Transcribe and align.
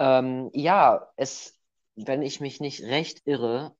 Ähm, 0.00 0.50
ja, 0.54 1.12
es, 1.16 1.60
wenn 1.94 2.22
ich 2.22 2.40
mich 2.40 2.58
nicht 2.58 2.82
recht 2.82 3.20
irre, 3.26 3.76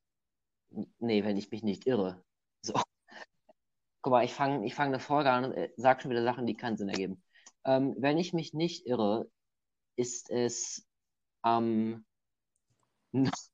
nee, 0.99 1.25
wenn 1.25 1.39
ich 1.39 1.51
mich 1.51 1.63
nicht 1.63 1.87
irre. 1.87 2.23
So. 2.63 2.75
Guck 4.03 4.11
mal, 4.13 4.25
ich 4.25 4.35
fange 4.35 4.67
ich 4.67 4.75
fang 4.75 4.89
eine 4.89 5.01
Folge 5.01 5.31
an 5.31 5.47
und 5.47 5.53
äh, 5.55 5.71
sag 5.77 6.03
schon 6.03 6.11
wieder 6.11 6.23
Sachen, 6.23 6.47
die 6.47 6.57
keinen 6.57 6.77
Sinn 6.77 6.91
ergeben. 6.91 7.23
Ähm, 7.65 7.95
wenn 7.99 8.19
ich 8.19 8.35
mich 8.35 8.53
nicht 8.55 8.87
irre, 8.87 9.31
ist 9.97 10.31
es 10.31 10.87
am 11.43 12.05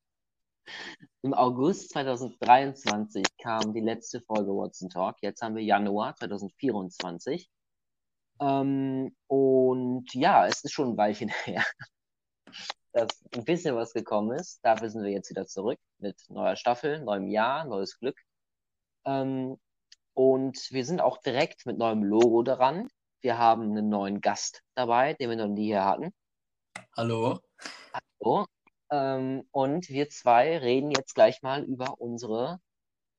im 1.22 1.34
August 1.34 1.90
2023 1.90 3.24
kam 3.38 3.74
die 3.74 3.80
letzte 3.80 4.20
Folge 4.22 4.50
Watson 4.50 4.88
Talk. 4.90 5.16
Jetzt 5.22 5.42
haben 5.42 5.54
wir 5.54 5.62
Januar 5.62 6.16
2024. 6.16 7.48
Ähm, 8.40 9.16
und 9.28 10.14
ja, 10.14 10.46
es 10.46 10.64
ist 10.64 10.72
schon 10.72 10.90
ein 10.90 10.96
Weilchen 10.96 11.28
her, 11.44 11.64
dass 12.93 13.23
ein 13.34 13.45
bisschen 13.45 13.77
was 13.77 13.93
gekommen 13.93 14.38
ist. 14.38 14.64
Dafür 14.64 14.88
sind 14.88 15.02
wir 15.02 15.10
jetzt 15.10 15.30
wieder 15.30 15.47
zurück 15.47 15.78
mit 15.98 16.19
neuer 16.28 16.56
Staffel, 16.56 17.01
neuem 17.02 17.28
Jahr, 17.28 17.64
neues 17.64 17.98
Glück. 17.98 18.19
Ähm, 19.05 19.59
und 20.14 20.70
wir 20.70 20.84
sind 20.84 21.00
auch 21.00 21.19
direkt 21.19 21.66
mit 21.66 21.77
neuem 21.77 22.02
Logo 22.02 22.42
dran. 22.42 22.88
Wir 23.20 23.38
haben 23.38 23.62
einen 23.62 23.88
neuen 23.88 24.20
Gast 24.20 24.62
dabei, 24.74 25.12
den 25.14 25.30
wir 25.30 25.37
noch 25.37 25.48
nie 25.48 25.66
hier 25.66 25.84
hatten. 25.84 26.14
Hallo. 26.97 27.41
Hallo. 28.23 28.47
Ähm, 28.91 29.47
und 29.50 29.88
wir 29.88 30.09
zwei 30.09 30.56
reden 30.59 30.91
jetzt 30.91 31.14
gleich 31.14 31.42
mal 31.42 31.64
über 31.64 32.00
unsere 32.00 32.61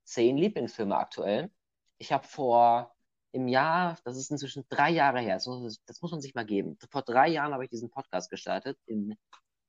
zehn 0.06 0.38
Lieblingsfilme 0.38 0.98
aktuell. 0.98 1.52
Ich 2.00 2.12
habe 2.12 2.26
vor 2.26 2.96
im 3.32 3.48
Jahr, 3.48 3.98
das 4.04 4.18
ist 4.18 4.32
inzwischen 4.32 4.66
drei 4.70 4.90
Jahre 4.90 5.20
her, 5.20 5.36
das 5.36 5.48
muss, 5.48 5.82
das 5.86 6.02
muss 6.02 6.12
man 6.12 6.22
sich 6.22 6.34
mal 6.36 6.46
geben. 6.46 6.78
Vor 6.90 7.02
drei 7.02 7.28
Jahren 7.28 7.54
habe 7.54 7.64
ich 7.64 7.70
diesen 7.70 7.90
Podcast 7.90 8.30
gestartet, 8.30 8.78
im 8.86 9.16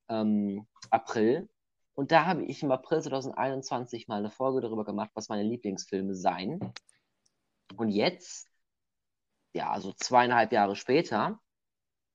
ähm, 0.09 0.67
April. 0.91 1.49
Und 1.95 2.13
da 2.13 2.27
habe 2.27 2.45
ich 2.45 2.63
im 2.63 2.71
April 2.71 3.03
2021 3.03 4.09
mal 4.09 4.19
eine 4.19 4.31
Folge 4.31 4.61
darüber 4.61 4.85
gemacht, 4.85 5.11
was 5.15 5.29
meine 5.29 5.43
Lieblingsfilme 5.43 6.15
seien. 6.15 6.61
Und 7.77 7.89
jetzt, 7.89 8.49
ja, 9.53 9.71
also 9.71 9.93
zweieinhalb 9.93 10.53
Jahre 10.53 10.77
später, 10.77 11.41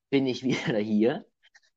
bin 0.10 0.26
ich 0.26 0.44
wieder 0.44 0.78
hier 0.78 1.26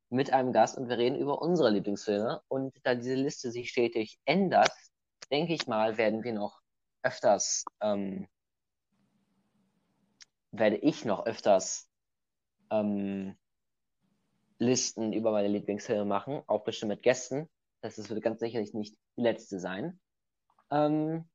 mit 0.09 0.33
einem 0.33 0.53
Gast 0.53 0.79
und 0.79 0.89
wir 0.89 0.99
reden 0.99 1.17
über 1.17 1.43
unsere 1.43 1.71
Lieblingsfilme. 1.71 2.43
Und 2.49 2.75
da 2.85 2.95
diese 2.95 3.15
Liste 3.15 3.51
sich 3.51 3.71
stetig 3.71 4.19
ändert, 4.25 4.71
denke 5.31 5.55
ich 5.55 5.67
mal, 5.67 5.99
werden 5.99 6.23
wir 6.23 6.33
noch 6.33 6.61
öfters, 7.03 7.65
ähm, 7.81 8.29
werde 10.59 10.77
ich 10.77 11.05
noch 11.05 11.27
öfters 11.27 11.89
ähm, 12.71 13.37
Listen 14.59 15.13
über 15.13 15.33
meine 15.33 15.49
Lieblingsfilme 15.49 16.05
machen, 16.05 16.43
auch 16.47 16.65
bestimmt 16.65 16.91
mit 16.91 17.03
Gästen. 17.03 17.49
Das 17.83 18.09
wird 18.09 18.23
ganz 18.23 18.41
sicherlich 18.41 18.75
nicht 18.75 18.97
die 19.17 19.23
letzte 19.23 19.61
sein. 19.61 20.01
Ähm, 20.71 21.29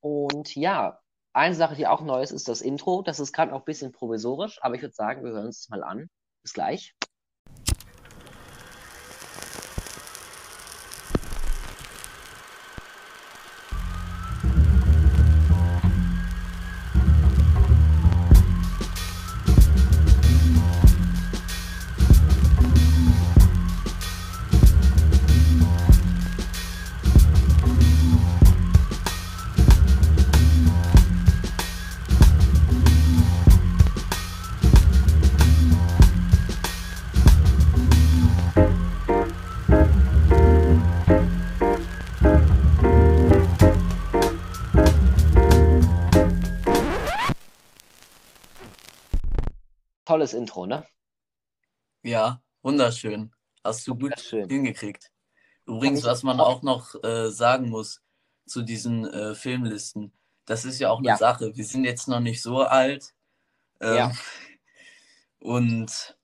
und 0.00 0.54
ja, 0.54 1.00
eine 1.32 1.54
Sache, 1.54 1.74
die 1.74 1.86
auch 1.86 2.00
neu 2.00 2.22
ist, 2.22 2.30
ist 2.30 2.48
das 2.48 2.62
Intro. 2.62 3.02
Das 3.02 3.20
ist 3.20 3.32
gerade 3.32 3.50
noch 3.50 3.60
ein 3.60 3.64
bisschen 3.64 3.92
provisorisch, 3.92 4.62
aber 4.62 4.74
ich 4.74 4.82
würde 4.82 4.94
sagen, 4.94 5.24
wir 5.24 5.32
hören 5.32 5.46
uns 5.46 5.62
das 5.62 5.68
mal 5.68 5.82
an. 5.82 6.08
Bis 6.42 6.52
gleich. 6.52 6.94
Tolles 50.26 50.34
Intro, 50.34 50.66
ne? 50.66 50.84
Ja, 52.02 52.42
wunderschön. 52.62 53.32
Hast 53.62 53.86
du 53.86 54.00
wunderschön. 54.00 54.42
gut 54.42 54.50
hingekriegt. 54.50 55.12
Übrigens, 55.66 56.04
was 56.04 56.22
man 56.22 56.40
auch 56.40 56.62
noch 56.62 56.94
äh, 57.02 57.30
sagen 57.30 57.68
muss 57.68 58.02
zu 58.46 58.62
diesen 58.62 59.06
äh, 59.06 59.34
Filmlisten, 59.34 60.12
das 60.44 60.64
ist 60.64 60.78
ja 60.78 60.90
auch 60.90 60.98
eine 60.98 61.08
ja. 61.08 61.16
Sache. 61.16 61.56
Wir 61.56 61.64
sind 61.64 61.84
jetzt 61.84 62.06
noch 62.06 62.20
nicht 62.20 62.40
so 62.40 62.62
alt. 62.62 63.14
Ähm, 63.80 63.96
ja. 63.96 64.12
Und 65.40 66.16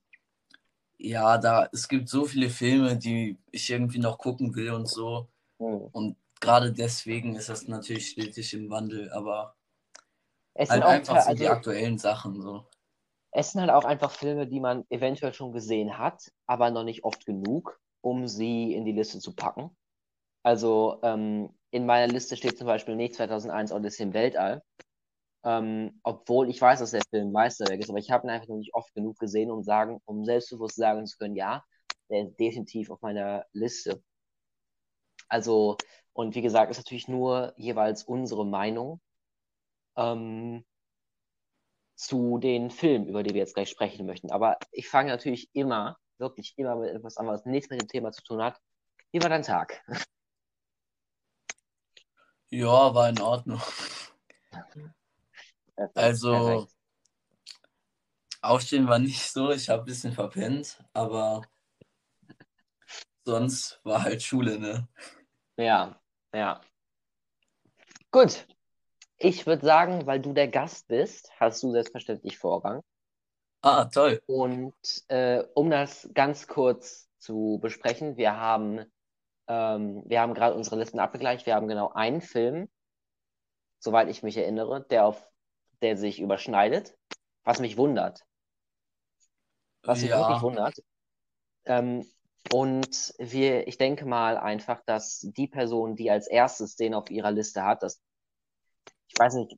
ja, 0.99 1.39
da 1.39 1.69
es 1.73 1.89
gibt 1.89 2.09
so 2.09 2.25
viele 2.25 2.49
Filme, 2.49 2.97
die 2.97 3.39
ich 3.51 3.71
irgendwie 3.71 3.99
noch 3.99 4.19
gucken 4.19 4.55
will 4.55 4.71
und 4.71 4.89
so. 4.89 5.29
Mhm. 5.59 5.89
Und 5.93 6.17
gerade 6.41 6.73
deswegen 6.73 7.35
ist 7.35 7.49
das 7.49 7.67
natürlich 7.67 8.11
stetig 8.11 8.55
im 8.55 8.71
Wandel, 8.71 9.13
aber 9.13 9.57
es 10.55 10.71
halt 10.71 10.85
einfach 10.85 11.21
so 11.23 11.29
also, 11.29 11.43
die 11.43 11.49
aktuellen 11.49 11.99
Sachen 11.99 12.41
so 12.41 12.67
es 13.33 13.53
sind 13.53 13.63
halt 13.63 13.71
auch 13.71 13.85
einfach 13.85 14.11
Filme, 14.11 14.47
die 14.47 14.61
man 14.61 14.85
eventuell 14.91 15.33
schon 15.33 15.53
gesehen 15.53 15.99
hat, 15.99 16.31
aber 16.47 16.71
noch 16.71 16.85
nicht 16.85 17.05
oft 17.05 17.25
genug, 17.27 17.81
um 18.03 18.29
sie 18.29 18.75
in 18.75 18.85
die 18.85 18.93
Liste 18.93 19.19
zu 19.21 19.35
packen. 19.35 19.75
Also 20.43 21.01
ähm, 21.03 21.51
in 21.71 21.87
meiner 21.87 22.13
Liste 22.13 22.37
steht 22.37 22.59
zum 22.59 22.67
Beispiel 22.67 22.97
nicht 22.97 23.15
2001 23.15 23.73
Odyssey 23.73 24.05
im 24.05 24.15
Weltall, 24.15 24.63
ähm, 25.45 26.01
obwohl 26.03 26.51
ich 26.51 26.61
weiß, 26.61 26.81
dass 26.81 26.91
der 26.93 27.03
Film 27.11 27.33
Meisterwerk 27.33 27.81
ist, 27.81 27.91
aber 27.91 27.99
ich 27.99 28.11
habe 28.11 28.27
ihn 28.27 28.31
einfach 28.31 28.49
noch 28.49 28.57
nicht 28.57 28.75
oft 28.75 28.93
genug 28.95 29.19
gesehen, 29.19 29.51
um 29.51 29.63
sagen, 29.63 30.01
um 30.05 30.25
selbstbewusst 30.25 30.77
sagen 30.77 31.07
zu 31.07 31.17
können, 31.19 31.37
ja, 31.37 31.65
der 32.11 32.25
ist 32.25 32.39
definitiv 32.39 32.91
auf 32.91 33.01
meiner 33.03 33.47
Liste. 33.53 34.03
Also, 35.29 35.79
und 36.13 36.35
wie 36.35 36.43
gesagt, 36.43 36.71
ist 36.71 36.77
natürlich 36.79 37.09
nur 37.09 37.55
jeweils 37.57 38.05
unsere 38.05 38.47
Meinung. 38.47 39.01
Ähm, 39.97 40.65
zu 41.95 42.39
den 42.39 42.71
Filmen, 42.71 43.07
über 43.07 43.23
die 43.23 43.35
wir 43.35 43.41
jetzt 43.41 43.55
gleich 43.55 43.71
sprechen 43.71 44.07
möchten. 44.07 44.31
Aber 44.31 44.59
ich 44.71 44.89
fange 44.89 45.11
natürlich 45.11 45.51
immer, 45.53 45.99
wirklich 46.19 46.55
immer 46.57 46.77
mit 46.77 46.91
etwas 46.91 47.17
an, 47.17 47.27
was 47.27 47.45
nichts 47.45 47.71
mit 47.71 47.81
dem 47.81 47.89
Thema 47.89 48.13
zu 48.13 48.23
tun 48.23 48.43
hat. 48.43 48.61
Wie 49.13 49.23
war 49.23 49.29
dein 49.29 49.43
Tag? 49.43 49.83
Ja, 52.55 52.95
war 52.95 53.09
in 53.09 53.19
Ordnung. 53.19 53.63
Perfekt, 55.75 55.97
also, 55.97 56.33
perfekt. 56.33 56.77
Aufstehen 58.43 58.89
war 58.89 58.99
nicht 58.99 59.23
so, 59.23 59.53
ich 59.53 59.71
habe 59.71 59.83
ein 59.83 59.87
bisschen 59.87 60.13
verpennt, 60.13 60.85
aber 60.93 61.41
sonst 63.25 63.81
war 63.85 64.03
halt 64.03 64.23
Schule, 64.23 64.59
ne? 64.59 64.87
Ja, 65.57 65.99
ja. 66.35 66.61
Gut, 68.11 68.47
ich 69.23 69.47
würde 69.47 69.65
sagen, 69.65 70.07
weil 70.07 70.21
du 70.21 70.33
der 70.33 70.49
Gast 70.49 70.89
bist, 70.89 71.31
hast 71.39 71.63
du 71.63 71.71
selbstverständlich 71.71 72.39
Vorrang. 72.39 72.83
Ah, 73.63 73.85
toll. 73.85 74.21
Und 74.27 74.75
äh, 75.09 75.45
um 75.55 75.71
das 75.71 76.11
ganz 76.15 76.49
kurz 76.49 77.09
zu 77.19 77.59
besprechen, 77.63 78.17
wir 78.17 78.37
haben, 78.37 78.85
ähm, 79.47 80.03
wir 80.07 80.21
haben 80.21 80.35
gerade 80.35 80.57
unsere 80.57 80.77
Listen 80.77 80.99
abgegleicht. 80.99 81.47
Wir 81.47 81.55
haben 81.55 81.69
genau 81.69 81.93
einen 81.93 82.21
Film, 82.21 82.69
soweit 83.79 84.09
ich 84.09 84.25
mich 84.25 84.37
erinnere, 84.37 84.85
der 84.91 85.07
auf 85.07 85.25
der 85.81 85.97
sich 85.97 86.21
überschneidet, 86.21 86.97
was 87.45 87.61
mich 87.61 87.77
wundert. 87.77 88.25
Was 89.85 90.01
mich 90.01 90.11
ja. 90.11 90.19
wirklich 90.19 90.43
wundert. 90.43 90.75
Ähm, 91.65 92.05
und 92.53 93.15
wir, 93.19 93.69
ich 93.69 93.79
denke 93.79 94.05
mal 94.05 94.37
einfach, 94.37 94.83
dass 94.85 95.21
die 95.21 95.47
Person, 95.47 95.95
die 95.95 96.11
als 96.11 96.27
erstes 96.27 96.75
den 96.75 96.95
auf 96.95 97.11
ihrer 97.11 97.31
Liste 97.31 97.63
hat, 97.65 97.85
das 97.85 98.01
ich 99.13 99.19
weiß 99.19 99.35
nicht, 99.35 99.57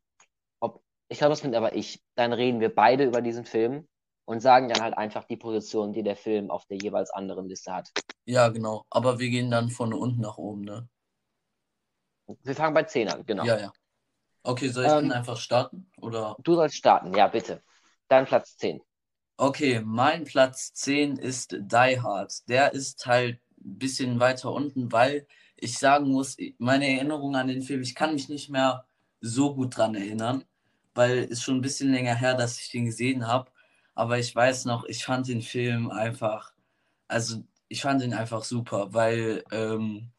ob, 0.60 0.82
ich 1.08 1.18
glaube, 1.18 1.32
das 1.32 1.42
bin 1.42 1.54
aber 1.54 1.74
ich. 1.74 2.02
Dann 2.14 2.32
reden 2.32 2.60
wir 2.60 2.74
beide 2.74 3.04
über 3.04 3.22
diesen 3.22 3.44
Film 3.44 3.86
und 4.24 4.40
sagen 4.40 4.68
dann 4.68 4.82
halt 4.82 4.96
einfach 4.96 5.24
die 5.24 5.36
Position, 5.36 5.92
die 5.92 6.02
der 6.02 6.16
Film 6.16 6.50
auf 6.50 6.66
der 6.66 6.78
jeweils 6.78 7.10
anderen 7.10 7.48
Liste 7.48 7.72
hat. 7.72 7.90
Ja, 8.24 8.48
genau. 8.48 8.84
Aber 8.90 9.18
wir 9.18 9.28
gehen 9.28 9.50
dann 9.50 9.70
von 9.70 9.92
unten 9.92 10.20
nach 10.20 10.38
oben, 10.38 10.62
ne? 10.62 10.88
Wir 12.42 12.54
fangen 12.54 12.74
bei 12.74 12.84
10 12.84 13.08
an, 13.10 13.26
genau. 13.26 13.44
Ja, 13.44 13.58
ja. 13.58 13.72
Okay, 14.42 14.68
soll 14.68 14.84
ich 14.84 14.90
ähm, 14.90 15.08
dann 15.08 15.12
einfach 15.12 15.36
starten? 15.36 15.90
Oder? 16.00 16.36
Du 16.42 16.54
sollst 16.54 16.76
starten, 16.76 17.14
ja, 17.14 17.28
bitte. 17.28 17.62
Dein 18.08 18.24
Platz 18.24 18.56
10. 18.56 18.80
Okay, 19.36 19.82
mein 19.84 20.24
Platz 20.24 20.72
10 20.72 21.16
ist 21.16 21.52
Die 21.52 22.00
Hard. 22.00 22.48
Der 22.48 22.72
ist 22.72 23.04
halt 23.06 23.40
ein 23.58 23.78
bisschen 23.78 24.20
weiter 24.20 24.52
unten, 24.52 24.92
weil 24.92 25.26
ich 25.56 25.78
sagen 25.78 26.08
muss, 26.08 26.36
meine 26.58 26.86
Erinnerung 26.88 27.36
an 27.36 27.48
den 27.48 27.62
Film, 27.62 27.82
ich 27.82 27.94
kann 27.94 28.14
mich 28.14 28.28
nicht 28.28 28.50
mehr 28.50 28.86
so 29.24 29.54
gut 29.54 29.76
dran 29.76 29.94
erinnern, 29.94 30.44
weil 30.94 31.26
es 31.30 31.42
schon 31.42 31.56
ein 31.56 31.62
bisschen 31.62 31.90
länger 31.90 32.14
her, 32.14 32.34
dass 32.34 32.58
ich 32.60 32.70
den 32.70 32.84
gesehen 32.84 33.26
habe. 33.26 33.50
Aber 33.94 34.18
ich 34.18 34.34
weiß 34.34 34.66
noch, 34.66 34.84
ich 34.84 35.04
fand 35.04 35.28
den 35.28 35.42
Film 35.42 35.90
einfach, 35.90 36.52
also 37.08 37.42
ich 37.68 37.82
fand 37.82 38.02
ihn 38.02 38.14
einfach 38.14 38.44
super, 38.44 38.92
weil 38.92 39.44
ähm, 39.50 40.10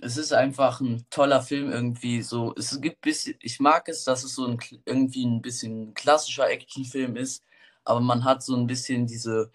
es 0.00 0.18
ist 0.18 0.32
einfach 0.32 0.80
ein 0.80 1.06
toller 1.10 1.42
Film 1.42 1.72
irgendwie 1.72 2.22
so. 2.22 2.54
Es 2.56 2.80
gibt 2.80 3.00
bisschen, 3.00 3.36
ich 3.40 3.60
mag 3.60 3.88
es, 3.88 4.04
dass 4.04 4.24
es 4.24 4.34
so 4.34 4.46
ein 4.46 4.58
irgendwie 4.84 5.24
ein 5.24 5.40
bisschen 5.40 5.94
klassischer 5.94 6.50
Actionfilm 6.50 7.16
ist, 7.16 7.42
aber 7.84 8.00
man 8.00 8.24
hat 8.24 8.42
so 8.42 8.54
ein 8.56 8.66
bisschen 8.66 9.06
diese 9.06 9.50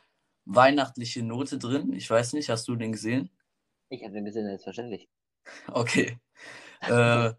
weihnachtliche 0.45 1.21
Note 1.21 1.59
drin. 1.59 1.93
Ich 1.93 2.09
weiß 2.09 2.33
nicht, 2.33 2.49
hast 2.49 2.67
du 2.67 2.75
den 2.75 2.93
gesehen? 2.93 3.29
Ich 3.89 4.03
habe 4.03 4.13
den 4.13 4.25
gesehen, 4.25 4.45
selbstverständlich. 4.45 5.09
Okay. 5.67 6.17
äh, 6.81 7.33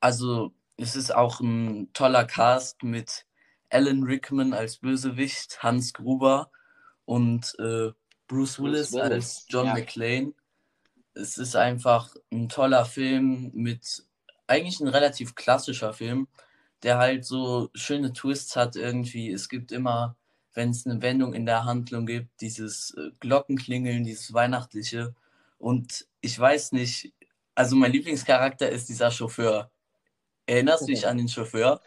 also 0.00 0.52
es 0.76 0.96
ist 0.96 1.14
auch 1.14 1.40
ein 1.40 1.92
toller 1.92 2.24
Cast 2.24 2.82
mit 2.82 3.26
Alan 3.70 4.02
Rickman 4.02 4.52
als 4.52 4.78
Bösewicht, 4.78 5.62
Hans 5.62 5.92
Gruber 5.92 6.50
und 7.04 7.54
äh, 7.58 7.90
Bruce, 8.26 8.58
Willis 8.60 8.90
Bruce, 8.90 8.92
Willis 8.92 9.12
als 9.12 9.46
John 9.48 9.66
ja. 9.66 9.74
McClane. 9.74 10.32
Es 11.14 11.38
ist 11.38 11.56
einfach 11.56 12.14
ein 12.32 12.48
toller 12.48 12.84
Film 12.84 13.50
mit 13.52 14.04
eigentlich 14.46 14.80
ein 14.80 14.88
relativ 14.88 15.34
klassischer 15.34 15.92
Film, 15.92 16.28
der 16.82 16.98
halt 16.98 17.24
so 17.24 17.70
schöne 17.74 18.12
Twists 18.12 18.56
hat 18.56 18.76
irgendwie. 18.76 19.30
Es 19.30 19.48
gibt 19.48 19.70
immer, 19.70 20.16
wenn 20.54 20.70
es 20.70 20.86
eine 20.86 21.02
Wendung 21.02 21.34
in 21.34 21.46
der 21.46 21.64
Handlung 21.64 22.06
gibt, 22.06 22.40
dieses 22.40 22.94
äh, 22.96 23.10
Glockenklingeln, 23.20 24.04
dieses 24.04 24.32
Weihnachtliche. 24.32 25.14
Und 25.58 26.06
ich 26.20 26.38
weiß 26.38 26.72
nicht, 26.72 27.12
also 27.54 27.76
mein 27.76 27.92
Lieblingscharakter 27.92 28.68
ist 28.68 28.88
dieser 28.88 29.10
Chauffeur. 29.10 29.70
Erinnerst 30.46 30.82
du 30.82 30.86
dich 30.86 31.06
an 31.06 31.18
den 31.18 31.28
Chauffeur? 31.28 31.80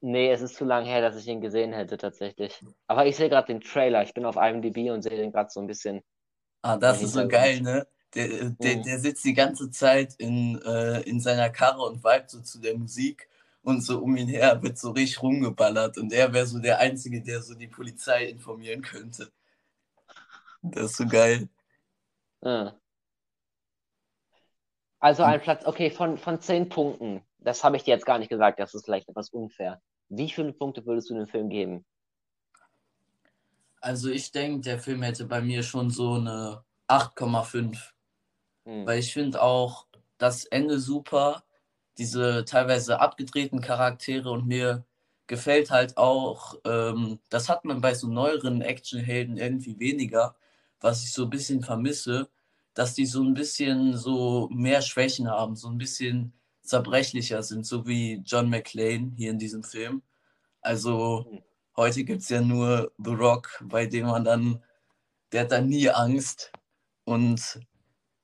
Nee, 0.00 0.32
es 0.32 0.40
ist 0.40 0.56
zu 0.56 0.64
lange 0.64 0.86
her, 0.86 1.02
dass 1.02 1.16
ich 1.16 1.26
ihn 1.26 1.40
gesehen 1.40 1.72
hätte, 1.72 1.98
tatsächlich. 1.98 2.64
Aber 2.86 3.06
ich 3.06 3.16
sehe 3.16 3.28
gerade 3.28 3.48
den 3.48 3.60
Trailer. 3.60 4.02
Ich 4.02 4.14
bin 4.14 4.24
auf 4.24 4.36
IMDb 4.36 4.90
und 4.90 5.02
sehe 5.02 5.16
den 5.16 5.30
gerade 5.30 5.50
so 5.50 5.60
ein 5.60 5.66
bisschen. 5.66 6.02
Ah, 6.62 6.76
das 6.76 7.02
ist 7.02 7.12
so 7.12 7.28
geil, 7.28 7.60
ne? 7.60 7.86
Der, 8.14 8.28
der, 8.50 8.76
mhm. 8.76 8.82
der 8.82 8.98
sitzt 8.98 9.24
die 9.24 9.34
ganze 9.34 9.70
Zeit 9.70 10.14
in, 10.18 10.60
äh, 10.62 11.02
in 11.02 11.20
seiner 11.20 11.50
Karre 11.50 11.82
und 11.82 12.02
vibet 12.02 12.30
so 12.30 12.40
zu 12.40 12.58
der 12.60 12.76
Musik 12.76 13.28
und 13.62 13.82
so 13.82 14.00
um 14.00 14.16
ihn 14.16 14.28
her 14.28 14.62
wird 14.62 14.78
so 14.78 14.90
richtig 14.90 15.22
rumgeballert 15.22 15.98
und 15.98 16.12
er 16.12 16.32
wäre 16.32 16.46
so 16.46 16.58
der 16.58 16.78
Einzige, 16.78 17.22
der 17.22 17.42
so 17.42 17.54
die 17.54 17.68
Polizei 17.68 18.24
informieren 18.24 18.82
könnte. 18.82 19.30
Das 20.62 20.90
ist 20.90 20.96
so 20.96 21.06
geil. 21.06 21.48
Ah. 22.42 22.72
Also 24.98 25.22
ein 25.22 25.40
Platz, 25.40 25.64
okay, 25.64 25.90
von, 25.90 26.18
von 26.18 26.40
zehn 26.40 26.68
Punkten. 26.68 27.22
Das 27.42 27.64
habe 27.64 27.76
ich 27.76 27.84
dir 27.84 27.94
jetzt 27.94 28.06
gar 28.06 28.18
nicht 28.18 28.28
gesagt, 28.28 28.60
das 28.60 28.74
ist 28.74 28.84
vielleicht 28.84 29.08
etwas 29.08 29.30
unfair. 29.30 29.80
Wie 30.08 30.30
viele 30.30 30.52
Punkte 30.52 30.84
würdest 30.84 31.10
du 31.10 31.14
dem 31.14 31.26
Film 31.26 31.48
geben? 31.48 31.84
Also 33.80 34.10
ich 34.10 34.30
denke, 34.30 34.60
der 34.60 34.78
Film 34.78 35.02
hätte 35.02 35.24
bei 35.24 35.40
mir 35.40 35.62
schon 35.62 35.90
so 35.90 36.14
eine 36.14 36.64
8,5. 36.88 37.78
Hm. 38.64 38.86
Weil 38.86 38.98
ich 38.98 39.12
finde 39.12 39.42
auch 39.42 39.86
das 40.18 40.44
Ende 40.44 40.78
super, 40.78 41.44
diese 41.96 42.44
teilweise 42.44 43.00
abgedrehten 43.00 43.60
Charaktere 43.60 44.30
und 44.30 44.46
mir 44.46 44.84
gefällt 45.26 45.70
halt 45.70 45.96
auch, 45.96 46.56
ähm, 46.64 47.20
das 47.30 47.48
hat 47.48 47.64
man 47.64 47.80
bei 47.80 47.94
so 47.94 48.08
neueren 48.08 48.62
Actionhelden 48.62 49.36
irgendwie 49.36 49.78
weniger, 49.78 50.34
was 50.80 51.04
ich 51.04 51.12
so 51.12 51.24
ein 51.24 51.30
bisschen 51.30 51.62
vermisse, 51.62 52.28
dass 52.74 52.94
die 52.94 53.06
so 53.06 53.22
ein 53.22 53.34
bisschen 53.34 53.96
so 53.96 54.48
mehr 54.50 54.82
Schwächen 54.82 55.30
haben, 55.30 55.56
so 55.56 55.68
ein 55.68 55.78
bisschen 55.78 56.32
zerbrechlicher 56.70 57.42
sind, 57.42 57.66
so 57.66 57.86
wie 57.86 58.22
John 58.24 58.48
McClane 58.48 59.12
hier 59.16 59.30
in 59.30 59.38
diesem 59.38 59.62
Film. 59.62 60.02
Also 60.62 61.42
heute 61.76 62.04
gibt 62.04 62.22
es 62.22 62.28
ja 62.30 62.40
nur 62.40 62.92
The 62.98 63.10
Rock, 63.10 63.62
bei 63.62 63.86
dem 63.86 64.06
man 64.06 64.24
dann, 64.24 64.62
der 65.32 65.42
hat 65.42 65.52
dann 65.52 65.68
nie 65.68 65.90
Angst 65.90 66.52
und 67.04 67.60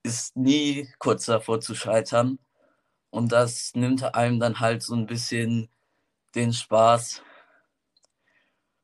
ist 0.03 0.37
nie 0.37 0.89
kurz 0.99 1.27
davor 1.27 1.61
zu 1.61 1.75
scheitern. 1.75 2.39
Und 3.11 3.33
das 3.33 3.73
nimmt 3.75 4.03
einem 4.15 4.41
dann 4.41 4.61
halt 4.61 4.83
so 4.83 4.95
ein 4.95 5.07
bisschen 5.07 5.69
den 6.35 6.53
Spaß. 6.53 7.23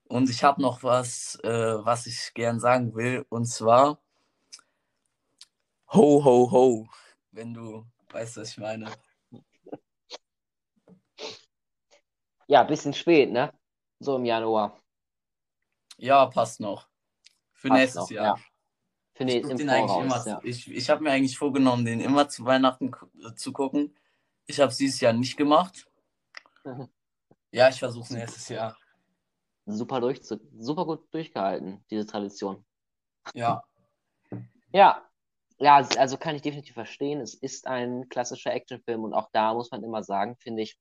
Und 0.08 0.30
ich 0.30 0.44
habe 0.44 0.60
noch 0.60 0.82
was, 0.82 1.38
äh, 1.44 1.84
was 1.84 2.06
ich 2.06 2.34
gern 2.34 2.60
sagen 2.60 2.94
will. 2.94 3.24
Und 3.28 3.46
zwar 3.46 3.98
Ho, 5.94 6.24
ho, 6.24 6.50
ho. 6.50 6.88
Wenn 7.32 7.52
du 7.52 7.84
weißt, 8.10 8.38
was 8.38 8.52
ich 8.52 8.58
meine. 8.58 8.90
Ja, 12.52 12.64
bisschen 12.64 12.92
spät, 12.92 13.32
ne? 13.32 13.50
So 13.98 14.16
im 14.16 14.26
Januar. 14.26 14.78
Ja, 15.96 16.26
passt 16.26 16.60
noch. 16.60 16.86
Für 17.54 17.68
passt 17.68 17.80
nächstes 17.80 18.02
noch, 18.02 18.10
Jahr. 18.10 18.36
Ja. 18.36 18.44
Für 19.14 19.24
ich 19.24 19.36
im 19.36 19.58
Voraus, 19.58 20.04
immer, 20.04 20.26
ja. 20.26 20.40
Ich, 20.44 20.70
ich 20.70 20.90
habe 20.90 21.02
mir 21.02 21.12
eigentlich 21.12 21.38
vorgenommen, 21.38 21.86
den 21.86 22.00
immer 22.00 22.28
zu 22.28 22.44
Weihnachten 22.44 22.92
zu 23.36 23.54
gucken. 23.54 23.96
Ich 24.44 24.60
habe 24.60 24.70
es 24.70 24.76
dieses 24.76 25.00
Jahr 25.00 25.14
nicht 25.14 25.38
gemacht. 25.38 25.86
Mhm. 26.64 26.90
Ja, 27.52 27.70
ich 27.70 27.78
versuche 27.78 28.04
es 28.04 28.10
nächstes 28.10 28.46
Jahr. 28.50 28.76
Super, 29.64 30.02
durch, 30.02 30.20
super 30.58 30.84
gut 30.84 31.06
durchgehalten, 31.14 31.82
diese 31.88 32.04
Tradition. 32.04 32.66
Ja. 33.32 33.64
Ja, 34.74 35.08
ja, 35.56 35.76
also 35.76 36.18
kann 36.18 36.36
ich 36.36 36.42
definitiv 36.42 36.74
verstehen. 36.74 37.22
Es 37.22 37.32
ist 37.32 37.66
ein 37.66 38.10
klassischer 38.10 38.52
Actionfilm 38.52 39.04
und 39.04 39.14
auch 39.14 39.30
da 39.32 39.54
muss 39.54 39.70
man 39.70 39.82
immer 39.82 40.02
sagen, 40.02 40.36
finde 40.36 40.60
ich, 40.60 40.78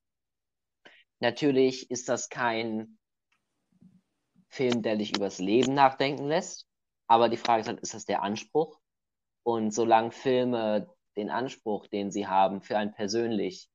natürlich 1.21 1.89
ist 1.89 2.09
das 2.09 2.29
kein 2.29 2.97
Film, 4.47 4.81
der 4.81 4.97
dich 4.97 5.15
übers 5.15 5.39
Leben 5.39 5.73
nachdenken 5.73 6.27
lässt. 6.27 6.67
Aber 7.07 7.29
die 7.29 7.37
Frage 7.37 7.61
ist 7.61 7.67
halt, 7.67 7.79
ist 7.79 7.93
das 7.93 8.05
der 8.05 8.21
Anspruch? 8.21 8.79
Und 9.43 9.71
solange 9.71 10.11
Filme 10.11 10.89
den 11.15 11.29
Anspruch, 11.29 11.87
den 11.87 12.11
sie 12.11 12.27
haben, 12.27 12.61
für 12.61 12.77
einen 12.77 12.93
persönlich 12.93 13.69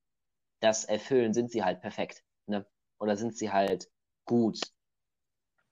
das 0.60 0.84
erfüllen, 0.84 1.34
sind 1.34 1.50
sie 1.50 1.64
halt 1.64 1.80
perfekt. 1.80 2.22
Ne? 2.46 2.66
Oder 2.98 3.16
sind 3.16 3.36
sie 3.36 3.52
halt 3.52 3.90
gut. 4.24 4.58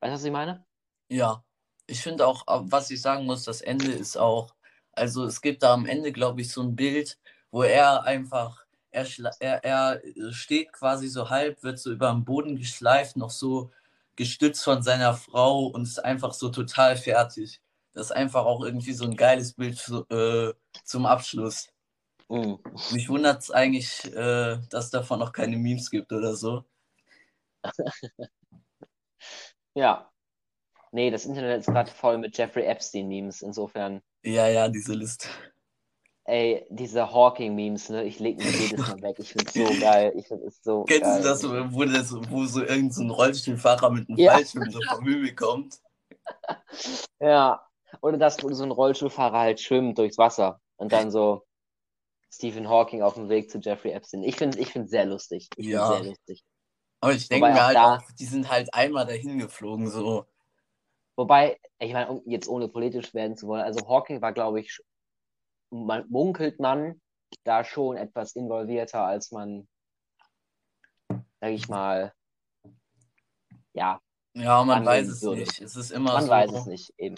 Weißt 0.01 0.11
du, 0.11 0.15
was 0.15 0.25
ich 0.25 0.33
meine? 0.33 0.67
Ja. 1.09 1.45
Ich 1.87 2.01
finde 2.01 2.27
auch, 2.27 2.45
was 2.47 2.91
ich 2.91 3.03
sagen 3.03 3.27
muss, 3.27 3.45
das 3.45 3.61
Ende 3.61 3.93
ist 3.93 4.17
auch, 4.17 4.55
also 4.93 5.25
es 5.25 5.43
gibt 5.43 5.63
da 5.63 5.75
am 5.75 5.85
Ende, 5.85 6.13
glaube 6.13 6.41
ich, 6.41 6.51
so 6.51 6.63
ein 6.63 6.75
Bild, 6.75 7.19
wo 7.51 7.63
er 7.63 8.05
einfach, 8.05 8.64
er, 8.95 9.07
er, 9.41 9.65
er 9.65 10.33
steht 10.33 10.73
quasi 10.73 11.09
so 11.09 11.31
halb, 11.31 11.63
wird 11.63 11.79
so 11.79 11.91
über 11.93 12.13
den 12.13 12.25
Boden 12.25 12.57
geschleift, 12.57 13.17
noch 13.17 13.31
so 13.31 13.71
gestützt 14.17 14.63
von 14.63 14.83
seiner 14.83 15.15
Frau 15.15 15.67
und 15.67 15.83
ist 15.83 16.05
einfach 16.05 16.33
so 16.33 16.49
total 16.49 16.97
fertig. 16.97 17.61
Das 17.93 18.07
ist 18.07 18.13
einfach 18.13 18.45
auch 18.45 18.65
irgendwie 18.65 18.93
so 18.93 19.05
ein 19.05 19.17
geiles 19.17 19.55
Bild 19.55 19.79
für, 19.79 20.07
äh, 20.11 20.55
zum 20.85 21.07
Abschluss. 21.07 21.69
Mhm. 22.29 22.59
Mich 22.93 23.09
wundert 23.09 23.43
es 23.43 23.51
eigentlich, 23.51 24.05
äh, 24.15 24.59
dass 24.71 24.91
davon 24.91 25.19
noch 25.19 25.33
keine 25.33 25.57
Memes 25.57 25.91
gibt 25.91 26.13
oder 26.13 26.35
so. 26.35 26.65
ja. 29.75 30.11
Nee, 30.93 31.11
das 31.11 31.25
Internet 31.27 31.61
ist 31.61 31.67
gerade 31.67 31.91
voll 31.91 32.19
mit 32.19 32.39
Jeffrey 32.39 32.65
Epstein-Memes, 32.65 33.43
insofern. 33.43 34.01
Ja, 34.23 34.47
ja, 34.47 34.69
diese 34.69 34.95
Liste. 34.95 35.29
Ey, 36.27 36.67
diese 36.71 37.13
Hawking-Memes, 37.13 37.91
ne? 37.91 38.05
Ich 38.05 38.19
leg 38.19 38.39
mich 38.39 38.47
jedes 38.71 38.89
Mal 38.89 39.03
weg. 39.03 39.17
Ich 39.19 39.33
find's 39.33 39.53
so 39.53 39.65
geil. 39.81 40.13
Ich 40.17 40.27
find 40.27 40.43
es 40.43 40.63
so 40.63 40.85
Kennst 40.85 41.03
geil. 41.03 41.23
du 41.23 41.29
das, 41.29 41.45
wo, 41.45 41.85
das, 41.85 42.31
wo 42.31 42.45
so 42.47 42.61
irgendein 42.61 42.91
so 43.09 43.15
Rollstuhlfahrer 43.15 43.91
mit 43.91 44.09
einem 44.09 44.19
ja. 44.19 44.33
Fallschirm 44.33 44.71
so 44.71 44.81
vom 44.81 45.05
Himmel 45.05 45.35
kommt? 45.35 45.79
Ja. 47.21 47.67
Oder 48.01 48.17
das, 48.17 48.43
wo 48.43 48.53
so 48.53 48.65
ein 48.65 48.71
Rollstuhlfahrer 48.71 49.39
halt 49.39 49.61
schwimmt 49.61 49.99
durchs 49.99 50.19
Wasser 50.19 50.61
und 50.77 50.93
dann 50.93 51.11
so 51.11 51.47
Stephen 52.33 52.69
Hawking 52.69 53.03
auf 53.03 53.15
dem 53.15 53.29
Weg 53.29 53.51
zu 53.51 53.59
Jeffrey 53.59 53.93
Epstein. 53.93 54.23
Ich 54.23 54.37
finde 54.37 54.59
ich 54.59 54.73
find 54.73 54.91
sehr 54.91 55.05
lustig. 55.05 55.49
Ich 55.57 55.67
ja. 55.67 55.87
sehr 55.87 56.05
lustig. 56.05 56.43
Aber 57.01 57.13
ich 57.13 57.29
denke 57.29 57.49
mir 57.49 57.67
halt 57.67 57.77
da, 57.77 57.97
auch, 57.97 58.03
die 58.19 58.25
sind 58.25 58.51
halt 58.51 58.73
einmal 58.73 59.07
dahin 59.07 59.39
geflogen, 59.39 59.91
so. 59.91 60.25
Wobei, 61.17 61.61
ich 61.79 61.93
meine, 61.93 62.11
um 62.11 62.23
jetzt 62.27 62.49
ohne 62.49 62.69
politisch 62.69 63.15
werden 63.15 63.37
zu 63.37 63.47
wollen, 63.47 63.63
also 63.63 63.87
Hawking 63.87 64.21
war, 64.21 64.33
glaube 64.33 64.61
ich, 64.61 64.81
man, 65.75 66.09
munkelt 66.09 66.61
man 66.61 67.01
da 67.43 67.65
schon 67.65 67.97
etwas 67.97 68.37
involvierter, 68.37 69.05
als 69.05 69.33
man, 69.33 69.69
sag 71.09 71.51
ich 71.51 71.69
mal, 71.69 72.13
ja. 73.73 74.01
Ja, 74.35 74.65
man 74.65 74.85
weiß 74.85 75.09
es 75.09 75.23
würde. 75.23 75.41
nicht. 75.41 75.61
Es 75.61 75.77
ist 75.77 75.91
immer 75.91 76.15
man 76.15 76.23
so. 76.23 76.29
Man 76.29 76.49
weiß 76.49 76.61
es 76.61 76.67
nicht, 76.67 76.95
eben. 76.97 77.17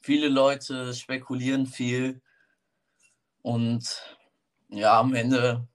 Viele 0.00 0.28
Leute 0.28 0.92
spekulieren 0.94 1.66
viel 1.66 2.20
und 3.42 4.18
ja, 4.68 4.98
am 5.00 5.14
Ende 5.14 5.66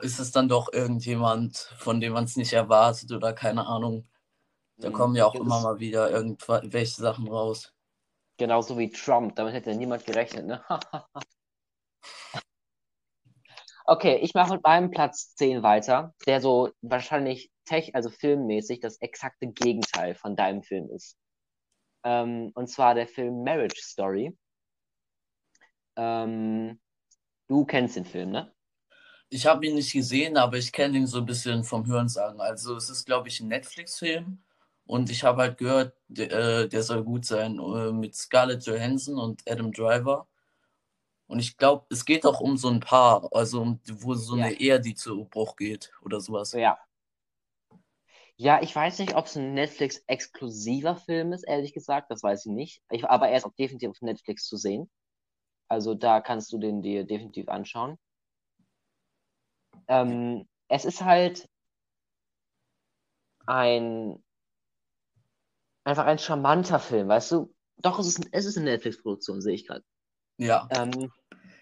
ist 0.00 0.18
es 0.18 0.30
dann 0.30 0.48
doch 0.48 0.72
irgendjemand, 0.72 1.56
von 1.78 2.00
dem 2.00 2.12
man 2.12 2.24
es 2.24 2.36
nicht 2.36 2.52
erwartet 2.52 3.12
oder 3.12 3.32
keine 3.32 3.66
Ahnung. 3.66 4.06
Da 4.76 4.90
mhm. 4.90 4.94
kommen 4.94 5.16
ja 5.16 5.26
auch 5.26 5.34
immer 5.34 5.60
mal 5.60 5.78
wieder 5.78 6.10
irgendwelche 6.10 7.00
Sachen 7.00 7.28
raus. 7.28 7.73
Genauso 8.36 8.78
wie 8.78 8.90
Trump, 8.90 9.36
damit 9.36 9.54
hätte 9.54 9.74
niemand 9.74 10.04
gerechnet, 10.04 10.46
ne? 10.46 10.64
okay, 13.86 14.16
ich 14.16 14.34
mache 14.34 14.54
mit 14.54 14.64
meinem 14.64 14.90
Platz 14.90 15.34
10 15.36 15.62
weiter, 15.62 16.14
der 16.26 16.40
so 16.40 16.70
wahrscheinlich 16.82 17.50
tech, 17.64 17.94
also 17.94 18.10
filmmäßig 18.10 18.80
das 18.80 19.00
exakte 19.00 19.46
Gegenteil 19.48 20.14
von 20.14 20.36
deinem 20.36 20.62
Film 20.62 20.90
ist. 20.90 21.16
Ähm, 22.04 22.50
und 22.54 22.68
zwar 22.68 22.94
der 22.94 23.06
Film 23.06 23.44
Marriage 23.44 23.80
Story. 23.80 24.36
Ähm, 25.96 26.80
du 27.48 27.64
kennst 27.64 27.96
den 27.96 28.04
Film, 28.04 28.30
ne? 28.30 28.52
Ich 29.30 29.46
habe 29.46 29.66
ihn 29.66 29.74
nicht 29.74 29.92
gesehen, 29.92 30.36
aber 30.36 30.58
ich 30.58 30.70
kenne 30.70 30.98
ihn 30.98 31.06
so 31.06 31.18
ein 31.18 31.26
bisschen 31.26 31.64
vom 31.64 31.86
Hörensagen. 31.86 32.40
Also 32.40 32.76
es 32.76 32.90
ist, 32.90 33.06
glaube 33.06 33.28
ich, 33.28 33.40
ein 33.40 33.48
Netflix-Film. 33.48 34.44
Und 34.86 35.10
ich 35.10 35.24
habe 35.24 35.42
halt 35.42 35.58
gehört, 35.58 35.94
der, 36.08 36.30
äh, 36.32 36.68
der 36.68 36.82
soll 36.82 37.02
gut 37.04 37.24
sein 37.24 37.58
äh, 37.58 37.92
mit 37.92 38.14
Scarlett 38.14 38.66
Johansson 38.66 39.18
und 39.18 39.42
Adam 39.48 39.72
Driver. 39.72 40.28
Und 41.26 41.38
ich 41.38 41.56
glaube, 41.56 41.86
es 41.90 42.04
geht 42.04 42.26
auch 42.26 42.40
um 42.40 42.56
so 42.56 42.68
ein 42.68 42.80
Paar, 42.80 43.28
also 43.32 43.62
um, 43.62 43.80
wo 43.86 44.14
so 44.14 44.36
ja. 44.36 44.46
eine 44.46 44.54
Ehe, 44.54 44.80
die 44.80 44.94
zu 44.94 45.24
Bruch 45.24 45.56
geht 45.56 45.92
oder 46.02 46.20
sowas. 46.20 46.52
Ja. 46.52 46.78
Ja, 48.36 48.60
ich 48.60 48.74
weiß 48.74 48.98
nicht, 48.98 49.14
ob 49.14 49.26
es 49.26 49.36
ein 49.36 49.54
Netflix-exklusiver 49.54 50.96
Film 50.96 51.32
ist, 51.32 51.44
ehrlich 51.44 51.72
gesagt, 51.72 52.10
das 52.10 52.22
weiß 52.22 52.46
ich 52.46 52.52
nicht. 52.52 52.82
Ich, 52.90 53.04
aber 53.08 53.28
er 53.28 53.36
ist 53.36 53.44
auch 53.44 53.54
definitiv 53.54 53.90
auf 53.90 54.02
Netflix 54.02 54.46
zu 54.46 54.56
sehen. 54.56 54.90
Also 55.68 55.94
da 55.94 56.20
kannst 56.20 56.52
du 56.52 56.58
den 56.58 56.82
dir 56.82 57.04
definitiv 57.04 57.48
anschauen. 57.48 57.96
Ähm, 59.86 60.48
es 60.68 60.84
ist 60.84 61.04
halt 61.04 61.48
ein 63.46 64.23
einfach 65.84 66.06
ein 66.06 66.18
charmanter 66.18 66.80
Film, 66.80 67.08
weißt 67.08 67.32
du? 67.32 67.54
Doch, 67.76 67.98
es 67.98 68.06
ist, 68.06 68.28
es 68.32 68.46
ist 68.46 68.56
eine 68.56 68.70
Netflix-Produktion, 68.70 69.40
sehe 69.40 69.54
ich 69.54 69.66
gerade. 69.66 69.84
Ja. 70.38 70.66
Ähm, 70.70 71.12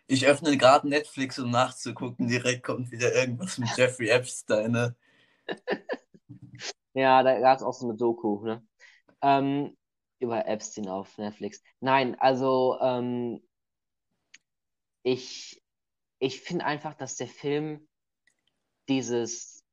ich 0.07 0.27
öffne 0.27 0.57
gerade 0.57 0.89
Netflix, 0.89 1.39
um 1.39 1.51
nachzugucken. 1.51 2.29
Direkt 2.29 2.65
kommt 2.65 2.91
wieder 2.91 3.15
irgendwas 3.15 3.59
mit 3.59 3.69
Jeffrey 3.77 4.09
Epstein. 4.09 4.73
Ne? 4.73 4.97
ja, 6.95 7.23
da 7.23 7.41
gab 7.41 7.59
es 7.59 7.63
auch 7.63 7.75
so 7.75 7.89
eine 7.89 7.97
Doku, 7.97 8.45
ne? 8.45 8.67
Ähm, 9.21 9.77
über 10.19 10.47
Epstein 10.47 10.89
auf 10.89 11.19
Netflix. 11.19 11.63
Nein, 11.81 12.17
also 12.19 12.79
ähm, 12.81 13.43
ich, 15.03 15.63
ich 16.19 16.41
finde 16.41 16.65
einfach, 16.65 16.95
dass 16.95 17.17
der 17.17 17.27
Film 17.27 17.89
dieses, 18.89 19.65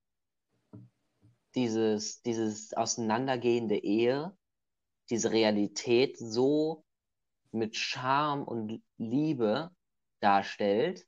dieses, 1.55 2.21
dieses 2.21 2.73
Auseinandergehen 2.73 3.67
der 3.67 3.83
Ehe, 3.83 4.35
diese 5.09 5.31
Realität 5.31 6.17
so 6.17 6.83
mit 7.51 7.75
Charme 7.75 8.43
und 8.43 8.83
Liebe 8.97 9.71
darstellt, 10.21 11.07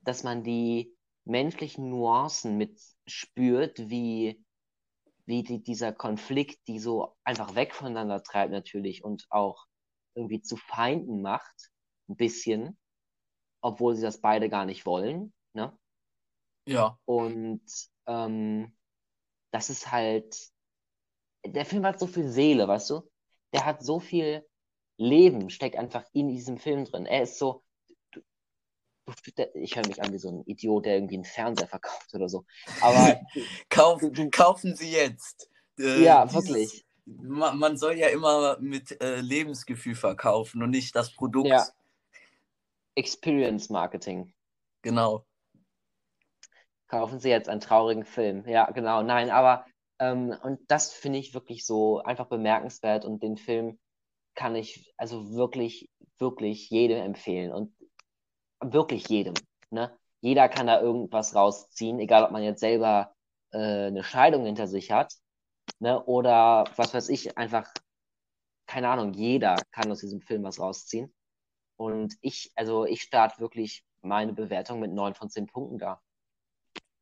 dass 0.00 0.24
man 0.24 0.42
die 0.42 0.96
menschlichen 1.24 1.90
Nuancen 1.90 2.56
mit 2.56 2.80
spürt, 3.06 3.78
wie, 3.90 4.44
wie 5.26 5.42
die, 5.42 5.62
dieser 5.62 5.92
Konflikt, 5.92 6.66
die 6.68 6.78
so 6.78 7.14
einfach 7.24 7.54
weg 7.54 7.74
voneinander 7.74 8.22
treibt 8.22 8.52
natürlich 8.52 9.04
und 9.04 9.26
auch 9.30 9.66
irgendwie 10.14 10.42
zu 10.42 10.56
Feinden 10.56 11.22
macht, 11.22 11.70
ein 12.08 12.16
bisschen, 12.16 12.78
obwohl 13.60 13.94
sie 13.94 14.02
das 14.02 14.20
beide 14.20 14.48
gar 14.48 14.64
nicht 14.64 14.84
wollen. 14.86 15.32
Ne? 15.54 15.76
Ja. 16.66 16.98
Und 17.04 17.62
ähm, 18.06 18.76
das 19.52 19.70
ist 19.70 19.92
halt, 19.92 20.36
der 21.46 21.64
Film 21.64 21.84
hat 21.84 21.98
so 21.98 22.06
viel 22.06 22.28
Seele, 22.28 22.68
weißt 22.68 22.90
du? 22.90 23.02
Der 23.52 23.66
hat 23.66 23.82
so 23.82 24.00
viel 24.00 24.46
Leben, 24.96 25.50
steckt 25.50 25.76
einfach 25.76 26.04
in 26.12 26.28
diesem 26.28 26.58
Film 26.58 26.84
drin. 26.84 27.06
Er 27.06 27.22
ist 27.22 27.38
so, 27.38 27.62
ich 29.54 29.76
höre 29.76 29.86
mich 29.86 30.02
an 30.02 30.12
wie 30.12 30.18
so 30.18 30.30
ein 30.30 30.42
Idiot, 30.46 30.86
der 30.86 30.94
irgendwie 30.94 31.16
einen 31.16 31.24
Fernseher 31.24 31.66
verkauft 31.66 32.14
oder 32.14 32.28
so. 32.28 32.44
Aber 32.80 33.20
kaufen, 33.70 34.30
kaufen 34.30 34.76
Sie 34.76 34.90
jetzt. 34.90 35.50
Äh, 35.78 36.02
ja, 36.02 36.24
dieses, 36.24 36.48
wirklich. 36.48 36.84
Man, 37.04 37.58
man, 37.58 37.76
soll 37.76 37.94
ja 37.94 38.08
immer 38.08 38.58
mit 38.60 39.00
äh, 39.02 39.20
Lebensgefühl 39.20 39.96
verkaufen 39.96 40.62
und 40.62 40.70
nicht 40.70 40.94
das 40.94 41.12
Produkt. 41.12 41.48
Ja. 41.48 41.66
Experience 42.94 43.70
Marketing. 43.70 44.32
Genau. 44.82 45.24
Kaufen 46.86 47.18
Sie 47.18 47.30
jetzt 47.30 47.48
einen 47.48 47.60
traurigen 47.60 48.04
Film. 48.04 48.46
Ja, 48.46 48.70
genau. 48.70 49.02
Nein, 49.02 49.30
aber 49.30 49.64
ähm, 50.02 50.36
und 50.42 50.58
das 50.68 50.92
finde 50.92 51.20
ich 51.20 51.32
wirklich 51.32 51.64
so 51.64 52.02
einfach 52.02 52.26
bemerkenswert 52.26 53.04
und 53.04 53.22
den 53.22 53.36
Film 53.36 53.78
kann 54.34 54.56
ich 54.56 54.92
also 54.96 55.32
wirklich, 55.32 55.88
wirklich 56.18 56.70
jedem 56.70 56.98
empfehlen 56.98 57.52
und 57.52 57.72
wirklich 58.60 59.08
jedem. 59.08 59.34
Ne? 59.70 59.96
Jeder 60.20 60.48
kann 60.48 60.66
da 60.66 60.80
irgendwas 60.80 61.36
rausziehen, 61.36 62.00
egal 62.00 62.24
ob 62.24 62.32
man 62.32 62.42
jetzt 62.42 62.58
selber 62.58 63.14
äh, 63.52 63.86
eine 63.86 64.02
Scheidung 64.02 64.44
hinter 64.44 64.66
sich 64.66 64.90
hat 64.90 65.14
ne? 65.78 66.02
oder 66.04 66.64
was 66.74 66.92
weiß 66.94 67.08
ich, 67.08 67.38
einfach, 67.38 67.72
keine 68.66 68.88
Ahnung, 68.88 69.12
jeder 69.12 69.54
kann 69.70 69.92
aus 69.92 70.00
diesem 70.00 70.20
Film 70.20 70.42
was 70.42 70.58
rausziehen. 70.58 71.14
Und 71.76 72.16
ich, 72.22 72.50
also 72.56 72.86
ich 72.86 73.02
starte 73.02 73.40
wirklich 73.40 73.84
meine 74.00 74.32
Bewertung 74.32 74.80
mit 74.80 74.92
9 74.92 75.14
von 75.14 75.30
10 75.30 75.46
Punkten 75.46 75.78
da. 75.78 76.02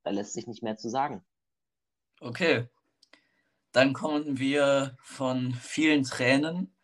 Da 0.02 0.10
lässt 0.10 0.34
sich 0.34 0.46
nicht 0.46 0.62
mehr 0.62 0.76
zu 0.76 0.90
sagen. 0.90 1.24
Okay. 2.20 2.68
Dann 3.72 3.92
kommen 3.92 4.38
wir 4.38 4.96
von 5.02 5.52
vielen 5.54 6.04
Tränen 6.04 6.74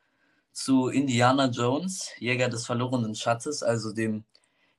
zu 0.53 0.89
Indiana 0.89 1.47
Jones, 1.47 2.11
Jäger 2.19 2.49
des 2.49 2.67
verlorenen 2.67 3.15
Schatzes, 3.15 3.63
also 3.63 3.93
dem 3.93 4.25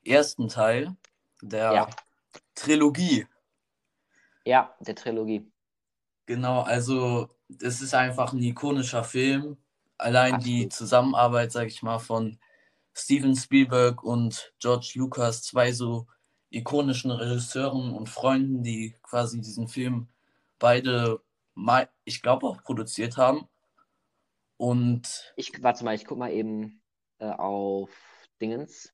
ersten 0.05 0.47
Teil 0.47 0.95
der 1.41 1.73
ja. 1.73 1.89
Trilogie. 2.55 3.27
Ja, 4.45 4.75
der 4.79 4.95
Trilogie. 4.95 5.51
Genau, 6.25 6.61
also 6.61 7.29
es 7.61 7.81
ist 7.81 7.93
einfach 7.93 8.33
ein 8.33 8.41
ikonischer 8.41 9.03
Film. 9.03 9.57
Allein 9.97 10.35
Absolut. 10.35 10.45
die 10.45 10.69
Zusammenarbeit, 10.69 11.51
sag 11.51 11.67
ich 11.67 11.83
mal, 11.83 11.99
von 11.99 12.39
Steven 12.93 13.35
Spielberg 13.35 14.03
und 14.03 14.53
George 14.59 14.93
Lucas, 14.95 15.43
zwei 15.43 15.71
so 15.71 16.07
ikonischen 16.49 17.11
Regisseuren 17.11 17.93
und 17.93 18.09
Freunden, 18.09 18.63
die 18.63 18.95
quasi 19.03 19.39
diesen 19.39 19.67
Film 19.67 20.07
beide, 20.59 21.21
mal, 21.57 21.89
ich 22.05 22.21
glaube, 22.21 22.47
auch 22.47 22.63
produziert 22.63 23.17
haben. 23.17 23.47
Und. 24.57 25.33
Ich 25.35 25.51
warte 25.61 25.83
mal, 25.83 25.95
ich 25.95 26.05
guck 26.05 26.17
mal 26.17 26.31
eben 26.31 26.81
äh, 27.19 27.25
auf 27.25 27.89
Dingens. 28.41 28.93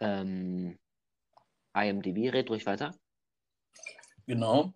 Ähm, 0.00 0.78
IMDb, 1.74 2.32
red 2.32 2.50
ruhig 2.50 2.66
weiter. 2.66 2.94
Genau. 4.26 4.74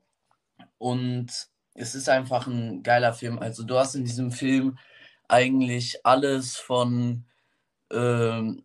Und 0.79 1.49
es 1.75 1.95
ist 1.95 2.09
einfach 2.09 2.47
ein 2.47 2.83
geiler 2.83 3.13
Film. 3.13 3.39
Also 3.39 3.65
du 3.65 3.77
hast 3.79 3.95
in 3.95 4.05
diesem 4.05 4.31
Film 4.31 4.79
eigentlich 5.29 6.05
alles 6.05 6.57
von 6.57 7.25
ähm, 7.91 8.65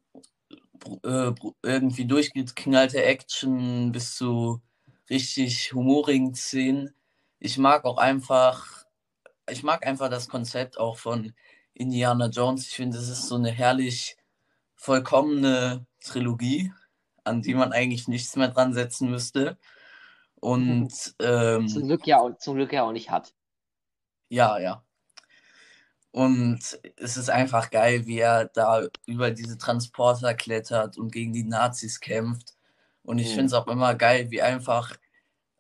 äh, 1.04 1.32
irgendwie 1.64 2.06
durchgeknallte 2.06 3.04
Action 3.04 3.92
bis 3.92 4.16
zu 4.16 4.62
richtig 5.10 5.74
humorigen 5.74 6.36
Szenen. 6.36 6.94
Ich 7.40 7.58
mag 7.58 7.86
auch 7.86 7.98
einfach 7.98 8.78
ich 9.50 9.64
mag 9.64 9.86
einfach 9.86 10.10
das 10.10 10.28
Konzept 10.28 10.80
auch 10.80 10.98
von 10.98 11.34
Indiana 11.74 12.28
Jones. 12.28 12.68
Ich 12.68 12.76
finde, 12.76 12.98
es 12.98 13.10
ist 13.10 13.28
so 13.28 13.36
eine 13.36 13.52
herrlich 13.52 14.18
vollkommene 14.76 15.86
Trilogie, 16.04 16.72
an 17.24 17.42
die 17.42 17.54
man 17.54 17.72
eigentlich 17.72 18.08
nichts 18.08 18.36
mehr 18.36 18.50
dran 18.50 18.74
setzen 18.74 19.10
müsste. 19.10 19.58
Und 20.36 21.16
ähm, 21.20 21.68
zum, 21.68 21.88
Glück 21.88 22.06
ja, 22.06 22.38
zum 22.38 22.56
Glück 22.56 22.74
ja 22.74 22.84
auch 22.84 22.92
nicht 22.92 23.10
hat. 23.10 23.34
Ja, 24.30 24.60
ja. 24.60 24.84
Und 26.12 26.80
es 26.96 27.18
ist 27.18 27.30
einfach 27.30 27.70
geil, 27.70 28.06
wie 28.06 28.20
er 28.20 28.46
da 28.46 28.88
über 29.06 29.32
diese 29.32 29.58
Transporter 29.58 30.34
klettert 30.34 30.98
und 30.98 31.12
gegen 31.12 31.34
die 31.34 31.44
Nazis 31.44 32.00
kämpft. 32.00 32.56
Und 33.04 33.20
ich 33.20 33.30
mhm. 33.30 33.36
finde 33.36 33.46
es 33.48 33.54
auch 33.54 33.68
immer 33.68 33.96
geil, 33.96 34.30
wie 34.32 34.42
einfach 34.42 34.96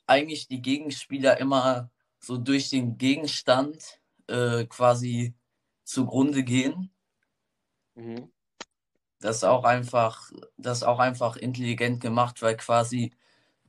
eigentlich 0.08 0.48
die 0.48 0.62
Gegenspieler 0.62 1.38
immer 1.38 1.92
so 2.20 2.38
durch 2.38 2.70
den 2.70 2.98
Gegenstand 2.98 4.00
äh, 4.28 4.66
quasi 4.66 5.36
zugrunde 5.84 6.44
gehen. 6.44 6.92
Mhm. 7.96 8.32
Das 9.20 9.38
ist 9.38 9.44
auch 9.44 9.64
einfach, 9.64 10.32
das 10.58 10.84
auch 10.84 11.00
einfach 11.00 11.38
intelligent 11.38 12.02
gemacht, 12.02 12.42
weil 12.42 12.56
quasi 12.58 13.14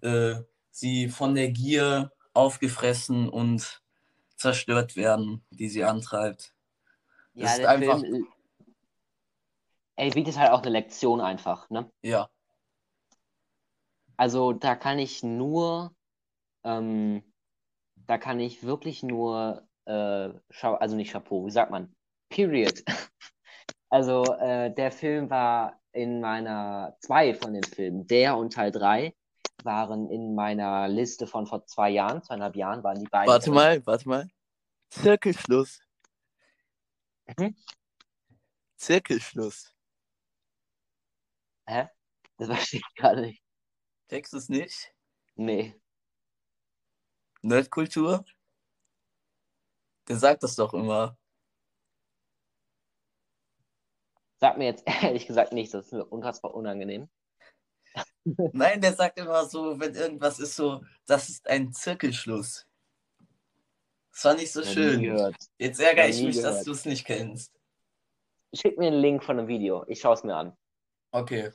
äh, 0.03 0.37
sie 0.71 1.09
von 1.09 1.35
der 1.35 1.51
Gier 1.51 2.13
aufgefressen 2.35 3.29
und 3.29 3.83
zerstört 4.37 4.95
werden, 4.97 5.45
die 5.51 5.69
sie 5.69 5.85
antreibt. 5.85 6.55
Das 7.35 7.57
ja, 7.57 7.63
ist 7.63 7.67
einfach. 7.67 8.01
Film, 8.01 8.27
ey, 9.97 10.11
bietet 10.11 10.39
halt 10.39 10.53
auch 10.53 10.63
eine 10.63 10.71
Lektion 10.71 11.21
einfach, 11.21 11.71
ne? 11.71 11.91
Ja. 12.03 12.31
Also 14.17 14.53
da 14.53 14.75
kann 14.75 14.99
ich 14.99 15.23
nur 15.23 15.95
ähm, 16.69 17.23
da 17.95 18.19
kann 18.19 18.41
ich 18.41 18.63
wirklich 18.63 19.03
nur, 19.03 19.67
äh, 19.87 20.31
also 20.61 20.97
nicht 20.97 21.13
Chapeau, 21.13 21.47
wie 21.47 21.51
sagt 21.51 21.71
man? 21.71 21.95
Period. 22.29 22.83
also 23.89 24.25
äh, 24.37 24.73
der 24.73 24.93
Film 24.93 25.31
war 25.31 25.81
in 25.93 26.21
meiner, 26.21 26.97
zwei 27.01 27.35
von 27.35 27.55
den 27.55 27.65
Filmen, 27.65 28.07
der 28.07 28.37
und 28.37 28.53
Teil 28.53 28.71
3, 28.71 29.15
waren 29.65 30.09
in 30.11 30.35
meiner 30.35 30.89
Liste 30.89 31.27
von 31.27 31.47
vor 31.47 31.67
zwei 31.67 31.91
Jahren, 31.91 32.23
zweieinhalb 32.23 32.55
Jahren, 32.55 32.85
waren 32.85 32.99
die 33.01 33.09
beiden. 33.09 33.29
Warte 33.29 33.51
mal, 33.51 33.85
warte 33.87 34.09
mal. 34.09 34.29
Zirkelschluss. 34.91 35.81
Mhm. 37.39 37.57
Zirkelschluss. 38.77 39.75
Hä? 41.67 41.89
Das 42.37 42.47
verstehe 42.49 42.81
ich 42.81 42.95
gerade 42.95 43.23
nicht. 43.23 43.43
Checkst 44.09 44.33
du 44.33 44.37
es 44.37 44.49
nicht? 44.49 44.95
Nee. 45.35 45.75
Nerdkultur? 47.43 48.25
Der 50.09 50.17
sagt 50.17 50.43
das 50.43 50.57
doch 50.57 50.75
immer. 50.75 51.17
Sag 54.41 54.57
mir 54.57 54.67
jetzt 54.67 54.85
ehrlich 55.03 55.27
gesagt 55.27 55.53
nichts, 55.53 55.73
das 55.73 55.87
ist 55.87 55.93
mir 55.93 56.05
unfassbar 56.05 56.55
unangenehm. 56.55 57.09
Nein, 58.53 58.81
der 58.81 58.95
sagt 58.95 59.19
immer 59.19 59.45
so, 59.47 59.79
wenn 59.81 59.95
irgendwas 59.95 60.39
ist 60.39 60.55
so, 60.57 60.85
das 61.07 61.29
ist 61.29 61.49
ein 61.49 61.73
Zirkelschluss. 61.73 62.67
Das 64.13 64.25
war 64.25 64.35
nicht 64.35 64.53
so 64.53 64.63
ja, 64.63 64.67
schön. 64.67 65.35
Jetzt 65.59 65.81
ärgere 65.81 66.09
ich 66.09 66.23
mich, 66.23 66.37
gehört. 66.37 66.57
dass 66.57 66.65
du 66.65 66.73
es 66.73 66.85
nicht 66.85 67.05
kennst. 67.05 67.53
Schick 68.53 68.79
mir 68.79 68.89
einen 68.89 69.01
Link 69.01 69.23
von 69.23 69.39
einem 69.39 69.49
Video. 69.49 69.85
Ich 69.87 70.01
schaue 70.01 70.15
es 70.15 70.25
mir 70.25 70.35
an. 70.35 70.57
Okay. 71.13 71.53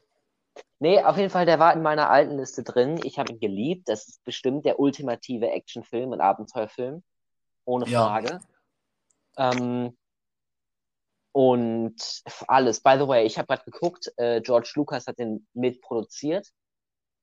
Nee, 0.79 1.01
auf 1.01 1.17
jeden 1.17 1.29
Fall, 1.29 1.45
der 1.45 1.59
war 1.59 1.73
in 1.73 1.81
meiner 1.81 2.09
alten 2.09 2.37
Liste 2.37 2.63
drin. 2.63 2.99
Ich 3.03 3.17
habe 3.17 3.31
ihn 3.31 3.39
geliebt. 3.39 3.87
Das 3.87 4.07
ist 4.07 4.23
bestimmt 4.23 4.65
der 4.65 4.79
ultimative 4.79 5.49
Actionfilm 5.49 6.11
und 6.11 6.21
Abenteuerfilm. 6.21 7.03
Ohne 7.65 7.85
Frage. 7.85 8.39
Ja. 9.37 9.51
Ähm, 9.53 9.97
und 11.31 12.23
alles. 12.47 12.81
By 12.81 12.95
the 12.99 13.07
way, 13.07 13.25
ich 13.25 13.37
habe 13.37 13.47
gerade 13.47 13.63
geguckt, 13.63 14.11
äh, 14.17 14.41
George 14.41 14.71
Lucas 14.75 15.07
hat 15.07 15.19
den 15.19 15.47
mitproduziert 15.53 16.49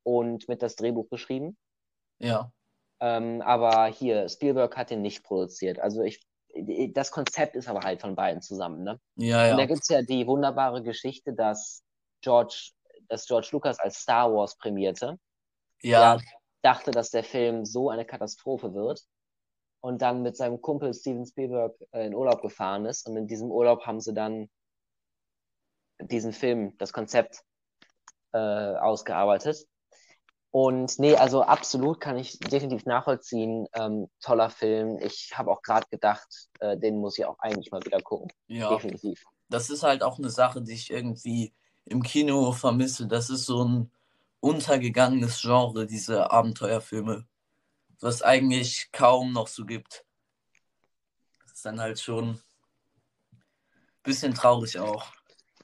und 0.02 0.48
mit 0.48 0.62
das 0.62 0.76
Drehbuch 0.76 1.08
geschrieben. 1.10 1.56
Ja. 2.18 2.52
Ähm, 3.00 3.40
aber 3.42 3.86
hier, 3.86 4.28
Spielberg 4.28 4.76
hat 4.76 4.90
den 4.90 5.02
nicht 5.02 5.22
produziert. 5.22 5.78
Also 5.78 6.02
ich, 6.02 6.26
das 6.92 7.12
Konzept 7.12 7.56
ist 7.56 7.68
aber 7.68 7.80
halt 7.80 8.00
von 8.00 8.16
beiden 8.16 8.42
zusammen, 8.42 8.82
ne? 8.82 9.00
Ja, 9.16 9.46
ja. 9.46 9.52
Und 9.52 9.58
da 9.58 9.66
gibt 9.66 9.82
es 9.82 9.88
ja 9.88 10.02
die 10.02 10.26
wunderbare 10.26 10.82
Geschichte, 10.82 11.32
dass 11.32 11.82
George, 12.20 12.72
dass 13.10 13.26
George 13.26 13.48
Lucas 13.52 13.78
als 13.78 14.00
Star 14.00 14.32
Wars 14.32 14.56
prämierte. 14.56 15.18
Ja. 15.82 16.14
Er 16.14 16.20
dachte, 16.62 16.90
dass 16.90 17.10
der 17.10 17.24
Film 17.24 17.64
so 17.64 17.90
eine 17.90 18.04
Katastrophe 18.04 18.72
wird 18.74 19.04
und 19.80 20.02
dann 20.02 20.22
mit 20.22 20.36
seinem 20.36 20.60
Kumpel 20.60 20.94
Steven 20.94 21.26
Spielberg 21.26 21.74
äh, 21.92 22.06
in 22.06 22.14
Urlaub 22.14 22.42
gefahren 22.42 22.86
ist. 22.86 23.06
Und 23.08 23.16
in 23.16 23.26
diesem 23.26 23.50
Urlaub 23.50 23.86
haben 23.86 24.00
sie 24.00 24.14
dann 24.14 24.48
diesen 26.00 26.32
Film, 26.32 26.76
das 26.78 26.92
Konzept 26.92 27.42
äh, 28.32 28.38
ausgearbeitet. 28.38 29.66
Und 30.52 30.98
nee, 30.98 31.14
also 31.14 31.42
absolut 31.42 32.00
kann 32.00 32.18
ich 32.18 32.38
definitiv 32.38 32.84
nachvollziehen. 32.84 33.68
Ähm, 33.72 34.08
toller 34.20 34.50
Film. 34.50 34.98
Ich 34.98 35.32
habe 35.36 35.50
auch 35.50 35.62
gerade 35.62 35.86
gedacht, 35.90 36.48
äh, 36.58 36.76
den 36.76 36.98
muss 36.98 37.18
ich 37.18 37.24
auch 37.24 37.38
eigentlich 37.38 37.70
mal 37.70 37.84
wieder 37.84 38.00
gucken. 38.00 38.32
Ja. 38.48 38.68
Definitiv. 38.70 39.24
Das 39.48 39.70
ist 39.70 39.82
halt 39.82 40.02
auch 40.02 40.18
eine 40.18 40.30
Sache, 40.30 40.62
die 40.62 40.72
ich 40.72 40.90
irgendwie 40.90 41.54
im 41.86 42.02
Kino 42.02 42.52
vermisse. 42.52 43.06
Das 43.06 43.30
ist 43.30 43.46
so 43.46 43.64
ein 43.64 43.90
untergegangenes 44.40 45.40
Genre, 45.42 45.86
diese 45.86 46.30
Abenteuerfilme. 46.30 47.26
Was 48.00 48.22
eigentlich 48.22 48.90
kaum 48.92 49.32
noch 49.32 49.48
so 49.48 49.66
gibt. 49.66 50.04
Das 51.42 51.52
ist 51.52 51.64
dann 51.66 51.80
halt 51.80 52.00
schon 52.00 52.30
ein 52.30 52.40
bisschen 54.02 54.34
traurig 54.34 54.78
auch. 54.78 55.12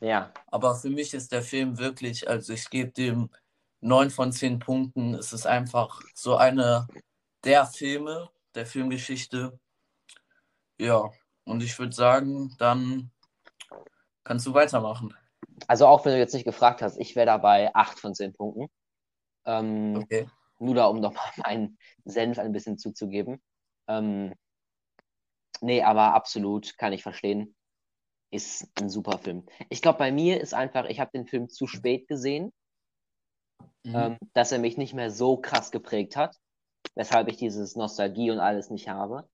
Ja. 0.00 0.32
Aber 0.48 0.74
für 0.74 0.90
mich 0.90 1.14
ist 1.14 1.32
der 1.32 1.42
Film 1.42 1.78
wirklich, 1.78 2.28
also 2.28 2.52
ich 2.52 2.68
gebe 2.68 2.90
dem 2.90 3.30
neun 3.80 4.10
von 4.10 4.32
zehn 4.32 4.58
Punkten. 4.58 5.14
Es 5.14 5.32
ist 5.32 5.46
einfach 5.46 6.00
so 6.14 6.36
eine 6.36 6.86
der 7.44 7.66
Filme, 7.66 8.28
der 8.54 8.66
Filmgeschichte. 8.66 9.58
Ja, 10.78 11.10
und 11.44 11.62
ich 11.62 11.78
würde 11.78 11.94
sagen, 11.94 12.54
dann 12.58 13.10
kannst 14.24 14.46
du 14.46 14.52
weitermachen. 14.52 15.14
Also 15.66 15.86
auch 15.86 16.04
wenn 16.04 16.12
du 16.12 16.18
jetzt 16.18 16.34
nicht 16.34 16.44
gefragt 16.44 16.82
hast, 16.82 16.98
ich 16.98 17.16
wäre 17.16 17.26
dabei 17.26 17.74
acht 17.74 17.98
von 17.98 18.14
zehn 18.14 18.32
Punkten. 18.32 18.68
Ähm, 19.44 19.96
okay. 19.96 20.28
Nur 20.58 20.74
da, 20.74 20.86
um 20.86 21.00
nochmal 21.00 21.24
meinen 21.36 21.78
Senf 22.04 22.38
ein 22.38 22.52
bisschen 22.52 22.78
zuzugeben. 22.78 23.40
Ähm, 23.88 24.34
nee, 25.60 25.82
aber 25.82 26.14
absolut 26.14 26.76
kann 26.78 26.92
ich 26.92 27.02
verstehen. 27.02 27.54
Ist 28.30 28.68
ein 28.80 28.88
super 28.88 29.18
Film. 29.18 29.46
Ich 29.70 29.82
glaube, 29.82 29.98
bei 29.98 30.10
mir 30.10 30.40
ist 30.40 30.52
einfach, 30.52 30.86
ich 30.86 31.00
habe 31.00 31.12
den 31.12 31.26
Film 31.26 31.48
zu 31.48 31.66
spät 31.66 32.08
gesehen 32.08 32.52
mhm. 33.86 33.94
ähm, 33.94 34.18
dass 34.34 34.52
er 34.52 34.58
mich 34.58 34.76
nicht 34.76 34.94
mehr 34.94 35.10
so 35.10 35.36
krass 35.36 35.70
geprägt 35.70 36.16
hat, 36.16 36.36
weshalb 36.94 37.28
ich 37.28 37.36
dieses 37.36 37.76
Nostalgie 37.76 38.30
und 38.30 38.40
alles 38.40 38.70
nicht 38.70 38.88
habe. 38.88 39.28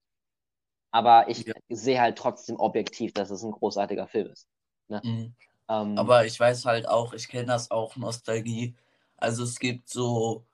Aber 0.91 1.29
ich 1.29 1.47
ja. 1.47 1.55
sehe 1.71 2.01
halt 2.01 2.19
trotzdem 2.19 2.57
objektiv, 2.57 3.15
dass 3.15 3.31
es 3.31 3.43
ein 3.43 3.53
großartiger 3.53 4.07
Film 4.07 4.31
ist. 4.31 4.47
Ne? 4.89 5.01
Mhm. 5.03 5.35
Ähm, 5.73 5.99
Aber 5.99 6.27
ich 6.27 6.39
weiß 6.39 6.67
halt 6.67 6.89
auch, 6.89 7.15
ich 7.15 7.29
kenne 7.29 7.47
das 7.47 7.71
auch, 7.71 7.97
Nostalgie. 7.97 8.75
Also 9.17 9.45
es 9.45 9.59
gibt 9.59 9.89
so 9.89 10.45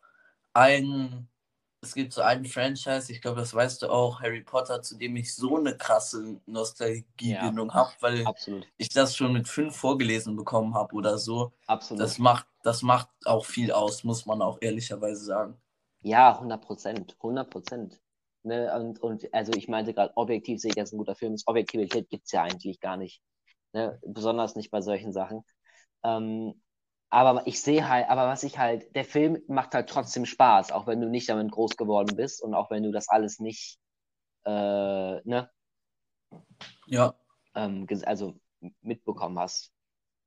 ein 0.52 1.28
es 1.80 1.94
gibt 1.94 2.12
so 2.12 2.22
einen 2.22 2.44
Franchise, 2.44 3.12
ich 3.12 3.22
glaube, 3.22 3.40
das 3.40 3.54
weißt 3.54 3.82
du 3.82 3.88
auch, 3.88 4.20
Harry 4.20 4.42
Potter, 4.42 4.82
zu 4.82 4.96
dem 4.96 5.14
ich 5.16 5.34
so 5.34 5.58
eine 5.58 5.76
krasse 5.76 6.40
Nostalgiebindung 6.46 7.68
ja, 7.68 7.74
habe, 7.74 7.92
weil 8.00 8.26
absolut. 8.26 8.66
ich 8.78 8.88
das 8.88 9.14
schon 9.14 9.32
mit 9.32 9.46
fünf 9.46 9.76
vorgelesen 9.76 10.34
bekommen 10.34 10.74
habe 10.74 10.94
oder 10.94 11.18
so. 11.18 11.52
Absolut. 11.66 12.02
Das 12.02 12.18
macht, 12.18 12.46
das 12.64 12.82
macht 12.82 13.08
auch 13.24 13.44
viel 13.44 13.70
aus, 13.70 14.02
muss 14.02 14.26
man 14.26 14.42
auch 14.42 14.58
ehrlicherweise 14.60 15.24
sagen. 15.24 15.56
Ja, 16.02 16.34
100 16.34 16.60
Prozent, 16.60 17.16
100 17.18 17.48
Prozent. 17.48 18.00
Ne, 18.42 18.72
und, 18.74 19.00
und 19.00 19.32
also 19.32 19.52
ich 19.52 19.68
meinte 19.68 19.94
gerade, 19.94 20.12
objektiv 20.16 20.60
sehe 20.60 20.70
ich, 20.70 20.76
dass 20.76 20.92
ein 20.92 20.98
guter 20.98 21.14
Film 21.14 21.34
ist. 21.34 21.46
Objektivität 21.46 22.08
gibt 22.08 22.26
es 22.26 22.32
ja 22.32 22.42
eigentlich 22.42 22.80
gar 22.80 22.96
nicht. 22.96 23.20
Ne? 23.72 23.98
Besonders 24.06 24.56
nicht 24.56 24.70
bei 24.70 24.80
solchen 24.80 25.12
Sachen. 25.12 25.44
Ähm, 26.02 26.60
aber 27.10 27.46
ich 27.46 27.62
sehe 27.62 27.88
halt, 27.88 28.08
aber 28.08 28.26
was 28.26 28.42
ich 28.42 28.58
halt, 28.58 28.94
der 28.94 29.04
Film 29.04 29.42
macht 29.48 29.74
halt 29.74 29.88
trotzdem 29.88 30.26
Spaß, 30.26 30.72
auch 30.72 30.86
wenn 30.86 31.00
du 31.00 31.08
nicht 31.08 31.28
damit 31.28 31.50
groß 31.50 31.76
geworden 31.76 32.16
bist 32.16 32.42
und 32.42 32.54
auch 32.54 32.70
wenn 32.70 32.82
du 32.82 32.92
das 32.92 33.08
alles 33.08 33.38
nicht, 33.40 33.78
äh, 34.44 34.50
ne? 34.50 35.50
Ja. 36.86 37.14
Ähm, 37.54 37.86
also 38.04 38.38
mitbekommen 38.82 39.38
hast 39.38 39.72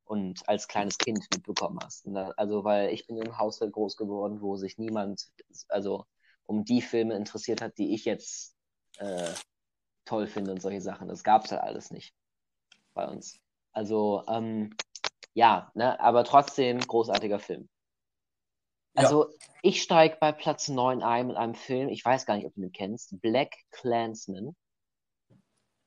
und 0.06 0.48
als 0.48 0.68
kleines 0.68 0.98
Kind 0.98 1.28
mitbekommen 1.34 1.80
hast. 1.84 2.06
Da, 2.08 2.32
also, 2.38 2.64
weil 2.64 2.90
ich 2.90 3.06
bin 3.06 3.18
im 3.18 3.38
Haushalt 3.38 3.74
groß 3.74 3.96
geworden, 3.96 4.42
wo 4.42 4.58
sich 4.58 4.78
niemand, 4.78 5.28
also 5.70 6.06
um 6.46 6.66
die 6.66 6.82
Filme 6.82 7.16
interessiert 7.16 7.62
hat, 7.62 7.78
die 7.78 7.94
ich 7.94 8.06
jetzt 8.06 8.56
äh, 8.98 9.32
toll 10.06 10.28
finde 10.28 10.52
und 10.52 10.62
solche 10.62 10.82
Sachen. 10.82 11.08
Das 11.08 11.24
gab 11.24 11.46
es 11.46 11.52
halt 11.52 11.62
alles 11.62 11.92
nicht 11.92 12.16
bei 12.94 13.08
uns. 13.08 13.40
Also, 13.74 14.24
ähm, 14.28 14.76
ja, 15.34 15.72
ne, 15.76 16.00
aber 16.00 16.24
trotzdem 16.24 16.80
großartiger 16.80 17.40
Film. 17.40 17.70
Also, 18.96 19.30
ja. 19.30 19.38
ich 19.62 19.82
steige 19.82 20.18
bei 20.20 20.32
Platz 20.32 20.68
9 20.68 21.02
ein 21.02 21.28
mit 21.28 21.38
einem 21.38 21.56
Film, 21.56 21.90
ich 21.90 22.04
weiß 22.04 22.26
gar 22.26 22.36
nicht, 22.36 22.46
ob 22.46 22.54
du 22.56 22.62
ihn 22.62 22.72
kennst, 22.72 23.20
Black 23.22 23.56
Clansman. 23.72 24.56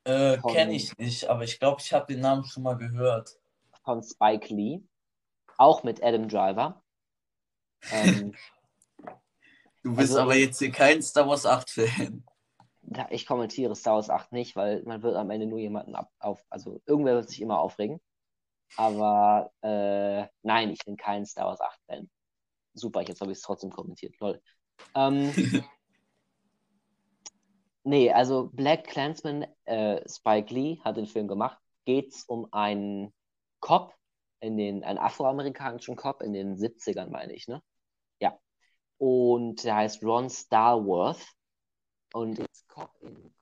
Äh, 0.04 0.38
kenne 0.38 0.74
ich 0.74 0.96
nicht, 0.98 1.28
aber 1.28 1.44
ich 1.44 1.58
glaube, 1.58 1.80
ich 1.80 1.92
habe 1.92 2.12
den 2.12 2.20
Namen 2.20 2.44
schon 2.44 2.62
mal 2.62 2.76
gehört. 2.76 3.38
Von 3.84 4.02
Spike 4.02 4.54
Lee. 4.54 4.80
Auch 5.56 5.82
mit 5.82 6.02
Adam 6.02 6.28
Driver. 6.28 6.82
Ähm, 7.90 8.34
du 9.82 9.94
bist 9.94 10.10
also, 10.10 10.20
aber 10.20 10.34
jetzt 10.36 10.58
hier 10.58 10.72
kein 10.72 11.02
Star 11.02 11.28
Wars 11.28 11.46
8-Fan. 11.46 12.24
Ich 13.10 13.26
kommentiere 13.26 13.74
Star 13.74 13.94
Wars 13.94 14.10
8 14.10 14.32
nicht, 14.32 14.56
weil 14.56 14.82
man 14.84 15.02
wird 15.02 15.16
am 15.16 15.30
Ende 15.30 15.46
nur 15.46 15.58
jemanden 15.58 15.94
ab, 15.94 16.10
auf, 16.18 16.44
also 16.50 16.80
irgendwer 16.86 17.14
wird 17.14 17.28
sich 17.28 17.40
immer 17.40 17.58
aufregen. 17.58 18.00
Aber 18.76 19.52
äh, 19.62 20.26
nein, 20.42 20.70
ich 20.70 20.84
bin 20.84 20.96
kein 20.96 21.24
Star 21.26 21.46
Wars 21.46 21.60
8-Fan. 21.60 22.10
Super, 22.74 23.02
jetzt 23.02 23.20
habe 23.20 23.32
ich 23.32 23.38
es 23.38 23.42
trotzdem 23.42 23.70
kommentiert. 23.70 24.14
Toll. 24.18 24.42
Ähm, 24.94 25.32
nee, 27.84 28.12
also 28.12 28.50
Black 28.52 28.86
Clansman, 28.86 29.46
äh, 29.64 30.06
Spike 30.08 30.52
Lee 30.52 30.80
hat 30.84 30.96
den 30.96 31.06
Film 31.06 31.28
gemacht. 31.28 31.58
Geht 31.84 32.12
es 32.14 32.24
um 32.24 32.52
einen 32.52 33.12
Cop, 33.60 33.94
in 34.40 34.56
den, 34.58 34.84
einen 34.84 34.98
afroamerikanischen 34.98 35.96
Cop 35.96 36.22
in 36.22 36.32
den 36.32 36.56
70ern, 36.56 37.08
meine 37.08 37.32
ich, 37.32 37.48
ne? 37.48 37.62
Ja. 38.20 38.38
Und 38.98 39.64
der 39.64 39.76
heißt 39.76 40.02
Ron 40.02 40.28
Starworth 40.28 41.24
und 42.14 42.38
ist 42.38 42.68
Cop 42.68 42.94
in. 43.00 43.34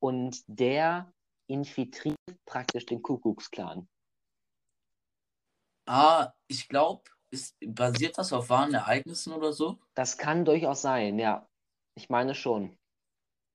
Und 0.00 0.42
der 0.48 1.12
infiltriert 1.46 2.16
praktisch 2.44 2.86
den 2.86 3.02
Kuckucksklan. 3.02 3.88
Ah, 5.86 6.32
ich 6.48 6.68
glaube, 6.68 7.04
basiert 7.60 8.18
das 8.18 8.32
auf 8.32 8.50
wahren 8.50 8.74
Ereignissen 8.74 9.32
oder 9.32 9.52
so? 9.52 9.78
Das 9.94 10.18
kann 10.18 10.44
durchaus 10.44 10.82
sein, 10.82 11.18
ja. 11.18 11.48
Ich 11.94 12.08
meine 12.08 12.34
schon. 12.34 12.76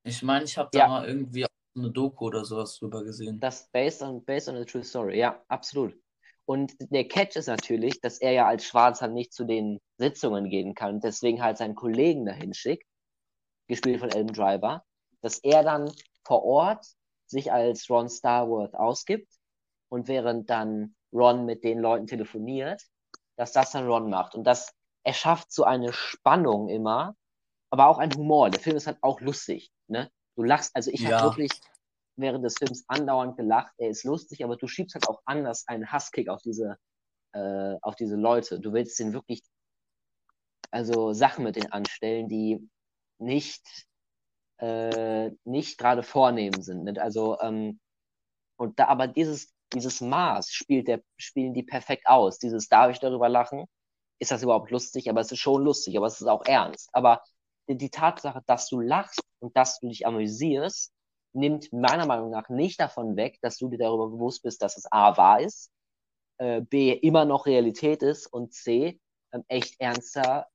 Ich 0.03 0.23
meine, 0.23 0.45
ich 0.45 0.57
habe 0.57 0.69
da 0.71 0.79
ja. 0.79 0.87
mal 0.87 1.07
irgendwie 1.07 1.45
eine 1.75 1.91
Doku 1.91 2.27
oder 2.27 2.45
sowas 2.45 2.77
drüber 2.77 3.03
gesehen. 3.03 3.39
Das 3.39 3.67
based 3.69 4.01
on, 4.01 4.23
based 4.23 4.47
on 4.47 4.55
a 4.55 4.63
true 4.63 4.83
story, 4.83 5.19
ja, 5.19 5.43
absolut. 5.49 5.99
Und 6.47 6.75
der 6.79 7.05
Catch 7.05 7.35
ist 7.35 7.47
natürlich, 7.47 7.99
dass 7.99 8.19
er 8.19 8.31
ja 8.31 8.47
als 8.47 8.63
Schwarzer 8.63 9.09
nicht 9.09 9.33
zu 9.33 9.43
den 9.43 9.81
Sitzungen 9.97 10.49
gehen 10.49 10.75
kann, 10.75 11.01
deswegen 11.01 11.43
halt 11.43 11.57
seinen 11.57 11.75
Kollegen 11.75 12.25
dahin 12.25 12.53
schickt, 12.53 12.87
gespielt 13.67 13.99
von 13.99 14.09
Ellen 14.09 14.27
Driver, 14.27 14.85
dass 15.21 15.39
er 15.39 15.63
dann 15.63 15.91
vor 16.25 16.45
Ort 16.45 16.85
sich 17.25 17.51
als 17.51 17.89
Ron 17.89 18.09
Starworth 18.09 18.75
ausgibt 18.75 19.29
und 19.89 20.07
während 20.07 20.49
dann 20.49 20.95
Ron 21.11 21.45
mit 21.45 21.65
den 21.65 21.79
Leuten 21.79 22.07
telefoniert, 22.07 22.81
dass 23.35 23.51
das 23.51 23.71
dann 23.71 23.85
Ron 23.85 24.09
macht. 24.09 24.33
Und 24.33 24.45
das 24.45 24.73
erschafft 25.03 25.51
so 25.51 25.65
eine 25.65 25.91
Spannung 25.91 26.69
immer, 26.69 27.17
aber 27.69 27.87
auch 27.87 27.97
ein 27.97 28.13
Humor. 28.13 28.51
Der 28.51 28.61
Film 28.61 28.77
ist 28.77 28.87
halt 28.87 28.99
auch 29.01 29.19
lustig. 29.19 29.69
Ne? 29.87 30.09
Du 30.37 30.43
lachst, 30.43 30.73
also 30.77 30.91
ich 30.91 31.01
ja. 31.01 31.19
habe 31.19 31.31
wirklich 31.31 31.51
während 32.17 32.43
des 32.43 32.55
Films 32.57 32.83
andauernd 32.87 33.37
gelacht. 33.37 33.73
Er 33.77 33.89
ist 33.89 34.03
lustig, 34.03 34.43
aber 34.43 34.57
du 34.57 34.67
schiebst 34.67 34.95
halt 34.95 35.07
auch 35.07 35.21
anders 35.25 35.67
einen 35.67 35.91
Hasskick 35.91 36.29
auf 36.29 36.41
diese, 36.41 36.77
äh, 37.33 37.75
auf 37.81 37.95
diese 37.95 38.15
Leute. 38.15 38.59
Du 38.59 38.73
willst 38.73 38.99
den 38.99 39.13
wirklich, 39.13 39.43
also 40.71 41.13
Sachen 41.13 41.43
mit 41.43 41.55
denen 41.55 41.71
anstellen, 41.71 42.27
die 42.27 42.67
nicht, 43.19 43.63
äh, 44.59 45.31
nicht 45.45 45.77
gerade 45.77 46.03
vornehm 46.03 46.61
sind. 46.61 46.83
Nicht? 46.83 46.99
Also, 46.99 47.39
ähm, 47.39 47.79
und 48.57 48.79
da, 48.79 48.87
aber 48.87 49.07
dieses, 49.07 49.53
dieses 49.73 50.01
Maß 50.01 50.51
spielt 50.51 50.87
der, 50.87 51.01
spielen 51.17 51.53
die 51.53 51.63
perfekt 51.63 52.07
aus. 52.07 52.39
Dieses, 52.39 52.67
darf 52.67 52.91
ich 52.91 52.99
darüber 52.99 53.29
lachen? 53.29 53.65
Ist 54.19 54.31
das 54.31 54.41
überhaupt 54.43 54.71
lustig? 54.71 55.09
Aber 55.09 55.21
es 55.21 55.31
ist 55.31 55.39
schon 55.39 55.63
lustig, 55.63 55.97
aber 55.97 56.07
es 56.07 56.19
ist 56.19 56.27
auch 56.27 56.45
ernst. 56.45 56.89
Aber 56.93 57.21
die, 57.69 57.77
die 57.77 57.91
Tatsache, 57.91 58.41
dass 58.47 58.67
du 58.69 58.79
lachst 58.79 59.21
und 59.39 59.55
dass 59.55 59.79
du 59.79 59.89
dich 59.89 60.07
amüsierst, 60.07 60.91
nimmt 61.33 61.71
meiner 61.71 62.05
Meinung 62.05 62.29
nach 62.29 62.49
nicht 62.49 62.79
davon 62.79 63.15
weg, 63.15 63.39
dass 63.41 63.57
du 63.57 63.69
dir 63.69 63.77
darüber 63.77 64.09
bewusst 64.09 64.43
bist, 64.43 64.61
dass 64.61 64.77
es 64.77 64.91
A 64.91 65.17
wahr 65.17 65.41
ist, 65.41 65.71
äh, 66.37 66.61
B 66.61 66.91
immer 66.91 67.25
noch 67.25 67.45
Realität 67.45 68.03
ist 68.03 68.27
und 68.27 68.53
C 68.53 68.99
ähm, 69.31 69.43
echt 69.47 69.75
ernster, 69.79 70.47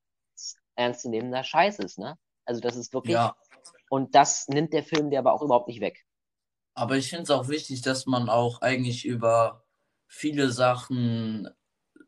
ernstzunehmender 0.77 1.45
Scheiß 1.45 1.79
ist, 1.79 1.99
ne? 1.99 2.19
Also 2.45 2.61
das 2.61 2.77
ist 2.77 2.93
wirklich. 2.93 3.15
Ja. 3.15 3.37
Und 3.89 4.15
das 4.15 4.49
nimmt 4.49 4.73
der 4.73 4.83
Film 4.83 5.11
dir 5.11 5.19
aber 5.19 5.33
auch 5.33 5.43
überhaupt 5.43 5.69
nicht 5.69 5.81
weg. 5.81 6.05
Aber 6.75 6.97
ich 6.97 7.11
finde 7.11 7.25
es 7.25 7.31
auch 7.31 7.49
wichtig, 7.49 7.83
dass 7.83 8.07
man 8.07 8.31
auch 8.31 8.63
eigentlich 8.63 9.05
über 9.05 9.65
viele 10.09 10.51
Sachen 10.51 11.49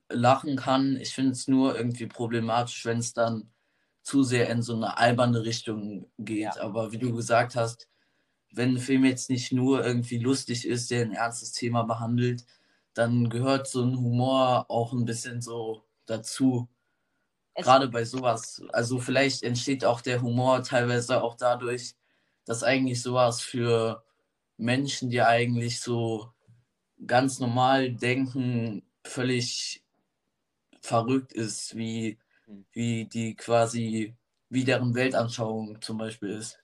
lachen 0.08 0.56
kann. 0.56 0.96
Ich 0.96 1.14
finde 1.14 1.32
es 1.32 1.46
nur 1.46 1.76
irgendwie 1.76 2.06
problematisch, 2.06 2.84
wenn 2.84 2.98
es 2.98 3.12
dann 3.12 3.52
zu 4.02 4.22
sehr 4.22 4.48
in 4.50 4.62
so 4.62 4.74
eine 4.74 4.96
alberne 4.96 5.44
Richtung 5.44 6.10
geht. 6.18 6.56
Ja. 6.56 6.60
Aber 6.60 6.92
wie 6.92 6.98
du 6.98 7.14
gesagt 7.14 7.56
hast, 7.56 7.88
wenn 8.56 8.74
ein 8.74 8.78
Film 8.78 9.04
jetzt 9.04 9.30
nicht 9.30 9.52
nur 9.52 9.84
irgendwie 9.84 10.18
lustig 10.18 10.66
ist, 10.66 10.90
der 10.90 11.02
ein 11.02 11.12
ernstes 11.12 11.52
Thema 11.52 11.82
behandelt, 11.82 12.46
dann 12.94 13.28
gehört 13.28 13.66
so 13.66 13.82
ein 13.82 13.96
Humor 13.96 14.66
auch 14.70 14.92
ein 14.92 15.04
bisschen 15.04 15.42
so 15.42 15.84
dazu. 16.06 16.68
Es 17.54 17.64
Gerade 17.64 17.88
bei 17.88 18.04
sowas. 18.04 18.62
Also 18.72 18.98
vielleicht 19.00 19.42
entsteht 19.42 19.84
auch 19.84 20.00
der 20.00 20.22
Humor 20.22 20.62
teilweise 20.62 21.22
auch 21.22 21.36
dadurch, 21.36 21.94
dass 22.44 22.62
eigentlich 22.62 23.02
sowas 23.02 23.40
für 23.40 24.04
Menschen, 24.56 25.10
die 25.10 25.22
eigentlich 25.22 25.80
so 25.80 26.32
ganz 27.06 27.40
normal 27.40 27.92
denken, 27.92 28.82
völlig 29.04 29.84
verrückt 30.80 31.32
ist, 31.32 31.76
wie, 31.76 32.18
hm. 32.46 32.66
wie 32.72 33.06
die 33.06 33.34
quasi, 33.34 34.14
wie 34.48 34.64
deren 34.64 34.94
Weltanschauung 34.94 35.80
zum 35.82 35.98
Beispiel 35.98 36.30
ist. 36.30 36.63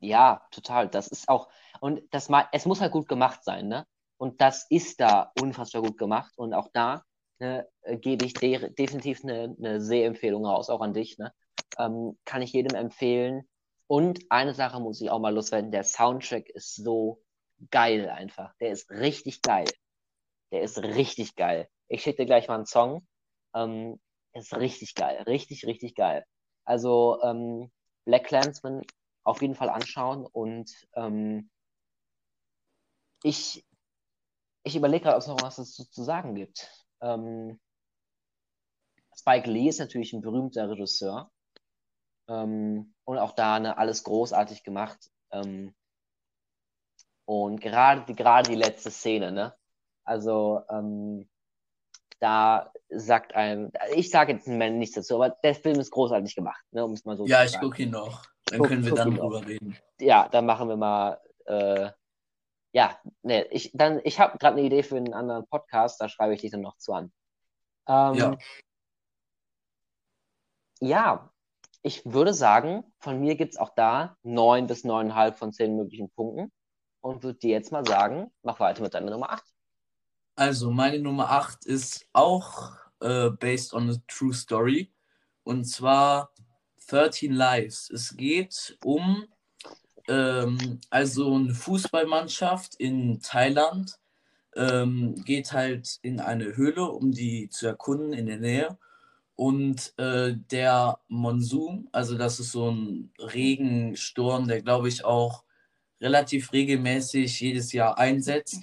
Ja, 0.00 0.46
total. 0.50 0.88
Das 0.88 1.08
ist 1.08 1.28
auch, 1.28 1.48
und 1.80 2.02
das 2.12 2.28
mal, 2.28 2.48
es 2.52 2.66
muss 2.66 2.80
halt 2.80 2.92
gut 2.92 3.08
gemacht 3.08 3.44
sein, 3.44 3.68
ne? 3.68 3.86
Und 4.18 4.40
das 4.40 4.66
ist 4.70 5.00
da 5.00 5.32
unfassbar 5.40 5.82
gut 5.82 5.98
gemacht. 5.98 6.32
Und 6.36 6.54
auch 6.54 6.68
da 6.72 7.04
ne, 7.38 7.68
äh, 7.82 7.96
gebe 7.96 8.24
ich 8.24 8.34
de 8.34 8.70
definitiv 8.74 9.22
eine, 9.24 9.54
eine 9.58 9.80
Sehempfehlung 9.80 10.46
raus, 10.46 10.70
auch 10.70 10.80
an 10.80 10.94
dich. 10.94 11.18
Ne? 11.18 11.32
Ähm, 11.78 12.18
kann 12.24 12.42
ich 12.42 12.52
jedem 12.52 12.76
empfehlen. 12.76 13.48
Und 13.86 14.20
eine 14.30 14.54
Sache 14.54 14.80
muss 14.80 15.00
ich 15.00 15.10
auch 15.10 15.20
mal 15.20 15.34
loswerden: 15.34 15.70
der 15.70 15.84
Soundtrack 15.84 16.48
ist 16.50 16.76
so 16.76 17.22
geil 17.70 18.08
einfach. 18.08 18.54
Der 18.60 18.70
ist 18.70 18.90
richtig 18.90 19.42
geil. 19.42 19.68
Der 20.52 20.62
ist 20.62 20.78
richtig 20.78 21.36
geil. 21.36 21.68
Ich 21.88 22.02
schicke 22.02 22.22
dir 22.22 22.26
gleich 22.26 22.48
mal 22.48 22.56
einen 22.56 22.66
Song. 22.66 23.06
Ähm, 23.54 24.00
ist 24.32 24.54
richtig 24.56 24.94
geil. 24.94 25.22
Richtig, 25.26 25.66
richtig 25.66 25.94
geil. 25.94 26.24
Also, 26.64 27.20
ähm, 27.22 27.70
Black 28.04 28.24
Clansman 28.24 28.82
auf 29.26 29.42
jeden 29.42 29.54
Fall 29.54 29.68
anschauen 29.68 30.24
und 30.24 30.70
ähm, 30.94 31.50
ich, 33.22 33.66
ich 34.62 34.76
überlege 34.76 35.04
gerade, 35.04 35.16
ob 35.16 35.22
es 35.22 35.26
noch 35.26 35.42
was 35.42 35.56
dazu 35.56 35.84
zu 35.84 36.04
sagen 36.04 36.34
gibt. 36.36 36.70
Ähm, 37.00 37.58
Spike 39.16 39.50
Lee 39.50 39.68
ist 39.68 39.80
natürlich 39.80 40.12
ein 40.12 40.20
berühmter 40.20 40.70
Regisseur 40.70 41.32
ähm, 42.28 42.94
und 43.04 43.18
auch 43.18 43.32
da 43.32 43.58
ne, 43.58 43.76
alles 43.76 44.04
großartig 44.04 44.62
gemacht. 44.62 45.10
Ähm, 45.32 45.74
und 47.24 47.60
gerade 47.60 48.04
die, 48.06 48.14
gerade 48.14 48.48
die 48.48 48.56
letzte 48.56 48.92
Szene, 48.92 49.32
ne? 49.32 49.56
Also 50.04 50.62
ähm, 50.70 51.28
da 52.20 52.72
sagt 52.88 53.34
einem, 53.34 53.72
ich 53.92 54.10
sage 54.10 54.34
jetzt 54.34 54.46
nichts 54.46 54.94
dazu, 54.94 55.16
aber 55.16 55.30
der 55.30 55.56
Film 55.56 55.80
ist 55.80 55.90
großartig 55.90 56.36
gemacht, 56.36 56.62
ne, 56.70 56.84
um 56.84 56.92
es 56.92 57.04
mal 57.04 57.16
so 57.16 57.26
ja, 57.26 57.44
zu 57.44 57.50
sagen. 57.50 57.52
Ja, 57.52 57.56
ich 57.56 57.60
gucke 57.60 57.82
ihn 57.82 57.90
noch. 57.90 58.35
Dann 58.46 58.62
können 58.62 58.84
wir 58.84 58.94
dann 58.94 59.14
drüber 59.14 59.46
reden. 59.46 59.76
Ja, 60.00 60.28
dann 60.28 60.46
machen 60.46 60.68
wir 60.68 60.76
mal. 60.76 61.20
Äh, 61.46 61.90
ja, 62.72 62.98
ne, 63.22 63.46
ich, 63.50 63.72
ich 64.04 64.20
habe 64.20 64.38
gerade 64.38 64.56
eine 64.56 64.66
Idee 64.66 64.82
für 64.82 64.96
einen 64.96 65.14
anderen 65.14 65.46
Podcast, 65.46 66.00
da 66.00 66.08
schreibe 66.08 66.34
ich 66.34 66.42
dich 66.42 66.50
dann 66.50 66.60
noch 66.60 66.76
zu 66.76 66.92
an. 66.92 67.12
Ähm, 67.88 68.14
ja. 68.14 68.36
Ja, 70.80 71.32
ich 71.82 72.04
würde 72.04 72.34
sagen, 72.34 72.84
von 72.98 73.20
mir 73.20 73.36
gibt 73.36 73.54
es 73.54 73.58
auch 73.58 73.70
da 73.74 74.16
neun 74.22 74.66
bis 74.66 74.84
neuneinhalb 74.84 75.38
von 75.38 75.52
zehn 75.52 75.76
möglichen 75.76 76.10
Punkten 76.10 76.52
und 77.00 77.22
würde 77.22 77.38
dir 77.38 77.50
jetzt 77.50 77.72
mal 77.72 77.86
sagen, 77.86 78.30
mach 78.42 78.60
weiter 78.60 78.82
mit 78.82 78.92
deiner 78.92 79.10
Nummer 79.10 79.30
8. 79.30 79.44
Also, 80.34 80.70
meine 80.70 80.98
Nummer 80.98 81.30
8 81.30 81.64
ist 81.64 82.06
auch 82.12 82.72
äh, 83.00 83.30
based 83.30 83.72
on 83.72 83.88
a 83.88 83.94
true 84.06 84.34
story. 84.34 84.92
Und 85.44 85.64
zwar 85.64 86.34
13 86.86 87.32
Lives. 87.32 87.90
Es 87.90 88.16
geht 88.16 88.78
um 88.84 89.26
ähm, 90.08 90.80
also 90.90 91.34
eine 91.34 91.54
Fußballmannschaft 91.54 92.76
in 92.76 93.20
Thailand 93.20 93.98
ähm, 94.54 95.14
geht 95.24 95.52
halt 95.52 95.98
in 96.02 96.20
eine 96.20 96.56
Höhle, 96.56 96.84
um 96.84 97.12
die 97.12 97.48
zu 97.50 97.66
erkunden 97.66 98.12
in 98.12 98.26
der 98.26 98.38
Nähe. 98.38 98.78
Und 99.34 99.92
äh, 99.98 100.34
der 100.50 100.98
Monsun, 101.08 101.88
also 101.92 102.16
das 102.16 102.40
ist 102.40 102.52
so 102.52 102.70
ein 102.70 103.12
Regensturm, 103.18 104.48
der 104.48 104.62
glaube 104.62 104.88
ich 104.88 105.04
auch 105.04 105.44
relativ 106.00 106.52
regelmäßig 106.52 107.40
jedes 107.40 107.72
Jahr 107.72 107.98
einsetzt, 107.98 108.62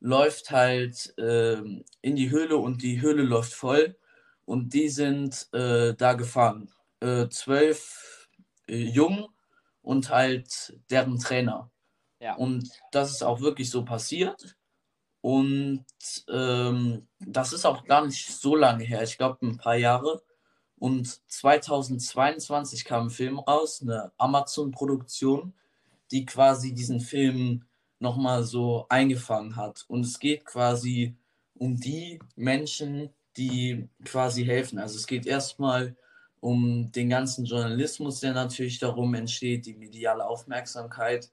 läuft 0.00 0.50
halt 0.50 1.14
äh, 1.18 1.56
in 2.02 2.16
die 2.16 2.30
Höhle 2.30 2.58
und 2.58 2.82
die 2.82 3.00
Höhle 3.00 3.22
läuft 3.22 3.54
voll 3.54 3.96
und 4.44 4.74
die 4.74 4.88
sind 4.88 5.48
äh, 5.52 5.94
da 5.94 6.12
gefangen 6.12 6.73
äh, 7.04 7.28
zwölf 7.28 8.28
äh, 8.66 8.76
Jungen 8.76 9.26
und 9.82 10.08
halt 10.08 10.78
deren 10.90 11.18
Trainer. 11.18 11.70
Ja. 12.18 12.34
Und 12.36 12.70
das 12.92 13.10
ist 13.10 13.22
auch 13.22 13.40
wirklich 13.40 13.68
so 13.70 13.84
passiert. 13.84 14.56
Und 15.20 15.84
ähm, 16.28 17.06
das 17.18 17.52
ist 17.52 17.64
auch 17.66 17.84
gar 17.84 18.04
nicht 18.04 18.26
so 18.26 18.56
lange 18.56 18.84
her, 18.84 19.02
ich 19.02 19.18
glaube 19.18 19.46
ein 19.46 19.56
paar 19.56 19.76
Jahre. 19.76 20.22
Und 20.76 21.20
2022 21.30 22.84
kam 22.84 23.06
ein 23.06 23.10
Film 23.10 23.38
raus, 23.38 23.80
eine 23.82 24.12
Amazon-Produktion, 24.18 25.54
die 26.10 26.26
quasi 26.26 26.74
diesen 26.74 27.00
Film 27.00 27.64
nochmal 28.00 28.44
so 28.44 28.86
eingefangen 28.88 29.56
hat. 29.56 29.84
Und 29.88 30.04
es 30.04 30.18
geht 30.18 30.44
quasi 30.44 31.16
um 31.54 31.76
die 31.76 32.18
Menschen, 32.36 33.10
die 33.36 33.88
quasi 34.04 34.44
helfen. 34.44 34.78
Also 34.78 34.96
es 34.96 35.06
geht 35.06 35.26
erstmal 35.26 35.96
um 36.44 36.92
den 36.92 37.08
ganzen 37.08 37.46
Journalismus, 37.46 38.20
der 38.20 38.34
natürlich 38.34 38.78
darum 38.78 39.14
entsteht, 39.14 39.64
die 39.64 39.72
mediale 39.72 40.26
Aufmerksamkeit 40.26 41.30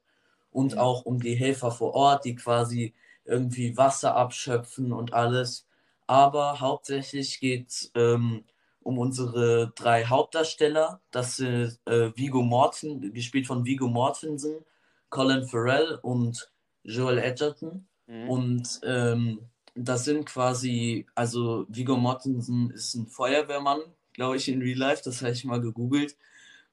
und 0.52 0.78
auch 0.78 1.06
um 1.06 1.20
die 1.20 1.36
Helfer 1.36 1.70
vor 1.70 1.94
Ort, 1.96 2.24
die 2.24 2.36
quasi 2.36 2.94
irgendwie 3.26 3.76
Wasser 3.76 4.16
abschöpfen 4.16 4.94
und 4.94 5.14
alles. 5.14 5.68
Aber 6.08 6.62
hauptsächlich 6.62 7.42
geht 7.42 7.68
es 7.68 7.92
ähm, 7.94 8.46
um 8.84 8.98
unsere 8.98 9.74
drei 9.76 10.06
Hauptdarsteller. 10.06 11.02
Das 11.12 11.36
sind 11.36 11.78
äh, 11.88 12.16
Vigo 12.16 12.42
Morten, 12.42 13.12
gespielt 13.12 13.48
von 13.48 13.66
Vigo 13.66 13.88
Mortensen, 13.88 14.64
Colin 15.10 15.46
Farrell 15.46 16.00
und 16.02 16.50
Joel 16.84 17.18
Edgerton. 17.18 17.86
Mhm. 18.08 18.30
Und 18.30 18.80
ähm, 18.86 19.50
das 19.76 20.06
sind 20.06 20.26
quasi, 20.26 21.06
also 21.16 21.66
Vigo 21.68 21.98
Mortensen 21.98 22.72
ist 22.72 22.94
ein 22.96 23.08
Feuerwehrmann, 23.08 23.82
glaube 24.14 24.38
ich, 24.38 24.48
in 24.48 24.62
Real 24.62 24.78
Life. 24.78 25.02
Das 25.04 25.22
habe 25.22 25.32
ich 25.34 25.46
mal 25.46 25.62
gegoogelt. 25.62 26.18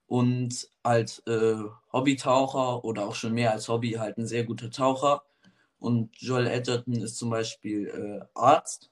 Und 0.06 0.68
als 0.82 1.20
äh, 1.26 1.56
Hobbytaucher 1.92 2.84
oder 2.84 3.06
auch 3.06 3.14
schon 3.14 3.34
mehr 3.34 3.52
als 3.52 3.68
Hobby 3.68 3.92
halt 3.92 4.18
ein 4.18 4.26
sehr 4.26 4.44
guter 4.44 4.70
Taucher. 4.70 5.22
Und 5.78 6.16
Joel 6.20 6.46
Edgerton 6.46 6.94
ist 6.94 7.16
zum 7.16 7.30
Beispiel 7.30 7.88
äh, 7.88 8.26
Arzt. 8.34 8.90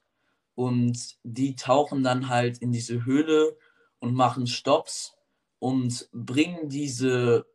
Und 0.55 1.17
die 1.23 1.55
tauchen 1.55 2.03
dann 2.03 2.29
halt 2.29 2.59
in 2.59 2.71
diese 2.71 3.05
Höhle 3.05 3.57
und 3.99 4.13
machen 4.13 4.47
Stops 4.47 5.15
und 5.59 6.07
bringen 6.11 6.69
diese 6.69 7.45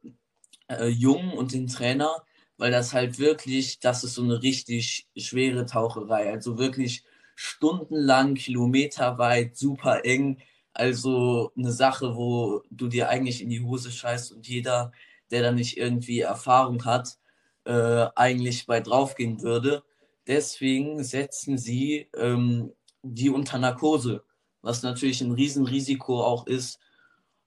äh, 0.68 0.88
Jungen 0.88 1.33
und 1.33 1.52
den 1.52 1.66
Trainer 1.68 2.24
weil 2.62 2.70
das 2.70 2.92
halt 2.92 3.18
wirklich, 3.18 3.81
das 3.81 4.05
ist 4.05 4.14
so 4.14 4.22
eine 4.22 4.40
richtig 4.40 5.09
schwere 5.16 5.66
Taucherei. 5.66 6.31
Also 6.31 6.59
wirklich 6.59 7.02
stundenlang, 7.35 8.35
kilometerweit, 8.35 9.57
super 9.57 10.05
eng. 10.05 10.38
Also 10.75 11.53
eine 11.57 11.73
Sache, 11.73 12.17
wo 12.17 12.63
du 12.71 12.89
dir 12.89 13.09
eigentlich 13.09 13.43
in 13.43 13.51
die 13.51 13.63
Hose 13.63 13.91
scheißt 13.91 14.33
und 14.33 14.49
jeder, 14.49 14.93
der 15.31 15.43
da 15.43 15.53
nicht 15.53 15.77
irgendwie 15.77 16.21
Erfahrung 16.21 16.85
hat, 16.85 17.19
äh, 17.65 18.07
eigentlich 18.17 18.67
bei 18.67 18.81
draufgehen 18.81 19.43
würde. 19.43 19.83
Deswegen 20.27 21.03
setzen 21.05 21.59
sie 21.59 22.09
ähm, 22.17 22.73
die 23.03 23.31
unter 23.31 23.59
Narkose, 23.59 24.25
was 24.63 24.83
natürlich 24.83 25.21
ein 25.21 25.33
Riesenrisiko 25.33 26.23
auch 26.23 26.47
ist. 26.47 26.79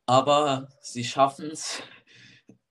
Aber 0.05 0.69
sie 0.81 1.03
schaffen 1.03 1.51
es 1.51 1.81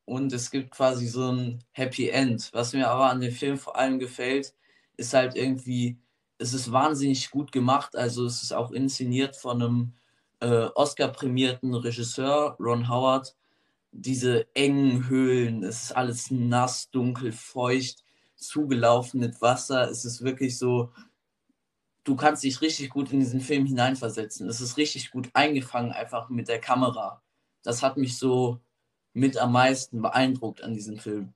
und 0.04 0.32
es 0.32 0.50
gibt 0.50 0.70
quasi 0.70 1.06
so 1.06 1.32
ein 1.32 1.64
Happy 1.72 2.08
End. 2.08 2.50
Was 2.52 2.72
mir 2.72 2.88
aber 2.88 3.10
an 3.10 3.20
dem 3.20 3.32
Film 3.32 3.58
vor 3.58 3.76
allem 3.76 3.98
gefällt, 3.98 4.54
ist 4.96 5.14
halt 5.14 5.34
irgendwie, 5.34 5.98
es 6.38 6.52
ist 6.52 6.70
wahnsinnig 6.72 7.30
gut 7.30 7.52
gemacht. 7.52 7.96
Also 7.96 8.26
es 8.26 8.42
ist 8.42 8.52
auch 8.52 8.70
inszeniert 8.70 9.36
von 9.36 9.62
einem 9.62 9.94
äh, 10.40 10.68
Oscar-prämierten 10.74 11.74
Regisseur, 11.74 12.56
Ron 12.58 12.88
Howard. 12.88 13.36
Diese 13.92 14.46
engen 14.54 15.08
Höhlen, 15.08 15.62
es 15.62 15.84
ist 15.84 15.92
alles 15.92 16.30
nass, 16.30 16.90
dunkel, 16.90 17.32
feucht, 17.32 18.04
zugelaufen 18.36 19.20
mit 19.20 19.40
Wasser. 19.40 19.88
Es 19.90 20.04
ist 20.04 20.22
wirklich 20.22 20.58
so, 20.58 20.90
du 22.04 22.16
kannst 22.16 22.44
dich 22.44 22.60
richtig 22.60 22.90
gut 22.90 23.12
in 23.12 23.20
diesen 23.20 23.40
Film 23.40 23.66
hineinversetzen. 23.66 24.48
Es 24.48 24.60
ist 24.60 24.76
richtig 24.76 25.10
gut 25.10 25.30
eingefangen, 25.32 25.92
einfach 25.92 26.28
mit 26.28 26.48
der 26.48 26.60
Kamera. 26.60 27.22
Das 27.62 27.82
hat 27.82 27.96
mich 27.96 28.18
so 28.18 28.60
mit 29.14 29.38
am 29.38 29.52
meisten 29.52 30.02
beeindruckt 30.02 30.62
an 30.62 30.74
diesem 30.74 30.98
Film. 30.98 31.32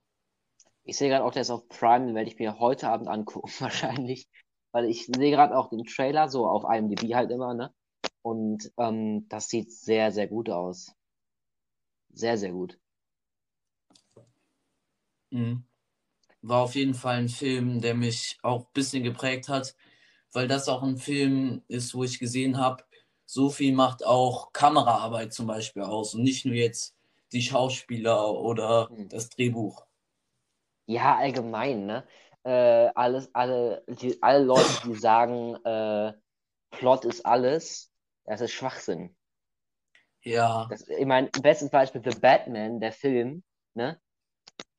Ich 0.83 0.97
sehe 0.97 1.09
gerade 1.09 1.23
auch, 1.23 1.31
der 1.31 1.43
ist 1.43 1.49
auf 1.49 1.67
Prime, 1.67 2.07
den 2.07 2.15
werde 2.15 2.29
ich 2.29 2.39
mir 2.39 2.59
heute 2.59 2.89
Abend 2.89 3.07
angucken, 3.07 3.51
wahrscheinlich. 3.59 4.27
Weil 4.71 4.85
ich 4.85 5.07
sehe 5.07 5.31
gerade 5.31 5.57
auch 5.57 5.69
den 5.69 5.85
Trailer, 5.85 6.29
so 6.29 6.47
auf 6.47 6.63
IMDb 6.63 7.15
halt 7.15 7.31
immer, 7.31 7.53
ne? 7.53 7.73
Und 8.21 8.71
ähm, 8.77 9.27
das 9.29 9.49
sieht 9.49 9.71
sehr, 9.71 10.11
sehr 10.11 10.27
gut 10.27 10.49
aus. 10.49 10.93
Sehr, 12.11 12.37
sehr 12.37 12.51
gut. 12.51 12.77
Mhm. 15.31 15.63
War 16.41 16.63
auf 16.63 16.75
jeden 16.75 16.93
Fall 16.93 17.17
ein 17.17 17.29
Film, 17.29 17.81
der 17.81 17.95
mich 17.95 18.37
auch 18.43 18.61
ein 18.61 18.73
bisschen 18.73 19.03
geprägt 19.03 19.49
hat, 19.49 19.75
weil 20.31 20.47
das 20.47 20.69
auch 20.69 20.83
ein 20.83 20.97
Film 20.97 21.63
ist, 21.67 21.93
wo 21.93 22.03
ich 22.03 22.19
gesehen 22.19 22.57
habe, 22.57 22.83
so 23.25 23.49
viel 23.49 23.73
macht 23.73 24.05
auch 24.05 24.53
Kameraarbeit 24.53 25.33
zum 25.33 25.47
Beispiel 25.47 25.83
aus 25.83 26.15
und 26.15 26.23
nicht 26.23 26.45
nur 26.45 26.55
jetzt 26.55 26.95
die 27.31 27.41
Schauspieler 27.41 28.33
oder 28.33 28.89
mhm. 28.89 29.09
das 29.09 29.29
Drehbuch. 29.29 29.85
Ja, 30.87 31.17
allgemein, 31.17 31.85
ne? 31.85 32.07
Äh, 32.43 32.89
alles, 32.95 33.29
alle, 33.35 33.83
die, 33.87 34.21
alle 34.23 34.43
Leute, 34.43 34.69
die 34.85 34.95
sagen, 34.95 35.55
äh, 35.63 36.13
Plot 36.71 37.05
ist 37.05 37.25
alles, 37.25 37.91
das 38.25 38.41
ist 38.41 38.51
Schwachsinn. 38.51 39.15
Ja. 40.23 40.67
Das, 40.69 40.87
ich 40.87 41.05
meine, 41.05 41.29
bestes 41.29 41.69
Beispiel 41.69 42.01
The 42.03 42.19
Batman, 42.19 42.79
der 42.79 42.91
Film, 42.91 43.43
ne? 43.73 43.99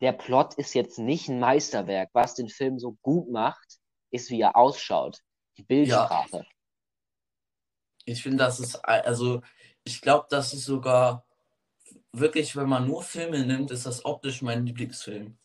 Der 0.00 0.12
Plot 0.12 0.54
ist 0.54 0.74
jetzt 0.74 0.98
nicht 0.98 1.28
ein 1.28 1.40
Meisterwerk. 1.40 2.10
Was 2.12 2.34
den 2.34 2.48
Film 2.48 2.78
so 2.78 2.96
gut 3.02 3.30
macht, 3.30 3.78
ist, 4.10 4.30
wie 4.30 4.40
er 4.40 4.56
ausschaut. 4.56 5.18
Die 5.56 5.62
Bildsprache. 5.62 6.38
Ja. 6.38 6.44
Ich 8.06 8.22
finde, 8.22 8.38
das 8.38 8.60
ist, 8.60 8.76
also, 8.76 9.42
ich 9.84 10.00
glaube, 10.00 10.26
das 10.30 10.54
ist 10.54 10.64
sogar 10.64 11.26
wirklich, 12.12 12.56
wenn 12.56 12.68
man 12.68 12.86
nur 12.86 13.02
Filme 13.02 13.44
nimmt, 13.44 13.70
ist 13.70 13.86
das 13.86 14.04
optisch 14.04 14.42
mein 14.42 14.64
Lieblingsfilm. 14.64 15.38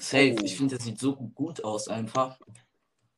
Safe. 0.00 0.36
Oh. 0.38 0.44
Ich 0.44 0.56
finde, 0.56 0.76
der 0.76 0.84
sieht 0.84 0.98
so 0.98 1.14
gut 1.14 1.62
aus 1.64 1.88
einfach. 1.88 2.38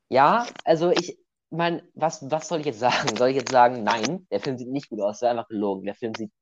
Ja, 0.09 0.47
also 0.65 0.91
ich 0.91 1.19
meine, 1.51 1.83
was, 1.95 2.31
was 2.31 2.49
soll 2.49 2.61
ich 2.61 2.67
jetzt 2.67 2.81
sagen? 2.81 3.09
Soll 3.17 3.31
ich 3.31 3.37
jetzt 3.37 3.53
sagen, 3.53 3.83
nein, 3.83 4.27
der 4.31 4.41
Film 4.41 4.59
sieht 4.59 4.69
nicht 4.69 4.89
gut 4.89 5.01
aus, 5.01 5.21
der 5.21 5.31
ist 5.31 5.37
einfach 5.37 5.49
gelogen. 5.49 5.85
Der 5.85 5.95
Film 5.95 6.15
sieht 6.15 6.33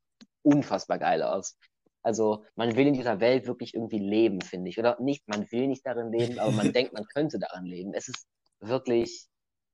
unfassbar 0.42 0.98
geil 0.98 1.22
aus. 1.22 1.56
Also 2.02 2.44
man 2.56 2.76
will 2.76 2.86
in 2.86 2.94
dieser 2.94 3.20
Welt 3.20 3.46
wirklich 3.46 3.74
irgendwie 3.74 3.98
leben, 3.98 4.40
finde 4.40 4.70
ich. 4.70 4.78
Oder 4.78 5.00
nicht, 5.00 5.28
man 5.28 5.50
will 5.50 5.66
nicht 5.66 5.84
darin 5.86 6.12
leben, 6.12 6.38
aber 6.38 6.52
man 6.52 6.72
denkt, 6.72 6.92
man 6.92 7.06
könnte 7.06 7.38
darin 7.38 7.64
leben. 7.64 7.92
Es 7.94 8.08
ist 8.08 8.26
wirklich 8.60 9.26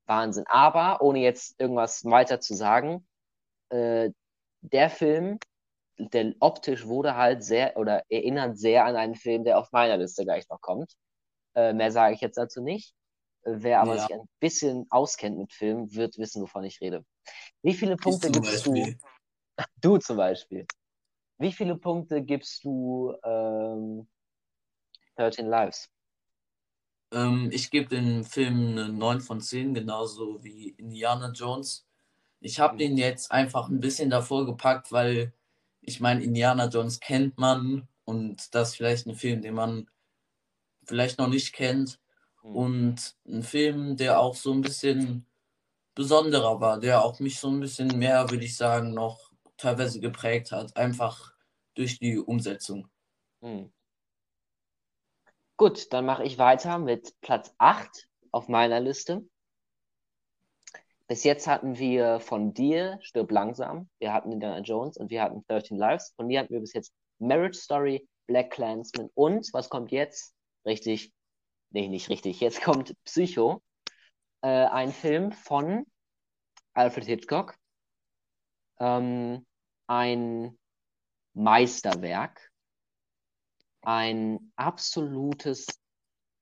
Wahnsinn. 0.07 0.44
Aber 0.49 1.01
ohne 1.03 1.20
jetzt 1.20 1.61
irgendwas 1.61 2.05
weiter 2.05 2.40
zu 2.40 2.55
sagen, 2.55 3.07
äh, 3.70 4.11
der 4.62 4.90
Film 4.90 5.38
denn 5.99 6.35
optisch 6.40 6.87
wurde 6.87 7.16
halt 7.16 7.44
sehr 7.44 7.77
oder 7.77 8.03
erinnert 8.09 8.59
sehr 8.59 8.85
an 8.85 8.97
einen 8.97 9.14
Film, 9.14 9.44
der 9.44 9.59
auf 9.59 9.70
meiner 9.73 9.97
Liste 9.97 10.25
gleich 10.25 10.49
noch 10.49 10.61
kommt. 10.61 10.92
Äh, 11.55 11.73
mehr 11.73 11.92
sage 11.92 12.14
ich 12.14 12.20
jetzt 12.20 12.37
dazu 12.37 12.62
nicht. 12.62 12.94
Wer 13.44 13.80
aber 13.80 13.96
ja. 13.96 14.02
sich 14.02 14.14
ein 14.14 14.28
bisschen 14.40 14.87
auskennt 14.90 15.38
mit 15.38 15.52
Filmen, 15.52 15.94
wird 15.94 16.16
wissen, 16.18 16.42
wovon 16.42 16.64
ich 16.64 16.80
rede. 16.80 17.04
Wie 17.62 17.74
viele 17.74 17.96
Punkte 17.96 18.30
gibst 18.30 18.64
Beispiel? 18.64 18.94
du? 18.94 19.07
Du 19.80 19.98
zum 19.98 20.16
Beispiel. 20.16 20.66
Wie 21.38 21.52
viele 21.52 21.76
Punkte 21.76 22.22
gibst 22.22 22.64
du 22.64 23.14
ähm, 23.22 24.09
13 25.16 25.46
Lives? 25.46 25.88
Ähm, 27.12 27.50
ich 27.52 27.70
gebe 27.70 27.88
dem 27.88 28.24
Film 28.24 28.70
eine 28.70 28.88
9 28.88 29.20
von 29.20 29.40
10, 29.40 29.74
genauso 29.74 30.42
wie 30.42 30.70
Indiana 30.70 31.30
Jones. 31.30 31.87
Ich 32.40 32.59
habe 32.61 32.76
den 32.76 32.96
jetzt 32.96 33.30
einfach 33.30 33.68
ein 33.68 33.80
bisschen 33.80 34.11
davor 34.11 34.44
gepackt, 34.44 34.90
weil 34.90 35.33
ich 35.80 36.00
meine, 36.00 36.22
Indiana 36.22 36.66
Jones 36.66 36.98
kennt 37.00 37.38
man 37.38 37.88
und 38.04 38.54
das 38.54 38.70
ist 38.70 38.76
vielleicht 38.76 39.07
ein 39.07 39.14
Film, 39.14 39.42
den 39.42 39.54
man 39.54 39.88
vielleicht 40.85 41.18
noch 41.18 41.28
nicht 41.28 41.52
kennt. 41.52 42.00
Mhm. 42.44 42.57
Und 42.57 43.16
ein 43.26 43.42
Film, 43.42 43.96
der 43.96 44.20
auch 44.20 44.35
so 44.35 44.52
ein 44.52 44.61
bisschen 44.61 45.26
besonderer 45.94 46.61
war, 46.61 46.78
der 46.78 47.04
auch 47.04 47.18
mich 47.20 47.40
so 47.40 47.48
ein 47.48 47.61
bisschen 47.61 47.98
mehr, 47.98 48.30
würde 48.30 48.44
ich 48.44 48.57
sagen, 48.57 48.92
noch 48.92 49.33
teilweise 49.57 50.00
geprägt 50.00 50.52
hat, 50.52 50.76
einfach 50.76 51.33
durch 51.74 51.98
die 51.98 52.18
Umsetzung. 52.18 52.88
Mhm. 53.40 53.72
Gut, 55.57 55.92
dann 55.92 56.04
mache 56.04 56.24
ich 56.24 56.38
weiter 56.38 56.78
mit 56.78 57.14
Platz 57.20 57.54
8 57.59 58.09
auf 58.33 58.48
meiner 58.48 58.80
Liste. 58.80 59.24
Bis 61.07 61.22
jetzt 61.22 61.46
hatten 61.46 61.78
wir 61.78 62.18
von 62.18 62.54
dir 62.54 62.98
Stirb 63.02 63.30
langsam, 63.30 63.88
wir 63.98 64.12
hatten 64.12 64.33
Indiana 64.33 64.61
Jones 64.61 64.96
und 64.96 65.11
wir 65.11 65.22
hatten 65.22 65.44
13 65.46 65.76
Lives. 65.76 66.12
Von 66.16 66.26
mir 66.26 66.40
hatten 66.40 66.52
wir 66.52 66.61
bis 66.61 66.72
jetzt 66.72 66.92
Marriage 67.18 67.59
Story, 67.59 68.09
Black 68.26 68.50
Clansman 68.50 69.11
und 69.14 69.48
was 69.52 69.68
kommt 69.68 69.92
jetzt? 69.92 70.35
Richtig, 70.66 71.12
nee, 71.70 71.88
nicht 71.88 72.09
richtig. 72.09 72.40
Jetzt 72.40 72.62
kommt 72.62 72.94
Psycho, 73.05 73.62
äh, 74.42 74.48
ein 74.48 74.92
Film 74.92 75.33
von 75.33 75.87
Alfred 76.74 77.07
Hitchcock. 77.07 77.57
Ähm, 78.79 79.46
ein 79.87 80.59
Meisterwerk, 81.35 82.53
ein 83.83 84.53
absolutes 84.57 85.66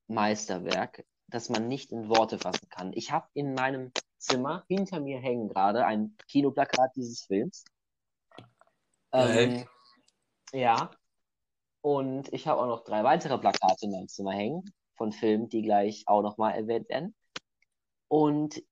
Meisterwerk, 0.06 1.04
das 1.28 1.48
man 1.48 1.68
nicht 1.68 1.92
in 1.92 2.08
Worte 2.08 2.38
fassen 2.38 2.68
kann. 2.68 2.92
Ich 2.94 3.10
habe 3.10 3.28
in 3.34 3.54
meinem 3.54 3.92
Zimmer 4.18 4.64
hinter 4.68 5.00
mir 5.00 5.18
hängen 5.18 5.48
gerade 5.48 5.84
ein 5.84 6.16
Kinoplakat 6.28 6.94
dieses 6.94 7.24
Films. 7.24 7.64
Ähm, 9.12 9.66
ja. 10.52 10.90
Und 11.80 12.32
ich 12.32 12.46
habe 12.46 12.60
auch 12.60 12.66
noch 12.66 12.84
drei 12.84 13.02
weitere 13.02 13.38
Plakate 13.38 13.86
in 13.86 13.90
meinem 13.90 14.08
Zimmer 14.08 14.32
hängen 14.32 14.64
von 14.94 15.12
Filmen, 15.12 15.48
die 15.48 15.62
gleich 15.62 16.04
auch 16.06 16.22
nochmal 16.22 16.54
erwähnt 16.54 16.88
werden. 16.88 17.14
Und 18.08 18.62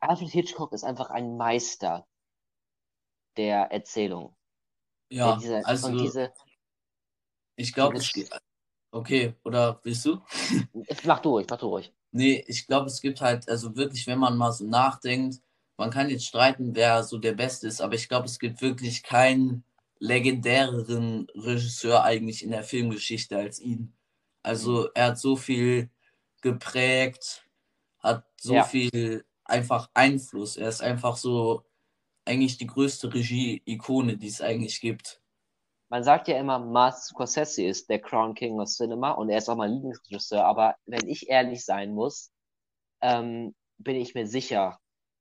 Alfred 0.00 0.30
Hitchcock 0.30 0.72
ist 0.72 0.84
einfach 0.84 1.10
ein 1.10 1.36
Meister 1.36 2.06
der 3.36 3.72
Erzählung. 3.72 4.36
Ja, 5.10 5.36
diese, 5.36 5.64
also 5.66 5.90
diese, 5.92 6.32
ich 7.56 7.72
glaube, 7.72 7.98
okay, 8.90 9.34
oder 9.44 9.80
willst 9.82 10.04
du? 10.04 10.20
mach 11.04 11.20
du 11.20 11.30
ruhig, 11.30 11.46
mach 11.48 11.58
du 11.58 11.66
ruhig. 11.68 11.92
Nee, 12.12 12.44
ich 12.46 12.66
glaube, 12.66 12.86
es 12.86 13.00
gibt 13.00 13.20
halt, 13.20 13.48
also 13.48 13.76
wirklich, 13.76 14.06
wenn 14.06 14.18
man 14.18 14.36
mal 14.36 14.52
so 14.52 14.66
nachdenkt, 14.66 15.40
man 15.76 15.90
kann 15.90 16.08
jetzt 16.08 16.26
streiten, 16.26 16.74
wer 16.74 17.02
so 17.02 17.18
der 17.18 17.34
Beste 17.34 17.66
ist, 17.66 17.80
aber 17.80 17.94
ich 17.94 18.08
glaube, 18.08 18.26
es 18.26 18.38
gibt 18.38 18.62
wirklich 18.62 19.02
keinen 19.02 19.64
legendäreren 19.98 21.26
Regisseur 21.34 22.02
eigentlich 22.02 22.42
in 22.42 22.50
der 22.50 22.62
Filmgeschichte 22.62 23.36
als 23.36 23.60
ihn. 23.60 23.95
Also 24.46 24.88
er 24.94 25.06
hat 25.06 25.18
so 25.18 25.34
viel 25.34 25.90
geprägt, 26.40 27.44
hat 27.98 28.24
so 28.40 28.54
ja. 28.54 28.62
viel 28.62 29.24
einfach 29.44 29.90
Einfluss. 29.92 30.56
Er 30.56 30.68
ist 30.68 30.82
einfach 30.82 31.16
so 31.16 31.64
eigentlich 32.24 32.56
die 32.56 32.68
größte 32.68 33.12
Regie-Ikone, 33.12 34.16
die 34.16 34.28
es 34.28 34.40
eigentlich 34.40 34.80
gibt. 34.80 35.20
Man 35.88 36.04
sagt 36.04 36.28
ja 36.28 36.38
immer, 36.38 36.60
Martin 36.60 37.00
Scorsese 37.00 37.64
ist 37.64 37.90
der 37.90 38.00
Crown 38.00 38.34
King 38.34 38.60
of 38.60 38.68
Cinema 38.68 39.12
und 39.12 39.30
er 39.30 39.38
ist 39.38 39.48
auch 39.48 39.56
mein 39.56 39.72
Lieblingsregisseur, 39.72 40.44
aber 40.44 40.76
wenn 40.86 41.08
ich 41.08 41.28
ehrlich 41.28 41.64
sein 41.64 41.92
muss, 41.92 42.30
ähm, 43.02 43.52
bin 43.78 43.96
ich 43.96 44.14
mir 44.14 44.28
sicher, 44.28 44.78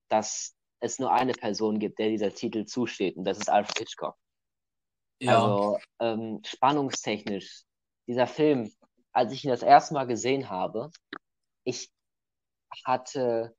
dass 0.08 0.56
es 0.82 1.00
nur 1.00 1.12
eine 1.12 1.34
Person 1.34 1.80
gibt, 1.80 1.98
der 1.98 2.10
dieser 2.10 2.32
Titel 2.32 2.66
zusteht 2.66 3.18
und 3.18 3.26
das 3.26 3.40
ist 3.40 3.50
Alfred 3.50 3.80
Hitchcock. 3.80 4.16
Ja. 5.20 5.42
Also 5.42 5.80
ähm, 6.00 6.42
spannungstechnisch 6.46 7.64
dieser 8.08 8.28
Film, 8.28 8.72
als 9.16 9.32
ich 9.32 9.46
ihn 9.46 9.50
das 9.50 9.64
erste 9.64 9.94
Mal 9.94 10.06
gesehen 10.06 10.50
habe, 10.50 10.92
ich 11.64 11.90
hatte 12.84 13.56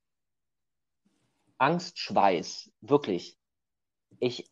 Angstschweiß, 1.58 2.70
wirklich. 2.82 3.38
Ich, 4.18 4.50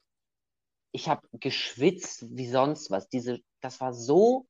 ich 0.92 1.08
habe 1.10 1.28
geschwitzt 1.32 2.24
wie 2.30 2.48
sonst 2.48 2.90
was. 2.90 3.08
Diese, 3.10 3.40
das 3.60 3.80
war 3.80 3.92
so 3.92 4.46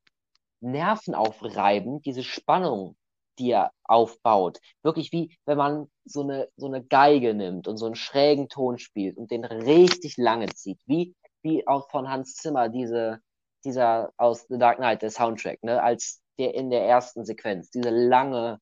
nervenaufreibend, 0.61 2.05
diese 2.05 2.23
Spannung, 2.23 2.95
die 3.37 3.51
er 3.51 3.73
aufbaut. 3.83 4.59
Wirklich 4.81 5.11
wie 5.11 5.37
wenn 5.45 5.57
man 5.57 5.91
so 6.05 6.21
eine, 6.21 6.47
so 6.55 6.67
eine 6.67 6.85
Geige 6.85 7.33
nimmt 7.33 7.67
und 7.67 7.75
so 7.75 7.85
einen 7.85 7.95
schrägen 7.95 8.47
Ton 8.47 8.77
spielt 8.77 9.17
und 9.17 9.29
den 9.29 9.43
richtig 9.43 10.15
lange 10.15 10.47
zieht. 10.47 10.79
Wie, 10.85 11.15
wie 11.41 11.67
auch 11.67 11.89
von 11.89 12.07
Hans 12.07 12.35
Zimmer 12.35 12.69
diese, 12.69 13.19
dieser 13.65 14.13
aus 14.15 14.45
The 14.47 14.57
Dark 14.57 14.77
Knight, 14.77 15.01
der 15.01 15.11
Soundtrack, 15.11 15.61
ne, 15.61 15.83
als 15.83 16.21
der 16.37 16.53
in 16.53 16.69
der 16.69 16.83
ersten 16.83 17.25
Sequenz, 17.25 17.69
diese 17.69 17.89
lange 17.89 18.59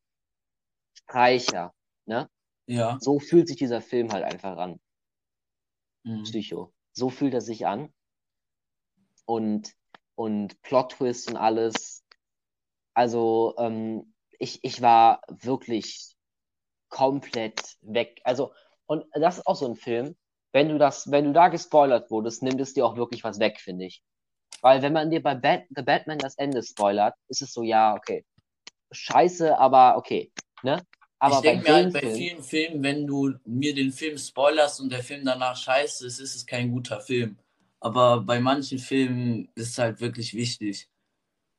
Streicher, 0.94 1.74
ne? 2.06 2.30
Ja. 2.66 2.98
So 3.02 3.20
fühlt 3.20 3.48
sich 3.48 3.58
dieser 3.58 3.82
Film 3.82 4.12
halt 4.12 4.24
einfach 4.24 4.58
an. 4.58 4.80
Mhm. 6.04 6.24
Psycho. 6.24 6.74
So 6.94 7.10
fühlt 7.10 7.34
er 7.34 7.42
sich 7.42 7.66
an. 7.66 7.94
Und, 9.26 9.74
und 10.16 10.62
Plot-Twist 10.62 11.30
und 11.30 11.38
alles. 11.38 12.04
Also, 12.94 13.56
ähm, 13.58 14.14
ich, 14.40 14.64
ich 14.64 14.82
war 14.82 15.22
wirklich 15.28 16.16
komplett 16.90 17.78
weg. 17.82 18.22
Also, 18.24 18.54
und 18.86 19.06
das 19.14 19.40
ist 19.40 19.48
auch 19.48 19.56
so 19.56 19.66
ein 19.66 19.76
Film, 19.76 20.16
wenn 20.52 20.70
du 20.70 20.78
das, 20.78 21.10
wenn 21.10 21.26
du 21.26 21.34
da 21.34 21.48
gespoilert 21.48 22.12
wurdest, 22.12 22.44
nimmt 22.44 22.62
es 22.62 22.74
dir 22.74 22.86
auch 22.86 22.96
wirklich 22.96 23.24
was 23.24 23.40
weg, 23.40 23.60
finde 23.60 23.86
ich. 23.86 24.04
Weil 24.64 24.82
wenn 24.82 24.94
man 24.94 25.12
dir 25.12 25.22
bei 25.22 25.36
Bat 25.36 25.66
The 25.76 25.82
Batman 25.82 26.18
das 26.18 26.36
Ende 26.36 26.64
spoilert, 26.64 27.16
ist 27.28 27.42
es 27.42 27.52
so, 27.52 27.64
ja, 27.64 27.96
okay. 27.96 28.26
Scheiße, 28.92 29.58
aber 29.58 29.98
okay. 29.98 30.32
Ne? 30.64 30.82
Aber 31.20 31.36
ich 31.36 31.42
denke 31.42 31.70
mir 31.70 31.76
halt 31.76 31.94
bei 31.94 32.00
Film, 32.00 32.16
vielen 32.16 32.44
Filmen, 32.44 32.84
wenn 32.84 33.06
du 33.06 33.34
mir 33.46 33.76
den 33.76 33.92
Film 33.92 34.18
spoilerst 34.18 34.80
und 34.80 34.90
der 34.90 35.04
Film 35.04 35.26
danach 35.26 35.58
scheiße 35.58 36.08
ist, 36.08 36.20
ist 36.20 36.36
es 36.36 36.46
kein 36.46 36.72
guter 36.72 37.02
Film. 37.02 37.38
Aber 37.82 38.22
bei 38.22 38.40
manchen 38.40 38.80
Filmen 38.80 39.50
ist 39.56 39.72
es 39.72 39.78
halt 39.78 40.00
wirklich 40.00 40.34
wichtig. 40.34 40.90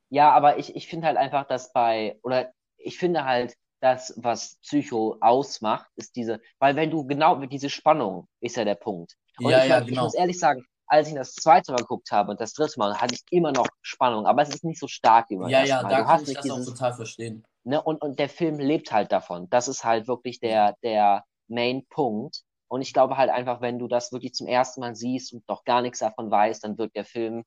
Ja, 0.08 0.32
aber 0.32 0.58
ich, 0.58 0.74
ich 0.74 0.86
finde 0.86 1.06
halt 1.06 1.18
einfach, 1.18 1.46
dass 1.46 1.72
bei, 1.74 2.18
oder 2.22 2.52
ich 2.78 2.96
finde 2.96 3.24
halt, 3.24 3.54
das, 3.80 4.14
was 4.16 4.56
Psycho 4.62 5.18
ausmacht, 5.20 5.90
ist 5.96 6.16
diese, 6.16 6.40
weil 6.58 6.74
wenn 6.74 6.90
du 6.90 7.06
genau, 7.06 7.36
diese 7.44 7.68
Spannung 7.68 8.28
ist 8.40 8.56
ja 8.56 8.64
der 8.64 8.76
Punkt. 8.76 9.14
Und 9.38 9.50
ja, 9.50 9.62
ich, 9.62 9.68
ja, 9.68 9.80
ich 9.82 9.88
genau. 9.88 10.04
muss 10.04 10.14
ehrlich 10.14 10.38
sagen, 10.38 10.64
als 10.86 11.08
ich 11.08 11.14
das 11.14 11.34
zweite 11.34 11.72
Mal 11.72 11.78
geguckt 11.78 12.10
habe 12.10 12.30
und 12.30 12.40
das 12.40 12.52
dritte 12.52 12.78
Mal, 12.78 13.00
hatte 13.00 13.14
ich 13.14 13.22
immer 13.30 13.52
noch 13.52 13.68
Spannung, 13.82 14.26
aber 14.26 14.42
es 14.42 14.50
ist 14.50 14.64
nicht 14.64 14.78
so 14.78 14.88
stark 14.88 15.30
wie 15.30 15.36
beim 15.36 15.48
Ja, 15.48 15.64
ja, 15.64 15.82
Mal. 15.82 15.90
da 15.90 15.98
du 15.98 16.04
kann 16.04 16.22
ich 16.22 16.34
das 16.34 16.42
dieses, 16.42 16.68
auch 16.68 16.72
total 16.72 16.94
verstehen. 16.94 17.44
Ne, 17.64 17.82
und, 17.82 18.02
und 18.02 18.18
der 18.18 18.28
Film 18.28 18.58
lebt 18.58 18.92
halt 18.92 19.10
davon. 19.10 19.48
Das 19.50 19.68
ist 19.68 19.84
halt 19.84 20.06
wirklich 20.06 20.40
der, 20.40 20.76
der 20.82 21.24
Main-Punkt. 21.48 22.42
Und 22.68 22.82
ich 22.82 22.92
glaube 22.92 23.16
halt 23.16 23.30
einfach, 23.30 23.60
wenn 23.60 23.78
du 23.78 23.88
das 23.88 24.12
wirklich 24.12 24.34
zum 24.34 24.46
ersten 24.46 24.80
Mal 24.80 24.94
siehst 24.94 25.32
und 25.32 25.48
noch 25.48 25.64
gar 25.64 25.80
nichts 25.80 26.00
davon 26.00 26.30
weißt, 26.30 26.64
dann 26.64 26.76
wird 26.76 26.94
der 26.94 27.04
Film 27.04 27.44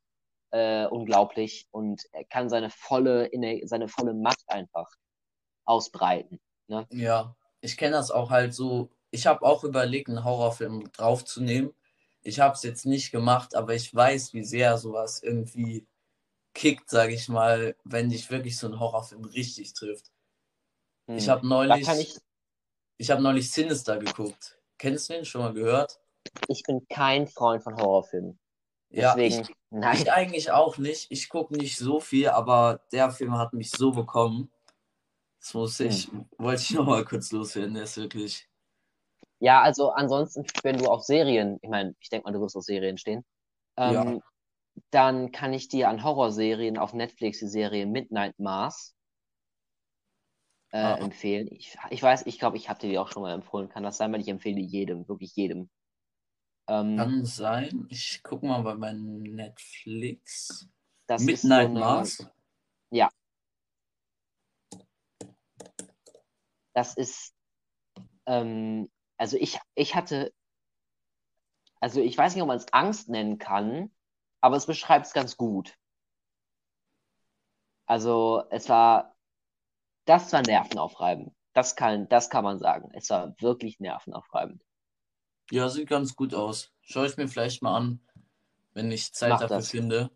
äh, 0.51 0.85
unglaublich 0.85 1.67
und 1.71 2.03
er 2.13 2.23
kann 2.25 2.49
seine 2.49 2.69
volle, 2.69 3.29
seine 3.65 3.87
volle 3.87 4.13
Macht 4.13 4.43
einfach 4.47 4.87
ausbreiten. 5.65 6.39
Ne? 6.67 6.87
Ja, 6.91 7.35
ich 7.61 7.77
kenne 7.77 7.91
das 7.91 8.11
auch 8.11 8.29
halt 8.29 8.53
so. 8.53 8.89
Ich 9.11 9.27
habe 9.27 9.45
auch 9.45 9.63
überlegt, 9.63 10.09
einen 10.09 10.23
Horrorfilm 10.23 10.91
draufzunehmen 10.91 11.73
ich 12.27 12.41
habe 12.41 12.55
es 12.55 12.63
jetzt 12.63 12.85
nicht 12.85 13.11
gemacht, 13.11 13.55
aber 13.55 13.73
ich 13.73 13.95
weiß, 13.95 14.33
wie 14.33 14.43
sehr 14.43 14.77
sowas 14.77 15.23
irgendwie 15.23 15.87
kickt, 16.53 16.89
sage 16.89 17.13
ich 17.13 17.29
mal, 17.29 17.73
wenn 17.85 18.09
dich 18.09 18.29
wirklich 18.29 18.57
so 18.57 18.67
ein 18.67 18.79
Horrorfilm 18.79 19.23
richtig 19.23 19.71
trifft. 19.71 20.11
Hm. 21.07 21.17
Ich 21.17 21.29
habe 21.29 21.47
neulich, 21.47 21.87
ich... 21.87 22.17
ich 22.97 23.11
habe 23.11 23.23
neulich 23.23 23.49
Sinister 23.49 23.97
geguckt. 23.97 24.59
Kennst 24.77 25.09
du 25.09 25.13
den 25.13 25.23
schon 25.23 25.41
mal 25.41 25.53
gehört? 25.53 26.01
Ich 26.49 26.63
bin 26.63 26.85
kein 26.89 27.27
Freund 27.27 27.63
von 27.63 27.77
Horrorfilmen. 27.77 28.37
Deswegen, 28.89 29.35
ja, 29.35 29.41
ich, 29.41 29.55
nein. 29.69 29.97
ich 29.97 30.11
eigentlich 30.11 30.51
auch 30.51 30.77
nicht. 30.77 31.09
Ich 31.09 31.29
gucke 31.29 31.55
nicht 31.55 31.77
so 31.77 32.01
viel, 32.01 32.27
aber 32.27 32.81
der 32.91 33.09
Film 33.11 33.37
hat 33.37 33.53
mich 33.53 33.71
so 33.71 33.91
bekommen. 33.91 34.51
Das 35.39 35.53
muss 35.53 35.79
ich, 35.79 36.11
hm. 36.11 36.27
wollte 36.37 36.61
ich 36.61 36.71
noch 36.71 36.85
mal 36.85 37.05
kurz 37.05 37.31
loswerden. 37.31 37.75
Der 37.75 37.83
ist 37.83 37.95
wirklich 37.95 38.49
ja, 39.39 39.61
also 39.61 39.91
ansonsten, 39.91 40.45
wenn 40.63 40.77
du 40.77 40.87
auf 40.87 41.03
Serien, 41.03 41.59
ich 41.61 41.69
meine, 41.69 41.95
ich 41.99 42.09
denke 42.09 42.25
mal, 42.25 42.33
du 42.33 42.41
wirst 42.41 42.55
auf 42.55 42.63
Serien 42.63 42.97
stehen, 42.97 43.23
ähm, 43.77 43.93
ja. 43.93 44.19
dann 44.91 45.31
kann 45.31 45.53
ich 45.53 45.67
dir 45.67 45.89
an 45.89 46.03
Horrorserien 46.03 46.77
auf 46.77 46.93
Netflix 46.93 47.39
die 47.39 47.47
Serie 47.47 47.85
Midnight 47.85 48.39
Mars 48.39 48.95
äh, 50.71 50.77
ah. 50.77 50.95
empfehlen. 50.95 51.47
Ich, 51.51 51.77
ich 51.91 52.01
weiß, 52.01 52.25
ich 52.25 52.39
glaube, 52.39 52.57
ich 52.57 52.69
habe 52.69 52.79
dir 52.79 52.89
die 52.89 52.97
auch 52.97 53.11
schon 53.11 53.21
mal 53.21 53.33
empfohlen. 53.33 53.69
Kann 53.69 53.83
das 53.83 53.97
sein, 53.97 54.11
weil 54.11 54.21
ich 54.21 54.27
empfehle 54.27 54.59
jedem, 54.59 55.07
wirklich 55.07 55.35
jedem. 55.35 55.69
Ähm, 56.67 56.97
kann 56.97 57.25
sein. 57.25 57.87
Ich 57.89 58.21
gucke 58.23 58.45
mal 58.45 58.61
bei 58.61 58.75
meinem 58.75 59.21
Netflix. 59.21 60.67
Midnight 61.09 61.39
so 61.39 61.53
eine, 61.53 61.79
Mars. 61.79 62.27
Ja. 62.91 63.09
Das 66.73 66.95
ist 66.95 67.33
ähm, 68.25 68.89
also 69.17 69.37
ich, 69.37 69.59
ich 69.75 69.95
hatte, 69.95 70.33
also 71.79 72.01
ich 72.01 72.17
weiß 72.17 72.33
nicht, 72.33 72.41
ob 72.41 72.47
man 72.47 72.57
es 72.57 72.71
Angst 72.71 73.09
nennen 73.09 73.37
kann, 73.37 73.91
aber 74.41 74.55
es 74.55 74.65
beschreibt 74.65 75.07
es 75.07 75.13
ganz 75.13 75.37
gut. 75.37 75.77
Also 77.85 78.43
es 78.49 78.69
war, 78.69 79.15
das 80.05 80.31
war 80.33 80.41
nervenaufreibend. 80.41 81.33
Das 81.53 81.75
kann, 81.75 82.07
das 82.09 82.29
kann 82.29 82.43
man 82.43 82.59
sagen. 82.59 82.91
Es 82.93 83.09
war 83.09 83.33
wirklich 83.39 83.79
nervenaufreibend. 83.79 84.61
Ja, 85.49 85.69
sieht 85.69 85.89
ganz 85.89 86.15
gut 86.15 86.33
aus. 86.33 86.71
Schau 86.81 87.03
ich 87.05 87.17
mir 87.17 87.27
vielleicht 87.27 87.63
mal 87.63 87.75
an, 87.75 88.05
wenn 88.73 88.91
ich 88.91 89.13
Zeit 89.13 89.31
Mach 89.31 89.39
dafür 89.39 89.57
das. 89.57 89.71
finde. 89.71 90.11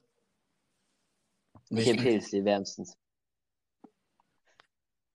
Ich 1.69 1.87
empfehle 1.87 2.17
es 2.17 2.29
dir 2.29 2.43
wärmstens. 2.43 2.97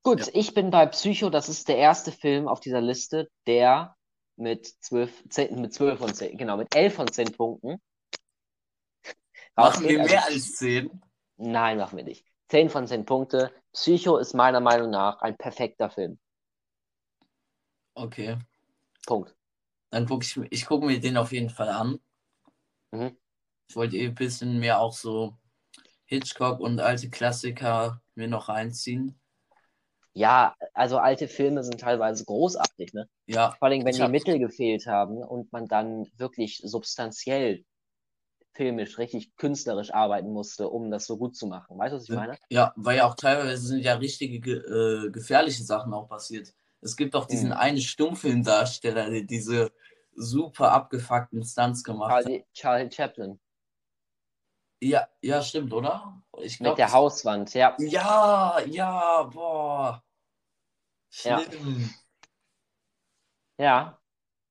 Gut, 0.06 0.20
ja. 0.20 0.32
ich 0.34 0.54
bin 0.54 0.70
bei 0.70 0.86
Psycho. 0.86 1.30
Das 1.30 1.48
ist 1.48 1.66
der 1.66 1.78
erste 1.78 2.12
Film 2.12 2.46
auf 2.46 2.60
dieser 2.60 2.80
Liste, 2.80 3.28
der 3.48 3.96
mit 4.36 4.64
12, 4.64 5.24
10, 5.30 5.60
mit 5.60 5.74
12 5.74 5.98
von 5.98 6.14
10, 6.14 6.38
genau, 6.38 6.56
mit 6.56 6.72
11 6.76 6.94
von 6.94 7.08
10 7.08 7.32
Punkten. 7.32 7.82
Machen 9.56 9.88
wir 9.88 10.04
mehr 10.04 10.22
also, 10.22 10.34
als 10.34 10.54
10? 10.58 11.02
Nein, 11.38 11.78
machen 11.78 11.96
wir 11.96 12.04
nicht. 12.04 12.24
10 12.50 12.70
von 12.70 12.86
10 12.86 13.04
Punkte. 13.04 13.50
Psycho 13.72 14.18
ist 14.18 14.32
meiner 14.32 14.60
Meinung 14.60 14.90
nach 14.90 15.22
ein 15.22 15.36
perfekter 15.36 15.90
Film. 15.90 16.20
Okay. 17.94 18.38
Punkt. 19.08 19.34
Dann 19.90 20.06
gucke 20.06 20.24
ich, 20.24 20.36
ich 20.52 20.66
gucke 20.66 20.86
mir 20.86 21.00
den 21.00 21.16
auf 21.16 21.32
jeden 21.32 21.50
Fall 21.50 21.70
an. 21.70 21.98
Mhm. 22.92 23.16
Ich 23.68 23.74
wollte 23.74 23.96
eh 23.96 24.06
ein 24.06 24.14
bisschen 24.14 24.60
mehr 24.60 24.78
auch 24.78 24.92
so 24.92 25.36
Hitchcock 26.04 26.60
und 26.60 26.78
alte 26.78 27.10
Klassiker 27.10 28.00
mir 28.14 28.28
noch 28.28 28.48
reinziehen. 28.48 29.18
Ja, 30.16 30.56
also 30.72 30.96
alte 30.96 31.28
Filme 31.28 31.62
sind 31.62 31.78
teilweise 31.78 32.24
großartig, 32.24 32.94
ne? 32.94 33.06
Ja. 33.26 33.54
Vor 33.58 33.68
allem, 33.68 33.84
wenn 33.84 33.94
die 33.94 34.08
Mittel 34.08 34.38
gefehlt 34.38 34.86
haben 34.86 35.18
und 35.18 35.52
man 35.52 35.66
dann 35.66 36.06
wirklich 36.16 36.62
substanziell 36.64 37.66
filmisch, 38.52 38.96
richtig 38.96 39.36
künstlerisch 39.36 39.92
arbeiten 39.92 40.32
musste, 40.32 40.70
um 40.70 40.90
das 40.90 41.04
so 41.04 41.18
gut 41.18 41.36
zu 41.36 41.46
machen. 41.46 41.76
Weißt 41.76 41.92
du, 41.92 41.96
was 41.98 42.08
ich 42.08 42.14
meine? 42.14 42.38
Ja, 42.48 42.72
weil 42.76 42.96
ja 42.96 43.06
auch 43.06 43.14
teilweise 43.14 43.66
sind 43.66 43.80
ja 43.80 43.96
richtige 43.96 44.52
äh, 44.52 45.10
gefährliche 45.10 45.62
Sachen 45.64 45.92
auch 45.92 46.08
passiert. 46.08 46.54
Es 46.80 46.96
gibt 46.96 47.14
auch 47.14 47.26
diesen 47.26 47.50
mhm. 47.50 47.56
einen 47.56 47.80
Stummfilmdarsteller, 47.82 49.10
der 49.10 49.22
diese 49.22 49.70
super 50.14 50.72
abgefuckten 50.72 51.44
Stunts 51.44 51.84
gemacht 51.84 52.10
Charlie, 52.10 52.38
hat. 52.38 52.52
Charlie 52.54 52.90
Chaplin. 52.90 53.38
Ja, 54.80 55.06
ja, 55.20 55.42
stimmt, 55.42 55.74
oder? 55.74 56.22
Ich 56.38 56.56
glaub, 56.56 56.72
Mit 56.72 56.78
der 56.78 56.92
Hauswand, 56.92 57.52
ja. 57.52 57.76
Ja, 57.78 58.60
ja, 58.66 59.22
boah. 59.24 60.02
Schlimm. 61.16 61.90
Ja. 63.58 63.64
ja, 63.64 63.98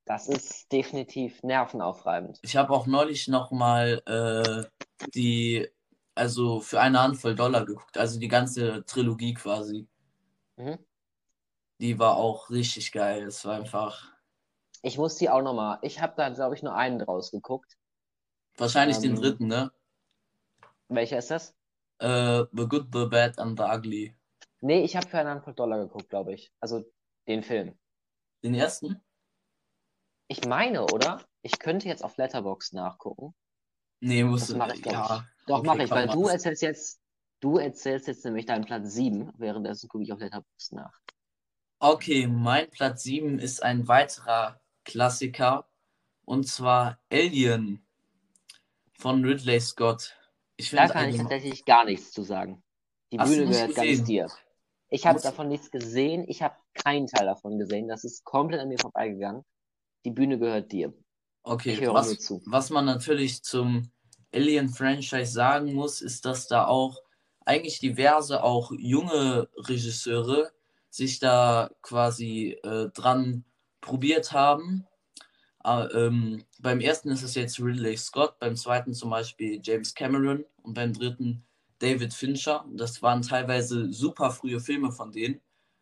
das 0.05 0.27
ist 0.27 0.71
definitiv 0.71 1.43
nervenaufreibend. 1.43 2.39
Ich 2.41 2.57
habe 2.57 2.73
auch 2.73 2.87
neulich 2.87 3.27
nochmal 3.27 4.01
äh, 4.07 4.63
die, 5.13 5.69
also 6.15 6.61
für 6.61 6.81
eine 6.81 7.03
Handvoll 7.03 7.35
Dollar 7.35 7.65
geguckt, 7.65 7.99
also 7.99 8.19
die 8.19 8.27
ganze 8.27 8.83
Trilogie 8.85 9.35
quasi. 9.35 9.87
Mhm. 10.57 10.79
Die 11.79 11.99
war 11.99 12.17
auch 12.17 12.49
richtig 12.49 12.91
geil. 12.91 13.27
Es 13.27 13.45
war 13.45 13.57
einfach. 13.57 14.11
Ich 14.81 14.97
muss 14.97 15.17
die 15.17 15.29
auch 15.29 15.43
nochmal. 15.43 15.77
Ich 15.83 16.01
habe 16.01 16.13
da, 16.17 16.29
glaube 16.29 16.55
ich, 16.55 16.63
nur 16.63 16.73
einen 16.73 16.97
draus 16.97 17.29
geguckt. 17.29 17.77
Wahrscheinlich 18.57 18.97
ähm, 18.97 19.03
den 19.03 19.15
dritten, 19.17 19.47
ne? 19.47 19.71
Welcher 20.87 21.19
ist 21.19 21.29
das? 21.29 21.53
Uh, 22.01 22.45
the 22.53 22.67
Good, 22.67 22.87
the 22.91 23.05
Bad 23.05 23.37
and 23.37 23.59
the 23.59 23.65
Ugly. 23.65 24.15
Nee, 24.65 24.83
ich 24.83 24.95
habe 24.95 25.07
für 25.07 25.19
eine 25.19 25.29
Handvoll 25.29 25.53
Dollar 25.53 25.79
geguckt, 25.79 26.09
glaube 26.09 26.33
ich. 26.33 26.51
Also 26.59 26.83
den 27.27 27.43
Film. 27.43 27.77
Den 28.43 28.55
ersten? 28.55 29.01
Ich 30.27 30.45
meine, 30.45 30.85
oder? 30.85 31.23
Ich 31.41 31.59
könnte 31.59 31.87
jetzt 31.87 32.03
auf 32.03 32.17
Letterbox 32.17 32.73
nachgucken. 32.73 33.35
Nee, 33.99 34.23
musst 34.23 34.49
du. 34.49 34.57
Mach 34.57 34.73
ich, 34.73 34.83
ja. 34.85 35.23
Ich. 35.23 35.45
Doch, 35.47 35.59
okay, 35.59 35.67
mache 35.67 35.83
ich, 35.83 35.91
weil 35.91 36.07
du 36.07 36.27
erzählst 36.27 36.63
jetzt, 36.63 36.99
Du 37.41 37.57
erzählst 37.57 38.07
jetzt 38.07 38.25
nämlich 38.25 38.47
deinen 38.47 38.65
Platz 38.65 38.93
7, 38.93 39.31
währenddessen 39.37 39.87
gucke 39.87 40.03
ich 40.03 40.11
auf 40.11 40.19
Letterboxd 40.19 40.73
nach. 40.73 40.99
Okay, 41.79 42.27
mein 42.27 42.69
Platz 42.71 43.03
7 43.03 43.37
ist 43.37 43.61
ein 43.61 43.87
weiterer 43.87 44.59
Klassiker 44.83 45.69
und 46.23 46.47
zwar 46.47 46.99
Alien 47.11 47.85
von 48.93 49.23
Ridley 49.23 49.59
Scott. 49.59 50.17
Ich 50.57 50.71
da 50.71 50.87
kann 50.87 51.09
ich 51.09 51.17
tatsächlich 51.17 51.65
gar 51.65 51.85
nichts 51.85 52.13
zu 52.13 52.23
sagen. 52.23 52.63
Die 53.11 53.17
Bühne 53.17 53.45
gehört 53.45 53.75
ganz 53.75 54.03
dir. 54.05 54.27
Ich 54.95 55.05
habe 55.05 55.19
davon 55.19 55.49
nichts 55.49 55.71
gesehen. 55.71 56.23
Ich 56.25 56.41
habe 56.41 56.55
keinen 56.73 57.07
Teil 57.07 57.25
davon 57.25 57.59
gesehen. 57.59 57.89
Das 57.89 58.05
ist 58.05 58.23
komplett 58.23 58.61
an 58.61 58.69
mir 58.69 58.79
vorbeigegangen. 58.79 59.43
Die 60.05 60.11
Bühne 60.11 60.39
gehört 60.39 60.71
dir. 60.71 60.93
Okay, 61.43 61.77
was. 61.87 62.31
Was 62.45 62.69
man 62.69 62.85
natürlich 62.85 63.43
zum 63.43 63.91
Alien-Franchise 64.33 65.33
sagen 65.33 65.73
muss, 65.73 66.01
ist, 66.01 66.23
dass 66.23 66.47
da 66.47 66.65
auch 66.67 67.01
eigentlich 67.45 67.79
diverse, 67.79 68.41
auch 68.41 68.71
junge 68.71 69.49
Regisseure 69.57 70.51
sich 70.89 71.19
da 71.19 71.69
quasi 71.81 72.57
äh, 72.63 72.87
dran 72.93 73.43
probiert 73.81 74.31
haben. 74.31 74.87
Äh, 75.65 75.87
ähm, 75.87 76.45
beim 76.59 76.79
ersten 76.79 77.09
ist 77.09 77.21
es 77.21 77.35
jetzt 77.35 77.59
Ridley 77.59 77.97
Scott, 77.97 78.39
beim 78.39 78.55
zweiten 78.55 78.93
zum 78.93 79.09
Beispiel 79.09 79.59
James 79.61 79.93
Cameron 79.93 80.45
und 80.63 80.73
beim 80.73 80.93
dritten 80.93 81.45
David 81.79 82.13
Fincher. 82.13 82.65
Das 82.73 83.01
waren 83.01 83.21
teilweise 83.21 83.91
super 83.91 84.31
frühe 84.31 84.59
Filme 84.59 84.91
von 84.91 85.11
denen. 85.11 85.41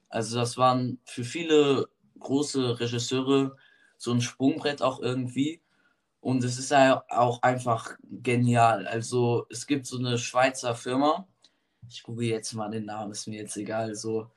Also 0.09 0.37
das 0.37 0.57
waren 0.57 0.99
für 1.05 1.23
viele 1.23 1.89
große 2.19 2.79
Regisseure 2.79 3.55
so 3.97 4.11
ein 4.11 4.21
Sprungbrett 4.21 4.81
auch 4.81 4.99
irgendwie. 4.99 5.61
Und 6.19 6.43
es 6.43 6.57
ist 6.57 6.71
ja 6.71 7.03
auch 7.09 7.41
einfach 7.41 7.97
genial. 8.03 8.87
Also 8.87 9.45
es 9.49 9.67
gibt 9.67 9.85
so 9.85 9.97
eine 9.97 10.17
Schweizer 10.17 10.75
Firma. 10.75 11.27
Ich 11.89 12.03
gucke 12.03 12.23
jetzt 12.23 12.53
mal 12.53 12.69
den 12.69 12.85
Namen, 12.85 13.11
ist 13.11 13.27
mir 13.27 13.41
jetzt 13.41 13.57
egal. 13.57 13.95
So 13.95 14.31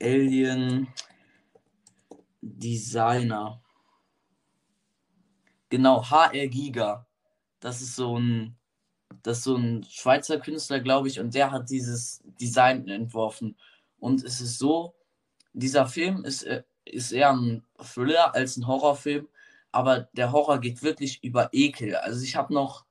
Alien 0.00 0.88
Designer. 2.40 3.60
Genau, 5.68 6.08
HR 6.08 6.46
Giga. 6.48 7.06
Das 7.60 7.80
ist 7.80 7.96
so 7.96 8.18
ein 8.18 8.56
das 9.22 9.38
ist 9.38 9.44
so 9.44 9.56
ein 9.56 9.84
Schweizer 9.84 10.38
Künstler, 10.38 10.80
glaube 10.80 11.08
ich, 11.08 11.20
und 11.20 11.34
der 11.34 11.50
hat 11.50 11.70
dieses 11.70 12.22
Design 12.40 12.88
entworfen. 12.88 13.56
Und 13.98 14.24
es 14.24 14.40
ist 14.40 14.58
so, 14.58 14.94
dieser 15.52 15.86
Film 15.86 16.24
ist, 16.24 16.44
äh, 16.44 16.62
ist 16.84 17.12
eher 17.12 17.32
ein 17.32 17.62
Thriller 17.78 18.34
als 18.34 18.56
ein 18.56 18.66
Horrorfilm, 18.66 19.28
aber 19.72 20.08
der 20.12 20.32
Horror 20.32 20.58
geht 20.58 20.82
wirklich 20.82 21.22
über 21.22 21.50
Ekel. 21.52 21.96
Also 21.96 22.24
ich 22.24 22.36
habe 22.36 22.52
noch, 22.54 22.84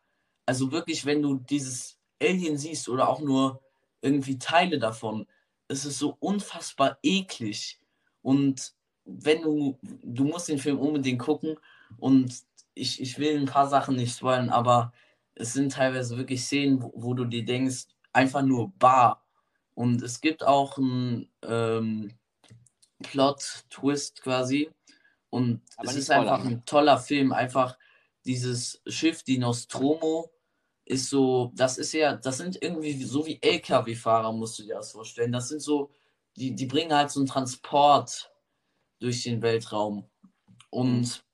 also 0.46 0.72
wirklich, 0.72 1.06
wenn 1.06 1.22
du 1.22 1.36
dieses 1.36 1.98
Alien 2.22 2.58
siehst 2.58 2.90
oder 2.90 3.10
auch 3.10 3.20
nur 3.20 3.62
irgendwie 4.02 4.40
Teile 4.40 4.80
davon, 4.80 5.28
es 5.68 5.86
ist 5.86 6.00
so 6.00 6.16
unfassbar 6.20 6.98
eklig. 7.04 7.80
Und 8.22 8.74
wenn 9.06 9.42
du, 9.42 9.78
du 9.82 10.24
musst 10.26 10.50
den 10.50 10.60
Film 10.60 10.80
unbedingt 10.80 11.20
gucken 11.20 11.58
und 11.98 12.34
ich, 12.76 13.02
ich 13.02 13.18
will 13.20 13.38
ein 13.38 13.46
paar 13.46 13.68
Sachen 13.68 13.96
nicht 13.96 14.16
spoilern, 14.16 14.50
aber 14.50 14.94
es 15.36 15.54
sind 15.54 15.74
teilweise 15.74 16.18
wirklich 16.18 16.42
Szenen, 16.44 16.82
wo, 16.82 16.92
wo 16.96 17.14
du 17.14 17.26
dir 17.26 17.46
denkst, 17.46 17.88
einfach 18.14 18.42
nur 18.42 18.72
bar. 18.78 19.26
Und 19.74 20.02
es 20.02 20.20
gibt 20.20 20.44
auch 20.44 20.78
einen 20.78 21.32
ähm, 21.44 22.12
Plot-Twist 23.04 24.22
quasi. 24.22 24.70
Und 25.30 25.62
Aber 25.78 25.90
es 25.90 25.96
ist 25.96 26.12
einfach 26.12 26.44
ein 26.44 26.66
toller 26.66 26.98
Film. 26.98 27.32
Einfach 27.32 27.78
dieses 28.26 28.82
Schiff, 28.88 29.24
die 29.24 29.38
Nostromo, 29.38 30.30
ist 30.86 31.10
so, 31.10 31.52
das 31.56 31.78
ist 31.78 31.94
ja, 31.94 32.16
das 32.16 32.38
sind 32.38 32.62
irgendwie 32.62 33.04
so 33.04 33.26
wie 33.26 33.40
LKW-Fahrer, 33.40 34.32
musst 34.32 34.58
du 34.58 34.64
dir 34.64 34.76
das 34.76 34.92
vorstellen. 34.92 35.32
Das 35.32 35.48
sind 35.48 35.62
so, 35.62 35.92
die, 36.36 36.56
die 36.56 36.66
bringen 36.66 36.94
halt 36.94 37.12
so 37.12 37.20
einen 37.20 37.28
Transport 37.28 38.32
durch 39.00 39.24
den 39.24 39.42
Weltraum. 39.42 40.10
Und 40.72 41.02
mhm 41.02 41.29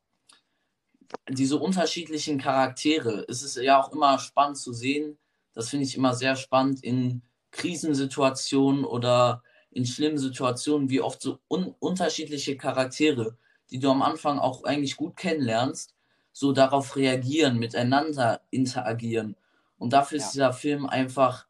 diese 1.30 1.58
unterschiedlichen 1.58 2.38
Charaktere, 2.38 3.26
es 3.28 3.42
ist 3.44 3.58
ja 3.58 3.82
auch 3.82 3.92
immer 3.92 4.20
spannend 4.20 4.58
zu 4.58 4.74
sehen. 4.74 5.18
Das 5.54 5.70
finde 5.70 5.86
ich 5.86 5.96
immer 5.96 6.14
sehr 6.14 6.36
spannend 6.36 6.84
in 6.84 7.22
Krisensituationen 7.52 8.86
oder 8.86 9.42
in 9.72 9.86
schlimmen 9.86 10.18
Situationen, 10.18 10.90
wie 10.90 11.02
oft 11.02 11.22
so 11.22 11.40
un 11.50 11.76
unterschiedliche 11.80 12.58
Charaktere, 12.58 13.38
die 13.70 13.80
du 13.80 13.90
am 13.90 14.02
Anfang 14.02 14.40
auch 14.40 14.64
eigentlich 14.64 14.98
gut 14.98 15.16
kennenlernst, 15.18 15.96
so 16.32 16.52
darauf 16.52 16.96
reagieren, 16.96 17.58
miteinander 17.58 18.42
interagieren. 18.52 19.36
Und 19.78 19.94
dafür 19.94 20.20
ja. 20.20 20.26
ist 20.26 20.34
dieser 20.34 20.54
Film 20.54 20.86
einfach 20.86 21.48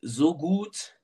so 0.00 0.36
gut. 0.36 0.94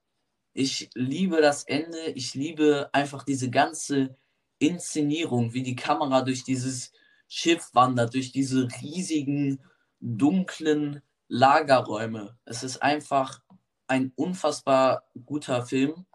Ich 0.52 0.90
liebe 0.94 1.40
das 1.40 1.64
Ende. 1.64 2.10
Ich 2.14 2.34
liebe 2.34 2.90
einfach 2.92 3.24
diese 3.24 3.50
ganze 3.50 4.16
Inszenierung, 4.58 5.52
wie 5.54 5.62
die 5.62 5.76
Kamera 5.76 6.22
durch 6.22 6.44
dieses 6.44 6.92
Schiff 7.34 7.70
wandert 7.72 8.14
durch 8.14 8.30
diese 8.30 8.68
riesigen, 8.80 9.60
dunklen 9.98 11.02
Lagerräume. 11.26 12.38
Es 12.44 12.62
ist 12.62 12.80
einfach 12.80 13.40
ein 13.88 14.12
unfassbar 14.14 15.02
guter 15.26 15.66
Film, 15.66 16.06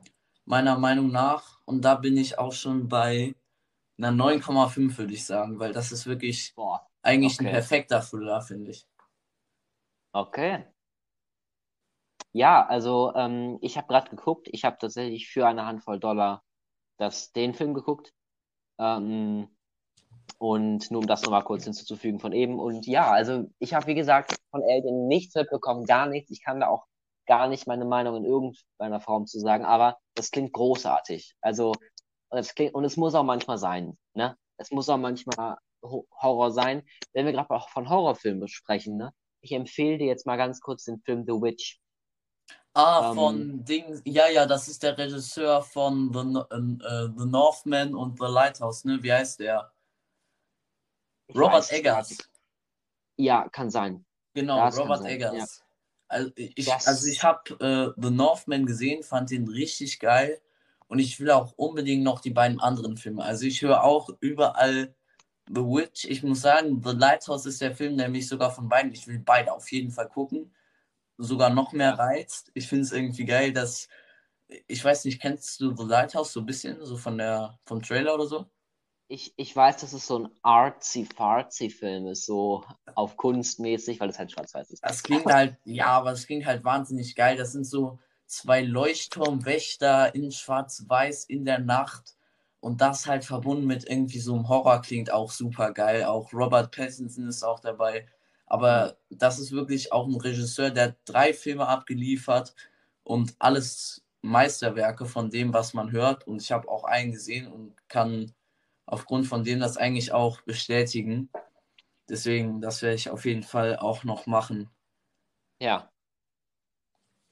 meiner 0.45 0.80
Meinung 0.80 1.11
nach. 1.11 1.59
Und 1.65 1.84
da 1.84 1.95
bin 1.95 2.15
ich 2.15 2.39
auch 2.39 2.53
schon 2.53 2.88
bei 2.88 3.36
einer 3.97 4.11
9,5, 4.11 4.97
würde 4.97 5.13
ich 5.13 5.26
sagen, 5.26 5.59
weil 5.59 5.74
das 5.74 5.91
ist 5.91 6.05
wirklich 6.05 6.53
Boah, 6.55 6.88
eigentlich 7.01 7.34
okay. 7.38 7.47
ein 7.47 7.51
perfekter 7.51 8.01
Thriller, 8.01 8.41
finde 8.41 8.72
ich. 8.72 8.88
Okay. 10.13 10.65
Ja, 12.32 12.65
also 12.65 13.13
ähm, 13.15 13.57
ich 13.61 13.78
habe 13.78 13.88
gerade 13.88 14.09
geguckt, 14.09 14.47
ich 14.49 14.63
habe 14.63 14.78
tatsächlich 14.80 15.28
für 15.28 15.45
eine 15.45 15.65
Handvoll 15.65 15.99
Dollar 15.99 16.45
das, 16.95 17.34
den 17.34 17.53
Film 17.53 17.74
geguckt. 17.74 18.13
Ähm, 18.78 19.49
und 20.38 20.91
nur 20.91 21.01
um 21.01 21.07
das 21.07 21.23
nochmal 21.23 21.43
kurz 21.43 21.63
hinzuzufügen 21.63 22.19
von 22.19 22.34
eben. 22.34 22.59
Und 22.59 22.86
ja, 22.88 23.09
also 23.11 23.49
ich 23.59 23.73
habe, 23.73 23.88
wie 23.88 23.95
gesagt, 23.95 24.36
von 24.51 24.61
Alien 24.63 25.07
nichts 25.07 25.36
mitbekommen, 25.36 25.86
gar 25.86 26.07
nichts. 26.07 26.32
Ich 26.32 26.43
kann 26.43 26.59
da 26.59 26.67
auch 26.67 26.86
gar 27.25 27.47
nicht 27.47 27.67
meine 27.67 27.86
Meinung 27.86 28.17
in 28.17 28.25
irgendeiner 28.25 28.99
Form 28.99 29.27
zu 29.27 29.39
sagen, 29.39 29.63
aber 29.63 29.97
das 30.15 30.32
klingt 30.32 30.51
großartig. 30.53 31.36
Also, 31.41 31.73
das 32.32 32.55
klingt, 32.55 32.73
und 32.73 32.84
es 32.84 32.97
muss 32.97 33.15
auch 33.15 33.23
manchmal 33.23 33.57
sein, 33.57 33.97
ne? 34.13 34.36
Es 34.57 34.71
muss 34.71 34.89
auch 34.89 34.97
manchmal 34.97 35.57
Horror 35.84 36.51
sein. 36.51 36.84
Wenn 37.13 37.25
wir 37.25 37.34
gerade 37.34 37.49
auch 37.51 37.69
von 37.69 37.89
Horrorfilmen 37.89 38.47
sprechen, 38.47 38.97
ne? 38.97 39.13
Ich 39.41 39.51
empfehle 39.51 39.97
dir 39.97 40.07
jetzt 40.07 40.25
mal 40.25 40.38
ganz 40.38 40.59
kurz 40.59 40.84
den 40.84 40.99
Film 40.99 41.23
The 41.25 41.34
Witch. 41.34 41.80
Ah, 42.73 43.09
ähm, 43.09 43.15
von 43.15 43.65
Ding, 43.65 44.01
ja, 44.05 44.27
ja, 44.27 44.45
das 44.45 44.67
ist 44.67 44.84
der 44.84 44.97
Regisseur 44.97 45.61
von 45.61 46.11
The, 46.13 46.19
uh, 46.19 47.09
The 47.17 47.25
Northman 47.25 47.95
und 47.95 48.19
The 48.19 48.27
Lighthouse, 48.27 48.86
ne? 48.86 49.01
Wie 49.01 49.13
heißt 49.13 49.39
der? 49.39 49.71
Robert 51.36 51.71
Eggers. 51.71 52.17
Ja, 53.17 53.47
kann 53.49 53.69
sein. 53.69 54.05
Genau, 54.34 54.57
das 54.57 54.77
Robert 54.77 55.05
Eggers. 55.05 55.34
Ja. 55.36 55.65
Also 56.07 56.32
ich, 56.36 56.71
also 56.71 57.07
ich 57.07 57.23
habe 57.23 57.95
äh, 57.95 58.01
The 58.01 58.09
Northman 58.09 58.65
gesehen, 58.65 59.03
fand 59.03 59.30
den 59.30 59.47
richtig 59.47 59.99
geil 59.99 60.41
und 60.88 60.97
ich 60.97 61.19
will 61.19 61.30
auch 61.30 61.53
unbedingt 61.53 62.03
noch 62.03 62.19
die 62.19 62.32
beiden 62.32 62.59
anderen 62.59 62.97
Filme. 62.97 63.23
Also 63.23 63.45
ich 63.45 63.61
höre 63.61 63.84
auch 63.84 64.09
überall 64.19 64.95
The 65.47 65.61
Witch. 65.61 66.05
Ich 66.05 66.23
muss 66.23 66.41
sagen, 66.41 66.82
The 66.84 66.93
Lighthouse 66.93 67.45
ist 67.45 67.61
der 67.61 67.75
Film, 67.75 67.97
der 67.97 68.09
mich 68.09 68.27
sogar 68.27 68.51
von 68.51 68.67
beiden, 68.67 68.91
ich 68.91 69.07
will 69.07 69.19
beide 69.19 69.53
auf 69.53 69.71
jeden 69.71 69.91
Fall 69.91 70.09
gucken, 70.09 70.51
sogar 71.17 71.51
noch 71.51 71.73
mehr 71.73 71.93
reizt. 71.93 72.49
Ich 72.55 72.67
finde 72.67 72.86
es 72.86 72.91
irgendwie 72.91 73.25
geil, 73.25 73.53
dass, 73.53 73.88
ich 74.47 74.84
weiß 74.84 75.05
nicht, 75.05 75.21
kennst 75.21 75.61
du 75.61 75.75
The 75.75 75.84
Lighthouse 75.84 76.34
so 76.34 76.39
ein 76.39 76.45
bisschen, 76.47 76.84
so 76.84 76.97
von 76.97 77.19
der, 77.19 77.59
vom 77.65 77.84
Trailer 77.84 78.15
oder 78.15 78.25
so? 78.25 78.45
Ich, 79.12 79.34
ich 79.38 79.55
weiß, 79.55 79.78
dass 79.78 79.91
es 79.93 80.05
so 80.05 80.20
ein 80.20 80.30
artsy-fartsy-Film 80.43 82.07
ist, 82.07 82.28
so 82.28 82.64
auf 82.93 83.18
kunstmäßig, 83.18 83.99
weil 83.99 84.10
es 84.10 84.20
halt 84.20 84.32
schwarz-weiß 84.32 84.70
ist. 84.70 84.84
Das 84.84 85.01
klingt 85.01 85.26
halt, 85.34 85.57
ja, 85.66 85.88
aber 85.88 86.12
es 86.12 86.28
klingt 86.28 86.45
halt 86.45 86.64
wahnsinnig 86.64 87.16
geil. 87.16 87.36
Das 87.36 87.51
sind 87.51 87.66
so 87.66 87.97
zwei 88.28 88.62
Leuchtturmwächter 88.62 90.14
in 90.14 90.32
schwarz-weiß 90.32 91.26
in 91.26 91.43
der 91.43 91.57
Nacht. 91.57 92.16
Und 92.60 92.82
das 92.82 93.07
halt 93.07 93.26
verbunden 93.26 93.66
mit 93.66 93.89
irgendwie 93.89 94.20
so 94.20 94.36
einem 94.36 94.47
Horror 94.47 94.82
klingt 94.82 95.12
auch 95.12 95.32
super 95.32 95.72
geil. 95.72 96.03
Auch 96.03 96.32
Robert 96.32 96.76
Pattinson 96.76 97.28
ist 97.28 97.41
auch 97.43 97.62
dabei. 97.62 98.07
Aber 98.45 98.97
das 99.10 99.39
ist 99.39 99.51
wirklich 99.51 99.91
auch 99.91 100.07
ein 100.07 100.16
Regisseur, 100.16 100.70
der 100.70 100.95
drei 101.05 101.34
Filme 101.34 101.68
abgeliefert 101.68 102.53
und 103.03 103.34
alles 103.39 104.05
Meisterwerke 104.22 105.05
von 105.05 105.32
dem, 105.32 105.51
was 105.51 105.74
man 105.74 105.91
hört. 105.91 106.28
Und 106.28 106.43
ich 106.43 106.51
habe 106.51 106.70
auch 106.70 106.84
einen 106.84 107.12
gesehen 107.12 107.47
und 107.47 107.74
kann 107.88 108.34
aufgrund 108.89 109.27
von 109.27 109.43
dem 109.43 109.59
das 109.59 109.77
eigentlich 109.77 110.11
auch 110.11 110.41
bestätigen. 110.41 111.29
Deswegen, 112.09 112.59
das 112.59 112.81
werde 112.81 112.95
ich 112.95 113.09
auf 113.09 113.25
jeden 113.25 113.43
Fall 113.43 113.77
auch 113.77 114.03
noch 114.03 114.25
machen. 114.25 114.69
Ja. 115.59 115.91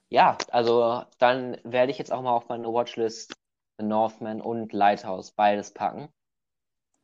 Ja, 0.09 0.37
also 0.51 1.03
dann 1.17 1.57
werde 1.63 1.91
ich 1.91 1.97
jetzt 1.97 2.11
auch 2.11 2.21
mal 2.21 2.31
auf 2.31 2.47
meine 2.47 2.67
Watchlist 2.67 3.33
The 3.79 3.85
Northman 3.85 4.41
und 4.41 4.71
Lighthouse 4.71 5.31
beides 5.31 5.73
packen. 5.73 6.09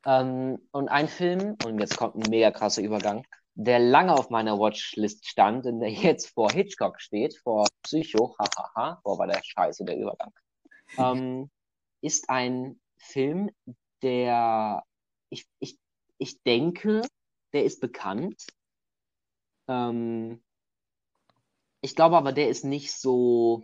Ähm, 0.06 0.68
und 0.72 0.90
ein 0.90 1.08
Film, 1.08 1.58
und 1.66 1.80
jetzt 1.80 1.98
kommt 1.98 2.16
ein 2.16 2.30
mega 2.30 2.52
krasser 2.52 2.82
Übergang, 2.82 3.26
der 3.56 3.80
lange 3.80 4.14
auf 4.14 4.30
meiner 4.30 4.60
Watchlist 4.60 5.28
stand 5.28 5.66
und 5.66 5.80
der 5.80 5.92
jetzt 5.92 6.30
vor 6.30 6.52
Hitchcock 6.52 7.02
steht, 7.02 7.38
vor 7.38 7.68
Psycho, 7.84 8.36
hahaha, 8.38 9.00
vor 9.02 9.18
war 9.18 9.28
der 9.28 9.42
Scheiße 9.44 9.84
der 9.86 9.98
Übergang, 9.98 10.32
ähm, 10.98 11.50
ist 12.02 12.30
ein 12.30 12.80
Film, 12.98 13.52
der 14.04 14.84
ich, 15.30 15.48
ich, 15.60 15.80
ich 16.18 16.44
denke, 16.44 17.02
der 17.54 17.66
ist 17.66 17.82
bekannt. 17.82 18.46
Ähm, 19.68 20.44
ich 21.82 21.96
glaube 21.96 22.18
aber, 22.18 22.32
der 22.32 22.50
ist 22.50 22.64
nicht 22.64 22.94
so. 22.94 23.64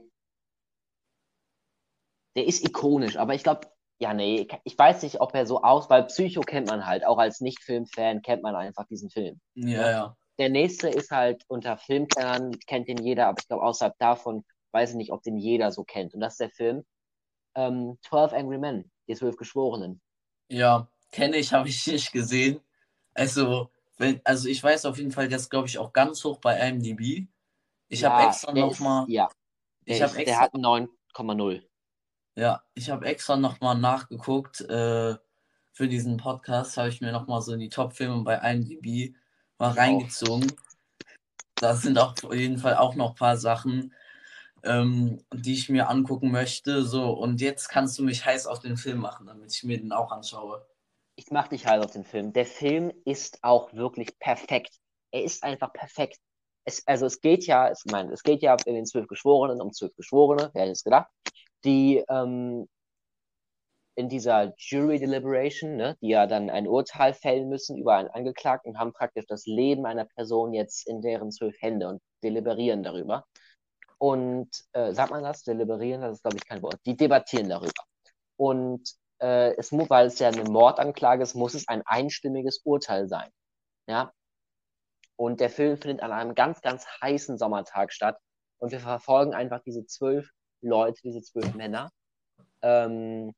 Der 2.36 2.46
ist 2.46 2.66
ikonisch, 2.66 3.18
aber 3.18 3.34
ich 3.34 3.44
glaube, 3.44 3.68
ja, 4.00 4.14
nee, 4.14 4.48
ich 4.64 4.78
weiß 4.78 5.04
nicht, 5.04 5.20
ob 5.20 5.34
er 5.34 5.46
so 5.46 5.62
aus, 5.62 5.90
weil 5.90 6.06
Psycho 6.06 6.42
kennt 6.42 6.68
man 6.68 6.86
halt, 6.86 7.06
auch 7.06 7.18
als 7.18 7.42
Nicht-Film-Fan 7.42 8.22
kennt 8.22 8.44
man 8.44 8.56
einfach 8.56 8.86
diesen 8.86 9.10
Film. 9.10 9.42
Ja, 9.56 9.92
ja. 9.92 10.18
Der 10.38 10.50
nächste 10.50 10.88
ist 10.88 11.12
halt 11.12 11.44
unter 11.48 11.78
Filmkennern, 11.78 12.58
kennt 12.66 12.88
den 12.88 13.04
jeder, 13.04 13.28
aber 13.28 13.40
ich 13.40 13.48
glaube, 13.48 13.64
außerhalb 13.64 13.98
davon 13.98 14.46
weiß 14.72 14.92
ich 14.92 14.96
nicht, 14.96 15.12
ob 15.12 15.22
den 15.24 15.38
jeder 15.38 15.72
so 15.72 15.84
kennt. 15.84 16.14
Und 16.14 16.22
das 16.22 16.34
ist 16.34 16.40
der 16.40 16.52
Film 16.52 16.86
ähm, 17.56 17.98
12 18.08 18.32
Angry 18.32 18.58
Men, 18.58 18.90
die 19.08 19.16
zwölf 19.16 19.36
Geschworenen. 19.36 20.02
Ja, 20.50 20.88
kenne 21.12 21.38
ich, 21.38 21.54
habe 21.54 21.70
ich 21.70 21.86
nicht 21.88 22.12
gesehen. 22.12 22.60
Also, 23.14 23.70
wenn, 23.98 24.22
also 24.24 24.48
ich 24.48 24.62
weiß 24.62 24.86
auf 24.86 24.98
jeden 24.98 25.12
Fall, 25.12 25.28
der 25.28 25.38
ist, 25.38 25.50
glaube 25.50 25.68
ich, 25.68 25.78
auch 25.78 25.94
ganz 25.94 26.24
hoch 26.24 26.40
bei 26.40 26.60
IMDb. 26.60 27.28
Ich 27.88 28.02
ja, 28.02 28.12
habe 28.12 28.30
extra 28.30 28.54
nochmal. 28.54 29.06
Ja, 29.10 29.30
der, 29.88 29.96
ich 29.96 30.02
ist, 30.02 30.16
extra, 30.16 30.24
der 30.24 30.40
hat 30.40 30.54
9,0. 30.54 31.64
Ja, 32.36 32.64
ich 32.74 32.90
habe 32.90 33.06
extra 33.06 33.36
nochmal 33.36 33.78
nachgeguckt. 33.78 34.62
Äh, 34.62 35.18
für 35.72 35.88
diesen 35.88 36.18
Podcast 36.18 36.78
habe 36.78 36.90
ich 36.90 37.02
mir 37.02 37.12
nochmal 37.12 37.42
so 37.42 37.54
in 37.54 37.60
die 37.60 37.70
Top-Filme 37.70 38.24
bei 38.24 38.36
IMDb 38.36 39.16
mal 39.58 39.72
reingezogen. 39.72 40.52
Da 41.56 41.76
sind 41.76 41.98
auf 41.98 42.16
jeden 42.34 42.58
Fall 42.58 42.76
auch 42.76 42.96
noch 42.96 43.12
ein 43.12 43.16
paar 43.16 43.38
Sachen, 43.38 43.94
ähm, 44.64 45.24
die 45.34 45.54
ich 45.54 45.70
mir 45.70 45.90
angucken 45.90 46.32
möchte. 46.32 46.84
So, 46.84 47.12
und 47.12 47.42
jetzt 47.42 47.70
kannst 47.70 47.98
du 48.00 48.04
mich 48.04 48.26
heiß 48.26 48.48
auf 48.48 48.60
den 48.60 48.78
Film 48.78 49.00
machen, 49.00 49.28
damit 49.28 49.54
ich 49.54 49.64
mir 49.64 49.78
den 49.78 49.92
auch 49.92 50.12
anschaue. 50.12 50.66
Ich 51.16 51.32
mache 51.32 51.50
dich 51.50 51.66
heiß 51.66 51.84
auf 51.84 51.92
den 51.92 52.06
Film. 52.06 52.34
Der 52.34 52.46
Film 52.46 52.92
ist 53.06 53.40
auch 53.42 53.74
wirklich 53.74 54.18
perfekt. 54.20 54.76
Er 55.12 55.24
ist 55.24 55.44
einfach 55.44 55.74
perfekt. 55.74 56.18
Es, 56.66 56.86
also 56.88 57.06
es 57.06 57.20
geht 57.22 57.46
ja, 57.46 57.72
ich 57.72 57.92
meine, 57.92 58.14
es 58.14 58.24
geht 58.24 58.42
ja 58.42 58.56
in 58.66 58.76
den 58.76 58.86
zwölf 58.86 59.08
Geschworenen 59.08 59.62
um 59.62 59.72
zwölf 59.74 59.96
Geschworene, 59.96 60.52
wer 60.54 60.62
hätte 60.64 60.72
es 60.72 60.84
gedacht, 60.84 61.08
die 61.64 62.04
ähm, 62.10 62.68
in 64.00 64.08
dieser 64.08 64.54
Jury 64.58 64.98
Deliberation, 64.98 65.76
ne, 65.76 65.98
die 66.02 66.08
ja 66.08 66.26
dann 66.26 66.50
ein 66.50 66.68
Urteil 66.68 67.14
fällen 67.14 67.50
müssen 67.50 67.78
über 67.78 67.96
einen 67.96 68.08
Angeklagten, 68.08 68.80
haben 68.80 68.94
praktisch 68.94 69.26
das 69.28 69.46
Leben 69.46 69.86
einer 69.86 70.06
Person 70.06 70.54
jetzt 70.54 70.88
in 70.88 71.02
deren 71.02 71.32
zwölf 71.32 71.56
Hände 71.60 71.90
und 71.90 72.02
deliberieren 72.24 72.82
darüber. 72.82 73.26
Und 74.00 74.50
äh, 74.72 74.94
sagt 74.94 75.12
man 75.12 75.24
das? 75.24 75.44
Deliberieren, 75.44 76.02
das 76.02 76.18
ist, 76.18 76.24
glaube 76.24 76.38
ich, 76.38 76.48
kein 76.48 76.62
Wort. 76.62 76.80
Die 76.86 76.96
debattieren 76.96 77.50
darüber. 77.50 77.84
Und 78.38 78.90
äh, 79.20 79.54
es 79.58 79.72
muss, 79.72 79.90
weil 79.90 80.08
es 80.08 80.20
ja 80.20 80.30
eine 80.30 80.46
Mordanklage 80.46 81.22
ist, 81.22 81.36
muss 81.36 81.54
es 81.54 81.68
ein 81.68 81.84
einstimmiges 81.86 82.62
Urteil 82.64 83.08
sein. 83.08 83.30
Ja. 83.88 84.14
Und 85.18 85.42
der 85.42 85.50
Film 85.50 85.78
findet 85.78 86.02
an 86.02 86.14
einem 86.14 86.34
ganz, 86.34 86.62
ganz 86.62 86.86
heißen 87.02 87.38
Sommertag 87.38 87.92
statt. 87.92 88.18
Und 88.58 88.72
wir 88.72 88.80
verfolgen 88.80 89.34
einfach 89.34 89.62
diese 89.66 89.86
zwölf 89.86 90.30
Leute, 90.62 91.02
diese 91.04 91.22
zwölf 91.22 91.54
Männer, 91.56 91.92
ähm, 92.62 93.34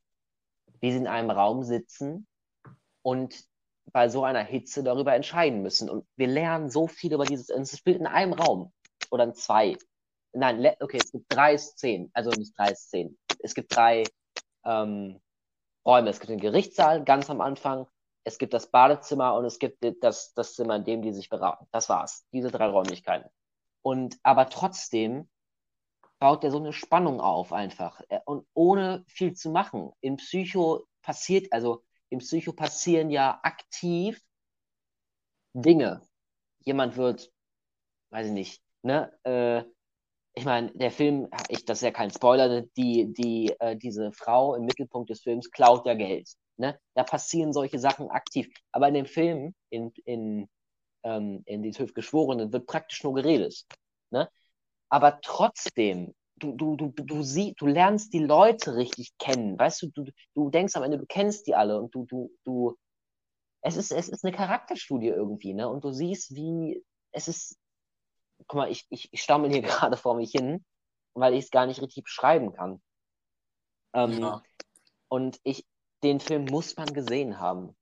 wie 0.80 0.92
sie 0.92 0.98
in 0.98 1.08
einem 1.08 1.32
Raum 1.32 1.64
sitzen 1.64 2.28
und 3.02 3.44
bei 3.92 4.10
so 4.10 4.24
einer 4.24 4.44
Hitze 4.44 4.84
darüber 4.84 5.16
entscheiden 5.16 5.62
müssen. 5.62 5.90
Und 5.90 6.06
wir 6.16 6.28
lernen 6.28 6.70
so 6.70 6.88
viel 6.88 7.14
über 7.14 7.26
dieses, 7.26 7.50
es 7.50 7.78
spielt 7.78 8.00
in 8.00 8.08
einem 8.08 8.34
Raum 8.34 8.72
oder 9.10 9.24
in 9.24 9.34
zwei. 9.34 9.78
Nein, 10.34 10.76
okay, 10.80 11.00
es 11.04 11.12
gibt 11.12 11.26
drei 11.30 11.58
Szenen, 11.58 12.10
also 12.14 12.30
nicht 12.32 12.58
drei 12.58 12.74
Szenen. 12.74 13.18
Es 13.40 13.54
gibt 13.54 13.76
drei 13.76 14.04
ähm, 14.64 15.20
Räume. 15.86 16.10
Es 16.10 16.20
gibt 16.20 16.30
den 16.30 16.40
Gerichtssaal 16.40 17.04
ganz 17.04 17.30
am 17.30 17.42
Anfang, 17.42 17.88
es 18.24 18.38
gibt 18.38 18.54
das 18.54 18.70
Badezimmer 18.70 19.36
und 19.36 19.46
es 19.46 19.60
gibt 19.60 19.84
das, 20.04 20.34
das 20.34 20.56
Zimmer, 20.56 20.76
in 20.76 20.84
dem 20.84 21.02
die 21.02 21.14
sich 21.14 21.30
beraten. 21.30 21.68
Das 21.72 21.90
war's. 21.90 22.26
Diese 22.32 22.52
drei 22.52 22.68
Räumlichkeiten. 22.68 23.30
Und 23.82 24.20
aber 24.24 24.50
trotzdem 24.50 25.28
baut 26.20 26.44
er 26.44 26.52
so 26.52 26.60
eine 26.60 26.74
Spannung 26.74 27.20
auf 27.20 27.52
einfach. 27.52 28.00
Und 28.26 28.46
ohne 28.54 29.04
viel 29.08 29.34
zu 29.34 29.50
machen. 29.50 29.92
Im 30.02 30.18
Psycho 30.18 30.86
passiert, 31.02 31.52
also 31.52 31.84
im 32.10 32.20
Psycho 32.20 32.54
passieren 32.54 33.10
ja 33.10 33.40
aktiv 33.42 34.22
Dinge. 35.54 36.02
Jemand 36.60 36.96
wird, 36.96 37.34
weiß 38.12 38.28
ich 38.28 38.34
nicht, 38.34 38.64
ne, 38.84 39.12
äh, 39.24 39.64
ich 40.34 40.46
meine, 40.46 40.72
der 40.74 40.92
Film, 40.92 41.28
ich, 41.50 41.66
das 41.66 41.80
ist 41.80 41.84
ja 41.84 41.92
kein 41.92 42.12
Spoiler, 42.12 42.62
die, 42.78 43.14
die, 43.14 43.54
äh, 43.60 43.76
diese 43.76 44.12
Frau 44.12 44.56
im 44.56 44.66
Mittelpunkt 44.66 45.10
des 45.10 45.22
Films 45.22 45.52
klaut 45.52 45.86
ja 45.86 45.94
Geld. 45.94 46.30
Ne? 46.58 46.80
Da 46.94 47.04
passieren 47.04 47.54
solche 47.54 47.80
Sachen 47.80 48.10
aktiv. 48.10 48.48
Aber 48.72 48.88
in 48.88 48.94
dem 48.94 49.06
Film, 49.06 49.54
in, 49.70 49.92
in, 50.06 50.48
ähm, 51.04 51.44
in 51.46 51.64
die 51.64 51.72
zwölf 51.72 51.94
Geschworenen, 51.94 52.54
wird 52.54 52.66
praktisch 52.66 53.04
nur 53.04 53.14
geredet. 53.14 53.66
Ne? 54.12 54.30
Aber 54.90 55.20
trotzdem, 55.22 56.14
du, 56.38 56.54
du, 56.54 56.76
du, 56.76 56.92
du, 56.92 57.24
sie, 57.24 57.54
du 57.58 57.66
lernst 57.68 58.14
die 58.14 58.24
Leute 58.24 58.76
richtig 58.76 59.12
kennen. 59.18 59.60
Weißt 59.60 59.82
du, 59.82 59.88
du, 59.90 60.06
du 60.36 60.50
denkst 60.50 60.76
am 60.76 60.84
Ende, 60.84 60.98
du 60.98 61.06
kennst 61.08 61.48
die 61.48 61.56
alle 61.56 61.80
und 61.82 61.94
du, 61.94 62.06
du, 62.06 62.32
du, 62.46 62.76
es 63.62 63.76
ist, 63.76 63.92
es 63.92 64.10
ist 64.10 64.24
eine 64.24 64.36
Charakterstudie 64.36 65.08
irgendwie, 65.08 65.54
ne? 65.54 65.70
Und 65.70 65.84
du 65.84 65.92
siehst, 65.92 66.36
wie, 66.36 66.84
es 67.12 67.28
ist, 67.28 67.58
guck 68.52 68.58
mal, 68.58 68.70
ich, 68.70 68.86
ich, 68.90 69.08
ich 69.14 69.22
stammel 69.22 69.50
hier 69.50 69.62
gerade 69.62 69.96
vor 69.96 70.16
mich 70.16 70.32
hin, 70.32 70.64
weil 71.14 71.34
ich 71.34 71.46
es 71.46 71.52
gar 71.52 71.66
nicht 71.66 71.82
richtig 71.82 72.04
beschreiben 72.04 72.54
kann. 72.54 72.82
Ähm, 73.94 74.20
ja. 74.20 74.44
Und 75.08 75.40
ich, 75.44 75.66
den 76.04 76.20
Film 76.20 76.46
muss 76.46 76.76
man 76.76 76.94
gesehen 76.94 77.40
haben. 77.40 77.76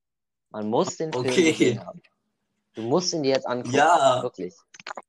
Man 0.51 0.69
muss 0.69 0.97
den 0.97 1.11
Film 1.11 1.25
okay. 1.25 1.51
gesehen 1.51 1.85
haben. 1.85 2.01
Du 2.73 2.83
musst 2.83 3.13
ihn 3.13 3.23
dir 3.23 3.33
jetzt 3.33 3.47
angucken. 3.47 3.75
Ja. 3.75 4.21
Wirklich. 4.21 4.55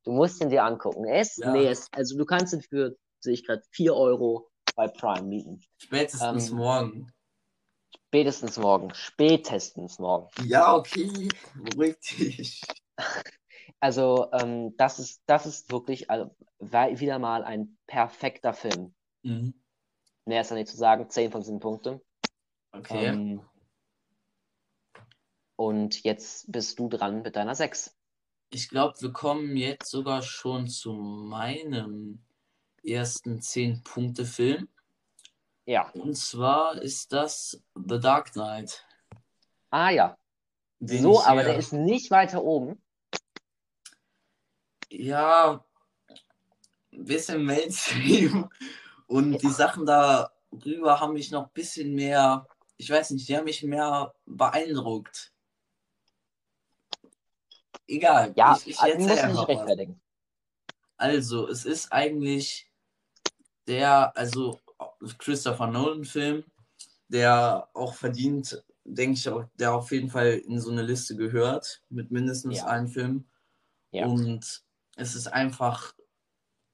Du 0.05 0.13
musst 0.13 0.41
ihn 0.41 0.49
dir 0.49 0.65
angucken. 0.65 1.05
Er 1.05 1.21
ist, 1.21 1.39
ja. 1.39 1.53
nee, 1.53 1.67
es, 1.67 1.89
also 1.93 2.17
du 2.17 2.25
kannst 2.25 2.53
ihn 2.55 2.63
für, 2.63 2.97
sehe 3.21 3.35
ich 3.35 3.47
gerade, 3.47 3.63
4 3.73 3.95
Euro 3.95 4.51
bei 4.75 4.89
Prime 4.89 5.23
mieten. 5.23 5.61
Spätestens 5.77 6.51
ähm, 6.51 6.57
morgen. 6.57 7.13
Spätestens 8.09 8.59
morgen. 8.59 8.95
Spätestens 8.95 9.99
morgen. 9.99 10.29
Ja, 10.47 10.75
okay. 10.75 11.29
Richtig. 11.77 12.63
Also, 13.81 14.31
ähm, 14.33 14.77
das, 14.77 14.99
ist, 14.99 15.23
das 15.25 15.47
ist 15.47 15.73
wirklich 15.73 16.11
also, 16.11 16.31
wieder 16.59 17.19
mal 17.19 17.43
ein 17.45 17.79
perfekter 17.87 18.53
Film. 18.53 18.95
Mhm. 19.23 19.55
Mehr 20.27 20.43
ist 20.43 20.51
ja 20.51 20.57
nicht 20.57 20.69
zu 20.69 20.77
sagen, 20.77 21.09
10 21.09 21.33
von 21.33 21.43
10 21.43 21.61
Punkten. 21.61 22.01
Okay. 22.73 23.07
Ähm, 23.07 23.41
und 25.57 26.03
jetzt 26.05 26.53
bist 26.53 26.79
du 26.79 26.89
dran 26.89 27.23
mit 27.23 27.37
deiner 27.37 27.55
6. 27.55 27.97
Ich 28.51 28.69
glaube, 28.69 29.01
wir 29.01 29.13
kommen 29.13 29.57
jetzt 29.57 29.91
sogar 29.91 30.23
schon 30.23 30.69
zu 30.69 30.93
meinem 30.93 32.23
ersten 32.85 33.39
10-Punkte-Film. 33.41 34.69
Ja. 35.65 35.89
Und 35.91 36.17
zwar 36.17 36.81
ist 36.83 37.13
das 37.13 37.63
The 37.75 37.99
Dark 37.99 38.33
Knight. 38.33 38.85
Ah 39.71 39.91
ja. 39.91 40.19
so, 40.81 41.23
aber 41.23 41.45
der 41.45 41.57
ist 41.57 41.73
nicht 41.73 42.11
weiter 42.11 42.43
oben 42.43 42.83
ja, 44.91 45.65
ein 46.93 47.05
bisschen 47.05 47.45
Mainstream. 47.45 48.51
Und 49.07 49.33
ja. 49.33 49.39
die 49.39 49.51
Sachen 49.51 49.87
darüber 49.87 51.01
haben 51.01 51.15
mich 51.15 51.31
noch 51.31 51.45
ein 51.45 51.53
bisschen 51.53 51.95
mehr, 51.95 52.47
ich 52.77 52.91
weiß 52.91 53.11
nicht, 53.11 53.29
die 53.29 53.37
haben 53.37 53.45
mich 53.45 53.63
mehr 53.63 54.15
beeindruckt. 54.27 55.33
Egal. 57.89 58.33
Ja, 58.37 58.57
ich, 58.57 58.69
ich 58.69 58.79
also 58.79 58.99
muss 58.99 59.23
nicht 59.23 59.49
rechtfertigen. 59.49 60.01
Also, 60.97 61.49
es 61.49 61.65
ist 61.65 61.91
eigentlich 61.93 62.71
der, 63.67 64.17
also 64.17 64.61
Christopher 65.19 65.67
Nolan-Film, 65.67 66.45
der 67.09 67.69
auch 67.75 67.95
verdient, 67.95 68.63
denke 68.85 69.15
ich, 69.15 69.29
auch, 69.29 69.45
der 69.55 69.75
auf 69.75 69.91
jeden 69.91 70.11
Fall 70.11 70.39
in 70.47 70.61
so 70.61 70.71
eine 70.71 70.83
Liste 70.83 71.17
gehört, 71.17 71.83
mit 71.89 72.11
mindestens 72.11 72.59
ja. 72.59 72.67
einem 72.67 72.87
Film. 72.87 73.29
Ja. 73.91 74.07
Und 74.07 74.63
es 75.01 75.15
ist 75.15 75.29
einfach 75.29 75.95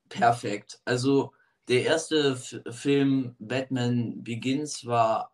perfekt. 0.09 0.81
Also 0.85 1.33
der 1.69 1.85
erste 1.85 2.33
F 2.33 2.61
Film 2.71 3.37
Batman 3.39 4.23
Begins 4.23 4.85
war 4.85 5.33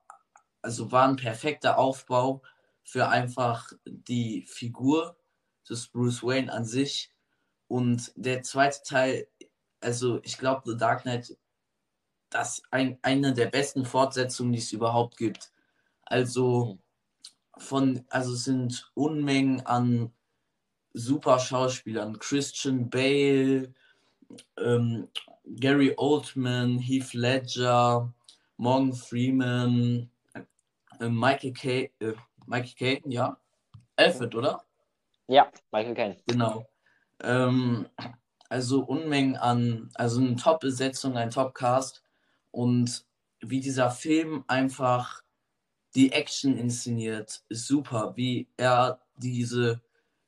also 0.63 0.93
war 0.93 1.09
ein 1.09 1.17
perfekter 1.17 1.79
Aufbau 1.79 2.43
für 2.85 3.09
einfach 3.09 3.73
die 3.85 4.47
Figur 4.47 5.17
des 5.69 5.89
Bruce 5.89 6.23
Wayne 6.23 6.53
an 6.53 6.65
sich 6.65 7.11
und 7.69 8.13
der 8.17 8.43
zweite 8.43 8.83
Teil 8.85 9.27
also 9.81 10.21
ich 10.23 10.39
glaube 10.39 10.63
The 10.71 10.77
Dark 10.77 11.03
Knight 11.03 11.37
das 12.31 12.63
ein, 12.71 12.99
eine 13.03 13.35
der 13.35 13.47
besten 13.47 13.85
Fortsetzungen, 13.85 14.53
die 14.53 14.59
es 14.59 14.73
überhaupt 14.73 15.17
gibt. 15.19 15.53
Also 16.05 16.79
von 17.59 18.05
also 18.11 18.35
es 18.35 18.45
sind 18.45 18.91
Unmengen 18.95 19.61
an 19.67 20.13
super 20.95 21.39
Schauspielern. 21.39 22.19
Christian 22.19 22.89
Bale, 22.89 23.73
ähm, 24.59 25.09
Gary 25.45 25.95
Oldman, 25.97 26.79
Heath 26.79 27.15
Ledger, 27.15 28.13
Morgan 28.57 28.93
Freeman, 28.93 30.11
äh, 31.01 31.09
Michael 31.09 31.53
Caine, 31.53 31.91
äh, 32.01 32.13
Michael 32.47 33.01
Caine, 33.01 33.13
ja. 33.13 33.37
Alfred, 33.97 34.35
oder? 34.35 34.63
Ja, 35.29 35.51
Michael 35.71 35.95
Caine. 35.95 36.17
Genau. 36.27 36.67
Ähm, 37.21 37.89
also 38.49 38.85
Unmengen 38.85 39.37
an, 39.37 39.91
also 39.95 40.21
eine 40.21 40.37
Top-Besetzung, 40.37 41.17
ein 41.17 41.31
Top-Cast 41.31 42.03
und 42.51 43.05
wie 43.41 43.61
dieser 43.61 43.91
Film 43.91 44.45
einfach 44.47 45.23
die 45.95 46.13
Action 46.13 46.57
inszeniert, 46.57 47.43
ist 47.49 47.67
super. 47.67 48.13
Wie 48.17 48.49
er 48.57 49.01
diese 49.17 49.81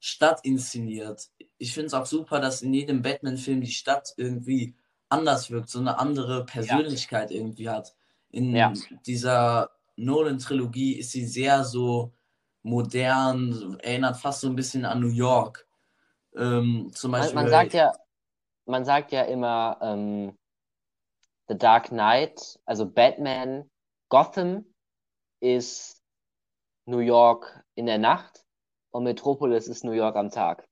Stadt 0.06 0.40
inszeniert. 0.42 1.30
Ich 1.56 1.72
finde 1.72 1.86
es 1.86 1.94
auch 1.94 2.04
super, 2.04 2.38
dass 2.38 2.60
in 2.60 2.74
jedem 2.74 3.00
Batman-Film 3.00 3.62
die 3.62 3.70
Stadt 3.70 4.12
irgendwie 4.18 4.76
anders 5.08 5.50
wirkt, 5.50 5.70
so 5.70 5.78
eine 5.78 5.98
andere 5.98 6.44
Persönlichkeit 6.44 7.30
ja. 7.30 7.38
irgendwie 7.38 7.70
hat. 7.70 7.96
In 8.28 8.54
ja. 8.54 8.74
dieser 9.06 9.70
Nolan-Trilogie 9.96 10.98
ist 10.98 11.12
sie 11.12 11.24
sehr 11.24 11.64
so 11.64 12.12
modern, 12.62 13.78
erinnert 13.82 14.18
fast 14.18 14.42
so 14.42 14.48
ein 14.48 14.56
bisschen 14.56 14.84
an 14.84 15.00
New 15.00 15.08
York. 15.08 15.66
Ähm, 16.36 16.90
zum 16.92 17.12
Beispiel, 17.12 17.36
man, 17.36 17.44
man, 17.44 17.50
sagt 17.50 17.72
ja, 17.72 17.92
man 18.66 18.84
sagt 18.84 19.10
ja 19.10 19.22
immer 19.22 19.78
ähm, 19.80 20.36
The 21.48 21.56
Dark 21.56 21.88
Knight, 21.88 22.60
also 22.66 22.84
Batman, 22.84 23.70
Gotham 24.10 24.66
ist 25.40 26.02
New 26.84 26.98
York 26.98 27.64
in 27.74 27.86
der 27.86 27.98
Nacht 27.98 28.43
und 28.94 29.02
Metropolis 29.02 29.66
ist 29.66 29.82
New 29.82 29.92
York 29.92 30.14
am 30.14 30.30
Tag. 30.30 30.68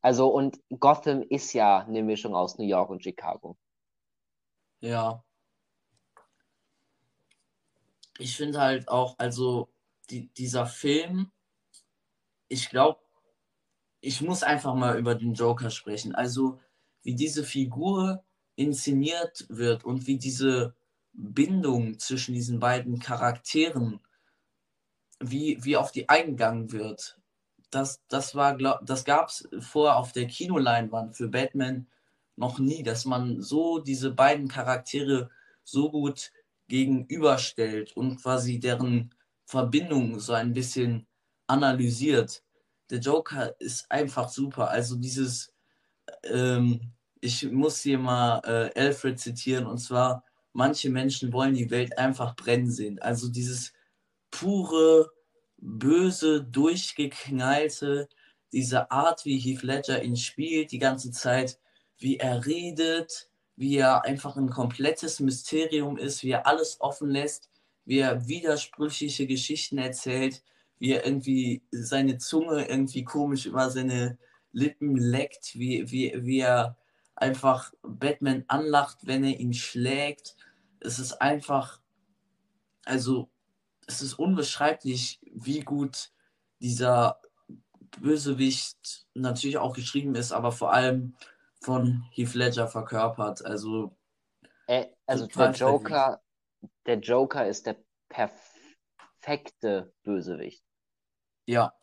Also 0.00 0.28
und 0.28 0.58
Gotham 0.80 1.22
ist 1.22 1.52
ja 1.52 1.80
eine 1.80 2.02
Mischung 2.02 2.34
aus 2.34 2.56
New 2.56 2.64
York 2.64 2.88
und 2.88 3.02
Chicago. 3.02 3.58
Ja. 4.80 5.22
Ich 8.18 8.34
finde 8.36 8.58
halt 8.60 8.88
auch, 8.88 9.18
also 9.18 9.68
die, 10.08 10.28
dieser 10.32 10.64
Film, 10.66 11.30
ich 12.48 12.70
glaube, 12.70 13.00
ich 14.00 14.22
muss 14.22 14.42
einfach 14.42 14.74
mal 14.74 14.98
über 14.98 15.14
den 15.14 15.34
Joker 15.34 15.68
sprechen. 15.68 16.14
Also 16.14 16.58
wie 17.02 17.14
diese 17.14 17.44
Figur 17.44 18.24
inszeniert 18.56 19.44
wird 19.50 19.84
und 19.84 20.06
wie 20.06 20.16
diese 20.16 20.74
Bindung 21.12 21.98
zwischen 21.98 22.34
diesen 22.34 22.60
beiden 22.60 22.98
Charakteren, 22.98 24.00
wie, 25.30 25.58
wie 25.62 25.76
auf 25.76 25.92
die 25.92 26.08
eingegangen 26.08 26.72
wird. 26.72 27.18
Das, 27.70 28.00
das 28.08 28.36
das 28.82 29.04
gab 29.04 29.28
es 29.28 29.48
vorher 29.60 29.96
auf 29.96 30.12
der 30.12 30.26
Kinoleinwand 30.26 31.16
für 31.16 31.28
Batman 31.28 31.86
noch 32.36 32.58
nie, 32.58 32.82
dass 32.82 33.04
man 33.04 33.40
so 33.40 33.78
diese 33.78 34.12
beiden 34.12 34.48
Charaktere 34.48 35.30
so 35.64 35.90
gut 35.90 36.32
gegenüberstellt 36.68 37.96
und 37.96 38.20
quasi 38.22 38.58
deren 38.58 39.14
Verbindung 39.44 40.18
so 40.20 40.32
ein 40.32 40.52
bisschen 40.52 41.06
analysiert. 41.46 42.42
Der 42.90 42.98
Joker 42.98 43.58
ist 43.60 43.90
einfach 43.90 44.28
super. 44.28 44.70
Also 44.70 44.96
dieses, 44.96 45.52
ähm, 46.24 46.92
ich 47.20 47.50
muss 47.50 47.80
hier 47.80 47.98
mal 47.98 48.40
äh, 48.44 48.78
Alfred 48.80 49.18
zitieren 49.18 49.66
und 49.66 49.78
zwar, 49.78 50.24
manche 50.52 50.90
Menschen 50.90 51.32
wollen 51.32 51.54
die 51.54 51.70
Welt 51.70 51.98
einfach 51.98 52.36
brennen 52.36 52.70
sehen. 52.70 52.98
Also 53.00 53.28
dieses 53.28 53.72
pure, 54.30 55.10
böse, 55.64 56.44
durchgeknallte, 56.44 58.08
diese 58.52 58.90
Art, 58.90 59.24
wie 59.24 59.38
Heath 59.38 59.62
Ledger 59.62 60.02
ihn 60.02 60.16
spielt, 60.16 60.70
die 60.70 60.78
ganze 60.78 61.10
Zeit, 61.10 61.58
wie 61.98 62.18
er 62.18 62.44
redet, 62.46 63.30
wie 63.56 63.76
er 63.78 64.04
einfach 64.04 64.36
ein 64.36 64.50
komplettes 64.50 65.20
Mysterium 65.20 65.96
ist, 65.96 66.22
wie 66.22 66.30
er 66.30 66.46
alles 66.46 66.80
offen 66.80 67.08
lässt, 67.08 67.50
wie 67.84 67.98
er 67.98 68.28
widersprüchliche 68.28 69.26
Geschichten 69.26 69.78
erzählt, 69.78 70.42
wie 70.78 70.92
er 70.92 71.06
irgendwie 71.06 71.62
seine 71.70 72.18
Zunge 72.18 72.68
irgendwie 72.68 73.04
komisch 73.04 73.46
über 73.46 73.70
seine 73.70 74.18
Lippen 74.52 74.96
leckt, 74.96 75.58
wie, 75.58 75.90
wie, 75.90 76.12
wie 76.16 76.40
er 76.40 76.76
einfach 77.16 77.72
Batman 77.82 78.44
anlacht, 78.48 78.98
wenn 79.02 79.24
er 79.24 79.40
ihn 79.40 79.54
schlägt. 79.54 80.36
Es 80.80 80.98
ist 80.98 81.14
einfach, 81.14 81.80
also 82.84 83.30
es 83.86 84.02
ist 84.02 84.14
unbeschreiblich, 84.14 85.20
wie 85.32 85.60
gut 85.60 86.12
dieser 86.60 87.20
Bösewicht 88.00 89.06
natürlich 89.14 89.58
auch 89.58 89.74
geschrieben 89.74 90.14
ist, 90.14 90.32
aber 90.32 90.52
vor 90.52 90.72
allem 90.72 91.16
von 91.60 92.04
Heath 92.12 92.34
Ledger 92.34 92.68
verkörpert. 92.68 93.44
Also, 93.44 93.96
äh, 94.66 94.86
also 95.06 95.26
der 95.26 95.52
Joker, 95.52 96.22
der 96.86 96.98
Joker 96.98 97.46
ist 97.46 97.66
der 97.66 97.76
perfekte 98.08 99.92
Bösewicht. 100.02 100.64
Ja. 101.46 101.74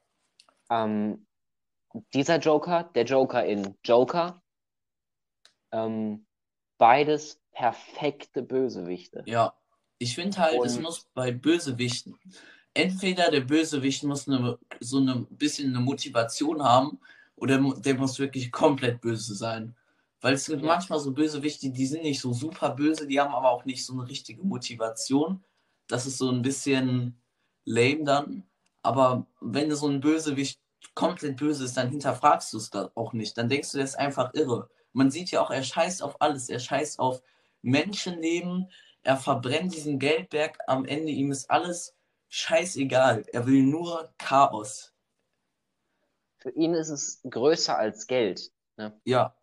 Ähm, 0.70 1.28
dieser 2.14 2.40
Joker, 2.40 2.84
der 2.84 3.06
Joker 3.06 3.46
in 3.46 3.78
Joker, 3.84 4.42
ähm, 5.72 6.26
beides 6.78 7.42
perfekte 7.52 8.42
Bösewichte. 8.44 9.24
Ja, 9.26 9.54
ich 10.02 10.16
finde 10.16 10.38
halt, 10.38 10.60
Und... 10.60 10.66
es 10.66 10.80
muss 10.80 11.08
bei 11.14 11.32
Bösewichten, 11.32 12.18
entweder 12.74 13.30
der 13.30 13.42
Bösewicht 13.42 14.04
muss 14.04 14.28
eine, 14.28 14.58
so 14.80 15.00
ein 15.00 15.28
bisschen 15.30 15.70
eine 15.70 15.80
Motivation 15.80 16.64
haben 16.64 17.00
oder 17.36 17.60
der 17.78 17.96
muss 17.96 18.18
wirklich 18.18 18.52
komplett 18.52 19.00
böse 19.02 19.36
sein. 19.36 19.76
Weil 20.20 20.34
es 20.34 20.48
gibt 20.48 20.62
ja. 20.62 20.68
manchmal 20.68 21.00
so 21.00 21.12
Bösewichte, 21.12 21.70
die 21.70 21.86
sind 21.86 22.04
nicht 22.04 22.20
so 22.20 22.34
super 22.34 22.72
böse, 22.72 23.08
die 23.08 23.20
haben 23.20 23.34
aber 23.34 23.52
auch 23.52 23.66
nicht 23.66 23.86
so 23.86 23.94
eine 23.94 24.08
richtige 24.08 24.44
Motivation. 24.44 25.44
Das 25.88 26.08
ist 26.08 26.18
so 26.18 26.30
ein 26.30 26.42
bisschen 26.42 27.22
lame 27.66 28.04
dann. 28.04 28.44
Aber 28.82 29.28
wenn 29.40 29.74
so 29.76 29.88
ein 29.88 30.00
Bösewicht 30.00 30.60
komplett 30.96 31.38
böse 31.38 31.66
ist, 31.66 31.78
dann 31.78 31.90
hinterfragst 31.90 32.54
du 32.54 32.58
es 32.58 32.72
da 32.72 32.92
auch 32.96 33.14
nicht. 33.14 33.38
Dann 33.38 33.50
denkst 33.50 33.72
du, 33.72 33.78
der 33.78 33.86
ist 33.86 34.00
einfach 34.00 34.34
irre. 34.34 34.70
Man 34.94 35.12
sieht 35.12 35.30
ja 35.30 35.42
auch, 35.42 35.52
er 35.52 35.64
scheißt 35.64 36.02
auf 36.02 36.20
alles. 36.22 36.50
Er 36.50 36.60
scheißt 36.60 37.00
auf 37.00 37.22
Menschenleben. 37.62 38.68
Er 39.04 39.18
verbrennt 39.18 39.74
diesen 39.76 40.00
Geldberg. 40.00 40.58
Am 40.68 40.86
Ende 40.86 41.12
ihm 41.12 41.32
ist 41.32 41.50
alles 41.50 41.96
scheißegal. 42.30 43.26
Er 43.32 43.46
will 43.48 43.64
nur 43.64 44.14
Chaos. 44.18 44.94
Für 46.38 46.52
ihn 46.52 46.74
ist 46.74 46.90
es 46.90 47.22
größer 47.30 47.78
als 47.78 48.08
Geld. 48.08 48.52
Ne? 48.78 49.00
Ja. 49.04 49.36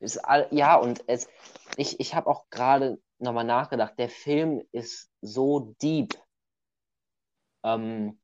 Ist 0.00 0.18
all, 0.18 0.48
ja, 0.50 0.76
und 0.76 1.04
es, 1.06 1.28
ich, 1.76 2.00
ich 2.00 2.14
habe 2.14 2.28
auch 2.28 2.50
gerade 2.50 3.00
nochmal 3.18 3.44
nachgedacht, 3.44 3.94
der 3.98 4.08
Film 4.08 4.62
ist 4.72 5.10
so 5.20 5.74
deep. 5.80 6.20
Ähm, 7.62 8.20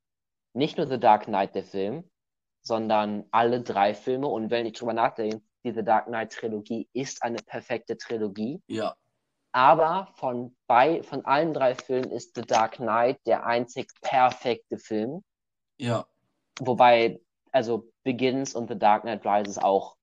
nicht 0.52 0.76
nur 0.76 0.88
The 0.88 0.98
Dark 0.98 1.24
Knight, 1.24 1.54
der 1.54 1.64
Film, 1.64 2.10
sondern 2.62 3.26
alle 3.30 3.62
drei 3.62 3.94
Filme. 3.94 4.26
Und 4.26 4.50
wenn 4.50 4.66
ich 4.66 4.72
drüber 4.72 4.92
nachdenke, 4.92 5.40
diese 5.64 5.84
Dark 5.84 6.06
Knight 6.06 6.32
Trilogie 6.32 6.88
ist 6.92 7.22
eine 7.22 7.38
perfekte 7.38 7.96
Trilogie. 7.96 8.60
Ja. 8.66 8.96
Aber 9.52 10.08
von, 10.14 10.56
bei, 10.66 11.02
von 11.02 11.24
allen 11.24 11.54
drei 11.54 11.74
Filmen 11.74 12.10
ist 12.10 12.34
The 12.34 12.42
Dark 12.42 12.76
Knight 12.76 13.18
der 13.26 13.46
einzig 13.46 13.90
perfekte 14.02 14.78
Film. 14.78 15.22
Ja. 15.78 16.06
Wobei, 16.60 17.20
also 17.52 17.90
Begins 18.04 18.54
und 18.54 18.68
The 18.68 18.78
Dark 18.78 19.02
Knight 19.02 19.24
Rises 19.24 19.58
auch 19.58 19.96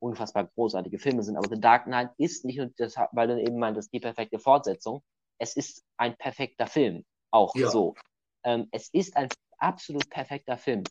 unfassbar 0.00 0.46
großartige 0.46 0.98
Filme 0.98 1.22
sind. 1.22 1.36
Aber 1.36 1.48
The 1.48 1.60
Dark 1.60 1.84
Knight 1.84 2.10
ist 2.18 2.44
nicht 2.44 2.58
nur 2.58 2.70
das, 2.76 2.96
weil 3.12 3.28
du 3.28 3.40
eben 3.40 3.58
meintest, 3.58 3.92
die 3.92 4.00
perfekte 4.00 4.38
Fortsetzung. 4.38 5.02
Es 5.38 5.56
ist 5.56 5.84
ein 5.96 6.16
perfekter 6.16 6.66
Film. 6.66 7.04
Auch 7.30 7.54
ja. 7.54 7.68
so. 7.68 7.94
Ähm, 8.44 8.68
es 8.70 8.88
ist 8.92 9.16
ein 9.16 9.28
absolut 9.58 10.08
perfekter 10.08 10.56
Film. 10.56 10.84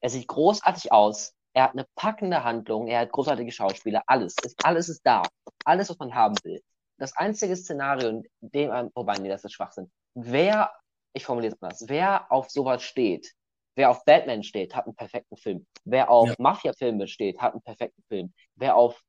Er 0.00 0.10
sieht 0.10 0.28
großartig 0.28 0.92
aus. 0.92 1.34
Er 1.54 1.64
hat 1.64 1.72
eine 1.72 1.86
packende 1.94 2.44
Handlung. 2.44 2.88
Er 2.88 3.00
hat 3.00 3.12
großartige 3.12 3.52
Schauspieler. 3.52 4.02
Alles. 4.06 4.36
Alles 4.62 4.88
ist 4.88 5.02
da. 5.04 5.22
Alles, 5.64 5.88
was 5.88 5.98
man 5.98 6.14
haben 6.14 6.36
will. 6.44 6.62
Das 6.98 7.16
einzige 7.16 7.56
Szenario, 7.56 8.08
in 8.08 8.24
dem, 8.40 8.90
wobei, 8.94 9.18
nee, 9.18 9.28
das 9.28 9.44
ist 9.44 9.52
Schwachsinn. 9.52 9.90
Wer, 10.14 10.72
ich 11.12 11.24
formuliere 11.24 11.54
es 11.54 11.62
anders, 11.62 11.84
wer 11.88 12.30
auf 12.30 12.50
sowas 12.50 12.82
steht, 12.82 13.34
wer 13.74 13.90
auf 13.90 14.04
Batman 14.04 14.42
steht, 14.42 14.74
hat 14.74 14.86
einen 14.86 14.94
perfekten 14.94 15.36
Film. 15.36 15.66
Wer 15.84 16.10
auf 16.10 16.28
ja. 16.28 16.34
Mafia-Filme 16.38 17.08
steht, 17.08 17.40
hat 17.40 17.52
einen 17.52 17.62
perfekten 17.62 18.02
Film. 18.08 18.32
Wer 18.54 18.76
auf 18.76 19.02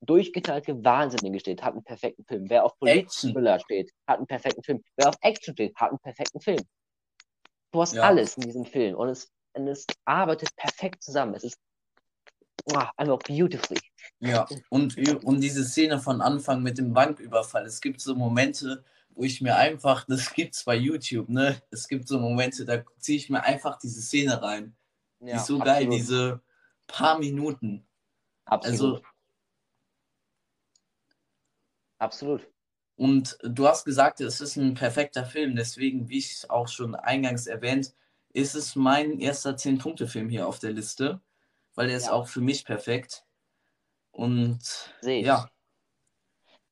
durchgeteilte 0.00 0.84
Wahnsinnige 0.84 1.38
steht, 1.38 1.62
hat 1.62 1.74
einen 1.74 1.84
perfekten 1.84 2.24
Film. 2.24 2.50
Wer 2.50 2.64
auf 2.64 2.76
Polit-Thriller 2.78 3.60
steht, 3.60 3.92
hat 4.06 4.18
einen 4.18 4.26
perfekten 4.26 4.62
Film. 4.62 4.82
Wer 4.96 5.08
auf 5.08 5.16
Action 5.20 5.54
steht, 5.54 5.76
hat 5.76 5.90
einen 5.90 6.00
perfekten 6.00 6.40
Film. 6.40 6.62
Du 7.72 7.80
hast 7.80 7.94
ja. 7.94 8.02
alles 8.02 8.36
in 8.36 8.42
diesem 8.42 8.64
Film 8.64 8.96
und 8.96 9.08
es, 9.08 9.30
und 9.52 9.68
es 9.68 9.86
arbeitet 10.04 10.54
perfekt 10.56 11.02
zusammen. 11.02 11.34
Es 11.34 11.44
ist 11.44 11.58
oh, 12.74 12.82
einfach 12.96 13.18
beautifully. 13.18 13.80
Ja, 14.20 14.46
und, 14.70 14.96
und 15.24 15.40
diese 15.40 15.64
Szene 15.64 16.00
von 16.00 16.20
Anfang 16.20 16.62
mit 16.62 16.78
dem 16.78 16.92
Banküberfall. 16.92 17.66
Es 17.66 17.80
gibt 17.80 18.00
so 18.00 18.14
Momente, 18.14 18.84
wo 19.10 19.22
ich 19.22 19.40
mir 19.40 19.56
einfach, 19.56 20.04
das 20.06 20.32
gibt's 20.32 20.64
bei 20.64 20.76
YouTube, 20.76 21.28
ne? 21.28 21.60
Es 21.70 21.88
gibt 21.88 22.08
so 22.08 22.18
Momente, 22.18 22.64
da 22.64 22.82
ziehe 22.98 23.18
ich 23.18 23.30
mir 23.30 23.42
einfach 23.42 23.78
diese 23.78 24.02
Szene 24.02 24.42
rein. 24.42 24.76
Ja, 25.20 25.26
die 25.26 25.32
ist 25.32 25.46
so 25.46 25.60
absolut. 25.60 25.64
geil, 25.64 25.88
diese 25.88 26.40
paar 26.86 27.18
Minuten. 27.18 27.86
Absolut. 28.44 28.96
Also, 28.96 29.02
Absolut. 31.98 32.48
Und 32.96 33.38
du 33.42 33.66
hast 33.68 33.84
gesagt, 33.84 34.20
es 34.20 34.40
ist 34.40 34.56
ein 34.56 34.74
perfekter 34.74 35.24
Film, 35.24 35.54
deswegen, 35.56 36.08
wie 36.08 36.18
ich 36.18 36.32
es 36.32 36.50
auch 36.50 36.68
schon 36.68 36.94
eingangs 36.94 37.46
erwähnt, 37.46 37.94
ist 38.32 38.54
es 38.54 38.76
mein 38.76 39.20
erster 39.20 39.50
10-Punkte-Film 39.50 40.28
hier 40.28 40.46
auf 40.46 40.58
der 40.58 40.72
Liste, 40.72 41.20
weil 41.78 41.86
er 41.86 41.92
ja. 41.92 41.96
ist 41.98 42.10
auch 42.10 42.26
für 42.26 42.40
mich 42.40 42.64
perfekt. 42.64 43.24
Und 44.10 44.60
Seht. 45.00 45.24
ja. 45.24 45.48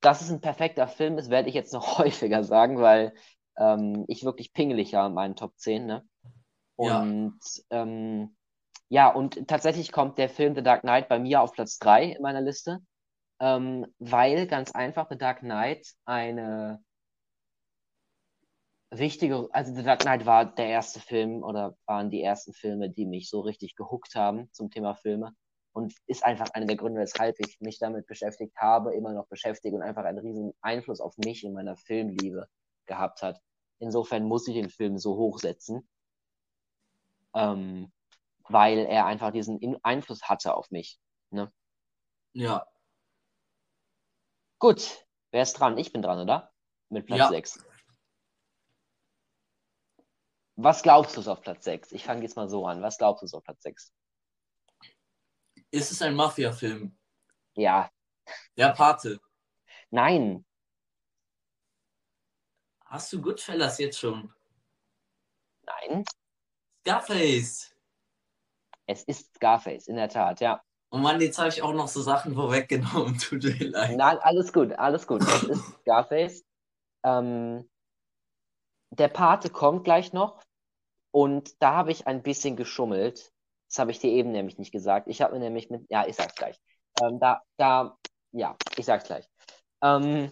Dass 0.00 0.20
es 0.20 0.30
ein 0.30 0.40
perfekter 0.40 0.88
Film 0.88 1.16
ist, 1.16 1.30
werde 1.30 1.48
ich 1.48 1.54
jetzt 1.54 1.72
noch 1.72 1.98
häufiger 1.98 2.42
sagen, 2.42 2.80
weil 2.80 3.14
ähm, 3.56 4.04
ich 4.08 4.24
wirklich 4.24 4.52
pingelig 4.52 4.94
war 4.94 5.06
in 5.06 5.14
meinen 5.14 5.36
Top 5.36 5.56
10. 5.58 5.86
Ne? 5.86 6.04
Und 6.74 7.38
ja. 7.70 7.82
Ähm, 7.82 8.36
ja, 8.88 9.08
und 9.08 9.46
tatsächlich 9.46 9.92
kommt 9.92 10.18
der 10.18 10.28
Film 10.28 10.56
The 10.56 10.62
Dark 10.64 10.80
Knight 10.80 11.08
bei 11.08 11.20
mir 11.20 11.40
auf 11.40 11.52
Platz 11.52 11.78
3 11.78 12.06
in 12.06 12.22
meiner 12.22 12.40
Liste, 12.40 12.80
ähm, 13.38 13.86
weil 14.00 14.48
ganz 14.48 14.72
einfach 14.72 15.06
The 15.08 15.18
Dark 15.18 15.38
Knight 15.38 15.86
eine 16.04 16.82
wichtige, 18.90 19.48
also 19.50 19.74
The 19.74 19.82
Dark 19.82 20.00
Knight 20.00 20.26
war 20.26 20.44
der 20.44 20.68
erste 20.68 21.00
Film 21.00 21.42
oder 21.42 21.76
waren 21.86 22.10
die 22.10 22.22
ersten 22.22 22.52
Filme, 22.52 22.90
die 22.90 23.06
mich 23.06 23.28
so 23.28 23.40
richtig 23.40 23.74
gehuckt 23.76 24.14
haben 24.14 24.48
zum 24.52 24.70
Thema 24.70 24.94
Filme 24.94 25.34
und 25.72 25.94
ist 26.06 26.24
einfach 26.24 26.50
einer 26.54 26.66
der 26.66 26.76
Gründe, 26.76 27.00
weshalb 27.00 27.38
ich 27.40 27.60
mich 27.60 27.78
damit 27.78 28.06
beschäftigt 28.06 28.56
habe, 28.56 28.94
immer 28.94 29.12
noch 29.12 29.26
beschäftige 29.26 29.76
und 29.76 29.82
einfach 29.82 30.04
einen 30.04 30.18
riesen 30.18 30.52
Einfluss 30.60 31.00
auf 31.00 31.18
mich 31.18 31.44
in 31.44 31.52
meiner 31.52 31.76
Filmliebe 31.76 32.48
gehabt 32.86 33.22
hat. 33.22 33.40
Insofern 33.78 34.24
muss 34.24 34.48
ich 34.48 34.54
den 34.54 34.70
Film 34.70 34.96
so 34.96 35.16
hochsetzen, 35.16 35.86
ähm, 37.34 37.92
weil 38.48 38.78
er 38.78 39.06
einfach 39.06 39.32
diesen 39.32 39.58
in 39.58 39.76
Einfluss 39.82 40.22
hatte 40.22 40.54
auf 40.54 40.70
mich. 40.70 40.98
Ne? 41.30 41.52
Ja. 42.32 42.66
Gut, 44.58 45.04
wer 45.30 45.42
ist 45.42 45.54
dran? 45.54 45.76
Ich 45.76 45.92
bin 45.92 46.00
dran, 46.00 46.20
oder? 46.20 46.52
Mit 46.88 47.04
Platz 47.06 47.18
ja. 47.18 47.28
6. 47.28 47.66
Was 50.56 50.82
glaubst 50.82 51.16
du 51.16 51.30
auf 51.30 51.42
Platz 51.42 51.64
6? 51.64 51.92
Ich 51.92 52.04
fange 52.04 52.22
jetzt 52.22 52.36
mal 52.36 52.48
so 52.48 52.66
an. 52.66 52.82
Was 52.82 52.96
glaubst 52.96 53.22
du 53.22 53.36
auf 53.36 53.44
Platz 53.44 53.62
6? 53.62 53.92
Ist 55.70 55.92
es 55.92 56.00
ein 56.00 56.14
Mafia-Film? 56.14 56.96
Ja. 57.54 57.90
Der 58.56 58.70
Pate. 58.70 59.20
Nein. 59.90 60.46
Hast 62.86 63.12
du 63.12 63.20
Goodfellas 63.20 63.78
jetzt 63.78 63.98
schon? 63.98 64.32
Nein. 65.66 66.04
Scarface. 66.80 67.74
Es 68.86 69.02
ist 69.04 69.34
Scarface, 69.34 69.88
in 69.88 69.96
der 69.96 70.08
Tat, 70.08 70.40
ja. 70.40 70.62
Und 70.88 71.02
Mann, 71.02 71.20
jetzt 71.20 71.38
habe 71.38 71.48
ich 71.48 71.60
auch 71.60 71.74
noch 71.74 71.88
so 71.88 72.00
Sachen 72.00 72.34
vorweggenommen. 72.34 73.18
Tut 73.18 73.42
mir 73.42 73.68
leid. 73.68 73.96
Nein, 73.96 74.18
alles 74.18 74.52
gut, 74.52 74.72
alles 74.72 75.06
gut. 75.06 75.22
Es 75.22 75.42
ist 75.42 75.80
Scarface. 75.80 76.44
Ähm, 77.04 77.68
der 78.90 79.08
Pate 79.08 79.50
kommt 79.50 79.84
gleich 79.84 80.12
noch. 80.12 80.40
Und 81.16 81.62
da 81.62 81.72
habe 81.72 81.92
ich 81.92 82.06
ein 82.06 82.22
bisschen 82.22 82.56
geschummelt. 82.56 83.32
Das 83.70 83.78
habe 83.78 83.90
ich 83.90 84.00
dir 84.00 84.10
eben 84.10 84.32
nämlich 84.32 84.58
nicht 84.58 84.70
gesagt. 84.70 85.08
Ich 85.08 85.22
habe 85.22 85.32
mir 85.32 85.40
nämlich 85.40 85.70
mit. 85.70 85.86
Ja, 85.88 86.06
ich 86.06 86.14
sag's 86.14 86.34
gleich. 86.34 86.60
Ähm, 87.02 87.18
da, 87.18 87.40
da, 87.56 87.96
ja, 88.32 88.54
ich 88.76 88.84
sag's 88.84 89.04
gleich. 89.04 89.26
Ähm, 89.80 90.30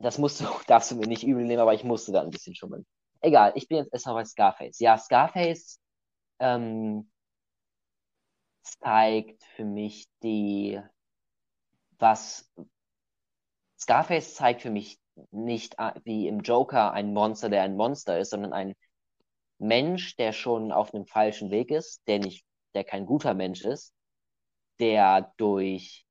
das 0.00 0.18
musst 0.18 0.42
du, 0.42 0.44
darfst 0.66 0.90
du 0.90 0.96
mir 0.96 1.06
nicht 1.06 1.22
übel 1.22 1.46
nehmen, 1.46 1.62
aber 1.62 1.72
ich 1.72 1.82
musste 1.82 2.12
da 2.12 2.20
ein 2.20 2.28
bisschen 2.28 2.54
schummeln. 2.54 2.84
Egal, 3.22 3.52
ich 3.54 3.68
bin 3.68 3.78
jetzt 3.78 3.90
erstmal 3.90 4.16
bei 4.16 4.24
Scarface. 4.26 4.78
Ja, 4.80 4.98
Scarface 4.98 5.80
ähm, 6.38 7.10
zeigt 8.60 9.42
für 9.56 9.64
mich 9.64 10.10
die, 10.22 10.78
was 11.98 12.52
Scarface 13.78 14.34
zeigt 14.34 14.60
für 14.60 14.70
mich 14.70 15.00
nicht 15.30 15.76
wie 16.04 16.28
im 16.28 16.40
Joker 16.40 16.92
ein 16.92 17.14
Monster, 17.14 17.48
der 17.48 17.62
ein 17.62 17.76
Monster 17.76 18.18
ist, 18.18 18.28
sondern 18.28 18.52
ein 18.52 18.74
Mensch, 19.60 20.16
der 20.16 20.32
schon 20.32 20.72
auf 20.72 20.94
einem 20.94 21.06
falschen 21.06 21.50
Weg 21.50 21.70
ist, 21.70 22.02
der 22.08 22.18
nicht, 22.18 22.44
der 22.74 22.82
kein 22.82 23.04
guter 23.04 23.34
Mensch 23.34 23.62
ist, 23.62 23.94
der 24.78 25.32
durch 25.36 26.06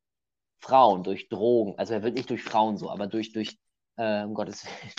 Frauen, 0.60 1.04
durch 1.04 1.30
Drogen, 1.30 1.78
also 1.78 1.94
er 1.94 2.04
wird 2.04 2.16
nicht 2.16 2.30
durch 2.30 2.44
Frauen 2.44 2.78
so, 2.78 2.90
aber 2.90 3.08
durch, 3.08 3.32
durch, 3.32 3.58
äh, 3.98 4.24
um 4.24 4.34
Gottes 4.36 4.66
Willen. 4.66 4.94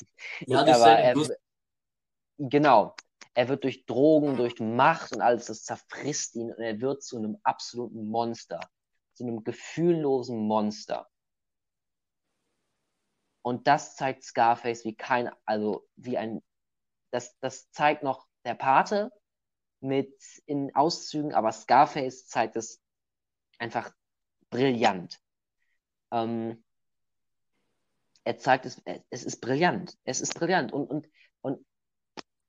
Ja, 0.46 0.64
das 0.64 0.80
aber 0.80 0.98
er, 0.98 1.14
genau. 2.38 2.96
Er 3.34 3.48
wird 3.48 3.62
durch 3.62 3.86
Drogen, 3.86 4.36
durch 4.36 4.58
Macht 4.58 5.12
und 5.12 5.20
alles, 5.20 5.46
das 5.46 5.62
zerfrisst 5.62 6.34
ihn 6.34 6.52
und 6.52 6.60
er 6.60 6.80
wird 6.80 7.04
zu 7.04 7.18
einem 7.18 7.38
absoluten 7.44 8.08
Monster, 8.08 8.58
zu 9.14 9.22
einem 9.22 9.44
gefühllosen 9.44 10.36
Monster. 10.36 11.08
Und 13.42 13.68
das 13.68 13.94
zeigt 13.94 14.24
Scarface 14.24 14.84
wie 14.84 14.96
kein, 14.96 15.30
also 15.44 15.86
wie 15.94 16.18
ein, 16.18 16.42
das, 17.12 17.38
das 17.38 17.70
zeigt 17.70 18.02
noch 18.02 18.29
der 18.44 18.54
Pate 18.54 19.10
mit 19.80 20.14
in 20.46 20.74
Auszügen, 20.74 21.34
aber 21.34 21.52
Scarface 21.52 22.26
zeigt 22.26 22.56
es 22.56 22.80
einfach 23.58 23.92
brillant. 24.50 25.18
Ähm, 26.10 26.62
er 28.24 28.38
zeigt 28.38 28.66
es, 28.66 28.82
es 29.10 29.24
ist 29.24 29.40
brillant. 29.40 29.96
Es 30.04 30.20
ist 30.20 30.34
brillant. 30.34 30.72
Und, 30.72 30.90
und, 30.90 31.08
und 31.40 31.64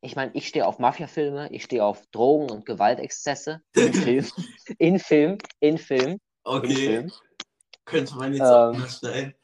ich 0.02 0.16
meine, 0.16 0.32
ich 0.34 0.48
stehe 0.48 0.66
auf 0.68 0.80
Mafia-Filme, 0.80 1.52
ich 1.52 1.64
stehe 1.64 1.86
auf 1.86 2.06
Drogen 2.08 2.50
und 2.50 2.66
Gewaltexzesse 2.66 3.62
in 3.76 3.94
Film, 3.94 4.28
in 4.78 5.00
Film, 5.00 5.38
in 5.60 5.78
Film. 5.78 6.20
Okay. 6.44 6.68
In 6.68 6.76
Film. 6.76 7.12
Könnte 7.86 8.16
man 8.16 8.34
jetzt 8.34 8.42
auch 8.42 8.74
ähm, 8.74 8.88
stellen. 8.88 9.36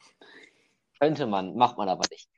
Könnte 1.00 1.26
man, 1.26 1.54
macht 1.54 1.78
man 1.78 1.88
aber 1.88 2.04
nicht. 2.10 2.28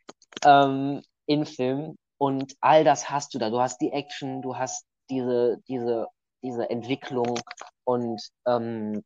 Ähm, 0.44 1.02
in 1.26 1.46
Film. 1.46 1.96
Und 2.21 2.55
all 2.61 2.85
das 2.85 3.09
hast 3.09 3.33
du 3.33 3.39
da. 3.39 3.49
Du 3.49 3.61
hast 3.61 3.81
die 3.81 3.93
Action, 3.93 4.43
du 4.43 4.59
hast 4.59 4.85
diese, 5.09 5.57
diese, 5.68 6.07
diese 6.43 6.68
Entwicklung 6.68 7.41
und 7.85 8.21
ähm, 8.47 9.03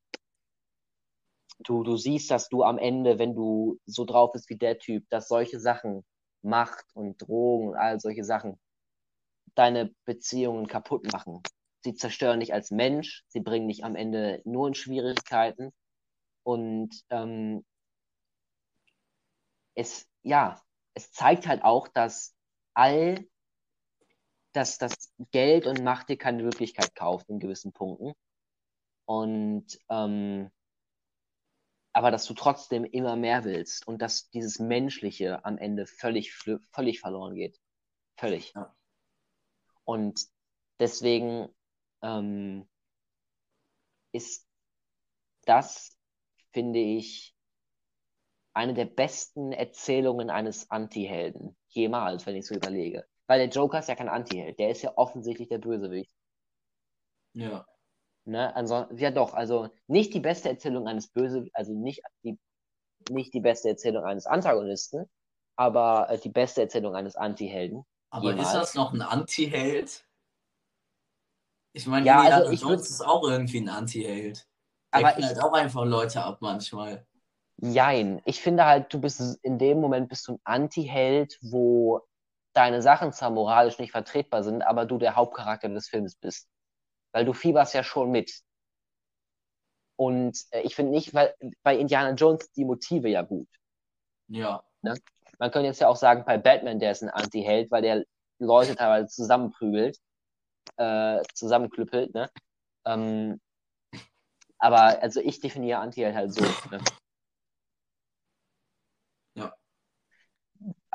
du, 1.60 1.84
du 1.84 1.96
siehst, 1.96 2.32
dass 2.32 2.48
du 2.48 2.64
am 2.64 2.76
Ende, 2.76 3.20
wenn 3.20 3.36
du 3.36 3.78
so 3.86 4.04
drauf 4.04 4.32
bist 4.32 4.50
wie 4.50 4.56
der 4.56 4.80
Typ, 4.80 5.08
dass 5.10 5.28
solche 5.28 5.60
Sachen, 5.60 6.04
Macht 6.42 6.86
und 6.94 7.18
Drogen 7.18 7.68
und 7.68 7.76
all 7.76 8.00
solche 8.00 8.24
Sachen, 8.24 8.58
deine 9.54 9.94
Beziehungen 10.04 10.66
kaputt 10.66 11.12
machen. 11.12 11.40
Sie 11.84 11.94
zerstören 11.94 12.40
dich 12.40 12.52
als 12.52 12.72
Mensch, 12.72 13.22
sie 13.28 13.40
bringen 13.40 13.68
dich 13.68 13.84
am 13.84 13.94
Ende 13.94 14.42
nur 14.44 14.66
in 14.66 14.74
Schwierigkeiten 14.74 15.72
und 16.42 16.90
ähm, 17.10 17.64
es, 19.76 20.04
ja, 20.22 20.60
es 20.94 21.12
zeigt 21.12 21.46
halt 21.46 21.62
auch, 21.62 21.86
dass 21.86 22.34
all 22.74 23.26
dass 24.54 24.78
das 24.78 25.12
Geld 25.32 25.66
und 25.66 25.82
Macht 25.82 26.08
dir 26.08 26.16
keine 26.16 26.44
Wirklichkeit 26.44 26.94
kauft 26.94 27.28
in 27.28 27.40
gewissen 27.40 27.72
Punkten. 27.72 28.14
Und 29.04 29.78
ähm, 29.90 30.50
aber 31.92 32.10
dass 32.10 32.26
du 32.26 32.34
trotzdem 32.34 32.84
immer 32.84 33.14
mehr 33.16 33.44
willst 33.44 33.86
und 33.86 34.00
dass 34.02 34.30
dieses 34.30 34.58
Menschliche 34.58 35.44
am 35.44 35.58
Ende 35.58 35.86
völlig, 35.86 36.34
völlig 36.72 37.00
verloren 37.00 37.34
geht. 37.34 37.60
Völlig. 38.16 38.52
Ja. 38.54 38.74
Und 39.84 40.26
deswegen 40.80 41.48
ähm, 42.02 42.68
ist 44.12 44.48
das, 45.42 45.96
finde 46.52 46.80
ich, 46.80 47.36
eine 48.54 48.74
der 48.74 48.86
besten 48.86 49.52
Erzählungen 49.52 50.30
eines 50.30 50.70
Anti-Helden 50.70 51.56
jemals, 51.74 52.26
wenn 52.26 52.36
ich 52.36 52.46
so 52.46 52.54
überlege. 52.54 53.06
Weil 53.26 53.38
der 53.38 53.48
Joker 53.48 53.78
ist 53.78 53.88
ja 53.88 53.94
kein 53.94 54.08
Anti-Held, 54.08 54.58
der 54.58 54.70
ist 54.70 54.82
ja 54.82 54.92
offensichtlich 54.96 55.48
der 55.48 55.58
Bösewicht. 55.58 56.14
Ja. 57.34 57.66
Ne? 58.26 58.54
Also, 58.54 58.86
ja 58.96 59.10
doch, 59.10 59.34
also 59.34 59.68
nicht 59.86 60.14
die 60.14 60.20
beste 60.20 60.48
Erzählung 60.48 60.88
eines 60.88 61.08
Böse, 61.08 61.48
also 61.52 61.72
nicht 61.72 62.02
die, 62.22 62.38
nicht 63.10 63.34
die 63.34 63.40
beste 63.40 63.68
Erzählung 63.68 64.04
eines 64.04 64.26
Antagonisten, 64.26 65.08
aber 65.56 66.08
äh, 66.10 66.18
die 66.18 66.30
beste 66.30 66.62
Erzählung 66.62 66.94
eines 66.94 67.16
Anti-Helden. 67.16 67.84
Aber 68.10 68.30
jemals. 68.30 68.48
ist 68.48 68.54
das 68.54 68.74
noch 68.74 68.92
ein 68.92 69.02
Anti-Held? 69.02 70.06
Ich 71.72 71.86
meine, 71.86 72.06
ja, 72.06 72.22
Indiana 72.22 72.44
also 72.46 72.68
Jones 72.68 72.90
ist 72.90 73.04
auch 73.04 73.28
irgendwie 73.28 73.60
ein 73.60 73.68
Anti-Held. 73.68 74.46
Der 74.94 75.00
aber 75.00 75.12
knallt 75.12 75.42
auch 75.42 75.52
einfach 75.52 75.84
Leute 75.84 76.22
ab 76.22 76.38
manchmal. 76.40 77.04
Jein. 77.58 78.20
Ich 78.24 78.40
finde 78.42 78.64
halt, 78.64 78.92
du 78.92 79.00
bist 79.00 79.38
in 79.42 79.58
dem 79.58 79.80
Moment 79.80 80.08
bist 80.08 80.26
du 80.28 80.34
ein 80.34 80.40
Anti-Held, 80.44 81.38
wo 81.42 82.00
deine 82.52 82.82
Sachen 82.82 83.12
zwar 83.12 83.30
moralisch 83.30 83.78
nicht 83.78 83.92
vertretbar 83.92 84.42
sind, 84.42 84.62
aber 84.62 84.86
du 84.86 84.98
der 84.98 85.16
Hauptcharakter 85.16 85.68
des 85.68 85.88
Films 85.88 86.16
bist. 86.16 86.48
Weil 87.12 87.24
du 87.24 87.32
fieberst 87.32 87.74
ja 87.74 87.84
schon 87.84 88.10
mit. 88.10 88.42
Und 89.96 90.38
äh, 90.50 90.62
ich 90.62 90.74
finde 90.74 90.92
nicht, 90.92 91.14
weil 91.14 91.34
bei 91.62 91.76
Indiana 91.76 92.14
Jones 92.14 92.50
die 92.52 92.64
Motive 92.64 93.08
ja 93.08 93.22
gut. 93.22 93.48
Ja. 94.28 94.64
Ne? 94.82 94.94
Man 95.38 95.50
könnte 95.50 95.66
jetzt 95.66 95.80
ja 95.80 95.88
auch 95.88 95.96
sagen, 95.96 96.24
bei 96.24 96.38
Batman, 96.38 96.78
der 96.78 96.92
ist 96.92 97.02
ein 97.02 97.10
Anti-Held, 97.10 97.70
weil 97.70 97.82
der 97.82 98.04
Leute 98.38 98.74
teilweise 98.74 99.08
zusammenprügelt, 99.08 99.98
äh, 100.76 101.22
zusammenklüppelt, 101.34 102.14
ne? 102.14 102.30
Ähm, 102.84 103.40
Aber 104.58 105.02
also 105.02 105.20
ich 105.20 105.40
definiere 105.40 105.80
Anti-Held 105.80 106.14
halt 106.14 106.32
so. 106.32 106.42
Ne? 106.70 106.78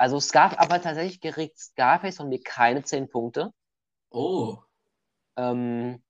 Also 0.00 0.18
Scarf, 0.18 0.54
aber 0.56 0.80
tatsächlich 0.80 1.20
geregt 1.20 1.58
Scarface 1.58 2.16
von 2.16 2.30
mir 2.30 2.40
keine 2.42 2.82
10 2.82 3.10
Punkte. 3.10 3.52
Oh. 4.08 4.56
Ähm, 5.36 6.02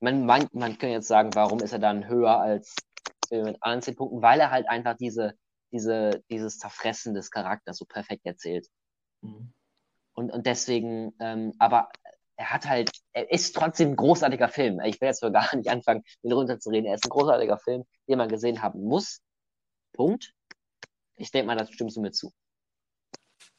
man, 0.00 0.24
man, 0.24 0.48
man 0.52 0.78
kann 0.78 0.88
jetzt 0.88 1.08
sagen, 1.08 1.34
warum 1.34 1.60
ist 1.60 1.72
er 1.72 1.78
dann 1.78 2.08
höher 2.08 2.40
als 2.40 2.74
mit 3.30 3.62
anderen 3.62 3.82
10 3.82 3.96
Punkten? 3.96 4.22
Weil 4.22 4.40
er 4.40 4.50
halt 4.50 4.66
einfach 4.70 4.96
diese, 4.96 5.34
diese, 5.72 6.24
dieses 6.30 6.56
Zerfressen 6.56 7.12
des 7.12 7.30
Charakters 7.30 7.76
so 7.76 7.84
perfekt 7.84 8.24
erzählt. 8.24 8.66
Mhm. 9.20 9.52
Und, 10.14 10.32
und 10.32 10.46
deswegen, 10.46 11.14
ähm, 11.20 11.52
aber 11.58 11.90
er 12.36 12.50
hat 12.50 12.64
halt, 12.64 12.90
er 13.12 13.30
ist 13.30 13.54
trotzdem 13.54 13.90
ein 13.90 13.96
großartiger 13.96 14.48
Film. 14.48 14.80
Ich 14.80 14.98
will 15.02 15.08
jetzt 15.08 15.20
so 15.20 15.30
gar 15.30 15.54
nicht 15.54 15.68
anfangen, 15.68 16.02
ihn 16.22 16.32
runterzureden. 16.32 16.86
Er 16.86 16.94
ist 16.94 17.04
ein 17.04 17.10
großartiger 17.10 17.58
Film, 17.58 17.84
den 18.08 18.16
man 18.16 18.30
gesehen 18.30 18.62
haben 18.62 18.82
muss. 18.84 19.20
Punkt. 19.92 20.32
Ich 21.16 21.30
denke 21.30 21.48
mal, 21.48 21.56
das 21.56 21.70
stimmst 21.70 21.98
du 21.98 22.00
mir 22.00 22.12
zu. 22.12 22.32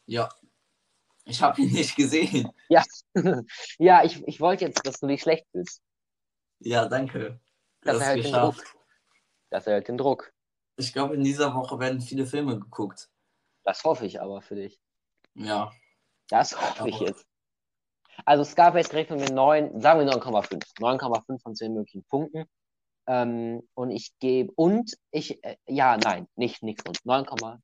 Ja. 0.08 0.30
Ich 1.26 1.42
habe 1.42 1.62
ihn 1.62 1.74
nicht 1.74 1.96
gesehen. 1.96 2.50
Ja, 2.70 2.84
ja 3.78 4.04
ich, 4.04 4.26
ich 4.28 4.40
wollte 4.40 4.66
jetzt, 4.66 4.86
dass 4.86 5.00
du 5.00 5.08
dich 5.08 5.22
schlecht 5.22 5.46
fühlst. 5.52 5.82
Ja, 6.60 6.88
danke. 6.88 7.40
Das 7.82 8.00
erhält 8.00 8.26
den 8.26 8.34
Druck. 8.34 8.64
Das 9.50 9.68
erhält 9.68 9.88
den 9.88 9.98
Druck. 9.98 10.34
Ich 10.78 10.94
glaube, 10.94 11.16
in 11.16 11.24
dieser 11.24 11.54
Woche 11.54 11.80
werden 11.80 12.02
viele 12.02 12.26
Filme 12.26 12.60
geguckt. 12.60 13.10
Das 13.64 13.84
hoffe 13.84 14.06
ich 14.06 14.22
aber 14.22 14.42
für 14.42 14.56
dich. 14.56 14.80
Ja. 15.34 15.72
Das 16.30 16.60
hoffe 16.60 16.82
aber... 16.82 16.90
ich 16.90 17.00
jetzt. 17.00 17.26
Also 18.26 18.44
Scarface 18.44 18.90
kriegt 18.90 19.10
von 19.10 19.20
mir 19.20 19.32
9, 19.32 19.80
sagen 19.80 20.00
wir 20.00 20.12
9,5. 20.12 20.64
9,5 20.80 21.42
von 21.42 21.56
10 21.56 21.74
möglichen 21.74 22.04
Punkten. 22.06 22.46
Ähm, 23.08 23.68
und 23.74 23.92
ich 23.92 24.18
gebe, 24.20 24.52
und 24.56 24.98
ich, 25.12 25.44
äh, 25.44 25.58
ja, 25.68 25.98
nein, 25.98 26.28
nicht 26.36 26.64
nichts 26.64 26.84
und 26.88 27.00
9,5 27.02 27.60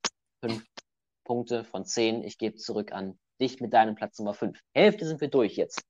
Punkte 1.23 1.63
von 1.63 1.85
10. 1.85 2.23
Ich 2.23 2.37
gebe 2.37 2.55
zurück 2.55 2.91
an 2.91 3.17
dich 3.39 3.59
mit 3.59 3.73
deinem 3.73 3.95
Platz 3.95 4.19
Nummer 4.19 4.33
5. 4.33 4.59
Hälfte 4.73 5.05
sind 5.05 5.21
wir 5.21 5.29
durch 5.29 5.55
jetzt. 5.55 5.83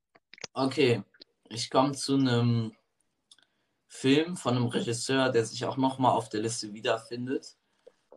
Okay, 0.53 1.03
ich 1.49 1.69
komme 1.69 1.93
zu 1.93 2.15
einem 2.15 2.75
Film 3.87 4.35
von 4.35 4.55
einem 4.55 4.67
Regisseur, 4.67 5.29
der 5.29 5.45
sich 5.45 5.65
auch 5.65 5.77
nochmal 5.77 6.11
auf 6.11 6.29
der 6.29 6.41
Liste 6.41 6.73
wiederfindet. 6.73 7.55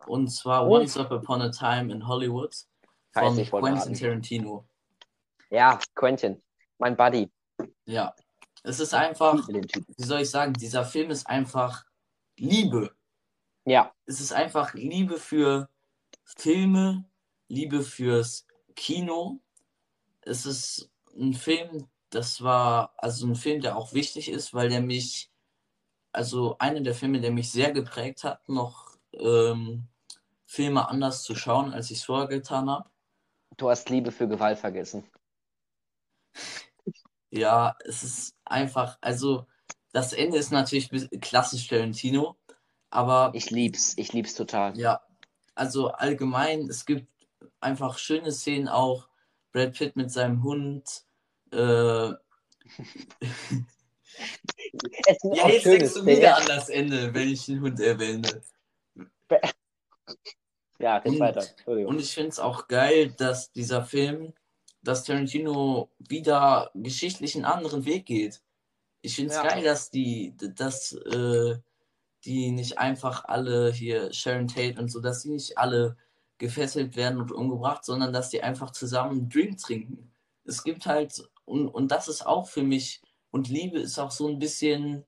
Und 0.05 0.29
zwar 0.29 0.67
oh. 0.67 0.77
Once 0.77 0.97
Upon 0.97 1.41
a 1.41 1.49
Time 1.49 1.91
in 1.91 2.07
Hollywood 2.07 2.55
von 3.11 3.35
Quentin 3.35 3.93
Tarantino. 3.93 4.67
Ja, 5.49 5.79
Quentin, 5.95 6.41
mein 6.77 6.95
Buddy. 6.95 7.31
Ja, 7.85 8.13
es 8.63 8.79
ist 8.79 8.93
einfach, 8.93 9.47
wie 9.47 10.03
soll 10.03 10.21
ich 10.21 10.29
sagen, 10.29 10.53
dieser 10.53 10.83
Film 10.83 11.09
ist 11.09 11.25
einfach 11.25 11.85
Liebe. 12.37 12.91
Ja. 13.65 13.93
Es 14.05 14.19
ist 14.19 14.33
einfach 14.33 14.73
Liebe 14.73 15.17
für 15.17 15.69
Filme, 16.35 17.05
Liebe 17.47 17.81
fürs 17.81 18.45
Kino. 18.75 19.39
Es 20.21 20.45
ist 20.45 20.89
ein 21.17 21.33
Film, 21.33 21.87
das 22.09 22.41
war 22.41 22.93
also 22.97 23.27
ein 23.27 23.35
Film, 23.35 23.61
der 23.61 23.77
auch 23.77 23.93
wichtig 23.93 24.29
ist, 24.29 24.53
weil 24.53 24.69
der 24.69 24.81
mich, 24.81 25.31
also 26.11 26.57
einer 26.59 26.81
der 26.81 26.95
Filme, 26.95 27.21
der 27.21 27.31
mich 27.31 27.51
sehr 27.51 27.71
geprägt 27.71 28.23
hat, 28.23 28.47
noch 28.49 28.97
ähm, 29.13 29.87
Filme 30.45 30.89
anders 30.89 31.23
zu 31.23 31.35
schauen, 31.35 31.73
als 31.73 31.91
ich 31.91 31.99
es 31.99 32.05
vorher 32.05 32.27
getan 32.27 32.69
habe. 32.69 32.89
Du 33.55 33.69
hast 33.69 33.89
Liebe 33.89 34.11
für 34.11 34.27
Gewalt 34.27 34.59
vergessen. 34.59 35.03
Ja, 37.29 37.75
es 37.83 38.03
ist 38.03 38.35
einfach, 38.45 38.97
also 39.01 39.47
das 39.91 40.13
Ende 40.13 40.37
ist 40.37 40.51
natürlich 40.51 40.89
klassisch 41.19 41.67
Tarantino, 41.67 42.37
aber. 42.89 43.31
Ich 43.33 43.49
lieb's, 43.51 43.97
ich 43.97 44.13
lieb's 44.13 44.33
total. 44.33 44.77
Ja, 44.79 45.01
also 45.57 45.89
allgemein, 45.89 46.69
es 46.69 46.85
gibt 46.85 47.07
einfach 47.59 47.97
schöne 47.97 48.31
Szenen 48.31 48.67
auch. 48.67 49.07
Brad 49.51 49.73
Pitt 49.73 49.95
mit 49.95 50.11
seinem 50.11 50.43
Hund. 50.43 51.03
Äh, 51.51 51.57
ja, 51.57 52.17
jetzt 55.47 55.65
denkst 55.65 55.93
du 55.93 56.05
wieder 56.05 56.37
an 56.37 56.45
das 56.47 56.69
Ende, 56.69 57.13
wenn 57.13 57.29
ich 57.29 57.45
den 57.45 57.61
Hund 57.61 57.79
erwähne. 57.79 58.41
Ja, 60.79 60.99
geht 60.99 61.19
weiter. 61.19 61.43
Und 61.65 61.99
ich 61.99 62.13
finde 62.13 62.29
es 62.29 62.37
auch 62.37 62.67
geil, 62.67 63.11
dass 63.17 63.51
dieser 63.51 63.83
Film 63.83 64.35
dass 64.87 65.03
Tarantino 65.03 65.91
wieder 65.99 66.71
geschichtlich 66.73 67.35
einen 67.35 67.45
anderen 67.45 67.85
Weg 67.85 68.05
geht. 68.05 68.41
Ich 69.01 69.15
finde 69.15 69.31
es 69.31 69.37
ja. 69.37 69.47
geil, 69.47 69.63
dass 69.63 69.89
die, 69.89 70.33
dass 70.37 70.93
äh, 70.93 71.57
die 72.27 72.51
nicht 72.51 72.77
einfach 72.77 73.25
alle 73.25 73.71
hier 73.71 74.13
Sharon 74.13 74.47
Tate 74.47 74.79
und 74.79 74.89
so, 74.89 74.99
dass 74.99 75.21
sie 75.21 75.31
nicht 75.31 75.57
alle 75.57 75.97
gefesselt 76.37 76.95
werden 76.95 77.19
und 77.19 77.31
umgebracht, 77.31 77.83
sondern 77.83 78.13
dass 78.13 78.29
die 78.29 78.43
einfach 78.43 78.71
zusammen 78.71 79.11
einen 79.11 79.29
Drink 79.29 79.57
trinken. 79.57 80.11
Es 80.45 80.63
gibt 80.63 80.85
halt, 80.85 81.27
und, 81.45 81.67
und 81.67 81.91
das 81.91 82.07
ist 82.07 82.25
auch 82.25 82.47
für 82.47 82.63
mich, 82.63 83.01
und 83.31 83.49
Liebe 83.49 83.79
ist 83.79 83.97
auch 83.97 84.11
so 84.11 84.27
ein 84.27 84.39
bisschen, 84.39 85.05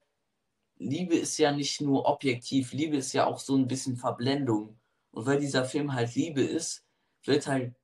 Liebe 0.78 1.15
ist 1.15 1.38
ja 1.38 1.51
nicht 1.51 1.82
nur 1.82 2.05
objektiv, 2.07 2.74
Liebe 2.74 2.97
ist 2.97 3.13
ja 3.13 3.26
auch 3.28 3.39
so 3.39 3.55
ein 3.55 3.67
bisschen 3.67 3.97
Verblendung. 3.97 4.80
Und 5.11 5.26
weil 5.26 5.39
dieser 5.39 5.65
Film 5.65 5.93
halt 5.93 6.15
Liebe 6.15 6.41
ist, 6.41 6.84
wird 7.26 7.47
halt 7.47 7.76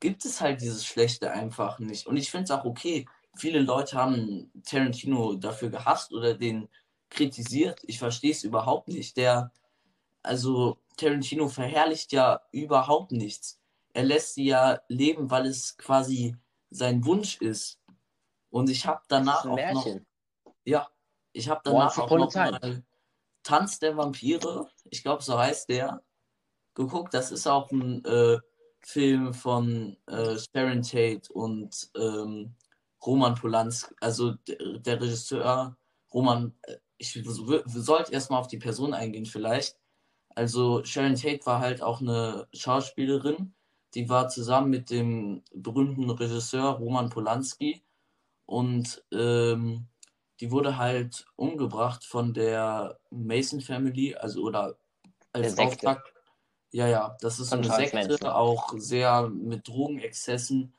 gibt 0.00 0.24
es 0.24 0.40
halt 0.40 0.60
dieses 0.60 0.84
Schlechte 0.86 1.30
einfach 1.30 1.78
nicht. 1.78 2.06
Und 2.06 2.16
ich 2.16 2.30
finde 2.30 2.44
es 2.44 2.50
auch 2.50 2.64
okay. 2.64 3.06
Viele 3.36 3.60
Leute 3.60 3.96
haben 3.96 4.50
Tarantino 4.64 5.34
dafür 5.34 5.70
gehasst 5.70 6.12
oder 6.12 6.34
den 6.34 6.68
kritisiert. 7.10 7.80
Ich 7.86 7.98
verstehe 7.98 8.32
es 8.32 8.44
überhaupt 8.44 8.88
nicht. 8.88 9.16
Der, 9.16 9.52
also 10.22 10.78
Tarantino 10.96 11.48
verherrlicht 11.48 12.12
ja 12.12 12.40
überhaupt 12.52 13.12
nichts. 13.12 13.60
Er 13.92 14.04
lässt 14.04 14.34
sie 14.34 14.46
ja 14.46 14.80
leben, 14.88 15.30
weil 15.30 15.46
es 15.46 15.76
quasi 15.76 16.36
sein 16.70 17.04
Wunsch 17.04 17.40
ist. 17.40 17.80
Und 18.50 18.70
ich 18.70 18.86
habe 18.86 19.02
danach 19.08 19.44
auch 19.44 19.72
noch, 19.72 19.86
ja, 20.64 20.88
ich 21.32 21.48
habe 21.48 21.60
danach 21.64 21.96
auch 21.98 22.10
noch 22.10 22.34
mal 22.34 22.82
Tanz 23.42 23.78
der 23.78 23.96
Vampire, 23.96 24.68
ich 24.90 25.02
glaube 25.02 25.22
so 25.22 25.38
heißt 25.38 25.68
der, 25.68 26.02
geguckt. 26.74 27.14
Das 27.14 27.30
ist 27.30 27.46
auch 27.46 27.70
ein 27.70 28.04
äh, 28.04 28.38
Film 28.80 29.34
von 29.34 29.96
äh, 30.06 30.36
Sharon 30.38 30.82
Tate 30.82 31.32
und 31.32 31.90
ähm, 31.96 32.54
Roman 33.04 33.34
Polanski, 33.34 33.94
also 34.00 34.32
der, 34.32 34.78
der 34.78 35.00
Regisseur 35.00 35.76
Roman, 36.12 36.54
äh, 36.62 36.76
ich 36.98 37.20
sollte 37.66 38.12
erstmal 38.12 38.40
auf 38.40 38.48
die 38.48 38.58
Person 38.58 38.94
eingehen 38.94 39.26
vielleicht. 39.26 39.76
Also 40.34 40.84
Sharon 40.84 41.14
Tate 41.14 41.46
war 41.46 41.60
halt 41.60 41.82
auch 41.82 42.00
eine 42.00 42.46
Schauspielerin, 42.52 43.54
die 43.94 44.08
war 44.08 44.28
zusammen 44.28 44.70
mit 44.70 44.90
dem 44.90 45.42
berühmten 45.52 46.10
Regisseur 46.10 46.72
Roman 46.72 47.08
Polanski 47.08 47.82
und 48.46 49.02
ähm, 49.12 49.88
die 50.40 50.50
wurde 50.50 50.76
halt 50.76 51.26
umgebracht 51.36 52.04
von 52.04 52.32
der 52.32 52.98
Mason 53.10 53.60
Family, 53.60 54.14
also 54.14 54.42
oder 54.42 54.76
als 55.32 55.58
Auftrag, 55.58 56.14
ja, 56.70 56.86
ja, 56.86 57.16
das 57.20 57.40
ist 57.40 57.52
eine 57.52 57.70
Sekte, 57.70 58.34
auch 58.34 58.74
sehr 58.76 59.28
mit 59.28 59.66
Drogenexzessen. 59.66 60.74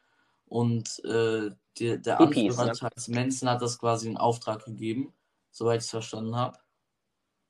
Und 0.45 1.03
äh, 1.05 1.51
der, 1.79 1.97
der 1.97 2.17
Hippies, 2.17 2.57
Anführer 2.57 2.65
ne? 2.65 2.71
Charles 2.73 3.07
Manson 3.07 3.49
hat 3.49 3.61
das 3.61 3.77
quasi 3.77 4.07
in 4.09 4.17
Auftrag 4.17 4.65
gegeben, 4.65 5.13
soweit 5.51 5.79
ich 5.79 5.85
es 5.85 5.89
verstanden 5.89 6.35
habe. 6.35 6.57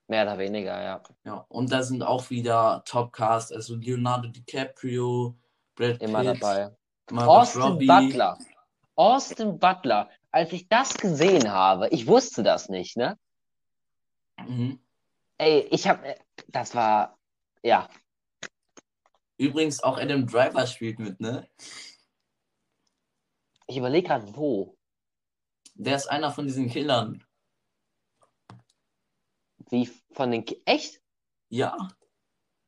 Mehr 0.07 0.23
oder 0.23 0.37
weniger, 0.37 0.81
ja. 0.81 1.03
Ja, 1.23 1.45
und 1.49 1.71
da 1.71 1.83
sind 1.83 2.01
auch 2.01 2.29
wieder 2.29 2.83
Topcast, 2.85 3.53
also 3.53 3.75
Leonardo 3.75 4.27
DiCaprio, 4.29 5.37
Brad 5.75 5.99
Pitt, 5.99 6.01
immer 6.01 6.23
dabei. 6.23 6.75
Margot 7.11 7.35
Austin 7.35 7.61
Robbie. 7.61 7.87
Butler. 7.87 8.37
Austin 8.95 9.59
Butler. 9.59 10.09
Als 10.31 10.51
ich 10.51 10.67
das 10.67 10.95
gesehen 10.95 11.51
habe, 11.51 11.89
ich 11.89 12.07
wusste 12.07 12.43
das 12.43 12.69
nicht, 12.69 12.97
ne? 12.97 13.17
Mhm. 14.47 14.79
Ey, 15.37 15.67
ich 15.71 15.87
hab, 15.87 16.03
äh, 16.03 16.15
das 16.47 16.75
war, 16.75 17.17
ja, 17.63 17.87
Übrigens 19.39 19.81
auch 19.81 19.97
Adam 19.97 20.27
Driver 20.27 20.67
spielt 20.67 20.99
mit, 20.99 21.21
ne? 21.21 21.47
Ich 23.67 23.77
überlege 23.77 24.09
gerade, 24.09 24.35
wo. 24.35 24.77
Der 25.75 25.95
ist 25.95 26.07
einer 26.07 26.31
von 26.31 26.45
diesen 26.45 26.67
Killern. 26.67 27.23
Wie 29.69 29.89
von 30.11 30.31
den. 30.31 30.45
Ki 30.45 30.61
Echt? 30.65 31.01
Ja. 31.49 31.77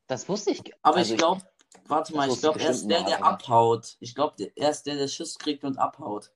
Das 0.07 0.27
wusste 0.27 0.51
ich. 0.51 0.61
Aber 0.81 0.97
also 0.97 1.13
ich 1.13 1.17
glaube, 1.17 1.41
warte 1.85 2.15
mal, 2.15 2.29
ich 2.29 2.39
glaube, 2.39 2.59
er 2.59 2.71
ist 2.71 2.87
der, 2.87 3.03
der 3.03 3.23
abhaut. 3.23 3.95
Ich 3.99 4.15
glaube, 4.15 4.51
er 4.55 4.69
ist 4.69 4.83
der, 4.83 4.95
der 4.95 5.07
Schuss 5.07 5.37
kriegt 5.37 5.63
und 5.63 5.77
abhaut. 5.77 6.31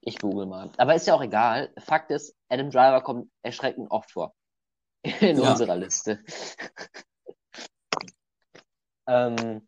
Ich 0.00 0.18
google 0.18 0.46
mal. 0.46 0.70
Aber 0.76 0.94
ist 0.94 1.06
ja 1.06 1.14
auch 1.14 1.22
egal. 1.22 1.72
Fakt 1.78 2.10
ist, 2.10 2.36
Adam 2.48 2.70
Driver 2.70 3.00
kommt 3.02 3.30
erschreckend 3.42 3.90
oft 3.90 4.12
vor. 4.12 4.34
In 5.20 5.40
ja. 5.40 5.50
unserer 5.50 5.76
Liste. 5.76 6.22
Ähm, 9.08 9.66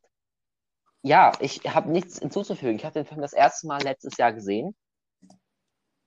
ja, 1.02 1.32
ich 1.40 1.60
habe 1.60 1.90
nichts 1.90 2.18
hinzuzufügen. 2.18 2.76
Ich 2.76 2.84
habe 2.84 2.94
den 2.94 3.06
Film 3.06 3.20
das 3.20 3.32
erste 3.32 3.66
Mal 3.66 3.82
letztes 3.82 4.16
Jahr 4.16 4.32
gesehen. 4.32 4.76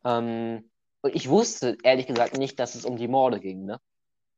Ähm, 0.03 0.69
Und 1.01 1.15
ich 1.15 1.29
wusste 1.29 1.77
ehrlich 1.83 2.07
gesagt 2.07 2.37
nicht, 2.37 2.59
dass 2.59 2.75
es 2.75 2.85
um 2.85 2.97
die 2.97 3.07
Morde 3.07 3.39
ging, 3.39 3.65
ne? 3.65 3.79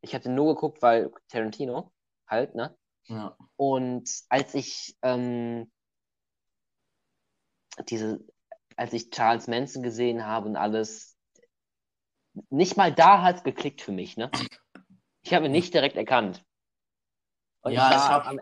Ich 0.03 0.13
hatte 0.13 0.29
nur 0.29 0.53
geguckt, 0.53 0.81
weil 0.81 1.11
Tarantino 1.29 1.91
halt, 2.27 2.55
ne? 2.55 2.77
Ja. 3.05 3.37
Und 3.55 4.09
als 4.29 4.53
ich 4.53 4.97
ähm, 5.01 5.71
diese, 7.89 8.19
als 8.75 8.93
ich 8.93 9.09
Charles 9.09 9.47
Manson 9.47 9.81
gesehen 9.81 10.25
habe 10.25 10.47
und 10.47 10.57
alles, 10.57 11.17
nicht 12.49 12.77
mal 12.77 12.93
da 12.93 13.21
hat 13.21 13.37
es 13.37 13.43
geklickt 13.43 13.81
für 13.81 13.91
mich, 13.91 14.17
ne? 14.17 14.29
Ich 15.25 15.33
habe 15.33 15.45
ihn 15.45 15.53
nicht 15.53 15.73
direkt 15.73 15.95
erkannt. 15.95 16.43
Und 17.61 17.71
ja, 17.71 17.89
ich, 17.91 17.95
habe 17.95 18.41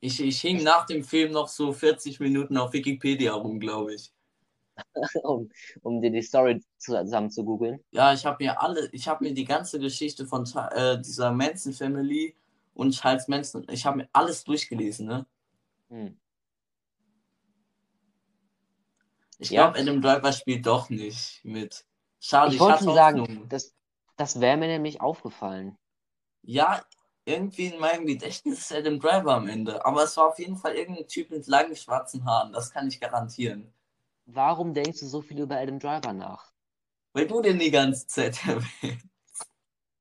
ich, 0.00 0.20
ich 0.20 0.40
hing 0.40 0.62
nach 0.62 0.86
dem 0.86 1.02
Film 1.02 1.32
noch 1.32 1.48
so 1.48 1.72
40 1.72 2.20
Minuten 2.20 2.56
auf 2.56 2.72
Wikipedia 2.72 3.32
rum, 3.32 3.58
glaube 3.58 3.94
ich. 3.94 4.13
um, 5.22 5.50
um 5.82 6.00
dir 6.00 6.10
die 6.10 6.22
Story 6.22 6.62
zusammen 6.78 7.30
zu 7.30 7.44
googeln. 7.44 7.80
Ja, 7.90 8.12
ich 8.12 8.26
habe 8.26 8.42
mir 8.44 8.60
alle, 8.60 8.88
ich 8.92 9.08
habe 9.08 9.24
mir 9.24 9.34
die 9.34 9.44
ganze 9.44 9.78
Geschichte 9.78 10.26
von 10.26 10.44
äh, 10.72 11.00
dieser 11.00 11.32
Manson 11.32 11.72
Family 11.72 12.34
und 12.74 12.92
Charles 12.92 13.28
Manson, 13.28 13.66
ich 13.70 13.86
habe 13.86 13.98
mir 13.98 14.08
alles 14.12 14.44
durchgelesen, 14.44 15.06
ne? 15.06 15.26
Hm. 15.90 16.18
Ich 19.38 19.50
ja. 19.50 19.64
glaube, 19.64 19.80
Adam 19.80 20.00
Driver 20.00 20.32
spielt 20.32 20.66
doch 20.66 20.90
nicht 20.90 21.44
mit. 21.44 21.84
Schade, 22.20 22.48
ich, 22.48 22.54
ich 22.54 22.60
wollte 22.60 22.84
sagen, 22.84 23.46
das, 23.48 23.74
das 24.16 24.40
wäre 24.40 24.56
mir 24.56 24.68
nämlich 24.68 25.00
aufgefallen. 25.00 25.76
Ja, 26.42 26.82
irgendwie 27.24 27.66
in 27.66 27.80
meinem 27.80 28.06
Gedächtnis 28.06 28.58
ist 28.60 28.72
Adam 28.72 29.00
Driver 29.00 29.34
am 29.34 29.48
Ende. 29.48 29.84
Aber 29.84 30.04
es 30.04 30.16
war 30.16 30.28
auf 30.28 30.38
jeden 30.38 30.56
Fall 30.56 30.74
irgendein 30.74 31.08
Typ 31.08 31.30
mit 31.30 31.46
langen 31.46 31.76
schwarzen 31.76 32.24
Haaren. 32.24 32.52
Das 32.52 32.70
kann 32.70 32.86
ich 32.88 33.00
garantieren. 33.00 33.72
Warum 34.26 34.74
denkst 34.74 35.00
du 35.00 35.06
so 35.06 35.20
viel 35.20 35.40
über 35.40 35.56
Adam 35.56 35.78
Driver 35.78 36.12
nach? 36.12 36.52
Weil 37.12 37.26
du 37.26 37.42
den 37.42 37.58
die 37.58 37.70
ganze 37.70 38.06
Zeit 38.06 38.38
erwähnst. 38.46 39.06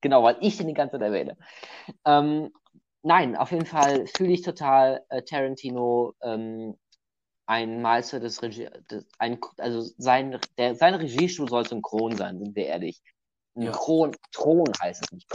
Genau, 0.01 0.23
weil 0.23 0.37
ich 0.41 0.57
den 0.57 0.67
die 0.67 0.73
ganze 0.73 0.93
Zeit 0.93 1.01
erwähne. 1.01 1.37
Ähm, 2.05 2.51
nein, 3.03 3.35
auf 3.35 3.51
jeden 3.51 3.65
Fall 3.65 4.07
fühle 4.07 4.33
ich 4.33 4.41
total 4.41 5.05
äh, 5.09 5.21
Tarantino 5.23 6.13
ähm, 6.21 6.77
ein 7.45 7.81
Meister 7.81 8.19
des 8.19 8.41
Regie, 8.41 8.69
des, 8.89 9.05
ein, 9.17 9.39
also 9.57 9.81
sein, 9.97 10.39
der, 10.57 10.75
sein 10.75 10.95
Regiestuhl 10.95 11.49
soll 11.49 11.67
synchron 11.67 12.15
sein, 12.15 12.39
sind 12.39 12.55
wir 12.55 12.65
ehrlich. 12.65 13.01
Ein 13.55 13.63
ja. 13.63 13.71
Kron, 13.71 14.15
Thron 14.31 14.71
heißt 14.81 15.03
es 15.03 15.11
nicht. 15.11 15.31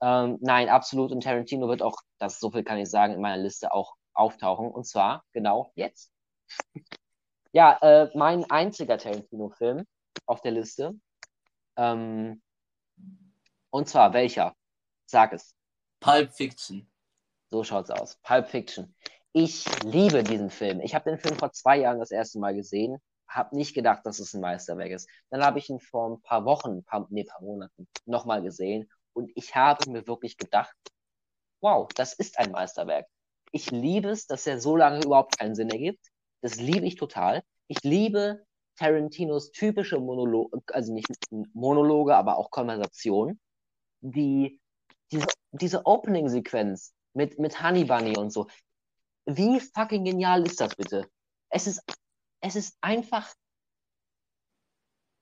Ähm, 0.00 0.38
nein, 0.40 0.68
absolut. 0.68 1.12
Und 1.12 1.22
Tarantino 1.22 1.68
wird 1.68 1.82
auch, 1.82 1.96
das 2.18 2.40
so 2.40 2.50
viel 2.50 2.64
kann 2.64 2.78
ich 2.78 2.90
sagen, 2.90 3.14
in 3.14 3.20
meiner 3.20 3.42
Liste 3.42 3.72
auch 3.72 3.94
auftauchen. 4.14 4.70
Und 4.70 4.86
zwar 4.86 5.24
genau 5.32 5.70
jetzt. 5.74 6.12
Ja, 7.52 7.78
äh, 7.80 8.10
mein 8.14 8.48
einziger 8.50 8.98
Tarantino-Film 8.98 9.84
auf 10.26 10.40
der 10.42 10.52
Liste. 10.52 10.94
Ähm, 11.76 12.42
und 13.70 13.88
zwar 13.88 14.12
welcher? 14.12 14.54
Sag 15.06 15.32
es. 15.32 15.54
Pulp 16.00 16.32
Fiction. 16.32 16.90
So 17.50 17.64
schaut's 17.64 17.90
aus. 17.90 18.18
Pulp 18.22 18.48
Fiction. 18.48 18.94
Ich 19.32 19.66
liebe 19.82 20.22
diesen 20.22 20.50
Film. 20.50 20.80
Ich 20.80 20.94
habe 20.94 21.10
den 21.10 21.18
Film 21.18 21.36
vor 21.38 21.52
zwei 21.52 21.78
Jahren 21.78 21.98
das 21.98 22.10
erste 22.10 22.38
Mal 22.38 22.54
gesehen. 22.54 22.98
Habe 23.28 23.56
nicht 23.56 23.74
gedacht, 23.74 24.04
dass 24.04 24.20
es 24.20 24.34
ein 24.34 24.40
Meisterwerk 24.40 24.90
ist. 24.90 25.08
Dann 25.30 25.44
habe 25.44 25.58
ich 25.58 25.68
ihn 25.68 25.80
vor 25.80 26.10
ein 26.10 26.22
paar 26.22 26.44
Wochen, 26.44 26.82
paar, 26.84 27.06
nee, 27.10 27.24
paar 27.24 27.42
Monaten 27.42 27.86
nochmal 28.06 28.42
gesehen 28.42 28.88
und 29.18 29.32
ich 29.34 29.54
habe 29.56 29.90
mir 29.90 30.06
wirklich 30.06 30.36
gedacht, 30.36 30.76
wow, 31.60 31.88
das 31.94 32.12
ist 32.14 32.38
ein 32.38 32.52
Meisterwerk. 32.52 33.06
Ich 33.50 33.70
liebe 33.70 34.10
es, 34.10 34.26
dass 34.26 34.46
er 34.46 34.60
so 34.60 34.76
lange 34.76 35.04
überhaupt 35.04 35.38
keinen 35.38 35.56
Sinn 35.56 35.70
ergibt. 35.70 36.06
Das 36.40 36.56
liebe 36.56 36.86
ich 36.86 36.96
total. 36.96 37.42
Ich 37.68 37.82
liebe 37.82 38.44
Tarantinos 38.76 39.50
typische 39.50 39.98
Monologe, 39.98 40.62
also 40.72 40.92
nicht 40.92 41.08
Monologe, 41.52 42.16
aber 42.16 42.38
auch 42.38 42.50
Konversation. 42.50 43.40
Die, 44.00 44.60
diese, 45.10 45.26
diese 45.50 45.84
Opening-Sequenz 45.84 46.94
mit, 47.14 47.38
mit 47.38 47.62
Honey 47.62 47.84
Bunny 47.84 48.16
und 48.16 48.30
so. 48.30 48.46
Wie 49.26 49.60
fucking 49.60 50.04
genial 50.04 50.46
ist 50.46 50.60
das 50.60 50.76
bitte? 50.76 51.10
Es 51.50 51.66
ist, 51.66 51.82
es 52.40 52.56
ist 52.56 52.76
einfach 52.80 53.34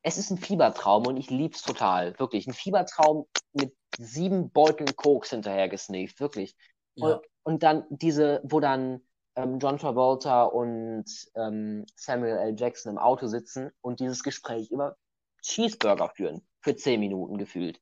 es 0.07 0.19
ist 0.19 0.31
ein 0.31 0.39
Fiebertraum 0.39 1.05
und 1.09 1.17
ich 1.17 1.31
lieb's 1.31 1.63
total. 1.63 2.17
Wirklich. 2.21 2.47
Ein 2.47 2.53
Fiebertraum 2.53 3.27
mit 3.53 3.75
sieben 3.99 4.51
Beuteln 4.53 4.95
Koks 4.95 5.31
hinterher 5.31 5.69
gesneakt. 5.69 6.21
Wirklich. 6.21 6.55
Ja. 6.95 7.07
Und, 7.07 7.27
und, 7.43 7.63
dann 7.65 7.87
diese, 7.91 8.41
wo 8.45 8.61
dann 8.61 9.01
ähm, 9.37 9.59
John 9.59 9.79
Travolta 9.79 10.45
und 10.45 11.05
ähm, 11.35 11.85
Samuel 11.95 12.37
L. 12.39 12.55
Jackson 12.59 12.93
im 12.93 12.99
Auto 12.99 13.27
sitzen 13.27 13.71
und 13.81 14.01
dieses 14.01 14.23
Gespräch 14.23 14.71
über 14.71 14.97
Cheeseburger 15.43 16.09
führen. 16.09 16.47
Für 16.61 16.75
zehn 16.75 17.01
Minuten 17.01 17.39
gefühlt. 17.39 17.81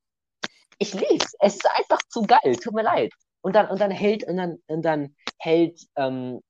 Ich 0.79 0.93
lieb's. 0.93 1.35
Es 1.41 1.55
ist 1.55 1.71
einfach 1.71 2.01
zu 2.09 2.23
geil. 2.23 2.57
Tut 2.57 2.75
mir 2.75 2.83
leid. 2.83 3.13
Und 3.41 3.55
dann, 3.55 3.69
und 3.69 3.81
dann 3.81 3.91
hält, 3.91 4.25
und 4.25 4.37
dann, 4.37 4.59
und 4.67 4.83
dann 4.83 5.15
hält 5.39 5.81
ähm, 5.97 6.41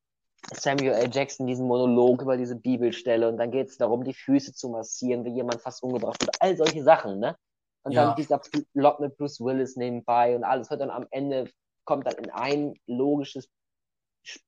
Samuel 0.53 0.93
L. 0.93 1.11
Jackson 1.13 1.47
diesen 1.47 1.67
Monolog 1.67 2.23
über 2.23 2.37
diese 2.37 2.57
Bibelstelle 2.57 3.29
und 3.29 3.39
dann 3.39 3.51
geht 3.51 3.69
es 3.69 3.79
darum, 3.79 4.05
die 4.05 4.15
Füße 4.15 4.53
zu 4.53 4.69
massieren, 4.69 5.25
wie 5.25 5.31
jemand 5.31 5.61
fast 5.61 5.83
umgebracht 5.83 6.21
wird. 6.21 6.37
All 6.41 6.57
solche 6.57 6.83
Sachen, 6.83 7.19
ne? 7.19 7.37
Und 7.83 7.93
ja. 7.93 8.07
dann 8.07 8.17
dieser 8.17 8.39
Plot 8.39 9.01
mit 9.01 9.17
Bruce 9.17 9.41
Willis 9.41 9.77
nebenbei 9.77 10.35
und 10.35 10.45
alles 10.45 10.71
wird 10.71 10.81
dann 10.81 10.91
am 10.91 11.07
Ende, 11.11 11.51
kommt 11.85 12.07
dann 12.07 12.15
in 12.15 12.31
ein 12.31 12.75
logisches, 12.87 13.49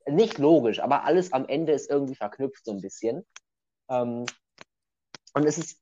nicht 0.06 0.38
logisch, 0.38 0.80
aber 0.80 1.04
alles 1.04 1.32
am 1.32 1.46
Ende 1.46 1.72
ist 1.72 1.90
irgendwie 1.90 2.14
verknüpft 2.14 2.64
so 2.64 2.72
ein 2.72 2.80
bisschen. 2.80 3.26
Ähm, 3.88 4.26
und 5.34 5.44
es 5.44 5.58
ist 5.58 5.80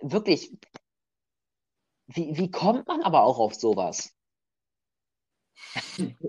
wirklich, 0.00 0.56
wie, 2.06 2.36
wie 2.36 2.50
kommt 2.50 2.86
man 2.86 3.02
aber 3.02 3.22
auch 3.24 3.38
auf 3.38 3.54
sowas? 3.54 4.14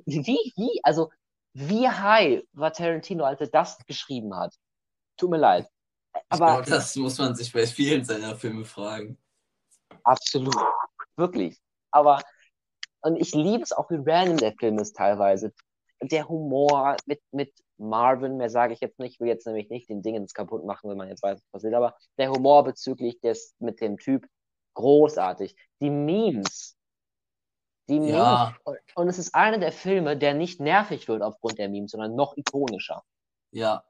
wie, 0.05 0.53
wie, 0.55 0.79
also 0.83 1.11
wie 1.53 1.87
high 1.87 2.43
war 2.53 2.73
Tarantino, 2.73 3.25
als 3.25 3.41
er 3.41 3.47
das 3.47 3.77
geschrieben 3.85 4.35
hat? 4.35 4.55
Tut 5.17 5.29
mir 5.29 5.37
leid. 5.37 5.69
Aber 6.29 6.45
glaube, 6.45 6.69
das 6.69 6.95
muss 6.95 7.17
man 7.17 7.35
sich 7.35 7.51
bei 7.51 7.65
vielen 7.65 8.03
seiner 8.03 8.35
Filme 8.35 8.65
fragen. 8.65 9.17
Absolut. 10.03 10.55
Wirklich. 11.15 11.59
Aber, 11.91 12.21
und 13.01 13.17
ich 13.17 13.33
liebe 13.33 13.63
es 13.63 13.71
auch, 13.71 13.89
wie 13.91 14.01
random 14.03 14.37
der 14.37 14.53
Film 14.53 14.79
ist 14.79 14.95
teilweise. 14.95 15.53
Der 16.03 16.27
Humor 16.27 16.97
mit, 17.05 17.21
mit 17.31 17.53
Marvin, 17.77 18.37
mehr 18.37 18.49
sage 18.49 18.73
ich 18.73 18.79
jetzt 18.79 18.99
nicht, 18.99 19.19
will 19.19 19.27
jetzt 19.27 19.45
nämlich 19.45 19.69
nicht 19.69 19.89
den 19.89 20.01
Dingens 20.01 20.33
kaputt 20.33 20.65
machen, 20.65 20.89
wenn 20.89 20.97
man 20.97 21.09
jetzt 21.09 21.23
weiß, 21.23 21.37
was 21.37 21.51
passiert, 21.51 21.73
aber 21.73 21.95
der 22.17 22.31
Humor 22.31 22.63
bezüglich 22.63 23.19
des 23.19 23.55
mit 23.59 23.81
dem 23.81 23.97
Typ 23.97 24.27
großartig. 24.75 25.55
Die 25.81 25.89
Memes, 25.89 26.77
die 27.89 27.99
Memes. 27.99 28.15
Ja. 28.15 28.55
Und 28.95 29.07
es 29.07 29.17
ist 29.17 29.35
einer 29.35 29.57
der 29.57 29.71
Filme, 29.71 30.17
der 30.17 30.33
nicht 30.33 30.59
nervig 30.59 31.07
wird 31.07 31.21
aufgrund 31.21 31.57
der 31.57 31.69
Memes, 31.69 31.91
sondern 31.91 32.15
noch 32.15 32.37
ikonischer. 32.37 33.03
Ja. 33.51 33.83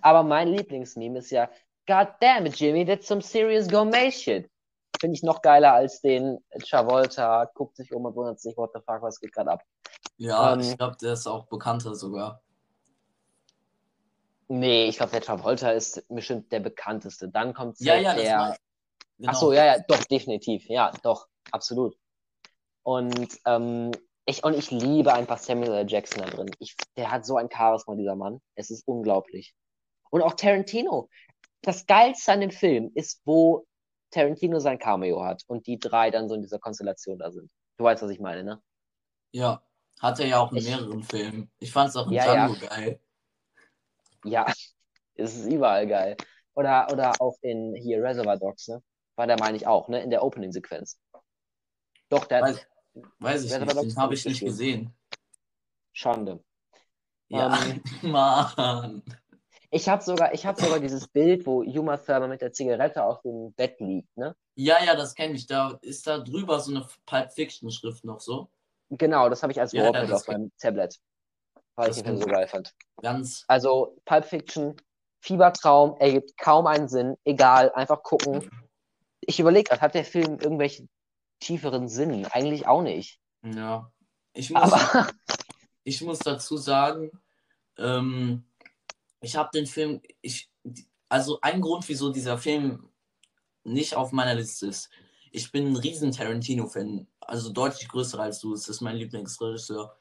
Aber 0.00 0.22
mein 0.22 0.48
Lieblingsmeme 0.48 1.18
ist 1.18 1.30
ja, 1.30 1.50
God 1.86 2.08
damn 2.20 2.46
it, 2.46 2.56
Jimmy, 2.56 2.84
that's 2.84 3.06
some 3.06 3.20
serious 3.20 3.68
gourmet 3.68 4.10
shit. 4.10 4.50
Finde 4.98 5.14
ich 5.14 5.22
noch 5.22 5.42
geiler 5.42 5.72
als 5.72 6.00
den 6.00 6.44
Travolta, 6.68 7.44
guckt 7.54 7.76
sich 7.76 7.92
um 7.92 8.04
und 8.04 8.14
wundert 8.16 8.40
sich, 8.40 8.56
what 8.56 8.70
the 8.74 8.80
fuck, 8.80 9.02
was 9.02 9.20
geht 9.20 9.32
gerade 9.32 9.52
ab. 9.52 9.62
Ja, 10.16 10.52
ähm, 10.52 10.60
ich 10.60 10.76
glaube, 10.76 10.96
der 11.00 11.14
ist 11.14 11.26
auch 11.26 11.46
bekannter 11.46 11.94
sogar. 11.94 12.42
Nee, 14.48 14.88
ich 14.88 14.96
glaube, 14.96 15.12
der 15.12 15.20
Travolta 15.20 15.70
ist 15.70 16.04
bestimmt 16.08 16.50
der 16.50 16.60
bekannteste. 16.60 17.28
Dann 17.28 17.54
kommt 17.54 17.78
ja, 17.78 17.94
ja, 17.94 18.14
der. 18.14 18.56
Genau. 19.16 19.32
Ach 19.32 19.34
so, 19.36 19.52
ja, 19.52 19.64
ja, 19.64 19.78
doch, 19.86 20.02
definitiv. 20.04 20.68
Ja, 20.68 20.92
doch, 21.02 21.28
absolut. 21.52 21.96
Und, 22.82 23.38
ähm, 23.46 23.92
ich, 24.24 24.42
und 24.42 24.54
ich 24.54 24.70
liebe 24.70 25.14
einfach 25.14 25.38
Samuel 25.38 25.72
L. 25.72 25.86
Jackson 25.88 26.22
da 26.22 26.30
drin. 26.30 26.50
Ich, 26.58 26.76
der 26.96 27.10
hat 27.10 27.24
so 27.24 27.36
ein 27.36 27.48
Charisma, 27.48 27.94
dieser 27.94 28.16
Mann. 28.16 28.40
Es 28.56 28.70
ist 28.70 28.88
unglaublich. 28.88 29.54
Und 30.10 30.22
auch 30.22 30.34
Tarantino. 30.34 31.08
Das 31.62 31.86
Geilste 31.86 32.32
an 32.32 32.40
dem 32.40 32.50
Film 32.50 32.90
ist, 32.94 33.22
wo 33.24 33.66
Tarantino 34.10 34.58
sein 34.58 34.78
Cameo 34.78 35.24
hat 35.24 35.44
und 35.46 35.66
die 35.66 35.78
drei 35.78 36.10
dann 36.10 36.28
so 36.28 36.34
in 36.34 36.42
dieser 36.42 36.58
Konstellation 36.58 37.18
da 37.18 37.30
sind. 37.30 37.50
Du 37.76 37.84
weißt, 37.84 38.02
was 38.02 38.10
ich 38.10 38.20
meine, 38.20 38.44
ne? 38.44 38.62
Ja, 39.32 39.62
hat 40.00 40.20
er 40.20 40.26
ja 40.26 40.40
auch 40.40 40.50
in 40.52 40.58
ich, 40.58 40.68
mehreren 40.68 41.02
Filmen. 41.02 41.50
Ich 41.58 41.72
fand 41.72 41.90
es 41.90 41.96
auch 41.96 42.06
in 42.06 42.14
ja, 42.14 42.24
Django 42.24 42.54
ja. 42.54 42.68
geil. 42.68 43.00
Ja, 44.24 44.46
es 45.14 45.36
ist 45.36 45.46
überall 45.46 45.86
geil. 45.86 46.16
Oder, 46.54 46.88
oder 46.92 47.12
auch 47.20 47.36
in 47.42 47.74
hier 47.74 48.02
Reservoir 48.02 48.36
Dogs, 48.36 48.68
ne? 48.68 48.82
War 49.16 49.26
der, 49.26 49.38
meine 49.38 49.56
ich, 49.56 49.66
auch, 49.66 49.88
ne? 49.88 50.02
In 50.02 50.10
der 50.10 50.22
Opening-Sequenz. 50.24 50.98
Doch, 52.08 52.24
der 52.26 52.42
weiß, 52.42 52.66
weiß 53.18 53.44
ich 53.44 53.58
nicht, 53.58 53.72
den 53.72 53.96
habe 53.96 54.14
ich 54.14 54.24
nicht 54.24 54.40
gesehen. 54.40 54.94
Schande. 55.92 56.42
Ja, 57.28 57.56
ähm, 57.62 57.82
Mann. 58.02 59.02
Ich 59.72 59.88
habe 59.88 60.02
sogar, 60.02 60.32
hab 60.32 60.60
sogar 60.60 60.80
dieses 60.80 61.06
Bild, 61.06 61.46
wo 61.46 61.62
Juma 61.62 61.96
Thurman 61.96 62.30
mit 62.30 62.40
der 62.40 62.52
Zigarette 62.52 63.04
auf 63.04 63.22
dem 63.22 63.52
Bett 63.52 63.78
liegt, 63.78 64.16
ne? 64.16 64.34
Ja, 64.56 64.82
ja, 64.84 64.96
das 64.96 65.14
kenne 65.14 65.34
ich. 65.34 65.46
Da 65.46 65.78
ist 65.82 66.06
da 66.06 66.18
drüber 66.18 66.58
so 66.58 66.72
eine 66.72 66.86
Pulp 67.06 67.32
Fiction 67.32 67.70
Schrift 67.70 68.04
noch 68.04 68.20
so. 68.20 68.50
Genau, 68.90 69.28
das 69.28 69.42
habe 69.42 69.52
ich 69.52 69.60
als 69.60 69.72
ja, 69.72 69.84
Wallpaper 69.84 70.16
auf 70.16 70.26
meinem 70.26 70.50
Tablet. 70.58 70.98
Weil 71.76 71.90
ich 71.92 72.02
den 72.02 72.18
so 72.18 72.26
geil 72.26 72.48
fand. 72.48 72.74
Ganz. 73.00 73.44
Also 73.46 73.96
Pulp 74.04 74.24
Fiction, 74.24 74.76
Fiebertraum, 75.20 75.96
ergibt 76.00 76.36
kaum 76.36 76.66
einen 76.66 76.88
Sinn. 76.88 77.16
Egal, 77.24 77.70
einfach 77.72 78.02
gucken. 78.02 78.50
ich 79.20 79.38
überlege, 79.38 79.80
hat 79.80 79.94
der 79.94 80.04
Film 80.04 80.38
irgendwelche 80.40 80.88
tieferen 81.38 81.88
Sinn? 81.88 82.26
Eigentlich 82.26 82.66
auch 82.66 82.82
nicht. 82.82 83.20
Ja. 83.44 83.90
Ich 84.32 84.50
muss, 84.50 84.62
Aber... 84.62 85.08
ich 85.84 86.02
muss 86.02 86.18
dazu 86.18 86.56
sagen, 86.56 87.12
ähm, 87.78 88.44
ich 89.20 89.36
habe 89.36 89.50
den 89.52 89.66
Film, 89.66 90.00
ich, 90.20 90.50
also 91.08 91.38
ein 91.42 91.60
Grund, 91.60 91.88
wieso 91.88 92.10
dieser 92.10 92.38
Film 92.38 92.88
nicht 93.64 93.94
auf 93.94 94.12
meiner 94.12 94.34
Liste 94.34 94.66
ist. 94.66 94.90
Ich 95.32 95.52
bin 95.52 95.68
ein 95.68 95.76
riesen 95.76 96.12
Tarantino-Fan, 96.12 97.06
also 97.20 97.52
deutlich 97.52 97.88
größer 97.88 98.18
als 98.18 98.40
du. 98.40 98.54
Es 98.54 98.68
ist 98.68 98.80
mein 98.80 98.96
Lieblingsregisseur. 98.96 99.96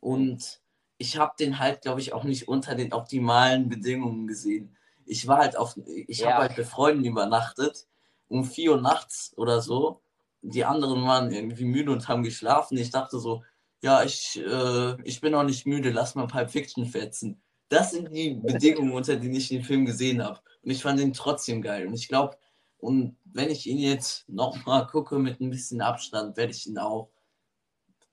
Und 0.00 0.60
ich 0.98 1.16
habe 1.16 1.34
den 1.38 1.58
halt, 1.58 1.82
glaube 1.82 2.00
ich, 2.00 2.12
auch 2.12 2.24
nicht 2.24 2.48
unter 2.48 2.74
den 2.74 2.92
optimalen 2.92 3.68
Bedingungen 3.68 4.26
gesehen. 4.26 4.76
Ich 5.04 5.26
war 5.26 5.38
halt 5.38 5.56
auf, 5.56 5.76
ich 5.86 6.18
ja. 6.18 6.30
habe 6.30 6.48
halt 6.48 6.56
bei 6.56 6.64
Freunden 6.64 7.04
übernachtet 7.04 7.86
um 8.32 8.44
vier 8.44 8.72
Uhr 8.72 8.80
nachts 8.80 9.32
oder 9.36 9.60
so. 9.60 10.00
Die 10.40 10.64
anderen 10.64 11.04
waren 11.04 11.30
irgendwie 11.30 11.64
müde 11.64 11.92
und 11.92 12.08
haben 12.08 12.22
geschlafen. 12.22 12.78
Ich 12.78 12.90
dachte 12.90 13.18
so, 13.20 13.44
ja, 13.82 14.02
ich, 14.02 14.40
äh, 14.44 15.00
ich 15.02 15.20
bin 15.20 15.34
auch 15.34 15.42
nicht 15.42 15.66
müde, 15.66 15.90
lass 15.90 16.14
mal 16.14 16.26
Pulp 16.26 16.50
Fiction 16.50 16.86
fetzen. 16.86 17.42
Das 17.72 17.92
sind 17.92 18.14
die 18.14 18.34
Bedingungen, 18.34 18.92
unter 18.92 19.16
denen 19.16 19.34
ich 19.34 19.48
den 19.48 19.62
Film 19.62 19.86
gesehen 19.86 20.22
habe. 20.22 20.38
Und 20.62 20.70
ich 20.70 20.82
fand 20.82 21.00
ihn 21.00 21.14
trotzdem 21.14 21.62
geil. 21.62 21.86
Und 21.86 21.94
ich 21.94 22.06
glaube, 22.06 22.36
und 22.76 23.16
wenn 23.24 23.48
ich 23.48 23.66
ihn 23.66 23.78
jetzt 23.78 24.28
nochmal 24.28 24.86
gucke 24.86 25.18
mit 25.18 25.40
ein 25.40 25.48
bisschen 25.48 25.80
Abstand, 25.80 26.36
werde 26.36 26.52
ich 26.52 26.66
ihn 26.66 26.76
auch 26.76 27.08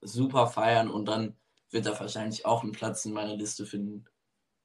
super 0.00 0.46
feiern 0.46 0.90
und 0.90 1.04
dann 1.06 1.36
wird 1.68 1.84
er 1.84 2.00
wahrscheinlich 2.00 2.46
auch 2.46 2.62
einen 2.62 2.72
Platz 2.72 3.04
in 3.04 3.12
meiner 3.12 3.36
Liste 3.36 3.66
finden. 3.66 4.06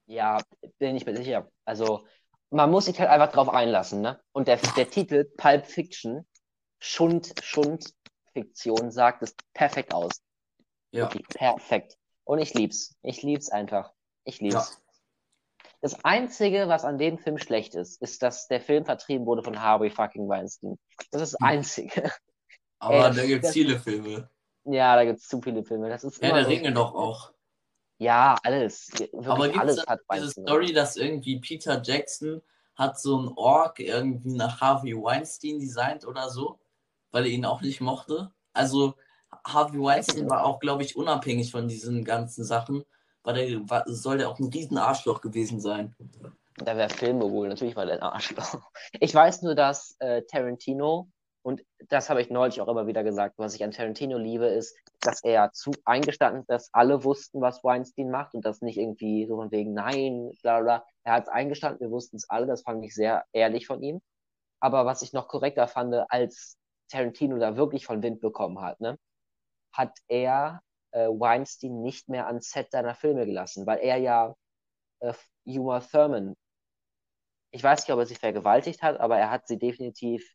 Ja, 0.05 0.41
bin 0.77 0.95
ich 0.95 1.05
mir 1.05 1.17
sicher. 1.17 1.51
Also, 1.65 2.05
man 2.49 2.71
muss 2.71 2.85
sich 2.85 2.97
halt 2.97 3.09
einfach 3.09 3.33
drauf 3.33 3.49
einlassen, 3.49 3.99
ne? 3.99 4.21
Und 4.31 4.47
der, 4.47 4.57
der 4.77 4.89
Titel 4.89 5.25
Pulp 5.35 5.65
Fiction, 5.65 6.25
Schund, 6.79 7.33
Schund, 7.43 7.93
Fiktion, 8.31 8.91
sagt 8.91 9.23
es 9.23 9.35
perfekt 9.53 9.93
aus. 9.93 10.21
Ja. 10.91 11.03
Wirklich 11.03 11.27
perfekt. 11.27 11.97
Und 12.23 12.39
ich 12.39 12.53
lieb's. 12.53 12.95
Ich 13.01 13.23
lieb's 13.23 13.49
einfach. 13.49 13.91
Ich 14.23 14.39
lieb's. 14.39 14.53
Ja. 14.53 14.84
Das 15.81 16.03
Einzige, 16.03 16.67
was 16.67 16.85
an 16.85 16.97
dem 16.97 17.17
Film 17.17 17.37
schlecht 17.37 17.75
ist, 17.75 18.01
ist, 18.01 18.23
dass 18.23 18.47
der 18.47 18.61
Film 18.61 18.85
vertrieben 18.85 19.25
wurde 19.25 19.43
von 19.43 19.61
Harvey 19.61 19.89
fucking 19.89 20.27
Weinstein. 20.27 20.77
Das 21.11 21.21
ist 21.21 21.33
das 21.33 21.39
hm. 21.39 21.47
Einzige. 21.47 22.11
Aber 22.79 23.09
Ey, 23.09 23.15
da 23.15 23.25
gibt's 23.25 23.51
viele 23.51 23.79
Filme. 23.79 24.29
Ja, 24.65 24.95
da 24.95 25.05
gibt's 25.05 25.27
zu 25.27 25.41
viele 25.41 25.63
Filme. 25.63 25.89
Das 25.89 26.03
ist 26.03 26.21
ja, 26.21 26.33
der 26.33 26.43
so 26.43 26.49
Ringe 26.49 26.73
doch 26.73 26.93
auch. 26.93 27.31
Ja, 27.97 28.35
alles. 28.43 28.89
Wirklich 28.91 29.27
Aber 29.27 29.49
gibt 29.49 29.65
es 29.65 29.85
diese 30.13 30.29
Story, 30.31 30.73
dass 30.73 30.97
irgendwie 30.97 31.39
Peter 31.39 31.81
Jackson 31.81 32.41
hat 32.75 32.99
so 32.99 33.17
ein 33.17 33.27
Org 33.35 33.79
irgendwie 33.79 34.33
nach 34.33 34.59
Harvey 34.59 34.93
Weinstein 34.93 35.59
designt 35.59 36.05
oder 36.05 36.29
so, 36.29 36.59
weil 37.11 37.25
er 37.25 37.31
ihn 37.31 37.45
auch 37.45 37.61
nicht 37.61 37.79
mochte? 37.79 38.31
Also 38.53 38.95
Harvey 39.45 39.79
Weinstein 39.79 40.29
war 40.29 40.45
auch, 40.45 40.59
glaube 40.59 40.83
ich, 40.83 40.95
unabhängig 40.95 41.51
von 41.51 41.67
diesen 41.67 42.03
ganzen 42.03 42.43
Sachen, 42.43 42.83
weil 43.25 43.33
der 43.33 43.69
war, 43.69 43.83
soll 43.87 44.19
der 44.19 44.29
auch 44.29 44.39
ein 44.39 44.49
riesen 44.49 44.77
Arschloch 44.77 45.21
gewesen 45.21 45.59
sein. 45.59 45.95
Da 46.57 46.77
wäre 46.77 46.89
Filme 46.89 47.29
wohl, 47.29 47.49
natürlich 47.49 47.75
war 47.75 47.85
der 47.85 47.95
ein 47.95 48.03
Arschloch. 48.03 48.61
Ich 48.99 49.13
weiß 49.13 49.41
nur, 49.41 49.55
dass 49.55 49.95
äh, 49.99 50.21
Tarantino, 50.23 51.09
und 51.41 51.63
das 51.89 52.09
habe 52.09 52.21
ich 52.21 52.29
neulich 52.29 52.61
auch 52.61 52.67
immer 52.67 52.87
wieder 52.87 53.03
gesagt, 53.03 53.35
was 53.37 53.55
ich 53.55 53.63
an 53.63 53.71
Tarantino 53.71 54.17
liebe, 54.17 54.45
ist, 54.45 54.75
dass 55.01 55.23
er 55.23 55.51
zu 55.51 55.71
eingestanden 55.83 56.41
ist, 56.41 56.49
dass 56.49 56.73
alle 56.73 57.03
wussten, 57.03 57.41
was 57.41 57.63
Weinstein 57.63 58.09
macht 58.09 58.33
und 58.35 58.45
das 58.45 58.61
nicht 58.61 58.77
irgendwie 58.77 59.27
so 59.27 59.35
von 59.35 59.51
wegen, 59.51 59.73
nein, 59.73 60.31
bla 60.41 60.61
bla. 60.61 60.85
Er 61.03 61.13
hat 61.13 61.23
es 61.23 61.29
eingestanden, 61.29 61.81
wir 61.81 61.91
wussten 61.91 62.15
es 62.15 62.29
alle, 62.29 62.47
das 62.47 62.61
fand 62.61 62.83
ich 62.85 62.95
sehr 62.95 63.25
ehrlich 63.33 63.67
von 63.67 63.83
ihm. 63.83 64.01
Aber 64.59 64.85
was 64.85 65.01
ich 65.01 65.13
noch 65.13 65.27
korrekter 65.27 65.67
fand, 65.67 65.93
als 66.09 66.57
Tarantino 66.89 67.37
da 67.37 67.57
wirklich 67.57 67.85
von 67.85 68.01
Wind 68.01 68.21
bekommen 68.21 68.61
hat, 68.61 68.79
ne, 68.79 68.97
hat 69.71 69.97
er 70.07 70.61
äh, 70.95 71.07
Weinstein 71.09 71.81
nicht 71.81 72.07
mehr 72.07 72.27
ans 72.27 72.49
Set 72.51 72.71
seiner 72.71 72.95
Filme 72.95 73.25
gelassen, 73.25 73.67
weil 73.67 73.79
er 73.79 73.97
ja 73.97 74.35
äh, 75.01 75.13
Uma 75.45 75.81
Thurman, 75.81 76.35
ich 77.51 77.61
weiß 77.61 77.81
nicht, 77.81 77.93
ob 77.93 77.99
er 77.99 78.05
sie 78.05 78.15
vergewaltigt 78.15 78.81
hat, 78.81 78.99
aber 78.99 79.17
er 79.17 79.29
hat 79.29 79.47
sie 79.47 79.59
definitiv 79.59 80.25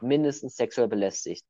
mindestens 0.00 0.56
sexuell 0.56 0.88
belästigt. 0.88 1.44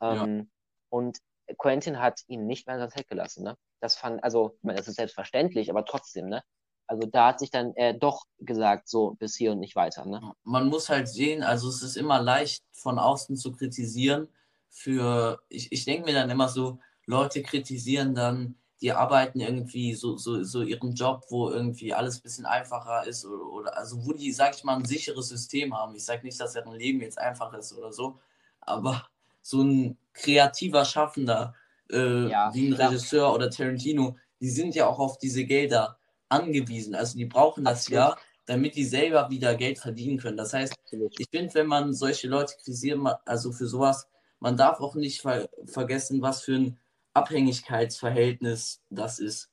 Ähm, 0.00 0.38
ja. 0.38 0.44
Und 0.90 1.18
Quentin 1.58 2.00
hat 2.00 2.22
ihn 2.26 2.46
nicht 2.46 2.66
mehr 2.66 2.76
ans 2.76 2.94
Set 2.94 3.08
gelassen. 3.08 3.44
Ne? 3.44 3.56
Das 3.80 3.96
fand, 3.96 4.22
also, 4.22 4.54
ich 4.56 4.64
meine, 4.64 4.78
das 4.78 4.88
ist 4.88 4.96
selbstverständlich, 4.96 5.70
aber 5.70 5.84
trotzdem, 5.84 6.28
ne? 6.28 6.42
Also 6.88 7.08
da 7.08 7.28
hat 7.28 7.40
sich 7.40 7.50
dann 7.50 7.74
äh, 7.74 7.98
doch 7.98 8.22
gesagt, 8.38 8.88
so 8.88 9.14
bis 9.14 9.34
hier 9.34 9.50
und 9.52 9.58
nicht 9.58 9.74
weiter. 9.74 10.04
Ne? 10.06 10.20
Man 10.44 10.68
muss 10.68 10.88
halt 10.88 11.08
sehen, 11.08 11.42
also 11.42 11.68
es 11.68 11.82
ist 11.82 11.96
immer 11.96 12.22
leicht 12.22 12.64
von 12.72 13.00
außen 13.00 13.36
zu 13.36 13.50
kritisieren. 13.50 14.28
Für, 14.70 15.40
ich, 15.48 15.72
ich 15.72 15.84
denke 15.84 16.06
mir 16.06 16.14
dann 16.14 16.30
immer 16.30 16.48
so, 16.48 16.78
Leute 17.06 17.42
kritisieren 17.42 18.14
dann, 18.14 18.56
die 18.80 18.92
arbeiten 18.92 19.40
irgendwie 19.40 19.94
so, 19.94 20.16
so, 20.18 20.42
so 20.42 20.62
ihren 20.62 20.94
Job, 20.94 21.24
wo 21.30 21.48
irgendwie 21.48 21.94
alles 21.94 22.18
ein 22.18 22.22
bisschen 22.22 22.44
einfacher 22.44 23.06
ist 23.06 23.24
oder, 23.24 23.46
oder 23.46 23.78
also 23.78 24.04
wo 24.04 24.12
die, 24.12 24.32
sag 24.32 24.54
ich 24.54 24.64
mal, 24.64 24.76
ein 24.76 24.84
sicheres 24.84 25.28
System 25.28 25.74
haben. 25.74 25.94
Ich 25.94 26.04
sage 26.04 26.26
nicht, 26.26 26.38
dass 26.38 26.52
deren 26.52 26.74
Leben 26.74 27.00
jetzt 27.00 27.18
einfach 27.18 27.54
ist 27.54 27.72
oder 27.72 27.92
so, 27.92 28.18
aber 28.60 29.08
so 29.40 29.62
ein 29.62 29.96
kreativer 30.12 30.84
Schaffender, 30.84 31.54
äh, 31.90 32.28
ja, 32.28 32.52
wie 32.52 32.68
ein 32.68 32.72
Regisseur 32.74 33.32
oder 33.32 33.48
Tarantino, 33.48 34.16
die 34.40 34.50
sind 34.50 34.74
ja 34.74 34.86
auch 34.86 34.98
auf 34.98 35.18
diese 35.18 35.44
Gelder 35.44 35.96
angewiesen. 36.28 36.94
Also 36.94 37.16
die 37.16 37.24
brauchen 37.24 37.64
das 37.64 37.86
Absolut. 37.86 37.98
ja, 37.98 38.16
damit 38.44 38.76
die 38.76 38.84
selber 38.84 39.30
wieder 39.30 39.54
Geld 39.54 39.78
verdienen 39.78 40.18
können. 40.18 40.36
Das 40.36 40.52
heißt, 40.52 40.74
ich 41.18 41.28
finde, 41.30 41.54
wenn 41.54 41.66
man 41.66 41.94
solche 41.94 42.28
Leute 42.28 42.54
kritisiert, 42.56 43.00
also 43.24 43.52
für 43.52 43.66
sowas, 43.66 44.08
man 44.40 44.56
darf 44.56 44.80
auch 44.80 44.94
nicht 44.94 45.22
ver 45.22 45.48
vergessen, 45.64 46.20
was 46.20 46.42
für 46.42 46.56
ein 46.56 46.78
Abhängigkeitsverhältnis 47.16 48.82
das 48.90 49.18
ist. 49.18 49.52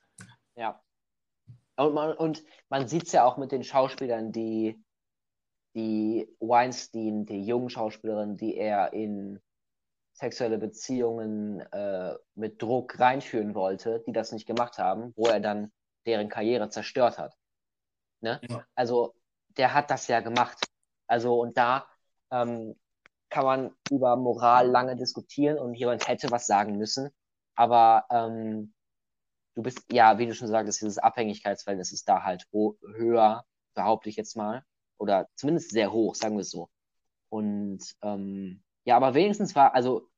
Ja. 0.55 0.81
Und 1.75 1.93
man, 1.93 2.13
und 2.13 2.43
man 2.69 2.87
sieht 2.87 3.07
es 3.07 3.11
ja 3.11 3.25
auch 3.25 3.37
mit 3.37 3.51
den 3.51 3.63
Schauspielern, 3.63 4.31
die, 4.31 4.83
die 5.75 6.27
Weinstein, 6.39 7.25
die 7.25 7.43
jungen 7.43 7.69
Schauspielerin, 7.69 8.37
die 8.37 8.55
er 8.55 8.93
in 8.93 9.39
sexuelle 10.13 10.59
Beziehungen 10.59 11.61
äh, 11.71 12.15
mit 12.35 12.61
Druck 12.61 12.99
reinführen 12.99 13.55
wollte, 13.55 14.03
die 14.05 14.11
das 14.11 14.31
nicht 14.31 14.45
gemacht 14.45 14.77
haben, 14.77 15.13
wo 15.15 15.25
er 15.25 15.39
dann 15.39 15.71
deren 16.05 16.29
Karriere 16.29 16.69
zerstört 16.69 17.17
hat. 17.17 17.35
Ne? 18.21 18.39
Ja. 18.47 18.65
Also 18.75 19.15
der 19.57 19.73
hat 19.73 19.89
das 19.89 20.07
ja 20.07 20.19
gemacht. 20.19 20.63
Also 21.07 21.39
und 21.41 21.57
da 21.57 21.87
ähm, 22.31 22.75
kann 23.29 23.45
man 23.45 23.75
über 23.89 24.15
Moral 24.15 24.69
lange 24.69 24.95
diskutieren 24.95 25.57
und 25.57 25.73
jemand 25.73 26.07
hätte 26.07 26.29
was 26.29 26.45
sagen 26.45 26.77
müssen. 26.77 27.09
Aber 27.55 28.05
ähm, 28.09 28.73
du 29.55 29.63
bist, 29.63 29.85
ja, 29.91 30.17
wie 30.17 30.25
du 30.25 30.33
schon 30.33 30.47
sagtest, 30.47 30.81
dieses 30.81 30.97
Abhängigkeitsverhältnis 30.97 31.91
ist 31.91 32.07
da 32.07 32.23
halt 32.23 32.47
höher, 32.51 33.45
behaupte 33.73 34.09
ich 34.09 34.15
jetzt 34.15 34.35
mal. 34.35 34.63
Oder 34.97 35.27
zumindest 35.35 35.71
sehr 35.71 35.91
hoch, 35.91 36.15
sagen 36.15 36.35
wir 36.35 36.41
es 36.41 36.51
so. 36.51 36.69
Und 37.29 37.83
ähm, 38.01 38.63
ja, 38.85 38.95
aber 38.95 39.13
wenigstens 39.13 39.55
war, 39.55 39.73
also 39.73 40.09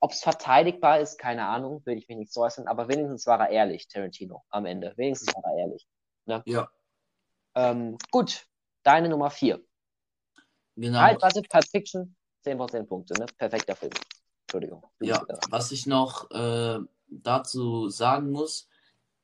ob 0.00 0.12
es 0.12 0.22
verteidigbar 0.22 1.00
ist, 1.00 1.18
keine 1.18 1.46
Ahnung, 1.46 1.84
will 1.84 1.98
ich 1.98 2.08
mich 2.08 2.16
nicht 2.16 2.32
so 2.32 2.42
äußern, 2.42 2.66
aber 2.66 2.88
wenigstens 2.88 3.26
war 3.26 3.40
er 3.40 3.50
ehrlich, 3.50 3.88
Tarantino, 3.88 4.42
am 4.50 4.66
Ende. 4.66 4.94
Wenigstens 4.96 5.34
war 5.34 5.44
er 5.44 5.58
ehrlich. 5.58 5.86
Ne? 6.26 6.42
Ja. 6.46 6.70
Ähm, 7.54 7.98
gut, 8.10 8.46
deine 8.82 9.08
Nummer 9.08 9.30
4. 9.30 9.60
Genau. 10.76 11.00
Halt, 11.00 11.20
warte, 11.20 11.42
Pulp 11.42 11.66
Fiction, 11.68 12.16
10% 12.46 12.84
Punkte, 12.84 13.14
ne? 13.14 13.26
Perfekter 13.36 13.76
Film. 13.76 13.92
Entschuldigung. 14.50 14.82
Ja, 15.00 15.24
was 15.48 15.70
ich 15.70 15.86
noch 15.86 16.28
äh, 16.32 16.80
dazu 17.08 17.88
sagen 17.88 18.32
muss, 18.32 18.68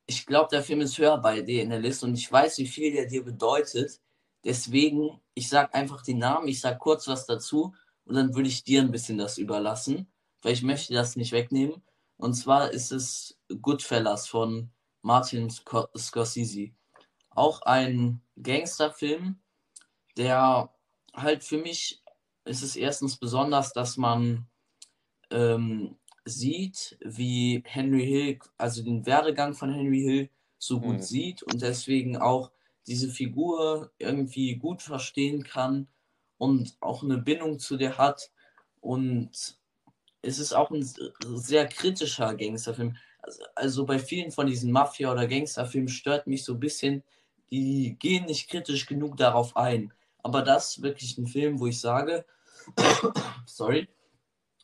ich 0.07 0.25
glaube, 0.25 0.51
der 0.53 0.63
Film 0.63 0.81
ist 0.83 0.99
höher 0.99 1.19
bei 1.19 1.41
dir 1.41 1.65
in 1.65 1.71
der 1.71 1.81
Liste 1.81 2.07
und 2.07 2.15
ich 2.15 2.31
weiß, 2.31 2.59
wie 2.59 2.69
viel 2.69 2.93
der 2.93 3.07
dir 3.07 3.25
bedeutet. 3.25 4.01
Deswegen, 4.45 5.21
ich 5.35 5.49
sage 5.49 5.75
einfach 5.75 6.03
den 6.03 6.19
Namen, 6.19 6.47
ich 6.47 6.61
sage 6.61 6.79
kurz 6.79 7.09
was 7.09 7.27
dazu 7.27 7.75
und 8.05 8.15
dann 8.15 8.37
würde 8.37 8.49
ich 8.49 8.63
dir 8.63 8.81
ein 8.81 8.93
bisschen 8.93 9.19
das 9.19 9.37
überlassen, 9.37 10.07
weil 10.43 10.53
ich 10.53 10.63
möchte 10.63 10.95
das 10.95 11.17
nicht 11.17 11.33
wegnehmen. 11.33 11.83
Und 12.19 12.35
zwar 12.35 12.71
ist 12.71 12.93
es 12.93 13.37
Goodfellas 13.61 14.29
von 14.29 14.71
Martin 15.03 15.51
Scorsese. 15.51 16.71
Auch 17.31 17.63
ein 17.63 18.23
Gangsterfilm, 18.41 19.41
der 20.17 20.73
halt 21.13 21.43
für 21.43 21.59
mich 21.59 22.01
ist 22.45 22.63
es 22.63 22.77
erstens 22.77 23.17
besonders, 23.17 23.73
dass 23.73 23.97
man 23.97 24.47
ähm, 25.31 25.97
sieht, 26.25 26.99
wie 27.01 27.63
Henry 27.65 28.05
Hill, 28.05 28.39
also 28.59 28.83
den 28.83 29.07
Werdegang 29.07 29.55
von 29.55 29.73
Henry 29.73 30.01
Hill 30.01 30.31
so 30.59 30.81
gut 30.81 30.97
mhm. 30.97 31.03
sieht 31.03 31.43
und 31.43 31.63
deswegen 31.63 32.17
auch 32.17 32.51
diese 32.87 33.09
Figur 33.09 33.93
irgendwie 33.99 34.57
gut 34.57 34.83
verstehen 34.83 35.43
kann 35.43 35.89
und 36.39 36.77
auch 36.81 37.03
eine 37.03 37.19
Bindung 37.19 37.59
zu 37.59 37.77
der 37.77 37.99
hat. 37.99 38.31
Und 38.81 39.59
es 40.23 40.39
ist 40.39 40.53
auch 40.53 40.71
ein 40.71 40.89
sehr 41.35 41.67
kritischer 41.67 42.35
Gangsterfilm. 42.35 42.97
Also, 43.23 43.43
also 43.55 43.87
bei 43.87 43.99
vielen 43.99 44.31
von 44.31 44.47
diesen 44.47 44.71
Mafia- 44.71 45.13
oder 45.13 45.27
Gangsterfilmen 45.27 45.89
stört 45.89 46.27
mich 46.27 46.45
so 46.45 46.55
ein 46.55 46.61
bisschen, 46.61 47.03
die 47.51 47.97
gehen 47.99 48.27
nicht 48.27 48.49
kritisch 48.49 48.87
genug 48.87 49.17
darauf 49.17 49.57
ein. 49.57 49.93
Aber 50.23 50.43
das 50.43 50.71
ist 50.77 50.83
wirklich 50.83 51.17
ein 51.19 51.27
Film, 51.27 51.61
wo 51.61 51.67
ich 51.67 51.81
sage, 51.81 52.25
sorry, 53.47 53.89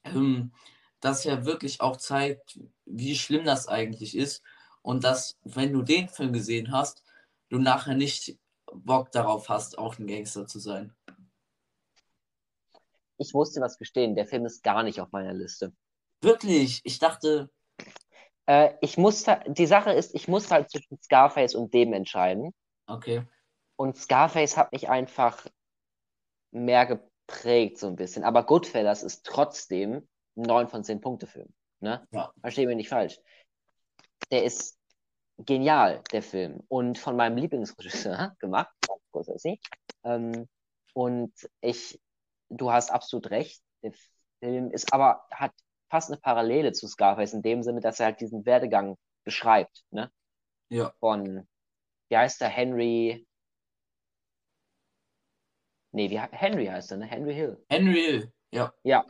ähm, 0.05 0.53
das 1.01 1.25
ja 1.25 1.45
wirklich 1.45 1.81
auch 1.81 1.97
zeigt, 1.97 2.61
wie 2.85 3.17
schlimm 3.17 3.45
das 3.45 3.69
eigentlich 3.69 4.17
ist 4.17 4.43
und 4.83 5.05
dass, 5.05 5.39
wenn 5.43 5.73
du 5.73 5.83
den 5.83 6.09
Film 6.09 6.33
gesehen 6.33 6.73
hast, 6.73 7.03
du 7.49 7.59
nachher 7.59 7.95
nicht 7.95 8.39
Bock 8.73 9.13
darauf 9.13 9.49
hast, 9.49 9.79
auch 9.79 9.99
ein 9.99 10.07
Gangster 10.07 10.47
zu 10.47 10.59
sein. 10.59 10.95
Ich 13.19 13.35
musste 13.35 13.61
was 13.61 13.79
gestehen, 13.79 14.15
der 14.15 14.27
Film 14.27 14.47
ist 14.47 14.63
gar 14.63 14.83
nicht 14.83 15.01
auf 15.01 15.13
meiner 15.13 15.35
Liste. 15.35 15.73
Wirklich? 16.23 16.81
Ich 16.85 16.99
dachte. 16.99 17.51
Äh, 18.47 18.75
ich 18.81 18.97
musste, 18.97 19.41
die 19.47 19.67
Sache 19.67 19.93
ist, 19.93 20.15
ich 20.15 20.29
musste 20.29 20.55
halt 20.55 20.71
zwischen 20.71 21.01
Scarface 21.01 21.55
und 21.55 21.75
dem 21.75 21.93
entscheiden. 21.93 22.53
Okay. 22.87 23.25
Und 23.77 23.97
Scarface 23.97 24.57
hat 24.57 24.73
mich 24.73 24.89
einfach 24.89 25.47
mehr 26.51 26.87
geprägt, 27.33 27.79
so 27.79 27.89
ein 27.89 27.97
bisschen. 27.97 28.25
Aber 28.25 28.45
Goodfellas 28.45 29.03
ist 29.03 29.25
trotzdem 29.25 30.09
ein 30.37 30.43
9 30.43 30.69
von 30.69 30.85
10 30.85 31.01
Punkte 31.01 31.27
Film. 31.27 31.49
Ne? 31.81 32.07
Ja. 32.13 32.33
Verstehe 32.41 32.67
mich 32.67 32.77
nicht 32.77 32.89
falsch. 32.89 33.19
Der 34.31 34.45
ist 34.45 34.79
genial, 35.39 36.03
der 36.13 36.23
Film. 36.23 36.63
Und 36.69 36.99
von 36.99 37.17
meinem 37.17 37.37
Lieblingsregisseur 37.37 38.37
gemacht, 38.39 38.71
ähm, 40.05 40.49
und 40.95 41.33
ich, 41.61 42.01
du 42.49 42.71
hast 42.71 42.91
absolut 42.91 43.31
recht, 43.31 43.63
der 43.83 43.93
Film 44.41 44.71
ist 44.71 44.93
aber, 44.93 45.27
hat 45.31 45.53
fast 45.91 46.11
eine 46.11 46.19
Parallele 46.19 46.73
zu 46.73 46.87
Scarface 46.87 47.35
in 47.35 47.43
dem 47.43 47.63
Sinne, 47.63 47.81
dass 47.81 48.01
er 48.01 48.07
halt 48.07 48.21
diesen 48.21 48.47
Werdegang 48.47 48.97
beschreibt, 49.25 49.85
ne? 49.91 50.11
Ja. 50.71 50.95
Von, 51.01 51.47
wie 52.09 52.17
heißt 52.17 52.41
der, 52.41 52.49
Henry, 52.49 53.27
nee, 55.93 56.11
wie, 56.11 56.19
Henry 56.19 56.67
heißt 56.67 56.91
er, 56.91 56.99
ne? 56.99 57.07
Henry 57.07 57.35
Hill. 57.35 57.65
Henry 57.69 58.01
Hill, 58.01 58.33
ja. 58.51 58.73
Ja, 58.83 59.05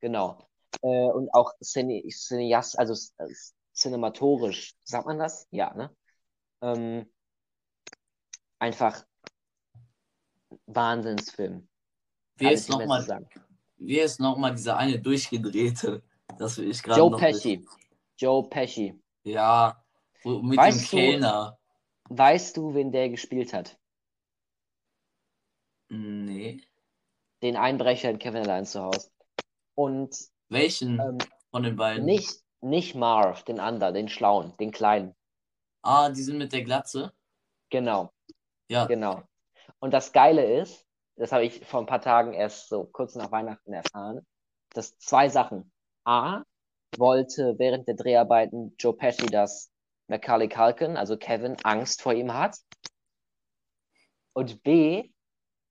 genau. 0.00 0.38
Äh, 0.82 0.86
und 0.86 1.32
auch 1.32 1.52
Cineast, 1.62 2.78
also 2.78 2.94
cinematorisch, 3.74 4.74
sagt 4.84 5.06
man 5.06 5.18
das? 5.18 5.46
Ja, 5.50 5.72
ne? 5.74 5.94
Ähm, 6.62 7.10
einfach 8.58 9.04
Wahnsinnsfilm. 10.66 11.68
Wie 12.36 12.48
ist 12.48 12.68
nochmal 12.68 13.06
ist 13.76 14.20
nochmal 14.20 14.54
dieser 14.54 14.76
eine 14.76 14.98
durchgedrehte, 14.98 16.02
das 16.38 16.58
will 16.58 16.70
ich 16.70 16.82
gerade 16.82 17.00
Joe 17.00 17.16
Pesci. 17.16 17.58
Nicht. 17.58 17.68
Joe 18.16 18.48
Pesci. 18.48 19.00
Ja, 19.24 19.84
mit 20.24 20.58
weißt 20.58 20.92
dem 20.92 20.98
Kellner. 20.98 21.58
Du, 22.08 22.16
weißt 22.18 22.56
du, 22.56 22.74
wen 22.74 22.92
der 22.92 23.10
gespielt 23.10 23.52
hat? 23.52 23.78
Nee. 25.94 26.60
Den 27.42 27.56
Einbrecher 27.56 28.10
in 28.10 28.18
Kevin 28.18 28.42
allein 28.42 28.66
zu 28.66 28.82
Hause. 28.82 29.10
Und 29.74 30.16
welchen 30.48 31.00
ähm, 31.00 31.18
von 31.50 31.62
den 31.62 31.76
beiden? 31.76 32.04
Nicht, 32.04 32.42
nicht 32.60 32.94
Marv, 32.94 33.44
den 33.44 33.60
anderen, 33.60 33.94
den 33.94 34.08
Schlauen, 34.08 34.56
den 34.58 34.70
Kleinen. 34.70 35.14
Ah, 35.82 36.10
die 36.10 36.22
sind 36.22 36.38
mit 36.38 36.52
der 36.52 36.62
Glatze? 36.62 37.12
Genau. 37.70 38.12
Ja. 38.68 38.86
Genau. 38.86 39.22
Und 39.78 39.92
das 39.92 40.12
Geile 40.12 40.60
ist, 40.60 40.86
das 41.16 41.32
habe 41.32 41.44
ich 41.44 41.64
vor 41.64 41.80
ein 41.80 41.86
paar 41.86 42.00
Tagen 42.00 42.32
erst 42.32 42.68
so 42.68 42.84
kurz 42.84 43.14
nach 43.14 43.30
Weihnachten 43.30 43.72
erfahren, 43.72 44.26
dass 44.70 44.98
zwei 44.98 45.28
Sachen. 45.28 45.70
A, 46.04 46.42
wollte 46.96 47.54
während 47.58 47.88
der 47.88 47.94
Dreharbeiten 47.94 48.74
Joe 48.78 48.94
Pesci, 48.96 49.26
dass 49.26 49.70
Macaulay 50.08 50.48
Culkin, 50.48 50.96
also 50.96 51.16
Kevin, 51.16 51.56
Angst 51.62 52.02
vor 52.02 52.12
ihm 52.14 52.34
hat. 52.34 52.58
Und 54.32 54.62
B, 54.62 55.13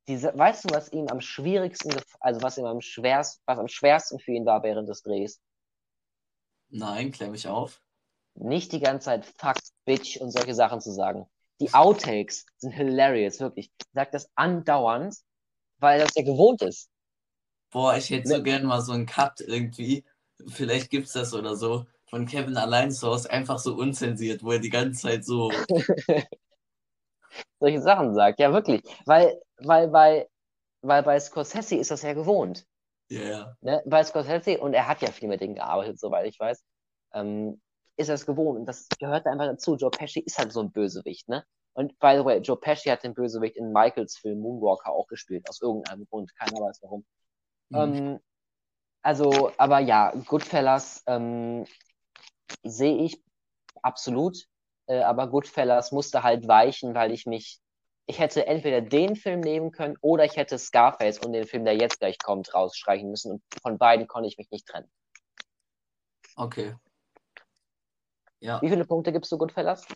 diese, 0.07 0.37
weißt 0.37 0.65
du, 0.65 0.69
was 0.73 0.91
ihm 0.91 1.07
am 1.07 1.21
schwierigsten, 1.21 1.95
also 2.19 2.41
was 2.41 2.57
ihm 2.57 2.65
am 2.65 2.81
schwersten, 2.81 3.41
was 3.45 3.59
am 3.59 3.67
schwersten 3.67 4.19
für 4.19 4.31
ihn 4.31 4.45
war 4.45 4.63
während 4.63 4.89
des 4.89 5.01
Drehs? 5.01 5.39
Nein, 6.69 7.11
klär 7.11 7.29
mich 7.29 7.47
auf. 7.47 7.81
Nicht 8.35 8.71
die 8.71 8.79
ganze 8.79 9.05
Zeit 9.05 9.25
Fuck, 9.25 9.57
Bitch 9.85 10.17
und 10.17 10.31
solche 10.31 10.55
Sachen 10.55 10.81
zu 10.81 10.91
sagen. 10.91 11.27
Die 11.61 11.73
Outtakes 11.73 12.45
sind 12.57 12.71
hilarious, 12.71 13.39
wirklich. 13.39 13.71
Ich 13.77 13.87
sag 13.93 14.11
das 14.11 14.29
andauernd, 14.35 15.15
weil 15.77 15.99
das 15.99 16.15
ja 16.15 16.23
gewohnt 16.23 16.61
ist. 16.63 16.89
Boah, 17.69 17.95
ich 17.95 18.09
hätte 18.09 18.29
so 18.29 18.37
ne? 18.37 18.43
gern 18.43 18.65
mal 18.65 18.81
so 18.81 18.91
einen 18.91 19.05
Cut 19.05 19.39
irgendwie. 19.39 20.03
Vielleicht 20.47 20.89
gibt's 20.89 21.13
das 21.13 21.33
oder 21.33 21.55
so. 21.55 21.85
Von 22.09 22.25
Kevin 22.25 22.57
allein 22.57 22.91
zu 22.91 23.07
Hause 23.07 23.29
einfach 23.31 23.59
so 23.59 23.75
unzensiert, 23.75 24.43
wo 24.43 24.51
er 24.51 24.59
die 24.59 24.69
ganze 24.69 25.01
Zeit 25.01 25.25
so. 25.25 25.51
solche 27.59 27.81
Sachen 27.81 28.13
sagt. 28.13 28.39
Ja, 28.39 28.53
wirklich. 28.53 28.81
Weil, 29.05 29.41
weil, 29.57 29.87
bei, 29.89 30.29
weil 30.81 31.03
bei 31.03 31.19
Scorsese 31.19 31.75
ist 31.75 31.91
das 31.91 32.01
ja 32.01 32.13
gewohnt. 32.13 32.65
Ja, 33.09 33.21
yeah. 33.21 33.57
Ne? 33.61 33.83
Bei 33.85 34.03
Scorsese, 34.03 34.59
und 34.59 34.73
er 34.73 34.87
hat 34.87 35.01
ja 35.01 35.11
viel 35.11 35.29
mit 35.29 35.41
denen 35.41 35.55
gearbeitet, 35.55 35.99
soweit 35.99 36.25
ich 36.25 36.39
weiß, 36.39 36.63
ähm, 37.13 37.61
ist 37.97 38.09
das 38.09 38.25
gewohnt. 38.25 38.59
Und 38.59 38.65
das 38.65 38.87
gehört 38.99 39.25
da 39.25 39.31
einfach 39.31 39.45
dazu. 39.45 39.75
Joe 39.75 39.91
Pesci 39.91 40.19
ist 40.19 40.37
halt 40.37 40.51
so 40.51 40.61
ein 40.61 40.71
Bösewicht, 40.71 41.27
ne? 41.29 41.45
Und 41.73 41.97
by 41.99 42.15
the 42.17 42.25
way, 42.25 42.37
Joe 42.39 42.59
Pesci 42.59 42.89
hat 42.89 43.03
den 43.03 43.13
Bösewicht 43.13 43.57
in 43.57 43.71
Michaels 43.71 44.17
Film 44.17 44.39
Moonwalker 44.39 44.91
auch 44.91 45.07
gespielt, 45.07 45.49
aus 45.49 45.61
irgendeinem 45.61 46.05
Grund. 46.07 46.35
Keiner 46.35 46.61
weiß 46.61 46.79
warum. 46.83 47.05
Mhm. 47.69 47.77
Ähm, 47.77 48.19
also, 49.01 49.51
aber 49.57 49.79
ja, 49.79 50.11
Goodfellas 50.27 51.03
ähm, 51.07 51.65
sehe 52.63 52.97
ich 52.97 53.21
absolut. 53.81 54.47
Äh, 54.87 55.01
aber 55.01 55.27
Goodfellas 55.27 55.91
musste 55.91 56.23
halt 56.23 56.47
weichen, 56.47 56.93
weil 56.93 57.11
ich 57.11 57.25
mich 57.25 57.59
ich 58.05 58.19
hätte 58.19 58.45
entweder 58.47 58.81
den 58.81 59.15
Film 59.15 59.39
nehmen 59.39 59.71
können 59.71 59.95
oder 60.01 60.25
ich 60.25 60.35
hätte 60.35 60.59
Scarface 60.59 61.19
und 61.19 61.33
den 61.33 61.47
Film, 61.47 61.63
der 61.63 61.77
jetzt 61.77 61.99
gleich 61.99 62.17
kommt, 62.19 62.53
rausstreichen 62.53 63.09
müssen. 63.09 63.31
Und 63.31 63.43
von 63.61 63.77
beiden 63.77 64.07
konnte 64.07 64.27
ich 64.27 64.37
mich 64.37 64.51
nicht 64.51 64.67
trennen. 64.67 64.91
Okay. 66.35 66.75
Ja. 68.39 68.61
Wie 68.61 68.69
viele 68.69 68.85
Punkte 68.85 69.13
gibst 69.13 69.31
du 69.31 69.37
Goodfellas? 69.37 69.87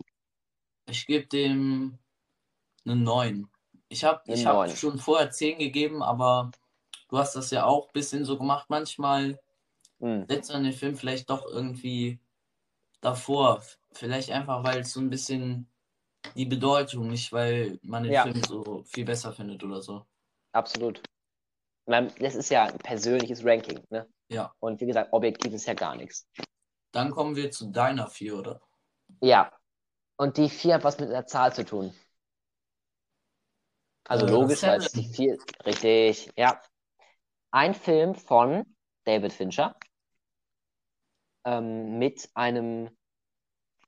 Ich 0.89 1.05
gebe 1.05 1.27
dem 1.27 1.99
eine 2.85 2.95
9. 2.95 3.47
Ich 3.89 4.05
habe 4.05 4.21
ich 4.25 4.45
hab 4.45 4.69
schon 4.77 4.99
vorher 4.99 5.31
10 5.31 5.59
gegeben, 5.59 6.01
aber 6.01 6.51
du 7.09 7.17
hast 7.17 7.35
das 7.35 7.51
ja 7.51 7.65
auch 7.65 7.87
ein 7.87 7.93
bisschen 7.93 8.23
so 8.23 8.37
gemacht. 8.37 8.69
Manchmal 8.69 9.39
hm. 9.99 10.25
setzt 10.29 10.51
man 10.51 10.63
den 10.63 10.73
Film 10.73 10.95
vielleicht 10.95 11.29
doch 11.29 11.45
irgendwie 11.45 12.19
davor. 13.01 13.61
Vielleicht 13.97 14.31
einfach, 14.31 14.63
weil 14.63 14.81
es 14.81 14.93
so 14.93 14.99
ein 14.99 15.09
bisschen 15.09 15.69
die 16.35 16.45
Bedeutung, 16.45 17.09
nicht 17.09 17.31
weil 17.31 17.79
man 17.81 18.03
den 18.03 18.13
ja. 18.13 18.23
Film 18.23 18.43
so 18.43 18.83
viel 18.83 19.05
besser 19.05 19.33
findet 19.33 19.63
oder 19.63 19.81
so. 19.81 20.05
Absolut. 20.51 21.01
Das 21.85 22.35
ist 22.35 22.49
ja 22.49 22.65
ein 22.65 22.77
persönliches 22.79 23.45
Ranking, 23.45 23.81
ne? 23.89 24.07
Ja. 24.29 24.53
Und 24.59 24.81
wie 24.81 24.85
gesagt, 24.85 25.13
objektiv 25.13 25.53
ist 25.53 25.65
ja 25.65 25.73
gar 25.73 25.95
nichts. 25.95 26.27
Dann 26.91 27.11
kommen 27.11 27.35
wir 27.35 27.49
zu 27.51 27.71
deiner 27.71 28.07
vier, 28.07 28.37
oder? 28.37 28.61
Ja. 29.21 29.51
Und 30.17 30.37
die 30.37 30.49
vier 30.49 30.75
hat 30.75 30.83
was 30.83 30.99
mit 30.99 31.09
der 31.09 31.25
Zahl 31.25 31.53
zu 31.53 31.63
tun. 31.63 31.93
Also 34.03 34.25
äh, 34.25 34.29
logisch, 34.31 34.63
weil 34.63 34.79
es 34.79 34.91
die 34.91 35.07
vier. 35.07 35.37
Richtig, 35.65 36.29
ja. 36.35 36.61
Ein 37.51 37.73
Film 37.73 38.15
von 38.15 38.75
David 39.05 39.31
Fincher 39.31 39.75
ähm, 41.45 41.97
mit 41.97 42.29
einem 42.33 42.96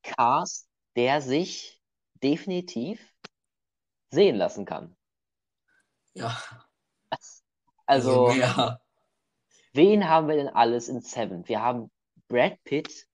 Cast, 0.04 0.70
der 0.96 1.22
sich 1.22 1.82
definitiv 2.22 3.14
sehen 4.12 4.36
lassen 4.36 4.66
kann. 4.66 4.96
Ja. 6.14 6.38
Also, 7.86 8.32
ja. 8.32 8.80
wen 9.74 10.08
haben 10.08 10.28
wir 10.28 10.36
denn 10.36 10.50
alles 10.50 10.90
in 10.90 11.02
Seven? 11.02 11.48
Wir 11.48 11.62
haben 11.62 11.92
Brad 12.28 12.64
Pitt, 12.64 13.08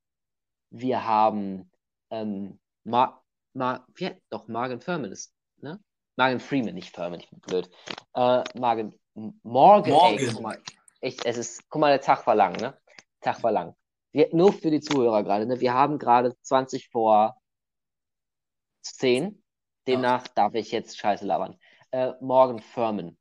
wir 0.70 1.06
haben 1.06 1.72
ähm, 2.10 2.60
Ma 2.84 3.22
Ma 3.54 3.86
wie, 3.96 4.12
doch 4.30 4.50
Morgan 4.50 4.82
Furman 4.82 5.12
ist, 5.12 5.34
ne? 5.62 5.80
Morgan 6.18 6.42
Freeman, 6.42 6.76
nicht 6.76 6.94
Furman, 6.94 7.22
ich 7.22 7.30
bin 7.30 7.40
blöd. 7.40 7.70
Äh, 8.14 8.44
Morgan, 8.54 8.94
Morgan, 9.14 9.34
Morgan. 9.44 10.18
Ey, 10.18 10.28
guck 10.28 10.42
mal, 10.42 10.62
ich, 11.00 11.26
es 11.26 11.38
ist, 11.38 11.70
guck 11.70 11.80
mal, 11.80 11.92
der 11.92 12.02
Tag 12.02 12.28
war 12.28 12.36
lang, 12.36 12.54
ne? 12.58 12.78
Tag 13.22 13.42
war 13.44 13.54
lang. 13.54 13.76
Wir, 14.16 14.30
nur 14.32 14.54
für 14.54 14.72
die 14.72 14.80
Zuhörer 14.80 15.24
gerade, 15.24 15.46
ne? 15.46 15.60
Wir 15.60 15.74
haben 15.74 16.00
gerade 16.00 16.40
20 16.40 16.88
vor 16.88 17.36
10. 18.82 19.44
Demnach 19.88 20.26
ja. 20.26 20.32
darf 20.36 20.54
ich 20.54 20.72
jetzt 20.72 20.98
Scheiße 20.98 21.26
labern. 21.26 21.60
Äh, 21.92 22.14
Morgan 22.22 22.60
Furman. 22.60 23.18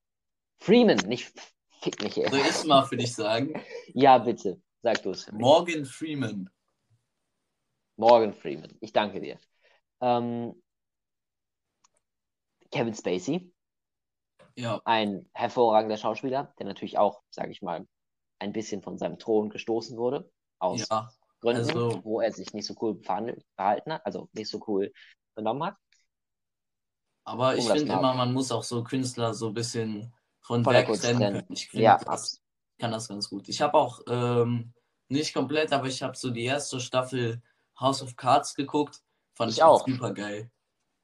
Freeman, 0.59 0.99
nicht 0.99 1.33
fick 1.83 2.01
mich 2.01 2.15
hier. 2.15 2.31
Soll 2.31 2.39
ich 2.39 2.65
mal 2.65 2.85
für 2.85 2.97
dich 2.97 3.13
sagen? 3.13 3.61
ja, 3.89 4.19
bitte. 4.19 4.63
Sag 4.83 5.03
du 5.03 5.11
es. 5.11 5.29
Morgan 5.33 5.85
Freeman. 5.85 6.49
Morgan 7.97 8.33
Freeman. 8.33 8.79
Ich 8.81 8.93
danke 8.93 9.21
dir. 9.21 9.41
Ähm, 10.01 10.63
Kevin 12.71 12.95
Spacey. 12.95 13.53
Ja. 14.55 14.81
Ein 14.85 15.29
hervorragender 15.33 15.97
Schauspieler, 15.97 16.55
der 16.57 16.67
natürlich 16.67 16.99
auch, 16.99 17.21
sage 17.31 17.51
ich 17.51 17.63
mal, 17.63 17.85
ein 18.39 18.53
bisschen 18.53 18.81
von 18.81 18.97
seinem 18.97 19.19
Thron 19.19 19.51
gestoßen 19.51 19.99
wurde. 19.99 20.31
Aus 20.65 20.89
ja, 20.89 21.11
Gründen, 21.41 21.69
also, 21.69 22.03
wo 22.05 22.21
er 22.21 22.33
sich 22.33 22.55
nicht 22.55 22.67
so 22.67 22.75
cool 22.81 22.99
verhalten 23.03 23.93
hat, 23.93 24.07
also 24.07 24.29
nicht 24.33 24.49
so 24.49 24.63
cool 24.67 24.93
genommen 25.35 25.65
hat. 25.65 25.77
Aber 27.25 27.57
ich 27.57 27.67
finde 27.67 27.93
immer, 27.93 28.15
man 28.15 28.33
muss 28.33 28.51
auch 28.51 28.63
so 28.63 28.83
Künstler 28.83 29.35
so 29.35 29.49
ein 29.49 29.55
bisschen 29.55 30.15
von 30.41 30.65
Werk 30.65 30.93
trennen 30.95 31.19
können. 31.19 31.47
Ich 31.51 31.69
finde, 31.69 31.85
ja, 31.85 31.99
das 31.99 32.41
kann 32.79 32.93
das 32.93 33.09
ganz 33.09 33.29
gut. 33.29 33.49
Ich 33.49 33.61
habe 33.61 33.75
auch 33.77 34.01
ähm, 34.09 34.73
nicht 35.09 35.35
komplett, 35.35 35.73
aber 35.73 35.87
ich 35.87 36.03
habe 36.03 36.17
so 36.17 36.31
die 36.31 36.45
erste 36.45 36.81
Staffel 36.81 37.43
House 37.79 38.03
of 38.03 38.17
Cards 38.17 38.55
geguckt. 38.55 39.01
Fand 39.35 39.51
ich, 39.51 39.59
ich 39.59 39.63
auch 39.63 39.87
super 39.87 40.13
geil. 40.13 40.51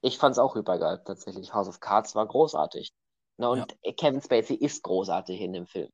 Ich 0.03 0.19
fand 0.19 0.33
es 0.33 0.39
auch 0.39 0.55
super 0.55 0.79
geil, 0.79 1.03
tatsächlich. 1.05 1.53
House 1.53 1.69
of 1.69 1.81
Cards 1.81 2.15
war 2.15 2.27
großartig. 2.27 2.93
Na, 3.37 3.49
und 3.49 3.77
ja. 3.85 3.93
Kevin 3.93 4.23
Spacey 4.23 4.55
ist 4.55 4.83
großartig 4.83 5.41
in 5.41 5.53
dem 5.53 5.67
Film. 5.67 5.91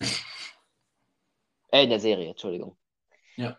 äh, 1.72 1.84
in 1.84 1.90
der 1.90 2.00
Serie, 2.00 2.30
Entschuldigung. 2.30 2.76
Ja. 3.36 3.58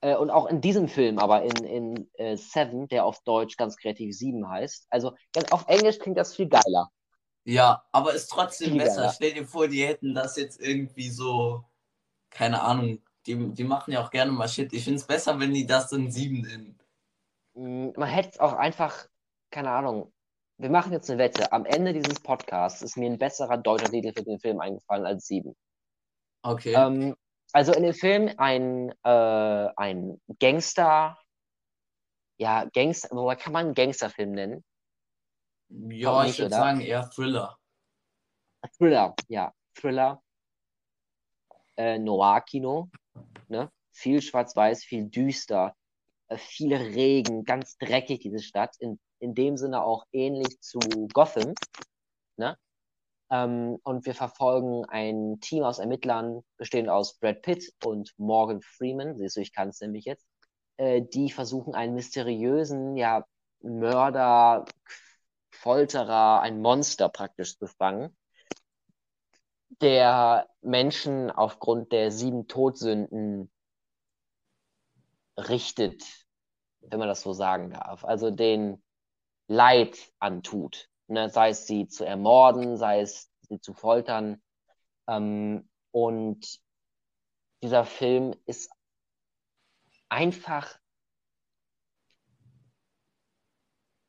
Äh, 0.00 0.16
und 0.16 0.30
auch 0.30 0.46
in 0.46 0.60
diesem 0.60 0.88
Film, 0.88 1.18
aber 1.18 1.42
in, 1.42 1.64
in 1.64 2.10
äh, 2.14 2.36
Seven, 2.36 2.88
der 2.88 3.04
auf 3.04 3.20
Deutsch 3.22 3.56
ganz 3.56 3.76
kreativ 3.76 4.16
Sieben 4.16 4.48
heißt. 4.48 4.86
Also 4.90 5.14
auf 5.50 5.66
Englisch 5.68 5.98
klingt 5.98 6.18
das 6.18 6.34
viel 6.34 6.48
geiler. 6.48 6.90
Ja, 7.44 7.84
aber 7.92 8.14
ist 8.14 8.28
trotzdem 8.28 8.70
viel 8.70 8.78
besser. 8.78 9.02
Geiler. 9.02 9.12
Stell 9.12 9.32
dir 9.34 9.46
vor, 9.46 9.68
die 9.68 9.86
hätten 9.86 10.14
das 10.14 10.36
jetzt 10.36 10.60
irgendwie 10.60 11.10
so, 11.10 11.64
keine 12.30 12.62
Ahnung, 12.62 13.02
die, 13.26 13.52
die 13.52 13.64
machen 13.64 13.92
ja 13.92 14.02
auch 14.04 14.10
gerne 14.10 14.32
mal 14.32 14.48
Shit. 14.48 14.72
Ich 14.72 14.84
finde 14.84 14.98
es 14.98 15.06
besser, 15.06 15.38
wenn 15.38 15.52
die 15.52 15.66
das 15.66 15.92
in 15.92 16.10
Sieben 16.10 16.42
nennen. 16.42 16.78
Mm, 17.54 17.90
man 17.96 18.08
hätte 18.08 18.30
es 18.30 18.40
auch 18.40 18.54
einfach, 18.54 19.06
keine 19.50 19.70
Ahnung, 19.70 20.12
wir 20.58 20.70
machen 20.70 20.92
jetzt 20.92 21.10
eine 21.10 21.18
Wette. 21.18 21.52
Am 21.52 21.64
Ende 21.64 21.92
dieses 21.92 22.20
Podcasts 22.20 22.82
ist 22.82 22.96
mir 22.96 23.10
ein 23.10 23.18
besserer 23.18 23.56
deutscher 23.56 23.90
Titel 23.90 24.12
für 24.12 24.24
den 24.24 24.38
Film 24.38 24.60
eingefallen 24.60 25.06
als 25.06 25.26
Sieben. 25.26 25.56
Okay. 26.42 26.74
Ähm, 26.74 27.16
also 27.52 27.72
in 27.72 27.82
dem 27.82 27.94
Film 27.94 28.30
ein, 28.36 28.90
äh, 29.04 29.68
ein 29.76 30.20
Gangster, 30.38 31.18
ja, 32.38 32.64
Gangster, 32.72 33.08
woher 33.12 33.36
kann 33.36 33.52
man 33.52 33.66
einen 33.66 33.74
Gangsterfilm 33.74 34.32
nennen? 34.32 34.64
Ja, 35.68 36.24
nicht, 36.24 36.32
ich 36.32 36.38
würde 36.40 36.54
sagen 36.54 36.80
eher 36.80 37.08
Thriller. 37.10 37.56
Thriller, 38.76 39.14
ja, 39.28 39.52
Thriller. 39.74 40.22
Äh, 41.76 41.98
Noir-Kino, 41.98 42.90
ne? 43.48 43.70
Viel 43.92 44.20
schwarz-weiß, 44.20 44.84
viel 44.84 45.08
düster, 45.08 45.74
äh, 46.28 46.36
viel 46.36 46.74
Regen, 46.74 47.44
ganz 47.44 47.78
dreckig, 47.78 48.20
diese 48.20 48.40
Stadt. 48.40 48.76
In, 48.78 48.98
in 49.18 49.34
dem 49.34 49.56
Sinne 49.56 49.82
auch 49.82 50.04
ähnlich 50.12 50.60
zu 50.60 50.78
Gotham, 51.12 51.54
ne? 52.36 52.58
Ähm, 53.30 53.78
und 53.84 54.06
wir 54.06 54.14
verfolgen 54.14 54.84
ein 54.86 55.38
Team 55.40 55.62
aus 55.62 55.78
Ermittlern, 55.78 56.42
bestehend 56.56 56.88
aus 56.88 57.18
Brad 57.18 57.42
Pitt 57.42 57.72
und 57.84 58.12
Morgan 58.18 58.60
Freeman, 58.60 59.16
siehst 59.16 59.36
du, 59.36 59.40
ich 59.40 59.52
kann 59.52 59.68
es 59.68 59.80
nämlich 59.80 60.04
jetzt, 60.04 60.26
äh, 60.76 61.02
die 61.02 61.30
versuchen 61.30 61.74
einen 61.74 61.94
mysteriösen, 61.94 62.96
ja, 62.96 63.24
Mörder, 63.62 64.64
Folterer, 65.50 66.40
ein 66.40 66.60
Monster 66.60 67.08
praktisch 67.08 67.58
zu 67.58 67.66
fangen, 67.66 68.16
der 69.80 70.48
Menschen 70.62 71.30
aufgrund 71.30 71.92
der 71.92 72.10
sieben 72.10 72.48
Todsünden 72.48 73.50
richtet, 75.36 76.02
wenn 76.80 76.98
man 76.98 77.08
das 77.08 77.22
so 77.22 77.32
sagen 77.32 77.70
darf. 77.70 78.04
Also 78.04 78.30
den 78.30 78.82
Leid 79.46 79.96
antut 80.18 80.89
ne, 81.10 81.28
sei 81.28 81.50
es 81.50 81.66
sie 81.66 81.88
zu 81.88 82.04
ermorden, 82.04 82.76
sei 82.76 83.00
es 83.00 83.30
sie 83.42 83.60
zu 83.60 83.74
foltern. 83.74 84.42
Ähm, 85.08 85.68
und 85.90 86.60
dieser 87.62 87.84
Film 87.84 88.34
ist 88.46 88.70
einfach. 90.08 90.78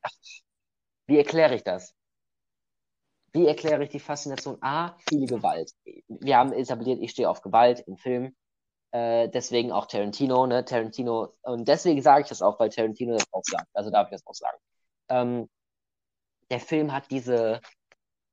Ach, 0.02 0.10
wie 1.06 1.18
erkläre 1.18 1.54
ich 1.54 1.64
das? 1.64 1.94
Wie 3.32 3.46
erkläre 3.46 3.84
ich 3.84 3.90
die 3.90 4.00
Faszination? 4.00 4.58
A, 4.60 4.96
viele 5.08 5.26
Gewalt. 5.26 5.72
Wir 6.08 6.36
haben 6.36 6.52
etabliert, 6.52 7.00
ich 7.00 7.12
stehe 7.12 7.30
auf 7.30 7.40
Gewalt 7.40 7.80
im 7.86 7.96
Film. 7.96 8.36
Äh, 8.92 9.28
deswegen 9.30 9.72
auch 9.72 9.86
Tarantino, 9.86 10.46
ne? 10.46 10.64
Tarantino. 10.64 11.34
Und 11.42 11.66
deswegen 11.66 12.02
sage 12.02 12.22
ich 12.22 12.28
das 12.28 12.42
auch, 12.42 12.60
weil 12.60 12.68
Tarantino 12.68 13.14
das 13.14 13.26
auch 13.32 13.42
sagt. 13.44 13.68
Also 13.72 13.90
darf 13.90 14.08
ich 14.08 14.12
das 14.12 14.26
auch 14.26 14.34
sagen. 14.34 14.58
Ähm, 15.08 15.48
der 16.52 16.60
Film 16.60 16.92
hat 16.92 17.10
diese, 17.10 17.62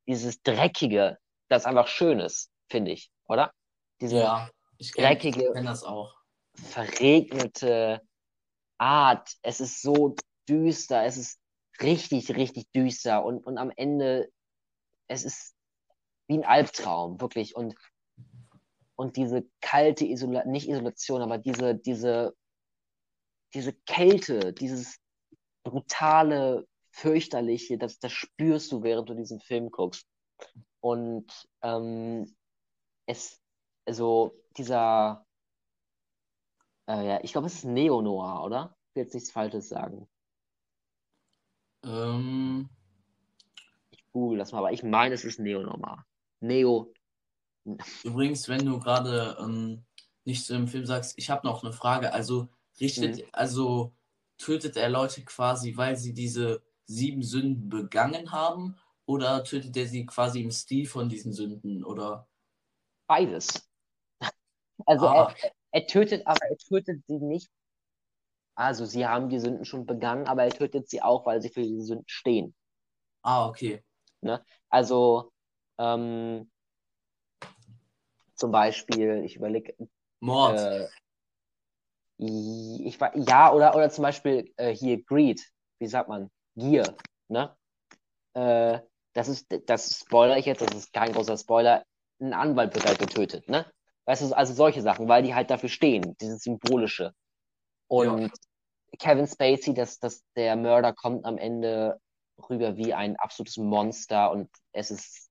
dieses 0.05 0.41
Dreckige, 0.41 1.17
das 1.47 1.65
einfach 1.65 1.87
schön 1.87 2.19
ist, 2.19 2.51
finde 2.69 2.91
ich, 2.91 3.09
oder? 3.29 3.53
Diese 4.01 4.17
ja, 4.17 4.49
ich 4.77 4.91
kenn, 4.91 5.05
dreckige, 5.05 5.47
ich 5.47 5.53
kenn 5.53 5.65
das 5.65 5.83
auch. 5.83 6.13
verregnete 6.53 8.01
Art. 8.77 9.37
Es 9.41 9.61
ist 9.61 9.81
so 9.81 10.17
düster, 10.49 11.05
es 11.05 11.15
ist 11.15 11.39
richtig, 11.81 12.35
richtig 12.35 12.69
düster 12.75 13.23
und, 13.23 13.45
und 13.45 13.57
am 13.57 13.71
Ende, 13.77 14.29
es 15.07 15.23
ist 15.23 15.55
wie 16.27 16.39
ein 16.39 16.45
Albtraum, 16.45 17.21
wirklich. 17.21 17.55
Und, 17.55 17.75
und 18.97 19.15
diese 19.15 19.49
kalte 19.61 20.03
Isolation, 20.05 20.51
nicht 20.51 20.67
Isolation, 20.67 21.21
aber 21.21 21.37
diese, 21.37 21.73
diese, 21.73 22.35
diese 23.53 23.71
Kälte, 23.85 24.51
dieses 24.51 24.99
brutale 25.63 26.67
fürchterliche, 26.99 27.77
das, 27.77 27.99
das 27.99 28.11
spürst 28.11 28.71
du, 28.71 28.83
während 28.83 29.09
du 29.09 29.13
diesen 29.13 29.39
Film 29.39 29.71
guckst. 29.71 30.07
Und 30.81 31.27
ähm, 31.61 32.35
es, 33.05 33.41
also 33.85 34.33
dieser, 34.57 35.25
äh, 36.87 37.07
ja, 37.07 37.23
ich 37.23 37.31
glaube, 37.31 37.47
es 37.47 37.55
ist 37.55 37.65
Neo-Noir, 37.65 38.43
oder? 38.43 38.77
Ich 38.89 38.95
will 38.95 39.03
jetzt 39.03 39.13
nichts 39.13 39.31
Falsches 39.31 39.69
sagen. 39.69 40.07
Ähm. 41.83 42.69
Ich 43.91 44.05
google 44.11 44.39
das 44.39 44.51
mal, 44.51 44.59
aber 44.59 44.73
ich 44.73 44.83
meine, 44.83 45.15
es 45.15 45.23
ist 45.23 45.39
Neo-Noir. 45.39 46.05
Neo. 46.41 46.93
Übrigens, 48.03 48.47
wenn 48.49 48.65
du 48.65 48.79
gerade 48.79 49.37
ähm, 49.39 49.85
nicht 50.25 50.45
zu 50.45 50.53
dem 50.53 50.67
Film 50.67 50.85
sagst, 50.85 51.13
ich 51.17 51.29
habe 51.29 51.45
noch 51.45 51.63
eine 51.63 51.73
Frage. 51.73 52.13
Also 52.13 52.49
richtet, 52.79 53.17
mhm. 53.17 53.23
also 53.31 53.93
tötet 54.37 54.77
er 54.77 54.89
Leute 54.89 55.23
quasi, 55.23 55.75
weil 55.77 55.95
sie 55.95 56.13
diese 56.13 56.63
sieben 56.89 57.21
Sünden 57.21 57.69
begangen 57.69 58.31
haben 58.31 58.75
oder 59.05 59.43
tötet 59.43 59.77
er 59.77 59.85
sie 59.85 60.05
quasi 60.05 60.41
im 60.41 60.51
Stil 60.51 60.87
von 60.87 61.07
diesen 61.07 61.31
Sünden 61.31 61.85
oder? 61.85 62.27
Beides. 63.07 63.47
Also 64.85 65.09
ah. 65.09 65.35
er, 65.41 65.51
er 65.71 65.87
tötet, 65.87 66.25
aber 66.25 66.39
er 66.49 66.57
tötet 66.57 67.05
sie 67.05 67.19
nicht. 67.19 67.51
Also 68.55 68.85
sie 68.85 69.05
haben 69.05 69.27
die 69.27 69.39
Sünden 69.39 69.65
schon 69.65 69.85
begangen, 69.85 70.25
aber 70.25 70.45
er 70.45 70.51
tötet 70.51 70.89
sie 70.89 71.01
auch, 71.01 71.25
weil 71.25 71.41
sie 71.41 71.49
für 71.49 71.61
diese 71.61 71.83
Sünden 71.83 72.07
stehen. 72.07 72.55
Ah, 73.21 73.45
okay. 73.45 73.83
Ne? 74.21 74.43
Also 74.69 75.33
ähm, 75.77 76.49
zum 78.35 78.51
Beispiel, 78.51 79.25
ich 79.25 79.35
überlege. 79.35 79.75
Mord. 80.21 80.57
Äh, 80.57 80.87
ich 82.17 82.99
war, 83.01 83.15
ja, 83.17 83.51
oder, 83.51 83.75
oder 83.75 83.89
zum 83.89 84.03
Beispiel 84.03 84.51
äh, 84.55 84.73
hier 84.73 85.03
Greed. 85.03 85.45
Wie 85.79 85.87
sagt 85.87 86.07
man? 86.07 86.31
Gier, 86.59 86.95
ne? 87.27 87.55
Äh, 88.33 88.79
das 89.13 89.27
ist, 89.27 89.47
das 89.65 89.99
spoiler 89.99 90.37
ich 90.37 90.45
jetzt, 90.45 90.61
das 90.61 90.75
ist 90.75 90.93
kein 90.93 91.11
großer 91.13 91.37
Spoiler. 91.37 91.83
Ein 92.21 92.33
Anwalt 92.33 92.75
wird 92.75 92.85
halt 92.85 92.99
getötet, 92.99 93.49
ne? 93.49 93.65
Weißt 94.05 94.21
du, 94.21 94.35
also 94.35 94.53
solche 94.53 94.81
Sachen, 94.81 95.07
weil 95.07 95.23
die 95.23 95.35
halt 95.35 95.49
dafür 95.49 95.69
stehen, 95.69 96.15
dieses 96.19 96.41
Symbolische. 96.41 97.13
Und 97.87 98.21
ja. 98.21 98.29
Kevin 98.97 99.27
Spacey, 99.27 99.73
dass, 99.73 99.99
dass 99.99 100.23
der 100.35 100.55
Mörder 100.55 100.93
kommt 100.93 101.25
am 101.25 101.37
Ende 101.37 101.99
rüber 102.49 102.77
wie 102.77 102.93
ein 102.93 103.15
absolutes 103.17 103.57
Monster 103.57 104.31
und 104.31 104.49
es 104.71 104.91
ist, 104.91 105.29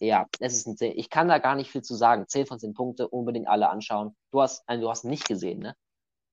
ja, 0.00 0.26
es 0.40 0.54
ist 0.54 0.66
ein 0.66 0.76
10. 0.76 0.92
Ich 0.96 1.10
kann 1.10 1.28
da 1.28 1.38
gar 1.38 1.54
nicht 1.54 1.70
viel 1.70 1.82
zu 1.82 1.94
sagen. 1.94 2.26
10 2.28 2.46
von 2.46 2.58
10 2.58 2.74
Punkte, 2.74 3.08
unbedingt 3.08 3.48
alle 3.48 3.68
anschauen. 3.68 4.14
Du 4.30 4.42
hast, 4.42 4.62
also 4.68 4.82
du 4.82 4.90
hast 4.90 5.04
nicht 5.04 5.26
gesehen, 5.26 5.60
ne? 5.60 5.74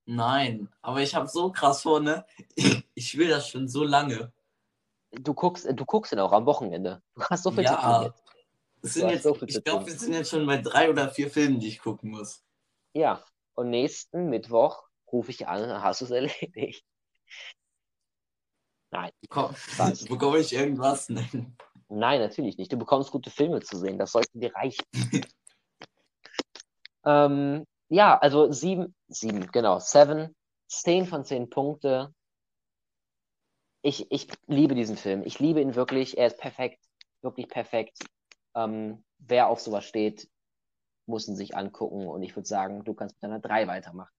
Nein, 0.05 0.69
aber 0.81 1.01
ich 1.01 1.15
habe 1.15 1.27
so 1.27 1.51
krass 1.51 1.81
vor, 1.81 1.99
ne? 1.99 2.25
Ich 2.95 3.17
will 3.17 3.27
das 3.27 3.49
schon 3.49 3.67
so 3.67 3.83
lange. 3.83 4.31
Du 5.11 5.33
guckst, 5.33 5.67
du 5.67 5.85
guckst 5.85 6.13
ihn 6.13 6.19
auch 6.19 6.31
am 6.31 6.45
Wochenende. 6.45 7.01
Du 7.15 7.23
hast 7.23 7.41
so 7.41 7.49
viel 7.49 7.63
ja, 7.63 7.75
zu 7.75 7.81
tun 7.81 8.03
jetzt. 8.03 8.23
Es 8.83 8.93
sind 8.93 9.09
jetzt 9.09 9.23
so 9.23 9.35
ich 9.41 9.63
glaube, 9.63 9.87
wir 9.87 9.93
sind 9.93 10.13
jetzt 10.13 10.29
schon 10.29 10.45
bei 10.45 10.57
drei 10.57 10.89
oder 10.89 11.09
vier 11.09 11.31
Filmen, 11.31 11.59
die 11.59 11.69
ich 11.69 11.79
gucken 11.79 12.11
muss. 12.11 12.43
Ja, 12.93 13.23
und 13.55 13.71
nächsten 13.71 14.29
Mittwoch 14.29 14.83
rufe 15.11 15.31
ich 15.31 15.47
an, 15.47 15.81
hast 15.81 16.01
du 16.01 16.05
es 16.05 16.11
erledigt. 16.11 16.85
Nein. 18.91 19.11
Bekomm, 19.21 19.55
bekomme 20.09 20.39
ich 20.39 20.53
irgendwas? 20.53 21.09
Nein. 21.09 21.57
Nein, 21.89 22.19
natürlich 22.21 22.57
nicht. 22.57 22.71
Du 22.71 22.77
bekommst 22.77 23.11
gute 23.11 23.29
Filme 23.29 23.61
zu 23.61 23.77
sehen. 23.77 23.97
Das 23.97 24.11
sollte 24.11 24.37
dir 24.37 24.53
reichen. 24.53 24.85
ähm, 27.05 27.65
ja, 27.89 28.17
also 28.17 28.51
sieben, 28.51 28.95
sieben, 29.07 29.51
genau, 29.51 29.79
seven, 29.79 30.35
zehn 30.67 31.05
von 31.05 31.23
zehn 31.23 31.49
Punkte. 31.49 32.13
Ich, 33.81 34.11
ich 34.11 34.27
liebe 34.47 34.75
diesen 34.75 34.97
Film. 34.97 35.23
Ich 35.25 35.39
liebe 35.39 35.61
ihn 35.61 35.75
wirklich. 35.75 36.17
Er 36.17 36.27
ist 36.27 36.37
perfekt, 36.37 36.79
wirklich 37.21 37.49
perfekt. 37.49 37.99
Ähm, 38.55 39.03
wer 39.17 39.47
auf 39.47 39.59
sowas 39.59 39.85
steht, 39.85 40.29
muss 41.05 41.27
ihn 41.27 41.35
sich 41.35 41.55
angucken. 41.55 42.07
Und 42.07 42.23
ich 42.23 42.35
würde 42.35 42.47
sagen, 42.47 42.83
du 42.83 42.93
kannst 42.93 43.15
mit 43.15 43.23
deiner 43.23 43.39
drei 43.39 43.67
weitermachen. 43.67 44.13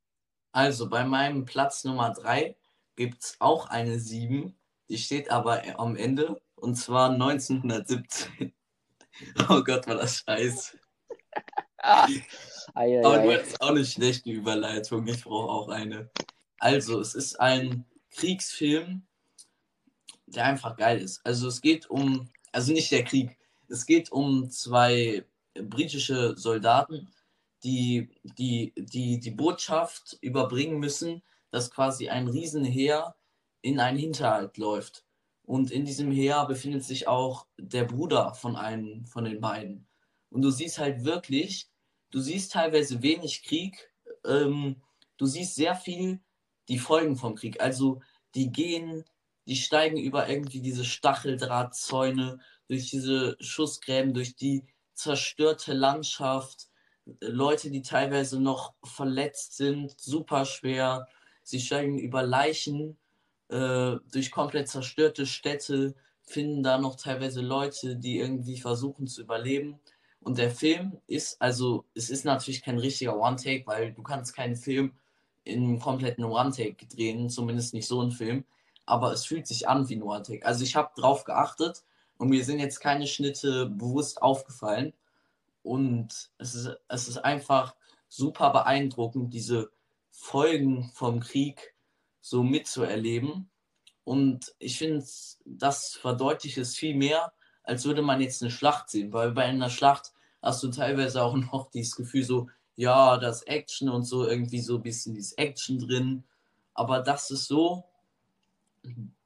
Also 0.53 0.89
bei 0.89 1.05
meinem 1.05 1.45
Platz 1.45 1.85
Nummer 1.85 2.12
drei 2.12 2.57
gibt 2.97 3.23
es 3.24 3.36
auch 3.41 3.69
eine 3.69 3.99
sieben. 3.99 4.57
Die 4.89 4.99
steht 4.99 5.31
aber 5.31 5.62
am 5.81 5.97
Ende 5.97 6.41
und 6.55 6.77
zwar 6.77 7.11
1917. 7.11 8.53
Oh 9.49 9.62
Gott, 9.62 9.86
war 9.86 9.95
das 9.95 10.24
scheiße. 10.27 10.77
ah, 11.85 12.09
ei, 12.74 13.05
ei, 13.05 13.35
ist 13.36 13.61
auch 13.61 13.69
eine 13.69 13.85
schlechte 13.85 14.31
Überleitung. 14.31 15.06
Ich 15.06 15.23
brauche 15.23 15.51
auch 15.51 15.69
eine. 15.69 16.11
Also, 16.59 17.01
es 17.01 17.15
ist 17.15 17.39
ein 17.40 17.85
Kriegsfilm, 18.11 19.02
der 20.27 20.47
einfach 20.47 20.77
geil 20.77 20.98
ist. 20.98 21.20
Also, 21.24 21.48
es 21.48 21.61
geht 21.61 21.89
um, 21.90 22.28
also 22.52 22.73
nicht 22.73 22.90
der 22.90 23.05
Krieg, 23.05 23.36
es 23.69 23.86
geht 23.86 24.11
um 24.12 24.51
zwei 24.51 25.24
britische 25.55 26.36
Soldaten, 26.36 27.09
die 27.62 28.11
die, 28.23 28.73
die, 28.77 29.19
die 29.20 29.31
Botschaft 29.31 30.19
überbringen 30.20 30.78
müssen, 30.78 31.23
dass 31.51 31.70
quasi 31.70 32.09
ein 32.09 32.28
Riesenheer 32.28 33.15
in 33.62 33.81
einen 33.81 33.98
Hinterhalt 33.98 34.59
läuft. 34.59 35.05
Und 35.44 35.70
in 35.70 35.85
diesem 35.85 36.11
Heer 36.11 36.47
befindet 36.47 36.85
sich 36.85 37.06
auch 37.06 37.47
der 37.59 37.85
Bruder 37.85 38.35
von 38.35 38.56
einem 38.56 39.05
von 39.06 39.24
den 39.24 39.40
beiden. 39.40 39.86
Und 40.31 40.43
du 40.43 40.51
siehst 40.51 40.78
halt 40.78 41.05
wirklich, 41.05 41.69
du 42.15 42.20
siehst 42.20 42.53
teilweise 42.53 43.03
wenig 43.03 43.43
Krieg, 43.43 43.91
ähm, 44.24 44.81
du 45.16 45.27
siehst 45.27 45.57
sehr 45.57 45.74
viel 45.74 46.20
die 46.69 46.78
Folgen 46.78 47.16
vom 47.16 47.35
Krieg. 47.35 47.61
Also 47.61 48.03
die 48.36 48.53
gehen, 48.53 49.05
die 49.49 49.57
steigen 49.57 49.97
über 49.97 50.28
irgendwie 50.28 50.61
diese 50.61 50.85
Stacheldrahtzäune, 50.85 52.39
durch 52.69 52.89
diese 52.89 53.36
Schussgräben, 53.41 54.15
durch 54.15 54.36
die 54.36 54.65
zerstörte 54.95 55.73
Landschaft, 55.73 56.69
Leute, 57.20 57.70
die 57.70 57.82
teilweise 57.82 58.41
noch 58.41 58.74
verletzt 58.85 59.57
sind, 59.57 60.01
super 60.01 60.45
schwer. 60.45 61.09
Sie 61.43 61.61
steigen 61.61 61.99
über 61.99 62.23
Leichen 62.23 62.97
äh, 63.49 63.97
durch 64.12 64.31
komplett 64.31 64.69
zerstörte 64.69 65.27
Städte, 65.27 65.97
finden 66.23 66.62
da 66.62 66.78
noch 66.78 66.95
teilweise 66.95 67.43
Leute, 67.43 67.97
die 67.97 68.19
irgendwie 68.19 68.59
versuchen 68.59 69.09
zu 69.09 69.20
überleben. 69.20 69.81
Und 70.24 70.38
der 70.38 70.51
Film 70.51 70.96
ist, 71.06 71.40
also 71.40 71.84
es 71.94 72.09
ist 72.09 72.24
natürlich 72.24 72.62
kein 72.62 72.78
richtiger 72.78 73.18
One-Take, 73.18 73.66
weil 73.66 73.92
du 73.92 74.02
kannst 74.02 74.34
keinen 74.34 74.56
Film 74.56 74.94
in 75.44 75.62
einem 75.62 75.78
kompletten 75.78 76.24
One-Take 76.24 76.86
drehen, 76.86 77.28
zumindest 77.28 77.74
nicht 77.74 77.86
so 77.86 78.01
ein 78.01 78.10
Film. 78.10 78.44
Aber 78.86 79.12
es 79.12 79.26
fühlt 79.26 79.46
sich 79.46 79.68
an 79.68 79.86
wie 79.88 79.96
ein 79.96 80.02
One-Take. 80.02 80.44
Also 80.46 80.64
ich 80.64 80.76
habe 80.76 80.92
drauf 80.96 81.24
geachtet 81.24 81.84
und 82.16 82.30
mir 82.30 82.42
sind 82.42 82.59
jetzt 82.59 82.80
keine 82.80 83.06
Schnitte 83.06 83.66
bewusst 83.66 84.22
aufgefallen. 84.22 84.94
Und 85.62 86.30
es 86.38 86.55
ist, 86.55 86.70
es 86.88 87.09
ist 87.09 87.18
einfach 87.18 87.74
super 88.09 88.51
beeindruckend, 88.51 89.34
diese 89.34 89.70
Folgen 90.10 90.90
vom 90.94 91.20
Krieg 91.20 91.74
so 92.22 92.42
mitzuerleben. 92.42 93.51
Und 94.05 94.55
ich 94.59 94.78
finde, 94.78 95.05
das 95.44 95.96
verdeutlicht 95.96 96.56
es 96.56 96.76
viel 96.76 96.94
mehr, 96.94 97.34
als 97.65 97.85
würde 97.85 98.03
man 98.03 98.20
jetzt 98.20 98.43
eine 98.43 98.51
Schlacht 98.51 98.91
sehen. 98.91 99.12
Weil 99.12 99.32
bei 99.32 99.45
einer 99.45 99.70
Schlacht 99.70 100.12
hast 100.43 100.62
du 100.62 100.69
teilweise 100.69 101.23
auch 101.23 101.36
noch 101.53 101.70
dieses 101.70 101.97
Gefühl 101.97 102.23
so, 102.23 102.49
ja, 102.77 103.16
das 103.19 103.43
Action 103.43 103.89
und 103.89 104.05
so, 104.05 104.27
irgendwie 104.27 104.61
so 104.61 104.77
ein 104.77 104.82
bisschen 104.82 105.15
dieses 105.15 105.32
Action 105.32 105.78
drin. 105.78 106.24
Aber 106.74 107.01
das 107.01 107.31
ist 107.31 107.47
so 107.47 107.85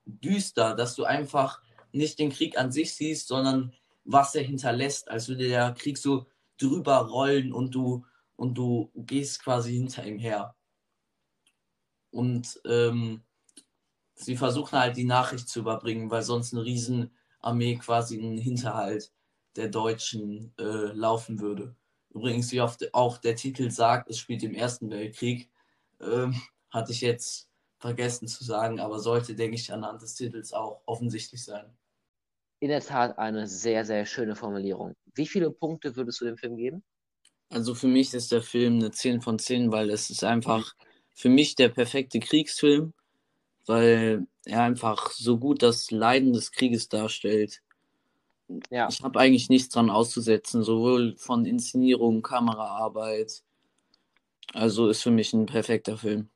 düster, 0.04 0.74
dass 0.74 0.94
du 0.94 1.04
einfach 1.04 1.60
nicht 1.92 2.18
den 2.18 2.30
Krieg 2.30 2.58
an 2.58 2.72
sich 2.72 2.94
siehst, 2.94 3.28
sondern 3.28 3.72
was 4.04 4.34
er 4.34 4.42
hinterlässt, 4.42 5.10
als 5.10 5.28
würde 5.28 5.48
der 5.48 5.72
Krieg 5.72 5.98
so 5.98 6.26
drüber 6.58 6.96
rollen 6.98 7.52
und 7.52 7.74
du 7.74 8.04
und 8.36 8.54
du 8.54 8.90
gehst 8.94 9.42
quasi 9.42 9.74
hinter 9.74 10.06
ihm 10.06 10.18
her. 10.18 10.54
Und 12.10 12.60
ähm, 12.64 13.22
sie 14.14 14.36
versuchen 14.36 14.78
halt 14.78 14.96
die 14.96 15.04
Nachricht 15.04 15.48
zu 15.48 15.60
überbringen, 15.60 16.10
weil 16.10 16.22
sonst 16.22 16.54
eine 16.54 16.62
Riesenarmee 17.42 17.76
quasi 17.76 18.16
in 18.16 18.22
den 18.22 18.38
Hinterhalt 18.38 19.12
der 19.56 19.68
Deutschen 19.68 20.52
äh, 20.58 20.92
laufen 20.92 21.40
würde. 21.40 21.74
Übrigens, 22.10 22.52
wie 22.52 22.60
oft 22.60 22.94
auch 22.94 23.18
der 23.18 23.36
Titel 23.36 23.70
sagt, 23.70 24.08
es 24.10 24.18
spielt 24.18 24.42
im 24.42 24.54
Ersten 24.54 24.90
Weltkrieg, 24.90 25.50
ähm, 26.00 26.40
hatte 26.70 26.92
ich 26.92 27.00
jetzt 27.00 27.48
vergessen 27.78 28.28
zu 28.28 28.44
sagen, 28.44 28.80
aber 28.80 28.98
sollte, 28.98 29.34
denke 29.34 29.56
ich, 29.56 29.72
anhand 29.72 30.02
des 30.02 30.14
Titels 30.14 30.52
auch 30.52 30.80
offensichtlich 30.86 31.44
sein 31.44 31.76
in 32.60 32.68
der 32.68 32.80
Tat 32.80 33.18
eine 33.18 33.46
sehr, 33.46 33.84
sehr 33.84 34.04
schöne 34.06 34.34
Formulierung. 34.34 34.94
Wie 35.14 35.26
viele 35.26 35.50
Punkte 35.50 35.94
würdest 35.96 36.20
du 36.20 36.24
dem 36.24 36.36
Film 36.36 36.56
geben? 36.56 36.82
Also 37.50 37.74
für 37.74 37.86
mich 37.86 38.12
ist 38.14 38.32
der 38.32 38.42
Film 38.42 38.74
eine 38.74 38.90
10 38.90 39.20
von 39.20 39.38
10, 39.38 39.72
weil 39.72 39.90
es 39.90 40.10
ist 40.10 40.24
einfach 40.24 40.74
für 41.14 41.28
mich 41.28 41.54
der 41.54 41.68
perfekte 41.68 42.20
Kriegsfilm, 42.20 42.92
weil 43.66 44.26
er 44.48 44.62
einfach 44.62 45.10
so 45.12 45.38
gut 45.38 45.62
das 45.62 45.90
Leiden 45.90 46.32
des 46.32 46.52
Krieges 46.52 46.88
darstellt. 46.88 47.62
Ja. 48.70 48.88
Ich 48.88 49.02
habe 49.02 49.20
eigentlich 49.20 49.50
nichts 49.50 49.68
dran 49.68 49.90
auszusetzen, 49.90 50.62
sowohl 50.62 51.16
von 51.16 51.44
Inszenierung, 51.44 52.22
Kameraarbeit. 52.22 53.42
Also 54.54 54.88
ist 54.88 55.02
für 55.02 55.10
mich 55.10 55.32
ein 55.34 55.46
perfekter 55.46 55.98
Film. 55.98 56.30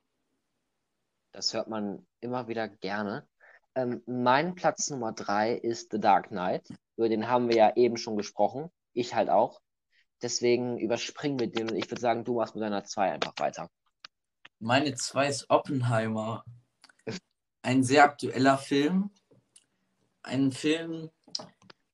Das 1.31 1.53
hört 1.53 1.67
man 1.67 2.05
immer 2.21 2.47
wieder 2.47 2.67
gerne. 2.67 3.27
Ähm, 3.73 4.03
mein 4.05 4.53
Platz 4.53 4.91
Nummer 4.91 5.13
drei 5.13 5.53
ist 5.53 5.91
The 5.91 5.99
Dark 5.99 6.27
Knight. 6.27 6.69
Über 6.95 7.09
den 7.09 7.27
haben 7.27 7.49
wir 7.49 7.55
ja 7.55 7.75
eben 7.75 7.97
schon 7.97 8.15
gesprochen. 8.15 8.69
Ich 8.93 9.15
halt 9.15 9.29
auch. 9.29 9.59
Deswegen 10.21 10.77
überspringen 10.77 11.39
wir 11.39 11.47
den 11.47 11.71
und 11.71 11.75
ich 11.75 11.89
würde 11.89 12.01
sagen, 12.01 12.23
du 12.23 12.35
machst 12.35 12.53
mit 12.53 12.63
deiner 12.63 12.83
zwei 12.83 13.11
einfach 13.11 13.33
weiter. 13.37 13.69
Meine 14.59 14.93
zwei 14.93 15.27
ist 15.27 15.49
Oppenheimer. 15.49 16.45
Ein 17.63 17.83
sehr 17.83 18.03
aktueller 18.03 18.59
Film. 18.59 19.09
Ein 20.21 20.51
Film, 20.51 21.09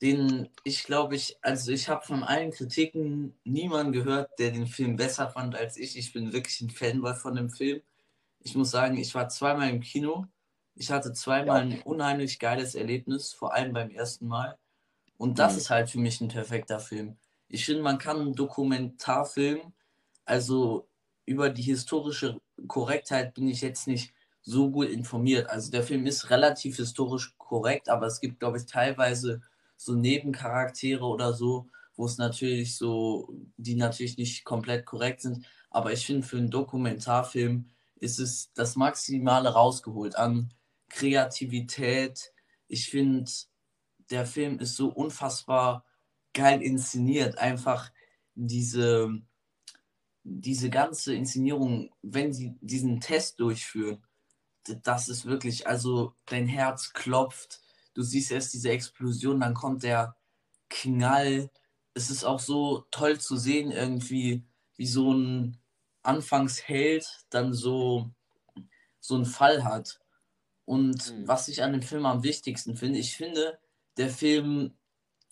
den 0.02 0.50
ich 0.66 0.84
glaube 0.84 1.16
ich, 1.16 1.38
also 1.42 1.72
ich 1.72 1.88
habe 1.88 2.06
von 2.06 2.24
allen 2.24 2.52
Kritiken 2.52 3.40
niemanden 3.46 3.94
gehört, 3.94 4.38
der 4.38 4.52
den 4.52 4.68
Film 4.68 4.98
besser 4.98 5.30
fand 5.30 5.56
als 5.56 5.78
ich. 5.78 5.98
Ich 5.98 6.12
bin 6.12 6.34
wirklich 6.34 6.60
ein 6.60 6.70
Fanboy 6.70 7.16
von 7.16 7.36
dem 7.36 7.50
Film. 7.50 7.82
Ich 8.42 8.56
muss 8.56 8.72
sagen, 8.72 8.98
ich 8.98 9.16
war 9.16 9.30
zweimal 9.30 9.70
im 9.70 9.80
Kino 9.80 10.28
ich 10.80 10.92
hatte 10.92 11.12
zweimal 11.12 11.62
ein 11.62 11.82
unheimlich 11.82 12.40
geiles 12.40 12.74
Erlebnis, 12.74 13.34
vor 13.34 13.54
allem 13.54 13.74
beim 13.74 13.90
ersten 13.90 14.28
Mal. 14.28 14.58
Und 15.18 15.38
das 15.38 15.54
mhm. 15.54 15.60
ist 15.60 15.70
halt 15.70 15.90
für 15.90 16.00
mich 16.00 16.22
ein 16.22 16.30
perfekter 16.30 16.80
Film. 16.80 17.18
Ich 17.50 17.66
finde, 17.66 17.84
man 17.84 17.98
kann 17.98 18.18
einen 18.18 18.34
Dokumentarfilm, 18.34 19.74
also 20.24 20.88
über 21.26 21.50
die 21.50 21.64
historische 21.64 22.40
Korrektheit 22.68 23.34
bin 23.34 23.50
ich 23.50 23.60
jetzt 23.60 23.88
nicht 23.88 24.14
so 24.42 24.72
gut 24.72 24.90
informiert. 24.90 25.50
Also 25.50 25.72
der 25.72 25.84
Film 25.84 26.06
ist 26.06 26.30
relativ 26.30 26.78
historisch 26.78 27.36
korrekt, 27.38 27.90
aber 27.90 28.08
es 28.08 28.20
gibt, 28.20 28.40
glaube 28.40 28.58
ich, 28.58 28.66
teilweise 28.66 29.42
so 29.78 29.94
Nebencharaktere 29.94 31.06
oder 31.06 31.34
so, 31.34 31.68
wo 31.96 32.06
es 32.06 32.18
natürlich 32.18 32.76
so, 32.78 33.34
die 33.58 33.76
natürlich 33.76 34.18
nicht 34.18 34.46
komplett 34.46 34.86
korrekt 34.86 35.22
sind. 35.22 35.46
Aber 35.70 35.92
ich 35.94 36.06
finde, 36.06 36.26
für 36.26 36.38
einen 36.38 36.50
Dokumentarfilm 36.50 37.70
ist 37.96 38.20
es 38.20 38.52
das 38.54 38.76
Maximale 38.76 39.50
rausgeholt 39.50 40.16
an 40.16 40.54
Kreativität. 40.90 42.34
Ich 42.68 42.90
finde, 42.90 43.30
der 44.10 44.26
Film 44.26 44.60
ist 44.60 44.76
so 44.76 44.90
unfassbar 44.90 45.86
geil 46.34 46.62
inszeniert. 46.62 47.38
Einfach 47.38 47.92
diese, 48.36 49.22
diese 50.24 50.70
ganze 50.70 51.14
Inszenierung, 51.14 51.92
wenn 52.02 52.34
sie 52.34 52.56
diesen 52.62 53.02
Test 53.02 53.40
durchführen, 53.40 54.04
das 54.84 55.10
ist 55.10 55.26
wirklich, 55.26 55.68
also 55.68 56.14
dein 56.26 56.48
Herz 56.48 56.94
klopft. 56.94 57.62
Du 57.94 58.02
siehst 58.02 58.32
erst 58.32 58.54
diese 58.54 58.70
Explosion, 58.70 59.40
dann 59.40 59.54
kommt 59.54 59.84
der 59.84 60.16
Knall. 60.70 61.50
Es 61.94 62.10
ist 62.10 62.24
auch 62.24 62.40
so 62.40 62.86
toll 62.92 63.20
zu 63.20 63.38
sehen, 63.38 63.72
irgendwie, 63.72 64.46
wie 64.76 64.88
so 64.88 65.14
ein 65.14 65.58
Anfangsheld 66.04 67.26
dann 67.30 67.54
so, 67.54 68.12
so 69.00 69.16
einen 69.16 69.26
Fall 69.26 69.64
hat. 69.64 70.00
Und 70.66 71.12
mhm. 71.12 71.28
was 71.28 71.48
ich 71.48 71.64
an 71.64 71.74
dem 71.74 71.82
Film 71.82 72.06
am 72.06 72.24
wichtigsten 72.24 72.76
finde, 72.76 73.00
ich 73.00 73.16
finde, 73.16 73.60
der 73.98 74.10
Film 74.10 74.78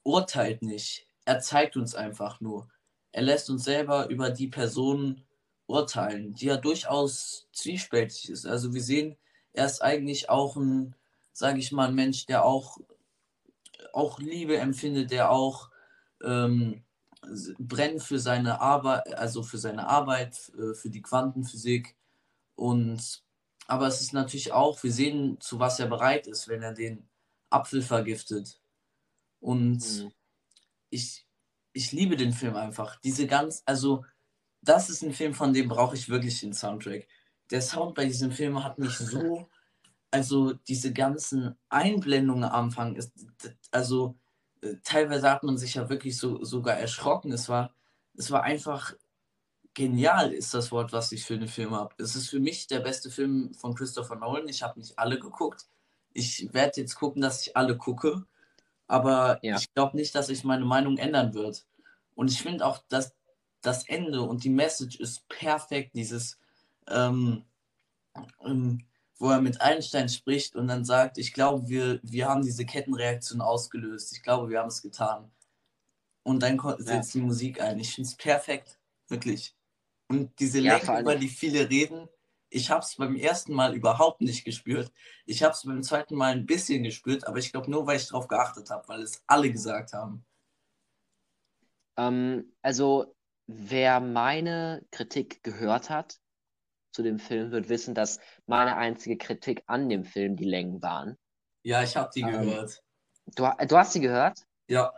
urteilt 0.03 0.63
nicht. 0.63 1.07
Er 1.25 1.39
zeigt 1.39 1.77
uns 1.77 1.93
einfach 1.93 2.41
nur. 2.41 2.69
Er 3.11 3.21
lässt 3.21 3.49
uns 3.49 3.63
selber 3.63 4.09
über 4.09 4.29
die 4.29 4.47
Person 4.47 5.26
urteilen, 5.67 6.33
die 6.33 6.45
ja 6.47 6.57
durchaus 6.57 7.47
zwiespältig 7.51 8.29
ist. 8.29 8.45
Also 8.45 8.73
wir 8.73 8.81
sehen, 8.81 9.17
er 9.53 9.65
ist 9.65 9.81
eigentlich 9.81 10.29
auch 10.29 10.55
ein, 10.55 10.95
sage 11.33 11.59
ich 11.59 11.71
mal, 11.71 11.89
ein 11.89 11.95
Mensch, 11.95 12.25
der 12.25 12.45
auch, 12.45 12.77
auch 13.93 14.19
Liebe 14.19 14.57
empfindet, 14.57 15.11
der 15.11 15.31
auch 15.31 15.69
ähm, 16.23 16.83
brennt 17.59 18.01
für 18.01 18.19
seine 18.19 18.61
Arbeit, 18.61 19.13
also 19.15 19.43
für 19.43 19.57
seine 19.57 19.87
Arbeit, 19.87 20.51
äh, 20.57 20.73
für 20.73 20.89
die 20.89 21.01
Quantenphysik 21.01 21.95
und 22.55 23.21
aber 23.67 23.87
es 23.87 24.01
ist 24.01 24.13
natürlich 24.13 24.53
auch, 24.53 24.81
wir 24.81 24.91
sehen, 24.91 25.39
zu 25.41 25.59
was 25.59 25.79
er 25.79 25.87
bereit 25.87 26.25
ist, 26.25 26.47
wenn 26.47 26.63
er 26.63 26.73
den 26.73 27.07
Apfel 27.49 27.81
vergiftet. 27.81 28.61
Und 29.41 29.79
mhm. 29.79 30.11
ich, 30.89 31.25
ich 31.73 31.91
liebe 31.91 32.15
den 32.15 32.31
Film 32.31 32.55
einfach. 32.55 32.95
Diese 33.01 33.27
ganz, 33.27 33.63
also, 33.65 34.05
das 34.67 34.89
ist 34.89 35.03
ein 35.03 35.13
Film, 35.13 35.33
von 35.33 35.53
dem 35.53 35.69
brauche 35.69 35.95
ich 35.95 36.09
wirklich 36.09 36.39
den 36.41 36.53
Soundtrack. 36.53 37.07
Der 37.51 37.61
Sound 37.61 37.95
bei 37.95 38.05
diesem 38.05 38.31
Film 38.31 38.63
hat 38.63 38.77
mich 38.77 38.91
so, 38.97 39.47
also 40.11 40.53
diese 40.53 40.93
ganzen 40.93 41.55
Einblendungen 41.69 42.43
am 42.43 42.65
Anfang 42.65 42.95
ist, 42.95 43.13
also 43.71 44.15
äh, 44.61 44.75
teilweise 44.83 45.31
hat 45.31 45.43
man 45.43 45.57
sich 45.57 45.75
ja 45.75 45.89
wirklich 45.89 46.17
so, 46.17 46.43
sogar 46.43 46.75
erschrocken. 46.75 47.31
Es 47.31 47.47
war, 47.47 47.73
es 48.15 48.31
war 48.31 48.43
einfach 48.43 48.93
genial, 49.73 50.33
ist 50.33 50.53
das 50.53 50.71
Wort, 50.71 50.91
was 50.91 51.11
ich 51.11 51.23
für 51.23 51.37
den 51.37 51.47
Film 51.47 51.71
habe. 51.71 51.93
Es 51.97 52.15
ist 52.15 52.29
für 52.29 52.39
mich 52.39 52.67
der 52.67 52.79
beste 52.79 53.11
Film 53.11 53.53
von 53.53 53.75
Christopher 53.75 54.15
Nolan. 54.15 54.49
Ich 54.49 54.63
habe 54.63 54.79
nicht 54.79 54.97
alle 54.97 55.19
geguckt. 55.19 55.67
Ich 56.13 56.51
werde 56.53 56.81
jetzt 56.81 56.95
gucken, 56.95 57.21
dass 57.21 57.45
ich 57.45 57.55
alle 57.55 57.77
gucke. 57.77 58.25
Aber 58.87 59.39
ja. 59.43 59.57
ich 59.57 59.71
glaube 59.73 59.95
nicht, 59.95 60.15
dass 60.15 60.27
sich 60.27 60.43
meine 60.43 60.65
Meinung 60.65 60.97
ändern 60.97 61.33
wird. 61.33 61.65
Und 62.15 62.31
ich 62.31 62.41
finde 62.41 62.65
auch, 62.65 62.79
dass 62.89 63.16
das 63.67 63.87
Ende 63.87 64.21
und 64.21 64.43
die 64.43 64.49
Message 64.49 64.99
ist 64.99 65.27
perfekt. 65.27 65.93
Dieses, 65.93 66.39
ähm, 66.87 67.43
ähm, 68.43 68.79
wo 69.19 69.29
er 69.29 69.41
mit 69.41 69.61
Einstein 69.61 70.09
spricht 70.09 70.55
und 70.55 70.67
dann 70.67 70.85
sagt, 70.85 71.17
ich 71.17 71.33
glaube, 71.33 71.67
wir, 71.67 71.99
wir 72.01 72.29
haben 72.29 72.43
diese 72.43 72.65
Kettenreaktion 72.65 73.41
ausgelöst. 73.41 74.13
Ich 74.13 74.23
glaube, 74.23 74.49
wir 74.49 74.59
haben 74.59 74.69
es 74.69 74.81
getan. 74.81 75.31
Und 76.23 76.43
dann 76.43 76.59
setzt 76.77 77.13
ja. 77.13 77.19
die 77.19 77.25
Musik 77.25 77.61
ein. 77.61 77.79
Ich 77.79 77.93
finde 77.93 78.09
es 78.09 78.15
perfekt. 78.15 78.79
Wirklich. 79.09 79.55
Und 80.07 80.39
diese 80.39 80.59
ja, 80.59 80.77
Länge, 80.77 81.01
über 81.01 81.15
die 81.15 81.27
viele 81.27 81.69
reden, 81.69 82.07
ich 82.49 82.71
habe 82.71 82.81
es 82.81 82.95
beim 82.95 83.15
ersten 83.17 83.53
Mal 83.53 83.75
überhaupt 83.75 84.21
nicht 84.21 84.45
gespürt. 84.45 84.91
Ich 85.25 85.43
habe 85.43 85.53
es 85.53 85.63
beim 85.63 85.83
zweiten 85.83 86.15
Mal 86.15 86.31
ein 86.31 86.45
bisschen 86.45 86.83
gespürt, 86.83 87.27
aber 87.27 87.39
ich 87.39 87.51
glaube 87.51 87.69
nur, 87.69 87.85
weil 87.85 87.97
ich 87.97 88.07
darauf 88.07 88.27
geachtet 88.27 88.69
habe, 88.69 88.87
weil 88.87 89.01
es 89.01 89.21
alle 89.27 89.51
gesagt 89.51 89.91
haben. 89.91 90.25
Ähm, 91.97 92.53
also, 92.61 93.16
wer 93.47 93.99
meine 93.99 94.85
Kritik 94.91 95.41
gehört 95.43 95.89
hat 95.89 96.19
zu 96.91 97.01
dem 97.03 97.19
Film, 97.19 97.51
wird 97.51 97.69
wissen, 97.69 97.95
dass 97.95 98.19
meine 98.45 98.75
einzige 98.75 99.17
Kritik 99.17 99.63
an 99.67 99.89
dem 99.89 100.03
Film 100.03 100.35
die 100.35 100.45
Längen 100.45 100.81
waren. 100.81 101.17
Ja, 101.63 101.81
ich 101.83 101.95
habe 101.95 102.09
die 102.13 102.21
ähm, 102.21 102.31
gehört. 102.31 102.81
Du, 103.35 103.49
du 103.67 103.77
hast 103.77 103.93
sie 103.93 104.01
gehört? 104.01 104.39
Ja. 104.67 104.93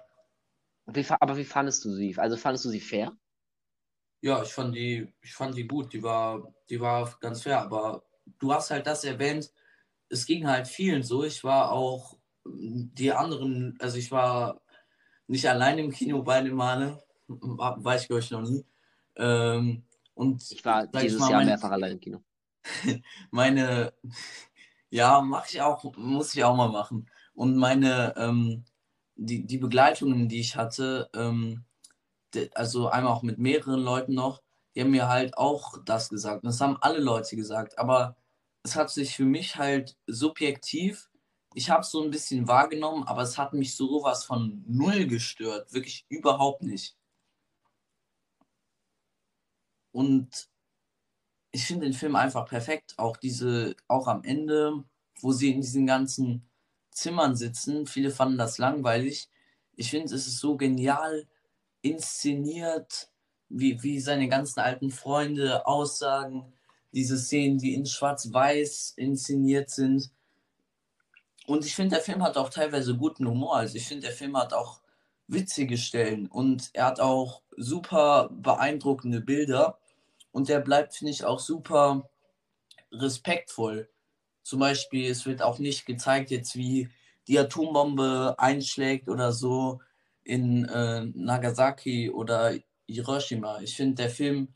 Wie, 0.86 1.06
aber 1.20 1.38
wie 1.38 1.46
fandest 1.46 1.86
du 1.86 1.94
sie? 1.94 2.16
Also 2.18 2.38
fandest 2.38 2.66
du 2.66 2.70
sie 2.70 2.80
fair? 2.80 3.12
Ja, 4.22 4.42
ich 4.44 4.54
fand 4.54 4.76
die, 4.76 5.14
ich 5.22 5.34
fand 5.34 5.56
die 5.56 5.68
gut. 5.68 5.94
Die 5.94 6.04
war, 6.04 6.54
die 6.70 6.80
war 6.80 7.16
ganz 7.22 7.44
fair. 7.44 7.62
Aber 7.62 8.04
du 8.40 8.54
hast 8.54 8.72
halt 8.72 8.88
das 8.88 9.04
erwähnt. 9.04 9.52
Es 10.10 10.26
ging 10.26 10.48
halt 10.48 10.68
vielen 10.68 11.04
so. 11.04 11.24
Ich 11.24 11.44
war 11.44 11.72
auch 11.72 12.18
die 12.46 13.12
anderen, 13.12 13.78
also 13.80 13.98
ich 13.98 14.12
war 14.12 14.62
nicht 15.28 15.48
allein 15.48 15.78
im 15.78 15.92
Kino 15.92 16.24
beide 16.24 16.52
Male. 16.52 17.04
War 17.30 17.96
ich, 17.96 18.08
glaube 18.08 18.22
ich, 18.22 18.32
noch 18.32 18.42
nie. 18.42 18.66
Ähm, 19.16 19.84
und 20.14 20.52
ich 20.52 20.64
war 20.66 20.88
dieses 20.88 21.14
ich 21.14 21.20
mal, 21.20 21.30
Jahr 21.30 21.40
meine, 21.40 21.52
mehrfach 21.52 21.72
allein 21.72 21.92
im 21.94 22.00
Kino. 22.00 22.24
meine, 23.32 23.94
ja, 24.90 25.22
mache 25.22 25.48
ich 25.50 25.62
auch, 25.62 25.84
muss 25.96 26.34
ich 26.34 26.44
auch 26.44 26.56
mal 26.56 26.70
machen. 26.70 27.10
Und 27.34 27.56
meine, 27.56 28.14
ähm, 28.18 28.66
die, 29.16 29.46
die 29.46 29.58
Begleitungen, 29.58 30.28
die 30.28 30.40
ich 30.40 30.56
hatte, 30.56 31.10
ähm, 31.14 31.64
also 32.54 32.90
einmal 32.90 33.14
auch 33.14 33.24
mit 33.24 33.38
mehreren 33.38 33.82
Leuten 33.82 34.14
noch, 34.14 34.42
die 34.76 34.82
haben 34.82 34.92
mir 34.92 35.08
halt 35.08 35.38
auch 35.38 35.78
das 35.86 36.10
gesagt. 36.10 36.44
Und 36.44 36.48
das 36.48 36.62
haben 36.62 36.78
alle 36.82 37.00
Leute 37.00 37.36
gesagt. 37.36 37.78
Aber 37.80 38.16
es 38.64 38.76
hat 38.76 38.90
sich 38.90 39.16
für 39.16 39.26
mich 39.26 39.56
halt 39.56 39.98
subjektiv, 40.08 41.10
ich 41.56 41.70
habe 41.70 41.82
es 41.82 41.92
so 41.92 42.04
ein 42.04 42.12
bisschen 42.12 42.48
wahrgenommen, 42.48 43.04
aber 43.06 43.24
es 43.24 43.38
hat 43.38 43.54
mich 43.54 43.76
sowas 43.76 44.24
von 44.24 44.64
null 44.68 45.08
gestört. 45.08 45.74
Wirklich 45.74 46.06
überhaupt 46.10 46.62
nicht. 46.62 46.96
Und 49.92 50.50
ich 51.52 51.66
finde 51.66 51.86
den 51.86 51.94
Film 51.94 52.16
einfach 52.16 52.46
perfekt. 52.46 52.94
Auch 52.98 53.18
diese, 53.18 53.76
auch 53.88 54.08
am 54.08 54.24
Ende, 54.24 54.84
wo 55.22 55.32
sie 55.32 55.52
in 55.52 55.62
diesen 55.62 55.88
ganzen 55.88 56.50
Zimmern 56.92 57.36
sitzen. 57.36 57.88
Viele 57.88 58.12
fanden 58.12 58.38
das 58.38 58.58
langweilig. 58.58 59.30
Ich 59.76 59.90
finde, 59.90 60.14
es 60.14 60.28
ist 60.28 60.40
so 60.40 60.58
genial 60.58 61.28
inszeniert, 61.82 63.10
wie, 63.48 63.82
wie 63.82 64.00
seine 64.00 64.28
ganzen 64.28 64.60
alten 64.60 64.92
Freunde 64.92 65.66
aussagen, 65.66 66.54
diese 66.92 67.18
Szenen, 67.18 67.58
die 67.58 67.74
in 67.74 67.86
Schwarz-Weiß 67.86 68.94
inszeniert 68.98 69.70
sind. 69.70 70.12
Und 71.48 71.66
ich 71.66 71.76
finde, 71.76 71.96
der 71.96 72.04
Film 72.04 72.24
hat 72.24 72.38
auch 72.38 72.50
teilweise 72.50 72.96
guten 72.96 73.28
Humor. 73.28 73.58
Also 73.58 73.76
ich 73.78 73.88
finde, 73.88 74.08
der 74.08 74.16
Film 74.16 74.38
hat 74.38 74.54
auch 74.54 74.79
witzige 75.30 75.78
Stellen 75.78 76.28
und 76.28 76.70
er 76.74 76.86
hat 76.86 77.00
auch 77.00 77.44
super 77.56 78.30
beeindruckende 78.32 79.22
Bilder. 79.22 79.78
Und 80.32 80.50
der 80.50 80.60
bleibt, 80.60 80.96
finde 80.96 81.12
ich, 81.12 81.26
auch 81.26 81.40
super 81.40 82.10
respektvoll. 82.92 83.90
Zum 84.44 84.60
Beispiel, 84.60 85.10
es 85.10 85.26
wird 85.26 85.42
auch 85.42 85.60
nicht 85.60 85.86
gezeigt 85.86 86.32
jetzt, 86.32 86.56
wie 86.56 86.90
die 87.28 87.38
Atombombe 87.38 88.36
einschlägt 88.38 89.10
oder 89.10 89.32
so 89.32 89.80
in 90.24 90.66
äh, 90.66 91.06
Nagasaki 91.14 92.10
oder 92.10 92.54
Hiroshima. 92.88 93.60
Ich 93.62 93.76
finde, 93.76 93.96
der 93.96 94.10
Film 94.10 94.50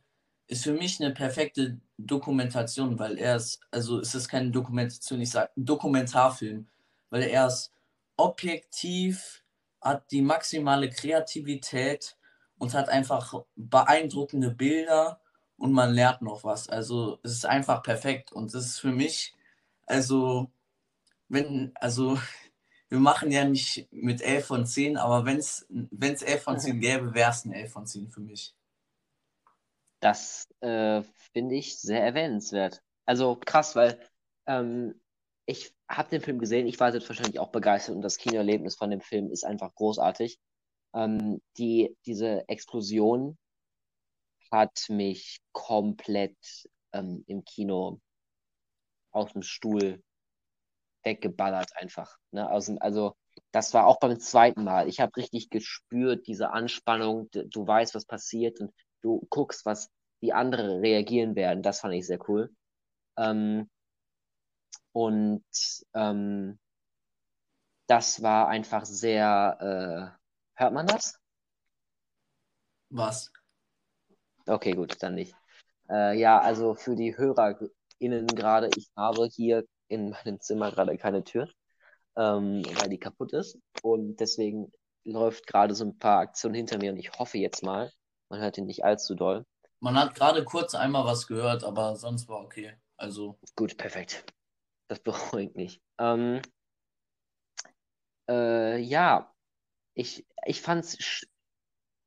ist 0.48 0.64
für 0.64 0.74
mich 0.74 1.00
eine 1.00 1.14
perfekte 1.14 1.80
Dokumentation, 1.98 2.98
weil 3.00 3.18
er 3.18 3.36
ist, 3.36 3.60
also 3.72 4.00
es 4.00 4.16
ist 4.16 4.28
keine 4.28 4.52
Dokumentation, 4.52 5.22
ich 5.22 5.32
sage 5.32 5.52
Dokumentarfilm, 5.56 6.68
weil 7.10 7.24
er 7.24 7.48
ist 7.48 7.72
objektiv, 8.18 9.43
hat 9.84 10.12
die 10.12 10.22
maximale 10.22 10.90
Kreativität 10.90 12.18
und 12.58 12.74
hat 12.74 12.90
einfach 12.90 13.44
beeindruckende 13.56 14.52
Bilder 14.52 15.20
und 15.58 15.72
man 15.74 15.94
lernt 15.94 16.22
noch 16.22 16.44
was. 16.44 16.70
Also 16.70 17.20
es 17.24 17.34
ist 17.34 17.46
einfach 17.46 17.84
perfekt 17.84 18.32
und 18.32 18.54
das 18.54 18.66
ist 18.66 18.80
für 18.80 18.92
mich, 18.92 19.36
also 19.86 20.52
wenn, 21.30 21.72
also 21.76 22.20
wir 22.90 23.00
machen 23.00 23.32
ja 23.32 23.46
nicht 23.46 23.88
mit 23.92 24.22
11 24.22 24.46
von 24.46 24.66
10, 24.66 24.98
aber 24.98 25.26
wenn 25.26 25.38
es 25.38 25.66
11 26.22 26.44
von 26.44 26.60
10 26.60 26.80
gäbe, 26.80 27.14
wäre 27.14 27.32
es 27.32 27.46
ein 27.46 27.54
11 27.54 27.72
von 27.72 27.86
10 27.88 28.10
für 28.10 28.22
mich. 28.22 28.56
Das 30.00 30.50
äh, 30.60 31.02
finde 31.32 31.56
ich 31.56 31.80
sehr 31.80 32.04
erwähnenswert. 32.04 32.84
Also 33.06 33.38
krass, 33.44 33.76
weil 33.76 34.00
ähm, 34.46 35.00
ich 35.46 35.74
habe 35.90 36.10
den 36.10 36.22
Film 36.22 36.40
gesehen, 36.40 36.68
ich 36.68 36.80
war 36.80 36.92
selbstverständlich 36.92 37.40
auch 37.40 37.52
begeistert 37.52 37.96
und 37.96 38.02
das 38.02 38.18
Kinoerlebnis 38.18 38.76
von 38.76 38.90
dem 38.90 39.02
Film 39.02 39.32
ist 39.32 39.44
einfach 39.44 39.74
großartig. 39.76 40.40
Ähm, 40.94 41.42
die, 41.58 41.96
diese 42.06 42.48
Explosion 42.48 43.38
hat 44.52 44.86
mich 44.90 45.40
komplett 45.52 46.38
ähm, 46.94 47.24
im 47.28 47.44
Kino 47.44 48.00
aus 49.12 49.34
dem 49.34 49.42
Stuhl 49.42 50.02
weggeballert 51.04 51.72
einfach. 51.76 52.18
Ne? 52.32 52.48
Also, 52.48 52.78
also 52.80 53.16
das 53.52 53.74
war 53.74 53.88
auch 53.88 54.00
beim 54.00 54.20
zweiten 54.20 54.64
Mal. 54.64 54.88
Ich 54.88 55.00
habe 55.00 55.16
richtig 55.18 55.50
gespürt, 55.50 56.28
diese 56.28 56.52
Anspannung, 56.52 57.30
du 57.32 57.68
weißt, 57.68 57.96
was 57.96 58.06
passiert 58.06 58.60
und 58.60 58.72
du 59.02 59.26
guckst, 59.30 59.66
was 59.66 59.90
die 60.22 60.34
anderen 60.34 60.80
reagieren 60.80 61.36
werden. 61.36 61.64
Das 61.64 61.82
fand 61.82 61.94
ich 61.96 62.08
sehr 62.08 62.20
cool. 62.30 62.56
Ähm, 63.18 63.70
und 64.94 65.44
ähm, 65.94 66.60
das 67.88 68.24
war 68.24 68.48
einfach 68.48 68.86
sehr. 68.86 70.16
Äh, 70.16 70.62
hört 70.62 70.74
man 70.74 70.88
das? 70.88 71.20
Was? 72.90 73.32
Okay, 74.48 74.74
gut, 74.74 75.02
dann 75.02 75.16
nicht. 75.16 75.36
Äh, 75.90 76.18
ja, 76.18 76.40
also 76.40 76.76
für 76.76 76.96
die 76.96 77.18
HörerInnen 77.18 78.28
gerade, 78.28 78.70
ich 78.76 78.90
habe 78.96 79.26
hier 79.26 79.66
in 79.88 80.12
meinem 80.12 80.40
Zimmer 80.40 80.72
gerade 80.72 80.98
keine 80.98 81.24
Tür, 81.24 81.50
ähm, 82.16 82.64
weil 82.80 82.90
die 82.90 83.00
kaputt 83.00 83.34
ist. 83.34 83.58
Und 83.82 84.18
deswegen 84.20 84.72
läuft 85.04 85.48
gerade 85.48 85.76
so 85.76 85.86
ein 85.86 85.98
paar 85.98 86.20
Aktionen 86.20 86.56
hinter 86.56 86.78
mir 86.78 86.92
und 86.92 86.98
ich 86.98 87.12
hoffe 87.18 87.38
jetzt 87.38 87.64
mal, 87.64 87.92
man 88.30 88.40
hört 88.40 88.58
ihn 88.58 88.66
nicht 88.66 88.86
allzu 88.86 89.16
doll. 89.16 89.46
Man 89.80 89.98
hat 89.98 90.16
gerade 90.16 90.46
kurz 90.46 90.76
einmal 90.76 91.06
was 91.06 91.28
gehört, 91.28 91.64
aber 91.64 91.96
sonst 91.96 92.30
war 92.30 92.42
okay. 92.42 92.74
Also. 92.96 93.38
Gut, 93.56 93.78
perfekt. 93.78 94.26
Das 94.88 95.00
beruhigt 95.04 95.56
mich. 95.56 95.82
Ähm, 95.98 96.42
äh, 98.30 98.80
ja, 98.80 99.34
ich, 99.94 100.26
ich 100.46 100.62
fand's, 100.62 101.26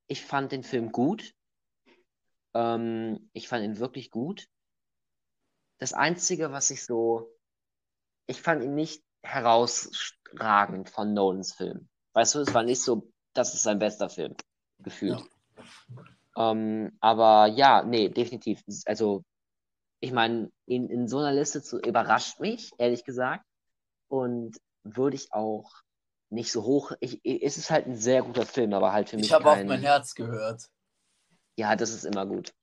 ich 0.09 0.25
fand 0.25 0.53
den 0.53 0.63
Film 0.63 0.93
gut. 0.93 1.35
Ähm, 2.55 3.31
ich 3.33 3.49
fand 3.49 3.65
ihn 3.65 3.79
wirklich 3.79 4.11
gut. 4.11 4.49
Das 5.79 5.93
Einzige, 5.93 6.53
was 6.53 6.71
ich 6.71 6.85
so 6.85 7.37
ich 8.27 8.43
fand 8.43 8.63
ihn 8.63 8.75
nicht 8.75 9.03
herausragend 9.23 10.91
von 10.91 11.15
Nolans 11.15 11.55
Film. 11.55 11.89
Weißt 12.13 12.35
du, 12.35 12.41
es 12.41 12.55
war 12.55 12.63
nicht 12.63 12.83
so, 12.83 13.11
das 13.35 13.55
ist 13.55 13.63
sein 13.63 13.79
bester 13.79 14.09
Film, 14.09 14.35
gefühlt. 14.79 15.21
Ja. 16.37 16.51
Ähm, 16.53 16.97
aber 17.01 17.47
ja, 17.47 17.83
nee, 17.83 18.09
definitiv. 18.09 18.63
Also, 18.85 19.25
ich 20.01 20.13
meine, 20.13 20.51
in, 20.67 20.89
in 20.89 21.09
so 21.09 21.19
einer 21.19 21.33
Liste 21.33 21.63
zu, 21.63 21.81
überrascht 21.81 22.41
mich, 22.41 22.73
ehrlich 22.79 23.05
gesagt. 23.05 23.45
Und 24.09 24.57
würde 24.85 25.17
ich 25.17 25.33
auch 25.33 25.73
nicht 26.31 26.53
so 26.53 26.65
hoch. 26.65 26.93
Ich, 27.01 27.21
es 27.25 27.57
ist 27.57 27.71
halt 27.71 27.87
ein 27.87 27.97
sehr 27.97 28.23
guter 28.23 28.47
Film, 28.47 28.73
aber 28.73 28.93
halt 28.93 29.09
für 29.09 29.17
mich. 29.17 29.27
Ich 29.27 29.33
habe 29.33 29.45
kein... 29.45 29.63
auf 29.63 29.69
mein 29.69 29.81
Herz 29.81 30.15
gehört. 30.15 30.69
Ja, 31.57 31.75
das 31.77 31.91
ist 31.91 32.05
immer 32.05 32.27
gut. 32.27 32.55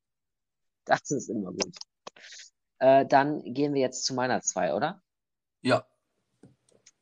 Das 0.86 1.12
ist 1.12 1.30
immer 1.30 1.52
gut. 1.52 1.76
Äh, 2.80 3.06
dann 3.06 3.42
gehen 3.54 3.74
wir 3.74 3.82
jetzt 3.82 4.06
zu 4.06 4.14
meiner 4.14 4.42
zwei, 4.42 4.74
oder? 4.74 5.02
Ja. 5.62 5.86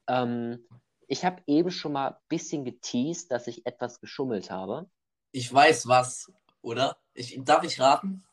Ähm, 0.07 0.67
ich 1.07 1.25
habe 1.25 1.41
eben 1.47 1.71
schon 1.71 1.93
mal 1.93 2.11
ein 2.11 2.17
bisschen 2.29 2.63
geteased, 2.63 3.31
dass 3.31 3.47
ich 3.47 3.65
etwas 3.65 3.99
geschummelt 3.99 4.51
habe. 4.51 4.89
Ich 5.31 5.51
weiß 5.51 5.87
was, 5.87 6.31
oder? 6.61 6.97
Ich, 7.13 7.37
darf 7.43 7.63
ich 7.63 7.79
raten? 7.79 8.23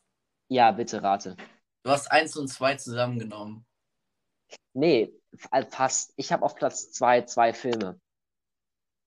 Ja, 0.49 0.71
bitte 0.73 1.03
rate. 1.03 1.37
Du 1.83 1.91
hast 1.91 2.11
eins 2.11 2.37
und 2.37 2.49
zwei 2.49 2.77
zusammengenommen. 2.77 3.67
Nee, 4.73 5.13
fast. 5.71 6.13
Ich 6.17 6.33
habe 6.33 6.45
auf 6.45 6.55
Platz 6.55 6.93
zwei 6.93 7.23
zwei 7.23 7.53
Filme. 7.53 8.01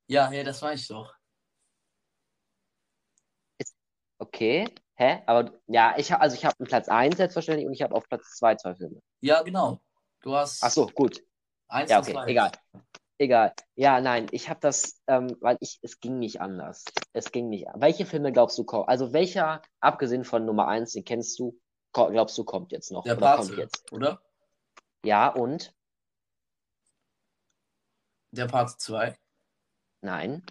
Ja, 0.08 0.30
hey, 0.30 0.44
das 0.44 0.62
weiß 0.62 0.82
ich 0.82 0.88
doch. 0.88 1.14
Okay. 4.20 4.68
Hä? 4.96 5.24
Aber 5.26 5.52
ja, 5.66 5.96
ich 5.98 6.12
habe 6.12 6.22
also 6.22 6.36
ich 6.36 6.46
habe 6.46 6.64
Platz 6.64 6.88
1 6.88 7.18
selbstverständlich 7.18 7.66
und 7.66 7.74
ich 7.74 7.82
habe 7.82 7.96
auf 7.96 8.08
Platz 8.08 8.36
2 8.38 8.56
zwei 8.56 8.76
Filme. 8.76 9.02
Ja, 9.22 9.42
genau. 9.42 9.82
Du 10.22 10.36
hast. 10.36 10.64
Ach 10.64 10.70
so, 10.70 10.86
gut. 10.86 11.24
Eins 11.68 11.90
ja, 11.90 12.00
okay, 12.00 12.16
egal. 12.28 12.52
Egal. 13.18 13.54
Ja, 13.76 14.00
nein, 14.00 14.28
ich 14.32 14.50
habe 14.50 14.60
das, 14.60 15.02
ähm, 15.08 15.38
weil 15.42 15.58
ich, 15.60 15.80
es 15.82 16.00
ging 16.00 16.20
nicht 16.20 16.42
anders. 16.42 16.86
Es 17.14 17.32
ging 17.32 17.50
nicht. 17.50 17.66
Welche 17.76 18.06
Filme 18.06 18.32
glaubst 18.32 18.58
du 18.58 18.64
kommen? 18.64 18.88
Also 18.88 19.14
welcher, 19.14 19.62
abgesehen 19.80 20.24
von 20.24 20.46
Nummer 20.46 20.68
1, 20.68 20.92
den 20.92 21.04
kennst 21.04 21.40
du, 21.40 21.58
glaubst 21.94 22.38
du, 22.38 22.44
kommt 22.44 22.72
jetzt 22.72 22.92
noch? 22.92 23.04
Der 23.04 23.18
oder 23.18 23.26
Pate, 23.26 23.48
kommt 23.48 23.58
jetzt? 23.58 23.92
Oder? 23.92 24.22
Ja, 25.04 25.30
und? 25.30 25.74
Der 28.32 28.48
Part 28.48 28.80
2. 28.80 29.18
Nein. 30.02 30.44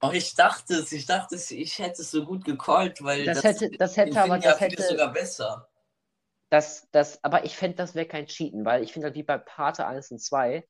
Oh, 0.00 0.10
ich 0.12 0.34
dachte 0.34 0.74
es, 0.74 0.92
ich 0.92 1.06
dachte 1.06 1.34
es, 1.34 1.50
ich 1.50 1.78
hätte 1.78 2.02
es 2.02 2.10
so 2.10 2.24
gut 2.24 2.44
gecallt, 2.44 3.02
weil 3.02 3.24
das, 3.24 3.42
das 3.42 3.60
hätte, 3.60 3.76
das 3.76 3.96
hätte 3.96 4.22
aber, 4.22 4.38
das 4.38 4.60
hätte 4.60 4.82
sogar 4.82 5.12
besser. 5.12 5.68
Das, 6.50 6.86
das, 6.92 7.22
aber 7.24 7.44
ich 7.44 7.56
fände, 7.56 7.76
das 7.76 7.94
wäre 7.94 8.06
kein 8.06 8.26
Cheaten, 8.26 8.64
weil 8.64 8.84
ich 8.84 8.92
finde 8.92 9.06
halt 9.06 9.16
wie 9.16 9.24
bei 9.24 9.38
Pate 9.38 9.86
1 9.86 10.12
und 10.12 10.20
2 10.20 10.64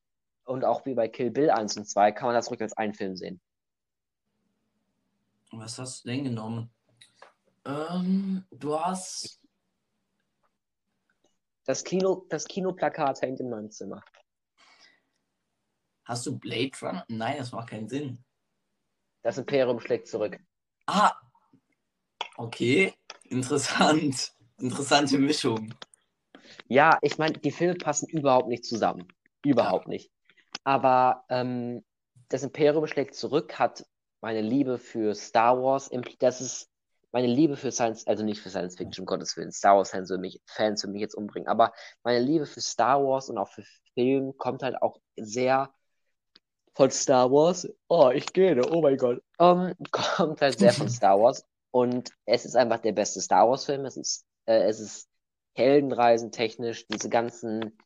und 0.44 0.64
auch 0.64 0.86
wie 0.86 0.94
bei 0.94 1.08
Kill 1.08 1.30
Bill 1.30 1.50
1 1.50 1.76
und 1.76 1.84
2 1.86 2.12
kann 2.12 2.28
man 2.28 2.34
das 2.34 2.48
als 2.50 2.76
einen 2.76 2.94
Film 2.94 3.16
sehen. 3.16 3.40
Was 5.50 5.78
hast 5.78 6.04
du 6.04 6.08
denn 6.08 6.24
genommen? 6.24 6.73
Ähm, 7.64 8.44
du 8.50 8.78
hast. 8.78 9.40
Das 11.66 11.82
Kino, 11.82 12.26
das 12.28 12.44
Kinoplakat 12.44 13.22
hängt 13.22 13.40
in 13.40 13.48
meinem 13.48 13.70
Zimmer. 13.70 14.02
Hast 16.04 16.26
du 16.26 16.38
Blade 16.38 16.72
Runner? 16.82 17.04
Nein, 17.08 17.38
das 17.38 17.52
macht 17.52 17.70
keinen 17.70 17.88
Sinn. 17.88 18.22
Das 19.22 19.38
Imperium 19.38 19.80
schlägt 19.80 20.06
zurück. 20.06 20.38
Ah. 20.86 21.14
Okay. 22.36 22.92
Interessant. 23.24 24.32
Interessante 24.58 25.18
Mischung. 25.18 25.74
Ja, 26.68 26.98
ich 27.00 27.16
meine, 27.16 27.38
die 27.38 27.50
Filme 27.50 27.74
passen 27.74 28.08
überhaupt 28.08 28.48
nicht 28.48 28.66
zusammen. 28.66 29.08
Überhaupt 29.42 29.86
ja. 29.86 29.90
nicht. 29.90 30.10
Aber 30.62 31.24
ähm, 31.30 31.82
das 32.28 32.42
Imperium 32.42 32.86
schlägt 32.86 33.14
zurück 33.14 33.58
hat 33.58 33.86
meine 34.20 34.40
Liebe 34.40 34.78
für 34.78 35.14
Star 35.14 35.62
Wars. 35.62 35.90
Das 36.18 36.40
ist 36.40 36.70
meine 37.14 37.28
Liebe 37.28 37.56
für 37.56 37.70
Science, 37.70 38.08
also 38.08 38.24
nicht 38.24 38.40
für 38.40 38.50
Science 38.50 38.74
Fiction, 38.74 39.06
Gottes 39.06 39.36
Willen. 39.36 39.52
Star 39.52 39.76
Wars 39.76 39.92
Fans 39.92 40.10
für 40.10 40.18
mich, 40.18 40.42
Fans 40.46 40.80
für 40.80 40.88
mich 40.88 41.00
jetzt 41.00 41.14
umbringen. 41.14 41.46
Aber 41.46 41.72
meine 42.02 42.18
Liebe 42.18 42.44
für 42.44 42.60
Star 42.60 43.00
Wars 43.04 43.30
und 43.30 43.38
auch 43.38 43.48
für 43.48 43.62
Film 43.94 44.36
kommt 44.36 44.64
halt 44.64 44.82
auch 44.82 44.98
sehr 45.16 45.72
von 46.74 46.90
Star 46.90 47.30
Wars. 47.30 47.68
Oh, 47.86 48.10
ich 48.12 48.32
gehe, 48.32 48.60
oh 48.68 48.82
mein 48.82 48.96
Gott. 48.96 49.22
Um, 49.38 49.68
ähm, 49.68 49.74
kommt 49.92 50.40
halt 50.40 50.58
sehr 50.58 50.72
von 50.72 50.88
Star 50.88 51.20
Wars. 51.20 51.46
Und 51.70 52.10
es 52.26 52.44
ist 52.44 52.56
einfach 52.56 52.80
der 52.80 52.90
beste 52.90 53.20
Star 53.20 53.48
Wars-Film. 53.48 53.84
Es 53.84 53.96
ist, 53.96 54.26
äh, 54.46 54.64
es 54.64 54.80
ist 54.80 55.08
Heldenreisen 55.54 56.32
technisch, 56.32 56.84
diese 56.88 57.08
ganzen, 57.10 57.78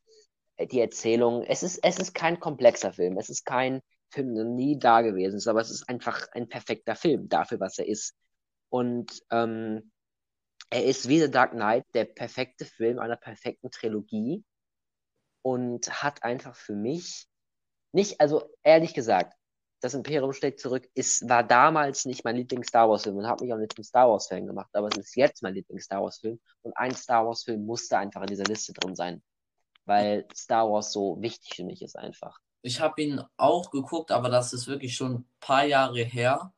äh, 0.56 0.66
die 0.66 0.80
Erzählung. 0.80 1.42
Es 1.42 1.62
ist, 1.62 1.80
es 1.84 1.98
ist 1.98 2.14
kein 2.14 2.40
komplexer 2.40 2.94
Film. 2.94 3.18
Es 3.18 3.28
ist 3.28 3.44
kein 3.44 3.82
Film, 4.08 4.34
der 4.34 4.44
nie 4.44 4.78
da 4.78 5.02
gewesen 5.02 5.36
ist, 5.36 5.48
aber 5.48 5.60
es 5.60 5.70
ist 5.70 5.86
einfach 5.86 6.28
ein 6.32 6.48
perfekter 6.48 6.96
Film 6.96 7.28
dafür, 7.28 7.60
was 7.60 7.78
er 7.78 7.86
ist. 7.86 8.14
Und 8.70 9.22
ähm, 9.30 9.90
er 10.70 10.84
ist 10.84 11.08
wie 11.08 11.20
The 11.20 11.30
Dark 11.30 11.52
Knight 11.52 11.84
der 11.94 12.04
perfekte 12.04 12.64
Film 12.64 12.98
einer 12.98 13.16
perfekten 13.16 13.70
Trilogie 13.70 14.44
und 15.42 16.02
hat 16.02 16.22
einfach 16.22 16.54
für 16.54 16.74
mich 16.74 17.26
nicht, 17.92 18.20
also 18.20 18.50
ehrlich 18.62 18.94
gesagt, 18.94 19.34
das 19.80 19.94
Imperium 19.94 20.32
schlägt 20.32 20.60
zurück, 20.60 20.88
ist, 20.94 21.28
war 21.28 21.44
damals 21.44 22.04
nicht 22.04 22.24
mein 22.24 22.36
Lieblings-Star 22.36 22.88
Wars-Film 22.88 23.16
und 23.16 23.28
hat 23.28 23.40
mich 23.40 23.52
auch 23.52 23.58
nicht 23.58 23.74
zum 23.74 23.84
Star 23.84 24.08
Wars-Fan 24.10 24.46
gemacht, 24.46 24.70
aber 24.72 24.88
es 24.88 24.96
ist 24.96 25.16
jetzt 25.16 25.42
mein 25.42 25.54
Lieblings-Star 25.54 26.02
Wars-Film 26.02 26.40
und 26.62 26.76
ein 26.76 26.94
Star 26.94 27.24
Wars-Film 27.26 27.64
musste 27.64 27.96
einfach 27.96 28.22
in 28.22 28.26
dieser 28.26 28.44
Liste 28.44 28.72
drin 28.72 28.96
sein, 28.96 29.22
weil 29.84 30.26
Star 30.34 30.68
Wars 30.70 30.92
so 30.92 31.20
wichtig 31.22 31.54
für 31.54 31.64
mich 31.64 31.80
ist 31.82 31.96
einfach. 31.96 32.38
Ich 32.62 32.80
habe 32.80 33.00
ihn 33.00 33.22
auch 33.36 33.70
geguckt, 33.70 34.10
aber 34.10 34.28
das 34.28 34.52
ist 34.52 34.66
wirklich 34.66 34.96
schon 34.96 35.14
ein 35.14 35.28
paar 35.38 35.64
Jahre 35.64 36.02
her 36.02 36.52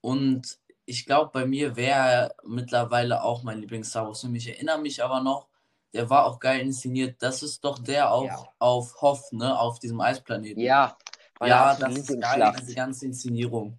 und 0.00 0.58
ich 0.88 1.04
glaube, 1.04 1.30
bei 1.32 1.44
mir 1.44 1.76
wäre 1.76 1.98
er 1.98 2.34
mittlerweile 2.44 3.22
auch 3.22 3.42
mein 3.42 3.58
Lieblings-Star 3.58 4.06
Wars-Film. 4.06 4.34
Ich 4.36 4.48
erinnere 4.48 4.78
mich 4.78 5.04
aber 5.04 5.20
noch, 5.20 5.48
der 5.92 6.08
war 6.08 6.24
auch 6.24 6.38
geil 6.38 6.60
inszeniert. 6.60 7.16
Das 7.22 7.42
ist 7.42 7.62
doch 7.62 7.78
der 7.78 8.10
auch 8.10 8.24
ja. 8.24 8.48
auf 8.58 9.02
Hoff, 9.02 9.30
ne, 9.32 9.58
auf 9.58 9.78
diesem 9.80 10.00
Eisplaneten. 10.00 10.62
Ja, 10.62 10.96
ja, 11.44 11.74
das 11.74 11.94
ist 11.94 12.20
geil, 12.20 12.54
diese 12.58 12.74
ganze 12.74 13.04
Inszenierung. 13.04 13.78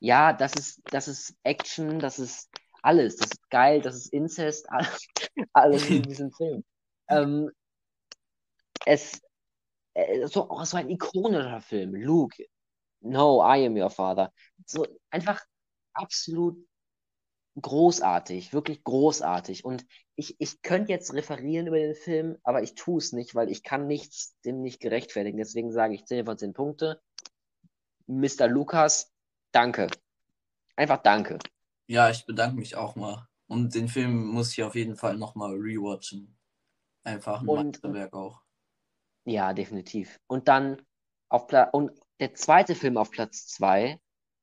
Ja, 0.00 0.32
das 0.32 0.54
ist, 0.54 0.80
das 0.90 1.08
ist 1.08 1.34
Action, 1.42 1.98
das 1.98 2.18
ist 2.18 2.48
alles. 2.82 3.16
Das 3.16 3.32
ist 3.32 3.50
geil, 3.50 3.82
das 3.82 3.96
ist 3.96 4.12
Inzest, 4.14 4.66
alles, 4.70 5.06
alles 5.52 5.90
in 5.90 6.02
diesem 6.04 6.32
Film. 6.32 6.64
Ähm, 7.08 7.50
es 8.86 9.20
äh, 9.92 10.26
so, 10.26 10.48
oh, 10.48 10.64
so 10.64 10.78
ein 10.78 10.88
ikonischer 10.88 11.60
Film. 11.60 11.94
Luke, 11.96 12.42
no, 13.00 13.42
I 13.42 13.66
am 13.66 13.76
your 13.76 13.90
father. 13.90 14.32
So 14.64 14.86
einfach 15.10 15.44
absolut 15.96 16.64
großartig, 17.60 18.52
wirklich 18.52 18.84
großartig. 18.84 19.64
Und 19.64 19.86
ich, 20.14 20.36
ich 20.38 20.62
könnte 20.62 20.92
jetzt 20.92 21.12
referieren 21.14 21.66
über 21.66 21.78
den 21.78 21.94
Film, 21.94 22.38
aber 22.42 22.62
ich 22.62 22.74
tue 22.74 22.98
es 22.98 23.12
nicht, 23.12 23.34
weil 23.34 23.50
ich 23.50 23.62
kann 23.62 23.86
nichts 23.86 24.38
dem 24.42 24.62
nicht 24.62 24.80
gerechtfertigen. 24.80 25.38
Deswegen 25.38 25.72
sage 25.72 25.94
ich 25.94 26.04
10 26.04 26.26
von 26.26 26.38
10 26.38 26.52
Punkte. 26.52 27.00
Mr. 28.06 28.46
Lukas, 28.48 29.12
danke. 29.52 29.88
Einfach 30.76 31.02
danke. 31.02 31.38
Ja, 31.88 32.10
ich 32.10 32.26
bedanke 32.26 32.56
mich 32.56 32.76
auch 32.76 32.96
mal. 32.96 33.26
Und 33.48 33.74
den 33.74 33.88
Film 33.88 34.26
muss 34.26 34.52
ich 34.52 34.62
auf 34.62 34.74
jeden 34.74 34.96
Fall 34.96 35.16
nochmal 35.16 35.52
rewatchen. 35.52 36.36
Einfach 37.04 37.42
ein 37.42 37.48
und, 37.48 37.66
Meisterwerk 37.66 38.12
auch. 38.12 38.42
Ja, 39.24 39.52
definitiv. 39.52 40.18
Und 40.26 40.48
dann 40.48 40.84
auf 41.28 41.46
Platz 41.46 41.70
und 41.72 41.92
der 42.20 42.34
zweite 42.34 42.74
Film 42.74 42.96
auf 42.96 43.10
Platz 43.10 43.46
2 43.48 44.00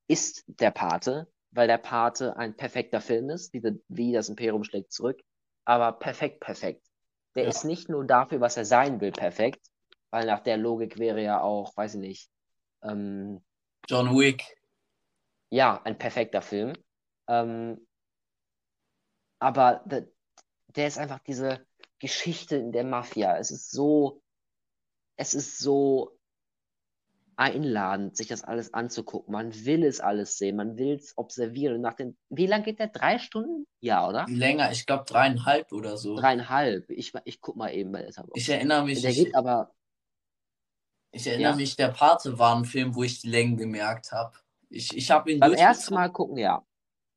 ist 0.07 0.43
Der 0.47 0.71
Pate 0.71 1.32
weil 1.53 1.67
der 1.67 1.77
Pate 1.77 2.35
ein 2.37 2.55
perfekter 2.55 2.99
Film 2.99 3.29
ist, 3.29 3.53
wie, 3.53 3.61
wie 3.87 4.11
das 4.11 4.29
Imperium 4.29 4.63
schlägt 4.63 4.91
zurück, 4.91 5.21
aber 5.65 5.91
perfekt, 5.93 6.39
perfekt. 6.39 6.85
Der 7.35 7.43
ja. 7.43 7.49
ist 7.49 7.63
nicht 7.63 7.89
nur 7.89 8.05
dafür, 8.05 8.41
was 8.41 8.57
er 8.57 8.65
sein 8.65 9.01
will, 9.01 9.11
perfekt, 9.11 9.65
weil 10.09 10.25
nach 10.25 10.41
der 10.41 10.57
Logik 10.57 10.99
wäre 10.99 11.21
ja 11.21 11.41
auch, 11.41 11.75
weiß 11.77 11.95
ich 11.95 12.01
nicht, 12.01 12.29
ähm, 12.83 13.43
John 13.87 14.17
Wick. 14.17 14.43
Ja, 15.49 15.81
ein 15.83 15.97
perfekter 15.97 16.41
Film. 16.41 16.73
Ähm, 17.27 17.85
aber 19.39 19.83
der, 19.85 20.07
der 20.75 20.87
ist 20.87 20.97
einfach 20.97 21.19
diese 21.19 21.65
Geschichte 21.99 22.55
in 22.55 22.71
der 22.71 22.83
Mafia. 22.83 23.37
Es 23.37 23.51
ist 23.51 23.71
so, 23.71 24.21
es 25.15 25.33
ist 25.33 25.59
so 25.59 26.17
einladend, 27.37 28.17
sich 28.17 28.27
das 28.27 28.43
alles 28.43 28.73
anzugucken. 28.73 29.31
Man 29.31 29.53
will 29.65 29.83
es 29.83 29.99
alles 29.99 30.37
sehen, 30.37 30.55
man 30.55 30.77
will 30.77 30.95
es 30.95 31.17
observieren. 31.17 31.81
Nach 31.81 31.93
den, 31.93 32.17
wie 32.29 32.47
lange 32.47 32.63
geht 32.63 32.79
der? 32.79 32.87
Drei 32.87 33.19
Stunden? 33.19 33.65
Ja, 33.79 34.07
oder? 34.07 34.25
Länger, 34.27 34.71
ich 34.71 34.85
glaube 34.85 35.05
dreieinhalb 35.07 35.71
oder 35.71 35.97
so. 35.97 36.15
Dreieinhalb. 36.15 36.89
Ich, 36.89 37.13
ich 37.25 37.41
guck 37.41 37.55
mal 37.55 37.69
eben 37.73 37.91
bei 37.91 38.01
Letterboxd. 38.01 38.37
Ich 38.37 38.49
erinnere 38.49 38.85
mich. 38.85 39.01
Der 39.01 39.11
ich, 39.11 39.17
geht 39.17 39.35
aber. 39.35 39.71
Ich 41.11 41.27
erinnere 41.27 41.51
ja. 41.51 41.55
mich, 41.55 41.75
der 41.75 41.89
Pate 41.89 42.39
war 42.39 42.55
ein 42.55 42.65
Film, 42.65 42.95
wo 42.95 43.03
ich 43.03 43.21
die 43.21 43.29
Längen 43.29 43.57
gemerkt 43.57 44.11
habe. 44.11 44.37
Ich, 44.69 44.95
ich 44.97 45.11
habe 45.11 45.31
ihn 45.31 45.39
Beim 45.39 45.53
ersten 45.53 45.93
Mal 45.93 46.11
gucken, 46.11 46.37
ja. 46.37 46.65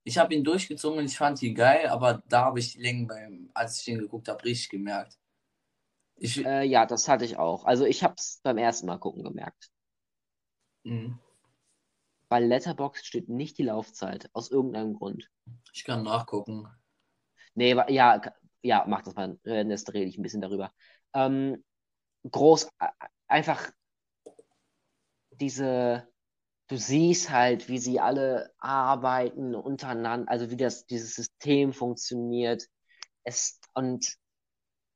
Ich 0.04 0.18
habe 0.18 0.34
ihn 0.34 0.44
durchgezogen 0.44 0.98
und 0.98 1.06
ich 1.06 1.16
fand 1.16 1.42
ihn 1.42 1.54
geil, 1.54 1.88
aber 1.88 2.22
da 2.26 2.44
habe 2.44 2.58
ich 2.60 2.72
die 2.72 2.80
Längen 2.80 3.06
beim, 3.06 3.50
als 3.54 3.80
ich 3.80 3.88
ihn 3.88 3.98
geguckt 3.98 4.28
habe, 4.28 4.44
richtig 4.44 4.68
gemerkt. 4.68 5.18
Ich, 6.18 6.44
äh, 6.44 6.62
ja, 6.62 6.86
das 6.86 7.08
hatte 7.08 7.24
ich 7.24 7.38
auch. 7.38 7.64
Also 7.64 7.84
ich 7.84 8.02
habe 8.02 8.14
es 8.16 8.40
beim 8.42 8.58
ersten 8.58 8.86
Mal 8.86 8.98
gucken 8.98 9.24
gemerkt. 9.24 9.70
Mhm. 10.86 11.18
Bei 12.28 12.40
Letterbox 12.40 13.04
steht 13.04 13.28
nicht 13.28 13.58
die 13.58 13.64
Laufzeit, 13.64 14.30
aus 14.32 14.50
irgendeinem 14.50 14.94
Grund. 14.94 15.28
Ich 15.72 15.84
kann 15.84 16.04
nachgucken. 16.04 16.68
Nee, 17.54 17.74
ja, 17.88 18.20
ja, 18.62 18.84
mach 18.86 19.02
das 19.02 19.14
mal. 19.14 19.38
Das 19.42 19.88
rede 19.92 20.06
ich 20.06 20.16
ein 20.16 20.22
bisschen 20.22 20.40
darüber. 20.40 20.72
Ähm, 21.12 21.64
groß, 22.30 22.68
einfach 23.26 23.70
diese, 25.30 26.08
du 26.68 26.76
siehst 26.76 27.30
halt, 27.30 27.68
wie 27.68 27.78
sie 27.78 28.00
alle 28.00 28.52
arbeiten 28.58 29.54
untereinander, 29.54 30.30
also 30.30 30.50
wie 30.50 30.56
das, 30.56 30.86
dieses 30.86 31.14
System 31.14 31.72
funktioniert. 31.72 32.64
Es, 33.24 33.60
und 33.74 34.16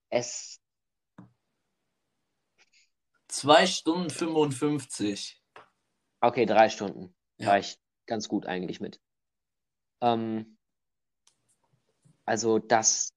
es 0.08 0.60
2 3.28 3.66
Stunden 3.66 4.10
55. 4.10 5.39
Okay, 6.20 6.46
drei 6.46 6.68
Stunden. 6.68 7.14
Ja. 7.38 7.50
Reicht 7.50 7.80
ganz 8.06 8.28
gut 8.28 8.46
eigentlich 8.46 8.80
mit. 8.80 9.00
Ähm, 10.00 10.58
also 12.24 12.58
das, 12.58 13.12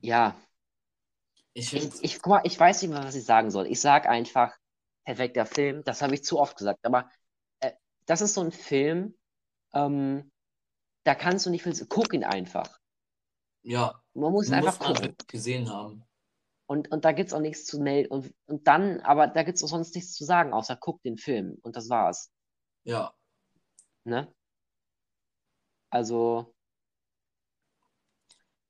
ja. 0.00 0.36
Ich, 1.54 1.72
ich, 1.74 2.02
ich, 2.02 2.22
guck 2.22 2.30
mal, 2.30 2.40
ich 2.44 2.58
weiß 2.58 2.82
nicht 2.82 2.90
mehr, 2.90 3.04
was 3.04 3.14
ich 3.14 3.24
sagen 3.24 3.50
soll. 3.50 3.66
Ich 3.66 3.80
sage 3.80 4.08
einfach, 4.08 4.56
perfekter 5.04 5.46
Film. 5.46 5.82
Das 5.84 6.02
habe 6.02 6.14
ich 6.14 6.24
zu 6.24 6.38
oft 6.38 6.56
gesagt. 6.56 6.84
Aber 6.84 7.10
äh, 7.60 7.72
das 8.06 8.20
ist 8.20 8.34
so 8.34 8.40
ein 8.40 8.52
Film, 8.52 9.16
ähm, 9.74 10.30
da 11.04 11.14
kannst 11.14 11.46
du 11.46 11.50
nicht 11.50 11.62
viel. 11.62 11.74
Guck 11.88 12.14
ihn 12.14 12.24
einfach. 12.24 12.78
Ja. 13.62 14.02
Man 14.14 14.32
muss 14.32 14.48
ihn 14.48 14.54
einfach 14.54 14.78
gucken. 14.78 15.16
gesehen 15.26 15.70
haben. 15.70 16.04
Und, 16.72 16.90
und 16.90 17.04
da 17.04 17.12
gibt 17.12 17.26
es 17.26 17.34
auch 17.34 17.40
nichts 17.40 17.66
zu 17.66 17.80
melden. 17.80 18.10
Und, 18.10 18.34
und 18.46 18.66
dann, 18.66 19.00
aber 19.00 19.26
da 19.26 19.42
gibt 19.42 19.56
es 19.56 19.62
auch 19.62 19.68
sonst 19.68 19.94
nichts 19.94 20.14
zu 20.14 20.24
sagen, 20.24 20.54
außer 20.54 20.74
guck 20.74 21.02
den 21.02 21.18
Film. 21.18 21.58
Und 21.60 21.76
das 21.76 21.90
war's. 21.90 22.32
Ja. 22.84 23.12
Ne? 24.04 24.34
Also. 25.90 26.54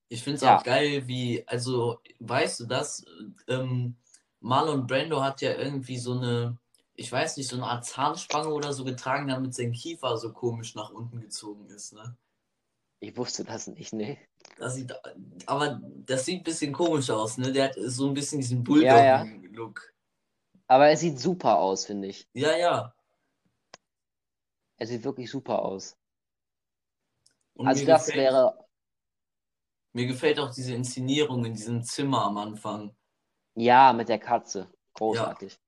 Ich 0.08 0.24
finde 0.24 0.34
es 0.34 0.42
ja. 0.42 0.58
auch 0.58 0.64
geil, 0.64 1.06
wie, 1.06 1.46
also, 1.46 2.00
weißt 2.18 2.58
du 2.58 2.66
das? 2.66 3.04
Ähm, 3.46 3.96
Marlon 4.40 4.88
Brando 4.88 5.22
hat 5.22 5.40
ja 5.40 5.54
irgendwie 5.54 5.96
so 5.96 6.18
eine, 6.18 6.58
ich 6.94 7.12
weiß 7.12 7.36
nicht, 7.36 7.48
so 7.48 7.54
eine 7.54 7.66
Art 7.66 7.86
Zahnspange 7.86 8.48
oder 8.48 8.72
so 8.72 8.82
getragen, 8.82 9.28
damit 9.28 9.54
sein 9.54 9.70
Kiefer 9.70 10.18
so 10.18 10.32
komisch 10.32 10.74
nach 10.74 10.90
unten 10.90 11.20
gezogen 11.20 11.70
ist, 11.70 11.92
ne? 11.92 12.16
Ich 12.98 13.16
wusste 13.16 13.44
das 13.44 13.68
nicht, 13.68 13.92
ne? 13.92 14.18
Das 14.58 14.74
sieht, 14.74 14.92
aber 15.46 15.80
das 16.06 16.24
sieht 16.24 16.40
ein 16.40 16.44
bisschen 16.44 16.72
komisch 16.72 17.10
aus, 17.10 17.38
ne? 17.38 17.52
Der 17.52 17.64
hat 17.64 17.74
so 17.76 18.06
ein 18.06 18.14
bisschen 18.14 18.40
diesen 18.40 18.62
Bulldog-Look. 18.62 19.80
Ja, 19.80 19.86
ja. 19.86 19.92
Aber 20.68 20.88
er 20.88 20.96
sieht 20.96 21.18
super 21.18 21.58
aus, 21.58 21.86
finde 21.86 22.08
ich. 22.08 22.28
Ja, 22.32 22.56
ja. 22.56 22.94
Er 24.76 24.86
sieht 24.86 25.04
wirklich 25.04 25.30
super 25.30 25.62
aus. 25.62 25.96
Und 27.54 27.66
also 27.66 27.84
das 27.84 28.06
gefällt, 28.06 28.24
wäre. 28.24 28.66
Mir 29.92 30.06
gefällt 30.06 30.40
auch 30.40 30.50
diese 30.50 30.74
Inszenierung 30.74 31.44
in 31.44 31.54
diesem 31.54 31.82
Zimmer 31.82 32.24
am 32.24 32.38
Anfang. 32.38 32.96
Ja, 33.54 33.92
mit 33.92 34.08
der 34.08 34.18
Katze. 34.18 34.72
Großartig. 34.94 35.52
Ja. 35.52 35.58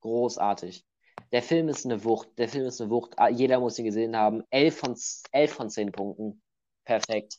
Großartig. 0.00 0.84
Der 1.32 1.42
Film 1.42 1.68
ist 1.68 1.84
eine 1.84 2.04
Wucht. 2.04 2.38
Der 2.38 2.48
Film 2.48 2.66
ist 2.66 2.80
eine 2.80 2.90
Wucht. 2.90 3.18
Ah, 3.18 3.28
jeder 3.28 3.60
muss 3.60 3.78
ihn 3.78 3.86
gesehen 3.86 4.14
haben. 4.16 4.42
Elf 4.50 4.78
von, 4.78 4.94
elf 5.32 5.52
von 5.52 5.70
zehn 5.70 5.90
Punkten. 5.90 6.42
Perfekt. 6.84 7.38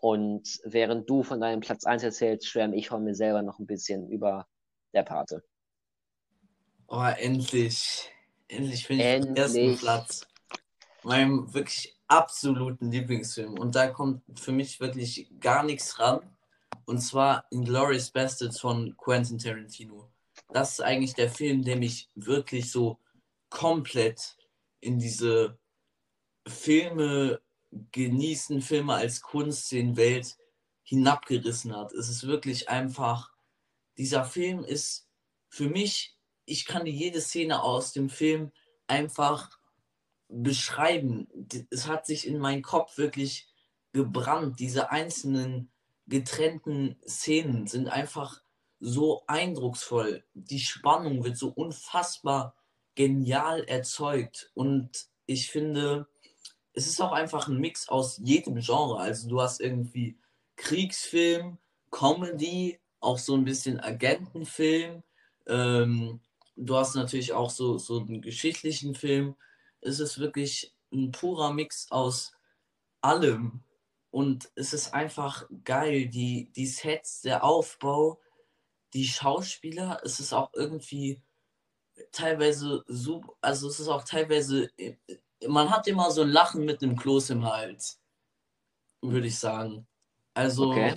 Und 0.00 0.60
während 0.64 1.08
du 1.08 1.22
von 1.22 1.40
deinem 1.40 1.60
Platz 1.60 1.84
1 1.84 2.02
erzählst, 2.02 2.46
schwärme 2.46 2.76
ich 2.76 2.88
von 2.88 3.04
mir 3.04 3.14
selber 3.14 3.42
noch 3.42 3.58
ein 3.58 3.66
bisschen 3.66 4.08
über 4.08 4.46
der 4.92 5.02
Pate. 5.02 5.42
Oh, 6.88 7.02
endlich. 7.02 8.10
Endlich 8.48 8.86
finde 8.86 9.04
ich 9.04 9.24
den 9.24 9.36
ersten 9.36 9.76
Platz. 9.78 10.26
Meinem 11.02 11.52
wirklich 11.52 11.94
absoluten 12.06 12.90
Lieblingsfilm. 12.90 13.58
Und 13.58 13.74
da 13.74 13.88
kommt 13.88 14.22
für 14.38 14.52
mich 14.52 14.80
wirklich 14.80 15.28
gar 15.40 15.62
nichts 15.62 15.98
ran. 15.98 16.20
Und 16.84 16.98
zwar 16.98 17.46
Inglourious 17.50 18.10
Bastards 18.10 18.60
von 18.60 18.96
Quentin 18.96 19.38
Tarantino. 19.38 20.10
Das 20.52 20.72
ist 20.72 20.80
eigentlich 20.80 21.14
der 21.14 21.30
Film, 21.30 21.64
der 21.64 21.76
mich 21.76 22.10
wirklich 22.14 22.70
so 22.70 22.98
komplett 23.48 24.36
in 24.80 24.98
diese 24.98 25.58
Filme 26.46 27.40
genießen, 27.92 28.62
Filme 28.62 28.94
als 28.94 29.20
Kunst 29.20 29.72
in 29.72 29.96
Welt 29.96 30.36
hinabgerissen 30.82 31.74
hat. 31.76 31.92
Es 31.92 32.08
ist 32.08 32.26
wirklich 32.26 32.68
einfach, 32.68 33.32
dieser 33.96 34.24
Film 34.24 34.64
ist 34.64 35.08
für 35.48 35.68
mich, 35.68 36.16
ich 36.44 36.66
kann 36.66 36.86
jede 36.86 37.20
Szene 37.20 37.62
aus 37.62 37.92
dem 37.92 38.10
Film 38.10 38.52
einfach 38.86 39.58
beschreiben. 40.28 41.28
Es 41.70 41.86
hat 41.86 42.06
sich 42.06 42.26
in 42.26 42.38
meinen 42.38 42.62
Kopf 42.62 42.98
wirklich 42.98 43.48
gebrannt. 43.92 44.60
Diese 44.60 44.90
einzelnen 44.90 45.70
getrennten 46.06 47.00
Szenen 47.06 47.66
sind 47.66 47.88
einfach 47.88 48.42
so 48.80 49.24
eindrucksvoll. 49.26 50.24
Die 50.34 50.60
Spannung 50.60 51.24
wird 51.24 51.38
so 51.38 51.48
unfassbar 51.48 52.54
genial 52.94 53.64
erzeugt. 53.64 54.50
Und 54.54 55.06
ich 55.26 55.50
finde, 55.50 56.08
es 56.74 56.86
ist 56.86 57.00
auch 57.00 57.12
einfach 57.12 57.48
ein 57.48 57.58
Mix 57.58 57.88
aus 57.88 58.20
jedem 58.22 58.56
Genre. 58.56 58.98
Also 58.98 59.28
du 59.28 59.40
hast 59.40 59.60
irgendwie 59.60 60.18
Kriegsfilm, 60.56 61.58
Comedy, 61.90 62.80
auch 63.00 63.18
so 63.18 63.34
ein 63.34 63.44
bisschen 63.44 63.80
Agentenfilm. 63.80 65.02
Ähm, 65.46 66.20
du 66.56 66.76
hast 66.76 66.96
natürlich 66.96 67.32
auch 67.32 67.50
so, 67.50 67.78
so 67.78 68.00
einen 68.00 68.20
geschichtlichen 68.20 68.94
Film. 68.94 69.36
Es 69.80 70.00
ist 70.00 70.18
wirklich 70.18 70.74
ein 70.92 71.12
purer 71.12 71.52
Mix 71.52 71.90
aus 71.90 72.32
allem. 73.00 73.62
Und 74.10 74.50
es 74.54 74.72
ist 74.72 74.94
einfach 74.94 75.46
geil. 75.64 76.06
Die, 76.06 76.50
die 76.56 76.66
Sets, 76.66 77.22
der 77.22 77.44
Aufbau, 77.44 78.20
die 78.94 79.06
Schauspieler, 79.06 80.00
es 80.04 80.20
ist 80.20 80.32
auch 80.32 80.50
irgendwie 80.54 81.20
teilweise 82.12 82.84
super, 82.86 83.34
also 83.40 83.68
es 83.68 83.80
ist 83.80 83.88
auch 83.88 84.04
teilweise, 84.04 84.70
man 85.48 85.70
hat 85.70 85.86
immer 85.86 86.10
so 86.10 86.22
ein 86.22 86.28
Lachen 86.28 86.64
mit 86.64 86.82
einem 86.82 86.96
Kloß 86.96 87.30
im 87.30 87.44
Hals, 87.44 88.00
würde 89.02 89.26
ich 89.26 89.38
sagen. 89.38 89.86
Also, 90.34 90.70
okay. 90.70 90.94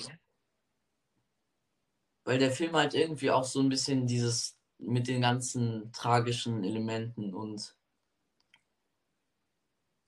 weil 2.23 2.39
der 2.39 2.51
Film 2.51 2.75
halt 2.75 2.93
irgendwie 2.93 3.31
auch 3.31 3.43
so 3.43 3.59
ein 3.59 3.69
bisschen 3.69 4.07
dieses 4.07 4.57
mit 4.79 5.07
den 5.07 5.21
ganzen 5.21 5.91
tragischen 5.91 6.63
Elementen 6.63 7.33
und 7.33 7.75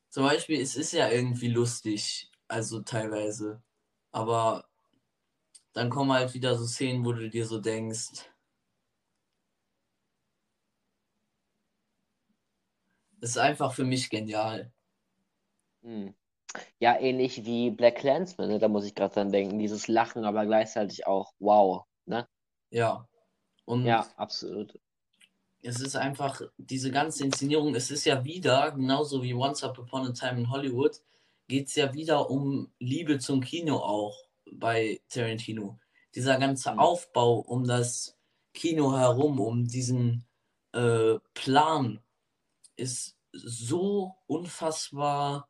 zum 0.09 0.23
Beispiel, 0.23 0.59
es 0.59 0.75
ist 0.75 0.91
ja 0.91 1.09
irgendwie 1.09 1.49
lustig, 1.49 2.31
also 2.47 2.81
teilweise. 2.81 3.61
Aber 4.11 4.67
dann 5.73 5.89
kommen 5.89 6.11
halt 6.11 6.33
wieder 6.33 6.57
so 6.57 6.65
Szenen, 6.65 7.05
wo 7.05 7.13
du 7.13 7.29
dir 7.29 7.45
so 7.45 7.59
denkst, 7.59 8.27
ist 13.21 13.37
einfach 13.37 13.73
für 13.73 13.85
mich 13.85 14.09
genial. 14.09 14.71
Hm. 15.81 16.13
Ja, 16.79 16.99
ähnlich 16.99 17.45
wie 17.45 17.69
Black 17.69 17.97
Clansman, 17.97 18.49
ne? 18.49 18.59
da 18.59 18.67
muss 18.67 18.85
ich 18.85 18.95
gerade 18.95 19.13
dran 19.13 19.31
denken. 19.31 19.59
Dieses 19.59 19.87
Lachen, 19.87 20.25
aber 20.25 20.45
gleichzeitig 20.45 21.05
auch 21.05 21.33
wow. 21.39 21.83
Ne? 22.05 22.27
Ja. 22.71 23.07
Und 23.65 23.85
ja, 23.85 24.07
absolut. 24.15 24.79
Es 25.61 25.81
ist 25.81 25.95
einfach, 25.95 26.41
diese 26.57 26.89
ganze 26.89 27.25
Inszenierung, 27.25 27.75
es 27.75 27.91
ist 27.91 28.05
ja 28.05 28.23
wieder, 28.23 28.71
genauso 28.71 29.21
wie 29.21 29.33
Once 29.33 29.63
Upon 29.63 30.07
a 30.07 30.11
Time 30.11 30.39
in 30.39 30.49
Hollywood, 30.49 31.01
geht 31.47 31.67
es 31.67 31.75
ja 31.75 31.93
wieder 31.93 32.29
um 32.29 32.71
Liebe 32.79 33.19
zum 33.19 33.41
Kino 33.41 33.77
auch 33.77 34.17
bei 34.51 35.01
Tarantino. 35.09 35.77
Dieser 36.15 36.37
ganze 36.39 36.71
mhm. 36.71 36.79
Aufbau 36.79 37.39
um 37.39 37.67
das 37.67 38.17
Kino 38.53 38.97
herum, 38.97 39.39
um 39.39 39.67
diesen 39.67 40.25
äh, 40.73 41.19
Plan, 41.33 41.99
ist 42.79 43.17
so 43.31 44.15
unfassbar 44.27 45.49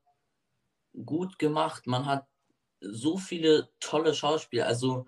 gut 1.06 1.40
gemacht. 1.40 1.88
Man 1.88 2.06
hat 2.06 2.28
so 2.82 3.18
viele 3.18 3.70
tolle 3.80 4.14
Schauspieler. 4.14 4.66
Also 4.66 5.08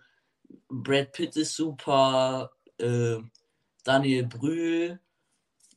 Brad 0.69 1.11
Pitt 1.11 1.35
ist 1.35 1.55
super, 1.55 2.51
äh, 2.77 3.17
Daniel 3.83 4.27
Brühl. 4.27 4.99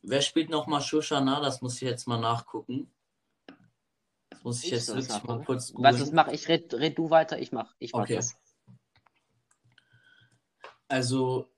Wer 0.03 0.21
spielt 0.21 0.49
nochmal 0.49 0.81
Shoshana? 0.81 1.41
Das 1.41 1.61
muss 1.61 1.75
ich 1.75 1.81
jetzt 1.81 2.07
mal 2.07 2.19
nachgucken 2.19 2.91
muss 4.45 4.59
ich, 4.59 4.65
ich 4.65 4.71
jetzt 4.73 4.95
wirklich 4.95 5.23
mal 5.23 5.43
kurz 5.43 5.73
googeln. 5.73 5.93
Was 5.93 6.07
ich 6.07 6.13
mache, 6.13 6.31
ich 6.31 6.47
red, 6.47 6.71
red 6.75 6.97
du 6.97 7.09
weiter, 7.09 7.39
ich 7.39 7.51
mach, 7.51 7.73
ich 7.79 7.93
mach 7.93 8.03
okay. 8.03 8.17
das. 8.17 8.35
Also, 10.87 11.49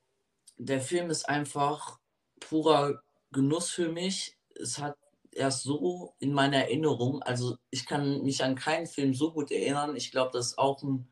der 0.56 0.80
Film 0.80 1.10
ist 1.10 1.28
einfach 1.28 2.00
purer 2.40 3.04
Genuss 3.32 3.70
für 3.70 3.90
mich. 3.90 4.37
Es 4.62 4.80
hat 4.80 4.98
erst 5.32 5.64
so 5.64 6.16
in 6.20 6.34
meiner 6.34 6.58
Erinnerung, 6.58 7.22
also 7.24 7.58
ich 7.70 7.86
kann 7.86 8.24
mich 8.24 8.44
an 8.44 8.56
keinen 8.56 8.88
Film 8.88 9.14
so 9.14 9.32
gut 9.34 9.52
erinnern. 9.52 9.96
Ich 9.96 10.12
glaube, 10.12 10.32
das 10.34 10.48
ist 10.48 10.58
auch 10.58 10.82
ein 10.84 11.08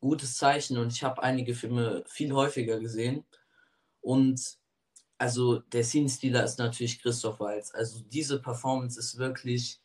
gutes 0.00 0.36
Zeichen 0.36 0.78
und 0.78 0.92
ich 0.92 1.04
habe 1.04 1.22
einige 1.22 1.54
Filme 1.54 2.04
viel 2.06 2.32
häufiger 2.32 2.80
gesehen. 2.80 3.24
Und 4.00 4.58
also 5.18 5.58
der 5.60 5.84
Scene-Stealer 5.84 6.44
ist 6.44 6.58
natürlich 6.58 7.02
Christoph 7.02 7.40
Waltz. 7.40 7.72
Also 7.74 8.00
diese 8.04 8.40
Performance 8.40 8.98
ist 8.98 9.18
wirklich 9.18 9.80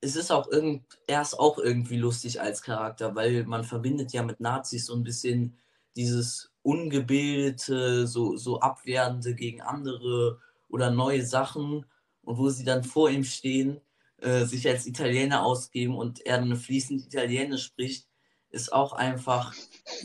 es 0.00 0.16
ist 0.16 0.30
auch 0.30 0.48
irgend, 0.48 0.84
er 1.06 1.22
ist 1.22 1.38
auch 1.38 1.58
irgendwie 1.58 1.96
lustig 1.96 2.40
als 2.40 2.62
Charakter, 2.62 3.14
weil 3.14 3.44
man 3.44 3.64
verbindet 3.64 4.12
ja 4.12 4.22
mit 4.22 4.40
Nazis 4.40 4.86
so 4.86 4.94
ein 4.94 5.02
bisschen 5.02 5.58
dieses 5.96 6.50
ungebildete, 6.62 8.06
so, 8.06 8.36
so 8.36 8.60
abwehrende 8.60 9.34
gegen 9.34 9.60
andere 9.60 10.40
oder 10.68 10.90
neue 10.90 11.24
Sachen 11.24 11.86
und 12.28 12.38
wo 12.38 12.50
sie 12.50 12.64
dann 12.64 12.84
vor 12.84 13.10
ihm 13.10 13.24
stehen, 13.24 13.80
äh, 14.20 14.44
sich 14.44 14.68
als 14.68 14.86
Italiener 14.86 15.44
ausgeben 15.44 15.96
und 15.96 16.24
er 16.26 16.38
dann 16.38 16.56
fließend 16.56 17.06
Italienisch 17.06 17.64
spricht, 17.64 18.06
ist 18.50 18.72
auch 18.72 18.92
einfach 18.92 19.54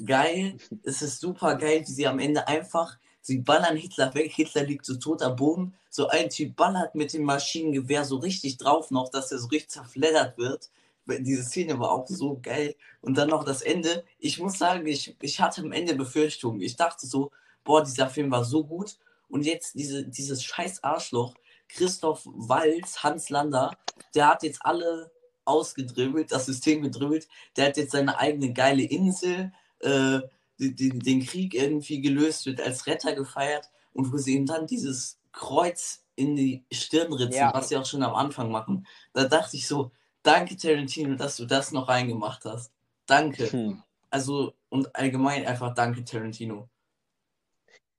geil. 0.06 0.58
Es 0.84 1.02
ist 1.02 1.20
super 1.20 1.56
geil, 1.56 1.82
wie 1.86 1.92
sie 1.92 2.08
am 2.08 2.20
Ende 2.20 2.48
einfach 2.48 2.98
Sie 3.26 3.38
ballern 3.38 3.78
Hitler 3.78 4.14
weg, 4.16 4.34
Hitler 4.34 4.64
liegt 4.64 4.86
so 4.86 4.96
tot 4.96 5.22
am 5.22 5.38
Boden. 5.38 5.74
So 5.90 6.10
ein 6.10 6.30
Typ 6.30 6.58
ballert 6.58 6.94
mit 6.94 7.14
dem 7.14 7.24
Maschinengewehr 7.24 8.04
so 8.04 8.18
richtig 8.18 8.58
drauf 8.58 8.92
noch, 8.92 9.10
dass 9.10 9.32
er 9.32 9.40
so 9.40 9.48
richtig 9.48 9.70
zerfleddert 9.70 10.38
wird. 10.38 10.70
Diese 11.08 11.44
Szene 11.44 11.80
war 11.80 11.92
auch 11.92 12.06
so 12.06 12.38
geil. 12.42 12.76
Und 13.00 13.18
dann 13.18 13.30
noch 13.30 13.46
das 13.46 13.62
Ende. 13.62 14.04
Ich 14.20 14.40
muss 14.40 14.58
sagen, 14.60 14.86
ich, 14.88 15.16
ich 15.22 15.40
hatte 15.40 15.62
am 15.62 15.72
Ende 15.72 15.96
Befürchtungen. 15.96 16.60
Ich 16.60 16.76
dachte 16.76 17.08
so, 17.08 17.32
boah, 17.64 17.82
dieser 17.82 18.10
Film 18.10 18.30
war 18.30 18.44
so 18.44 18.66
gut. 18.66 18.98
Und 19.30 19.46
jetzt 19.46 19.76
diese, 19.76 20.04
dieses 20.04 20.44
scheiß 20.44 20.84
Arschloch, 20.84 21.34
Christoph 21.74 22.24
Walz, 22.26 23.04
Hans 23.04 23.30
Lander, 23.30 23.72
der 24.16 24.30
hat 24.30 24.44
jetzt 24.44 24.60
alle 24.64 25.12
ausgedribbelt, 25.46 26.32
das 26.32 26.46
System 26.46 26.82
gedribbelt. 26.82 27.28
Der 27.58 27.68
hat 27.68 27.78
jetzt 27.78 27.92
seine 27.92 28.18
eigene 28.18 28.54
geile 28.54 28.84
Insel, 28.84 29.52
äh, 29.80 30.22
den, 30.58 31.00
den 31.00 31.26
Krieg 31.26 31.54
irgendwie 31.54 32.02
gelöst, 32.02 32.46
wird 32.46 32.62
als 32.62 32.88
Retter 32.88 33.14
gefeiert 33.14 33.70
und 33.94 34.12
wo 34.14 34.18
sie 34.18 34.36
ihm 34.36 34.46
dann 34.46 34.68
dieses 34.68 35.20
Kreuz 35.32 36.04
in 36.16 36.36
die 36.36 36.64
Stirn 36.72 37.12
ritzen, 37.12 37.40
ja. 37.40 37.54
was 37.54 37.70
sie 37.70 37.78
auch 37.78 37.86
schon 37.86 38.04
am 38.04 38.16
Anfang 38.16 38.52
machen. 38.52 38.88
Da 39.14 39.26
dachte 39.26 39.58
ich 39.58 39.68
so, 39.68 39.92
danke 40.22 40.56
Tarantino, 40.56 41.16
dass 41.16 41.38
du 41.38 41.46
das 41.46 41.72
noch 41.72 41.90
reingemacht 41.90 42.46
hast. 42.46 42.72
Danke. 43.06 43.52
Hm. 43.52 43.82
Also 44.10 44.54
und 44.70 44.96
allgemein 44.96 45.46
einfach 45.46 45.74
danke 45.74 46.04
Tarantino. 46.04 46.70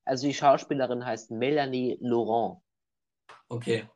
Also 0.04 0.26
die 0.26 0.34
Schauspielerin 0.34 1.04
heißt 1.04 1.30
Melanie 1.30 1.98
Laurent. 2.00 2.60
Okay. 3.48 3.88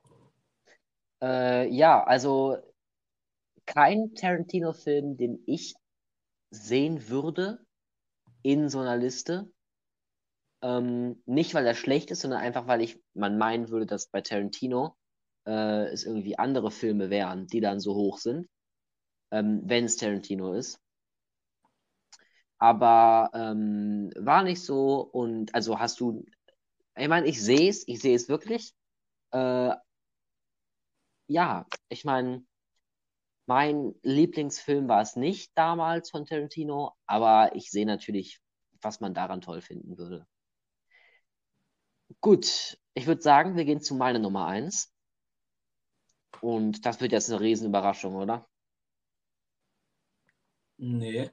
Äh, 1.23 1.69
ja, 1.69 2.03
also 2.05 2.59
kein 3.67 4.15
Tarantino-Film, 4.15 5.17
den 5.17 5.43
ich 5.47 5.75
sehen 6.51 7.09
würde 7.09 7.65
in 8.43 8.69
so 8.69 8.81
einer 8.81 8.97
Liste. 8.97 9.51
Ähm, 10.63 11.23
nicht, 11.27 11.55
weil 11.55 11.67
er 11.67 11.75
schlecht 11.75 12.11
ist, 12.11 12.23
sondern 12.23 12.41
einfach, 12.41 12.67
weil 12.67 12.81
ich 12.81 13.01
man 13.15 13.39
meinen 13.39 13.69
würde, 13.69 13.87
dass 13.87 14.09
bei 14.09 14.21
Tarantino 14.21 14.97
äh, 15.47 15.87
es 15.93 16.05
irgendwie 16.05 16.39
andere 16.39 16.71
Filme 16.71 17.11
wären, 17.11 17.47
die 17.47 17.61
dann 17.61 17.79
so 17.79 17.95
hoch 17.95 18.19
sind, 18.19 18.49
ähm, 19.31 19.63
wenn 19.65 19.85
es 19.85 19.97
Tarantino 19.97 20.55
ist. 20.55 20.81
Aber 22.59 23.31
ähm, 23.35 24.11
war 24.17 24.43
nicht 24.43 24.63
so 24.63 25.01
und 25.01 25.55
also 25.55 25.79
hast 25.79 26.01
du, 26.01 26.25
ich 26.97 27.09
meine, 27.09 27.29
ich 27.29 27.41
sehe 27.41 27.71
es, 27.71 27.87
ich 27.87 28.01
sehe 28.01 28.17
es 28.17 28.29
wirklich. 28.29 28.75
Äh, 29.33 29.75
ja, 31.29 31.67
ich 31.89 32.05
meine, 32.05 32.45
mein 33.47 33.95
Lieblingsfilm 34.03 34.89
war 34.89 35.03
es 35.03 35.17
nicht 35.17 35.53
damals 35.55 36.11
von 36.11 36.27
Tarantino, 36.27 36.93
aber 37.07 37.55
ich 37.55 37.71
sehe 37.71 37.87
natürlich, 37.87 38.41
was 38.83 39.01
man 39.01 39.15
daran 39.15 39.41
toll 39.41 39.61
finden 39.61 39.97
würde. 39.99 40.27
Gut, 42.21 42.79
ich 42.95 43.07
würde 43.07 43.23
sagen, 43.23 43.57
wir 43.57 43.65
gehen 43.65 43.81
zu 43.81 43.95
meiner 43.95 44.19
Nummer 44.19 44.47
1. 44.47 44.93
Und 46.41 46.85
das 46.87 47.01
wird 47.01 47.13
jetzt 47.13 47.31
eine 47.31 47.41
Riesenüberraschung, 47.41 48.17
oder? 48.17 48.49
Nee. 50.79 51.31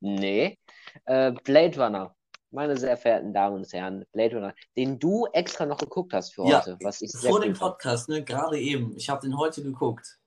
Nee. 0.00 0.58
Äh, 1.04 1.32
Blade 1.32 1.82
Runner. 1.82 2.15
Meine 2.56 2.78
sehr 2.78 2.96
verehrten 2.96 3.34
Damen 3.34 3.56
und 3.56 3.70
Herren, 3.70 4.06
Blade 4.12 4.34
Runner, 4.34 4.54
den 4.78 4.98
du 4.98 5.26
extra 5.34 5.66
noch 5.66 5.76
geguckt 5.76 6.14
hast 6.14 6.34
für 6.34 6.48
ja, 6.48 6.60
heute. 6.60 6.78
Was 6.80 7.02
ich 7.02 7.12
vor 7.14 7.38
dem 7.38 7.52
Podcast, 7.52 8.08
ne? 8.08 8.24
Gerade 8.24 8.58
eben. 8.58 8.96
Ich 8.96 9.10
habe 9.10 9.20
den 9.20 9.36
heute 9.36 9.62
geguckt. 9.62 10.18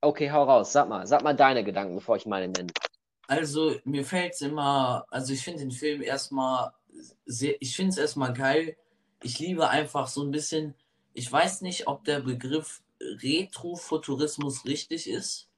Okay, 0.00 0.32
hau 0.32 0.42
raus. 0.42 0.72
Sag 0.72 0.88
mal, 0.88 1.06
sag 1.06 1.22
mal 1.22 1.32
deine 1.36 1.62
Gedanken, 1.62 1.94
bevor 1.94 2.16
ich 2.16 2.26
meine 2.26 2.48
nenne. 2.48 2.72
Also, 3.28 3.76
mir 3.84 4.04
fällt 4.04 4.32
es 4.32 4.40
immer, 4.40 5.06
also 5.10 5.32
ich 5.32 5.42
finde 5.42 5.60
den 5.60 5.70
Film 5.70 6.02
erstmal 6.02 6.72
sehr, 7.24 7.54
ich 7.60 7.76
finde 7.76 7.90
es 7.90 7.98
erstmal 7.98 8.32
geil. 8.32 8.76
Ich 9.22 9.38
liebe 9.38 9.68
einfach 9.68 10.08
so 10.08 10.24
ein 10.24 10.32
bisschen, 10.32 10.74
ich 11.12 11.30
weiß 11.30 11.60
nicht, 11.60 11.86
ob 11.86 12.02
der 12.02 12.18
Begriff 12.18 12.82
Retrofuturismus 13.00 14.64
richtig 14.64 15.08
ist. 15.08 15.48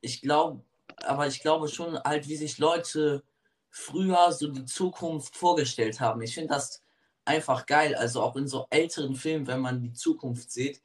Ich 0.00 0.22
glaube, 0.22 0.62
aber 0.98 1.26
ich 1.26 1.42
glaube 1.42 1.66
schon 1.66 1.98
halt, 2.04 2.28
wie 2.28 2.36
sich 2.36 2.58
Leute 2.58 3.24
früher 3.70 4.32
so 4.32 4.48
die 4.48 4.64
Zukunft 4.64 5.36
vorgestellt 5.36 6.00
haben. 6.00 6.22
Ich 6.22 6.34
finde 6.34 6.54
das 6.54 6.82
einfach 7.24 7.66
geil. 7.66 7.94
Also 7.94 8.22
auch 8.22 8.36
in 8.36 8.48
so 8.48 8.66
älteren 8.70 9.14
Filmen, 9.14 9.46
wenn 9.46 9.60
man 9.60 9.82
die 9.82 9.92
Zukunft 9.92 10.50
sieht, 10.50 10.82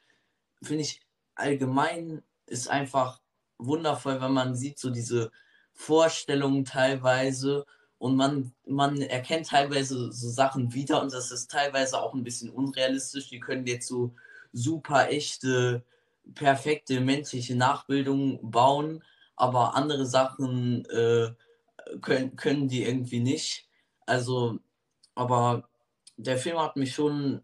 finde 0.62 0.84
ich 0.84 1.02
allgemein 1.36 2.24
ist 2.48 2.70
einfach 2.70 3.22
wundervoll, 3.58 4.22
wenn 4.22 4.34
man 4.34 4.56
sieht 4.56 4.80
so 4.80 4.90
diese 4.90 5.32
Vorstellungen 5.74 6.64
teilweise 6.66 7.66
und 7.98 8.16
man, 8.16 8.54
man 8.66 9.02
erkennt 9.02 9.48
teilweise 9.48 10.12
so 10.12 10.30
Sachen 10.30 10.74
wieder 10.74 11.02
und 11.02 11.14
das 11.14 11.32
ist 11.32 11.50
teilweise 11.50 12.02
auch 12.02 12.14
ein 12.14 12.24
bisschen 12.24 12.50
unrealistisch. 12.50 13.30
Die 13.30 13.40
können 13.40 13.66
jetzt 13.66 13.88
so 13.88 14.14
super 14.54 15.10
echte, 15.10 15.84
perfekte 16.34 17.00
menschliche 17.02 17.56
Nachbildungen 17.56 18.40
bauen, 18.42 19.04
aber 19.36 19.76
andere 19.76 20.06
Sachen 20.06 20.86
äh, 20.86 21.34
können, 22.02 22.36
können 22.36 22.68
die 22.68 22.84
irgendwie 22.84 23.20
nicht. 23.20 23.68
Also, 24.06 24.60
aber 25.16 25.70
der 26.18 26.38
Film 26.38 26.60
hat 26.60 26.76
mich 26.76 26.94
schon 26.94 27.44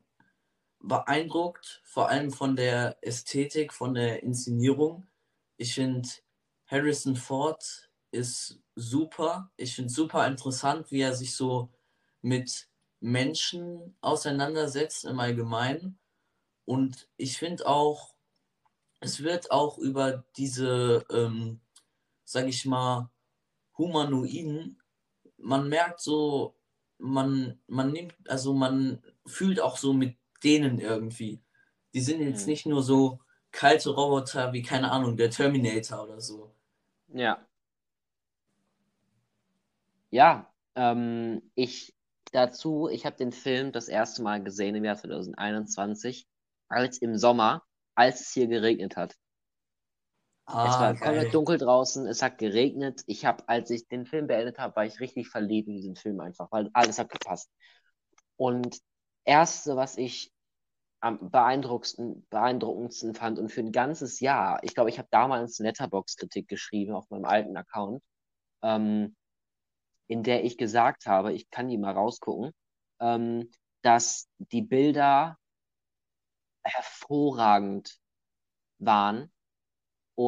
beeindruckt, 0.79 1.81
vor 1.83 2.09
allem 2.09 2.31
von 2.31 2.55
der 2.55 2.97
Ästhetik, 3.01 3.73
von 3.73 3.93
der 3.93 4.23
Inszenierung. 4.23 5.07
Ich 5.57 5.75
finde, 5.75 6.07
Harrison 6.67 7.15
Ford 7.15 7.89
ist 8.11 8.59
super. 8.75 9.51
Ich 9.57 9.75
finde 9.75 9.91
super 9.91 10.25
interessant, 10.27 10.91
wie 10.91 11.01
er 11.01 11.13
sich 11.13 11.35
so 11.35 11.69
mit 12.21 12.67
Menschen 12.99 13.95
auseinandersetzt 14.01 15.05
im 15.05 15.19
Allgemeinen. 15.19 15.99
Und 16.65 17.09
ich 17.17 17.37
finde 17.37 17.67
auch, 17.67 18.15
es 18.99 19.23
wird 19.23 19.51
auch 19.51 19.77
über 19.77 20.23
diese, 20.37 21.03
ähm, 21.11 21.59
sag 22.23 22.47
ich 22.47 22.65
mal, 22.65 23.09
Humanoiden, 23.77 24.81
man 25.37 25.69
merkt 25.69 26.01
so, 26.01 26.55
man, 26.97 27.59
man 27.67 27.91
nimmt, 27.91 28.13
also 28.27 28.53
man 28.53 29.03
fühlt 29.25 29.59
auch 29.59 29.77
so 29.77 29.93
mit 29.93 30.17
denen 30.43 30.79
irgendwie. 30.79 31.41
Die 31.93 32.01
sind 32.01 32.21
jetzt 32.21 32.43
mhm. 32.43 32.51
nicht 32.51 32.65
nur 32.65 32.83
so 32.83 33.19
kalte 33.51 33.89
Roboter 33.89 34.53
wie, 34.53 34.61
keine 34.61 34.91
Ahnung, 34.91 35.17
der 35.17 35.29
Terminator 35.29 36.03
oder 36.03 36.21
so. 36.21 36.55
Ja. 37.07 37.45
Ja, 40.09 40.53
ähm, 40.75 41.41
ich 41.55 41.95
dazu, 42.31 42.89
ich 42.89 43.05
habe 43.05 43.17
den 43.17 43.31
Film 43.31 43.71
das 43.71 43.87
erste 43.87 44.21
Mal 44.21 44.43
gesehen 44.43 44.75
im 44.75 44.85
Jahr 44.85 44.97
2021, 44.97 46.27
als 46.67 46.97
im 46.99 47.17
Sommer, 47.17 47.63
als 47.95 48.21
es 48.21 48.33
hier 48.33 48.47
geregnet 48.47 48.95
hat. 48.95 49.17
Ah, 50.53 50.67
es 50.67 51.01
war 51.01 51.07
komplett 51.07 51.33
dunkel 51.33 51.57
draußen, 51.57 52.05
es 52.07 52.21
hat 52.21 52.37
geregnet. 52.37 53.03
Ich 53.05 53.25
habe, 53.25 53.47
als 53.47 53.69
ich 53.69 53.87
den 53.87 54.05
Film 54.05 54.27
beendet 54.27 54.59
habe, 54.59 54.75
war 54.75 54.85
ich 54.85 54.99
richtig 54.99 55.29
verliebt 55.29 55.67
in 55.67 55.75
diesen 55.75 55.95
Film 55.95 56.19
einfach, 56.19 56.51
weil 56.51 56.69
alles 56.73 56.99
hat 56.99 57.09
gepasst. 57.09 57.49
Und 58.37 58.79
erste, 59.23 59.75
was 59.75 59.97
ich 59.97 60.31
am 60.99 61.31
beeindruckendsten, 61.31 62.27
beeindruckendsten 62.29 63.15
fand 63.15 63.39
und 63.39 63.49
für 63.49 63.61
ein 63.61 63.71
ganzes 63.71 64.19
Jahr, 64.19 64.63
ich 64.63 64.75
glaube, 64.75 64.89
ich 64.89 64.99
habe 64.99 65.07
damals 65.11 65.57
Letterbox-Kritik 65.59 66.47
geschrieben 66.47 66.93
auf 66.93 67.09
meinem 67.09 67.25
alten 67.25 67.57
Account, 67.57 68.03
ähm, 68.61 69.15
in 70.07 70.23
der 70.23 70.43
ich 70.43 70.57
gesagt 70.57 71.05
habe, 71.07 71.33
ich 71.33 71.49
kann 71.49 71.69
die 71.69 71.77
mal 71.77 71.93
rausgucken, 71.93 72.51
ähm, 72.99 73.49
dass 73.81 74.27
die 74.37 74.61
Bilder 74.61 75.37
hervorragend 76.63 77.97
waren 78.77 79.31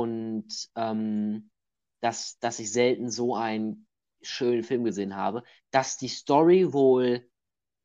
und 0.02 0.48
ähm, 0.76 1.52
dass, 2.02 2.40
dass 2.40 2.60
ich 2.60 2.72
selten 2.72 3.10
so 3.10 3.36
einen 3.36 3.88
schönen 4.22 4.64
Film 4.64 4.84
gesehen 4.84 5.16
habe, 5.16 5.44
dass 5.72 5.98
die 5.98 6.08
Story 6.08 6.74
wohl 6.74 7.30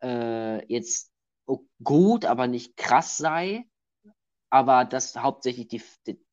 äh, 0.02 0.64
jetzt 0.72 1.12
gut, 1.82 2.24
aber 2.24 2.47
nicht 2.47 2.76
krass 2.76 3.18
sei, 3.18 3.66
aber 4.51 4.85
das 4.86 5.16
hauptsächlich 5.16 5.68
die, 5.68 5.82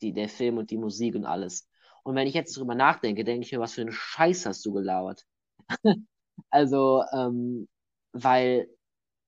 die, 0.02 0.14
der 0.14 0.30
Film 0.30 0.58
und 0.58 0.72
die 0.72 0.78
Musik 0.78 1.16
und 1.16 1.26
alles. 1.26 1.68
Und 2.04 2.16
wenn 2.16 2.28
ich 2.28 2.34
jetzt 2.34 2.56
drüber 2.56 2.76
nachdenke, 2.76 3.24
denke 3.24 3.46
ich 3.46 3.52
mir, 3.52 3.60
was 3.60 3.74
für 3.74 3.82
einen 3.82 3.92
Scheiß 3.92 4.46
hast 4.46 4.66
du 4.66 4.72
gelabert? 4.72 5.26
also, 6.50 7.04
ähm, 7.12 7.68
weil 8.14 8.70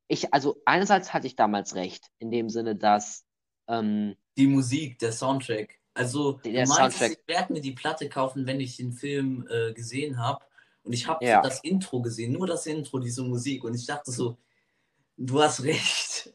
ich, 0.08 0.34
also 0.34 0.62
einerseits 0.66 1.14
hatte 1.14 1.28
ich 1.28 1.36
damals 1.36 1.76
recht, 1.76 2.08
in 2.20 2.32
dem 2.32 2.50
Sinne, 2.50 2.76
dass 2.76 3.26
ähm, 3.68 4.16
die 4.38 4.48
Musik, 4.48 5.00
der 5.00 5.12
Soundtrack. 5.12 5.78
Also, 5.98 6.34
der 6.34 6.64
du 6.64 6.70
meinst, 6.70 6.98
Soundtrack. 7.00 7.12
ich 7.12 7.28
werde 7.28 7.54
mir 7.54 7.62
die 7.62 7.72
Platte 7.72 8.08
kaufen, 8.10 8.46
wenn 8.46 8.60
ich 8.60 8.78
den 8.78 8.94
Film 8.94 9.48
äh, 9.50 9.74
gesehen 9.74 10.20
habe. 10.20 10.46
Und 10.84 10.94
ich 10.94 11.08
habe 11.08 11.26
ja. 11.26 11.42
das 11.42 11.64
Intro 11.64 12.02
gesehen, 12.02 12.34
nur 12.34 12.48
das 12.48 12.66
Intro, 12.66 13.00
diese 13.00 13.24
Musik. 13.24 13.64
Und 13.64 13.74
ich 13.74 13.86
dachte 13.86 14.12
so, 14.12 14.38
du 15.18 15.42
hast 15.42 15.64
recht. 15.64 16.34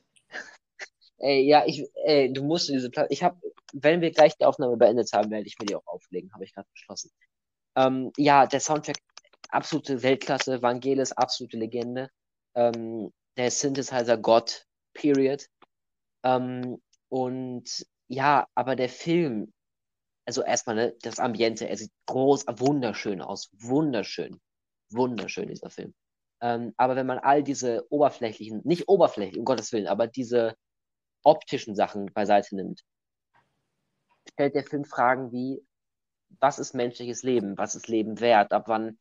Ey, 1.18 1.46
ja, 1.46 1.64
ich, 1.64 1.88
ey, 2.04 2.32
du 2.32 2.42
musst 2.42 2.68
diese 2.68 2.90
Platte. 2.90 3.12
Ich 3.12 3.22
habe, 3.22 3.40
wenn 3.72 4.00
wir 4.00 4.10
gleich 4.10 4.36
die 4.36 4.44
Aufnahme 4.44 4.76
beendet 4.76 5.12
haben, 5.12 5.30
werde 5.30 5.46
ich 5.46 5.56
mir 5.58 5.66
die 5.66 5.76
auch 5.76 5.86
auflegen, 5.86 6.32
habe 6.34 6.44
ich 6.44 6.52
gerade 6.52 6.68
beschlossen. 6.72 7.12
Ähm, 7.76 8.10
ja, 8.16 8.46
der 8.46 8.60
Soundtrack, 8.60 8.98
absolute 9.48 10.02
Weltklasse, 10.02 10.60
Vangelis, 10.60 11.12
absolute 11.12 11.56
Legende. 11.56 12.10
ähm, 12.54 13.12
der 13.36 13.50
Synthesizer 13.50 14.18
God, 14.18 14.66
period. 14.94 15.46
Ähm, 16.24 16.82
und 17.08 17.86
ja, 18.08 18.46
aber 18.54 18.76
der 18.76 18.88
Film, 18.88 19.52
also 20.26 20.42
erstmal 20.42 20.76
ne, 20.76 20.96
das 21.02 21.18
Ambiente, 21.18 21.68
er 21.68 21.76
sieht 21.76 21.92
groß, 22.06 22.46
wunderschön 22.46 23.20
aus, 23.20 23.50
wunderschön, 23.52 24.40
wunderschön 24.90 25.48
dieser 25.48 25.70
Film. 25.70 25.94
Ähm, 26.40 26.74
aber 26.76 26.96
wenn 26.96 27.06
man 27.06 27.18
all 27.18 27.42
diese 27.42 27.86
oberflächlichen, 27.90 28.62
nicht 28.64 28.88
oberflächlich, 28.88 29.38
um 29.38 29.44
Gottes 29.44 29.72
Willen, 29.72 29.86
aber 29.86 30.06
diese 30.06 30.56
optischen 31.22 31.74
Sachen 31.76 32.06
beiseite 32.06 32.56
nimmt, 32.56 32.82
stellt 34.28 34.54
der 34.54 34.64
Film 34.64 34.84
Fragen 34.84 35.32
wie, 35.32 35.62
was 36.40 36.58
ist 36.58 36.74
menschliches 36.74 37.22
Leben? 37.22 37.56
Was 37.58 37.74
ist 37.74 37.88
Leben 37.88 38.20
wert? 38.20 38.52
Ab 38.52 38.64
wann 38.66 38.98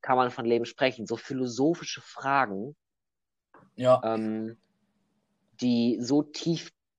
kann 0.00 0.16
man 0.16 0.30
von 0.30 0.46
Leben 0.46 0.64
sprechen? 0.64 1.06
So 1.06 1.16
philosophische 1.16 2.00
Fragen, 2.00 2.76
ja. 3.74 4.00
ähm, 4.04 4.58
die 5.60 5.98
so 6.00 6.22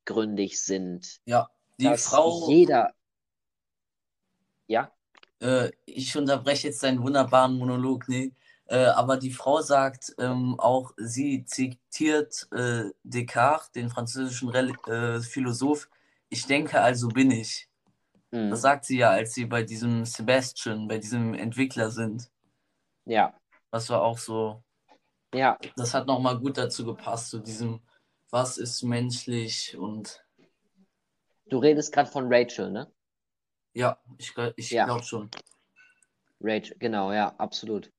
tiefgründig 0.10 0.62
sind. 0.62 1.22
Ja, 1.26 1.50
die 1.80 1.96
Frau. 1.98 2.50
Jeder. 2.50 2.94
Ja? 4.68 4.92
Äh, 5.42 5.72
ich 5.86 6.16
unterbreche 6.18 6.68
jetzt 6.68 6.84
deinen 6.84 7.02
wunderbaren 7.02 7.58
Monolog, 7.58 8.08
nee. 8.08 8.34
Äh, 8.66 8.86
aber 8.86 9.18
die 9.18 9.32
Frau 9.32 9.62
sagt 9.62 10.14
ähm, 10.20 10.60
auch, 10.60 10.94
sie 10.98 11.44
zitiert 11.46 12.48
äh, 12.52 12.84
Descartes, 13.04 13.72
den 13.72 13.90
französischen 13.90 14.50
Rel 14.50 14.74
äh, 14.88 15.22
Philosoph, 15.22 15.90
ich 16.30 16.46
denke, 16.46 16.80
also 16.80 17.08
bin 17.08 17.32
ich. 17.32 17.68
Mhm. 18.30 18.52
Das 18.52 18.62
sagt 18.62 18.86
sie 18.86 19.00
ja, 19.00 19.10
als 19.10 19.34
sie 19.34 19.46
bei 19.46 19.64
diesem 19.64 20.06
Sebastian, 20.06 20.88
bei 20.88 21.00
diesem 21.00 21.34
Entwickler 21.34 21.90
sind. 21.90 22.30
Ja. 23.06 23.34
Das 23.72 23.90
war 23.90 24.04
auch 24.04 24.20
so. 24.20 24.64
Ja. 25.34 25.58
Das 25.76 25.96
hat 25.96 26.06
nochmal 26.06 26.38
gut 26.38 26.58
dazu 26.58 26.86
gepasst, 26.86 27.32
zu 27.32 27.40
diesem, 27.40 27.82
was 28.32 28.58
ist 28.58 28.84
menschlich 28.84 29.78
und. 29.78 30.24
Du 31.50 31.58
redest 31.58 31.92
gerade 31.92 32.10
von 32.10 32.32
Rachel, 32.32 32.72
ne? 32.72 32.92
Ja, 33.74 34.00
ich, 34.18 34.34
ich 34.56 34.72
ja. 34.72 34.86
glaube 34.86 35.04
schon. 35.04 35.30
Rachel, 36.40 36.76
genau, 36.80 37.12
ja, 37.12 37.36
absolut. 37.38 37.92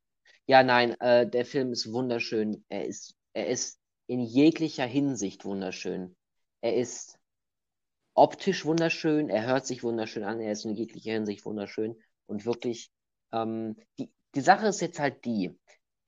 Ja, 0.47 0.63
nein, 0.63 0.99
äh, 1.01 1.29
der 1.29 1.45
Film 1.45 1.73
ist 1.73 1.93
wunderschön. 1.93 2.65
Er 2.69 2.87
ist, 2.87 3.17
er 3.33 3.49
ist 3.49 3.81
in 4.07 4.21
jeglicher 4.21 4.87
Hinsicht 4.87 5.45
wunderschön. 5.45 6.17
Er 6.61 6.77
ist 6.77 7.19
optisch 8.15 8.65
wunderschön, 8.65 9.31
er 9.31 9.47
hört 9.47 9.67
sich 9.67 9.83
wunderschön 9.83 10.25
an, 10.25 10.41
er 10.41 10.53
ist 10.53 10.65
in 10.65 10.75
jeglicher 10.75 11.13
Hinsicht 11.13 11.45
wunderschön 11.45 11.97
und 12.27 12.45
wirklich, 12.45 12.91
ähm, 13.33 13.77
die, 13.99 14.11
die 14.35 14.41
Sache 14.41 14.67
ist 14.67 14.81
jetzt 14.81 14.99
halt 14.99 15.25
die, 15.25 15.59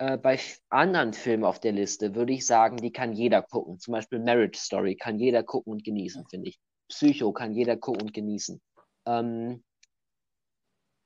äh, 0.03 0.19
bei 0.19 0.41
anderen 0.69 1.13
Filmen 1.13 1.45
auf 1.45 1.61
der 1.61 1.73
Liste 1.73 2.15
würde 2.17 2.33
ich 2.33 2.45
sagen, 2.45 2.77
die 2.77 2.91
kann 2.91 3.13
jeder 3.13 3.41
gucken. 3.43 3.79
Zum 3.79 3.93
Beispiel 3.93 4.19
Marriage 4.19 4.59
Story 4.59 4.97
kann 4.97 5.19
jeder 5.19 5.45
gucken 5.45 5.73
und 5.73 5.85
genießen, 5.85 6.27
finde 6.29 6.49
ich. 6.49 6.59
Psycho 6.89 7.33
kann 7.33 7.53
jeder 7.53 7.77
gucken 7.77 8.03
und 8.03 8.13
genießen. 8.13 8.61
Ähm, 9.07 9.63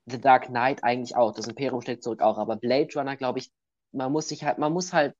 The 0.06 0.20
Dark 0.20 0.47
Knight 0.47 0.82
eigentlich 0.82 1.14
auch, 1.14 1.35
das 1.35 1.47
Imperium 1.47 1.82
schlägt 1.82 2.05
zurück 2.05 2.23
auch, 2.23 2.39
aber 2.39 2.56
Blade 2.56 2.89
Runner, 2.94 3.16
glaube 3.16 3.40
ich, 3.40 3.51
man 3.93 4.12
muss 4.12 4.28
sich 4.28 4.44
halt, 4.44 4.59
man 4.59 4.73
muss 4.73 4.93
halt 4.93 5.14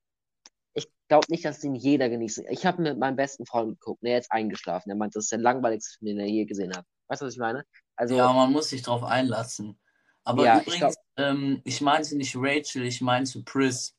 ich 0.73 0.89
glaube 1.09 1.27
nicht, 1.31 1.45
dass 1.45 1.61
den 1.61 1.75
jeder 1.75 2.09
genießt. 2.09 2.45
Ich 2.51 2.67
habe 2.67 2.83
mit 2.83 2.99
meinem 2.99 3.17
besten 3.17 3.47
Freund 3.47 3.79
geguckt, 3.79 4.03
der 4.03 4.19
ist 4.19 4.31
eingeschlafen. 4.31 4.91
Er 4.91 4.97
meint, 4.97 5.17
das 5.17 5.25
ist 5.25 5.33
der 5.33 5.39
langweiligste 5.39 5.99
Film, 5.99 6.17
den 6.17 6.19
er 6.21 6.27
je 6.27 6.45
gesehen 6.45 6.77
hat. 6.77 6.85
Weißt 7.09 7.23
du, 7.23 7.27
was 7.27 7.35
ich 7.35 7.39
meine? 7.39 7.65
Also, 7.95 8.17
ja, 8.17 8.31
man 8.33 8.53
muss 8.53 8.69
sich 8.69 8.83
drauf 8.83 9.03
einlassen. 9.03 9.79
Aber 10.25 10.45
ja, 10.45 10.61
übrigens, 10.61 10.75
ich, 10.75 10.81
glaub, 10.81 10.95
ähm, 11.17 11.61
ich 11.65 11.81
meinte 11.81 12.17
nicht 12.17 12.35
Rachel, 12.37 12.85
ich 12.85 13.01
meinte 13.01 13.43
Pris. 13.43 13.97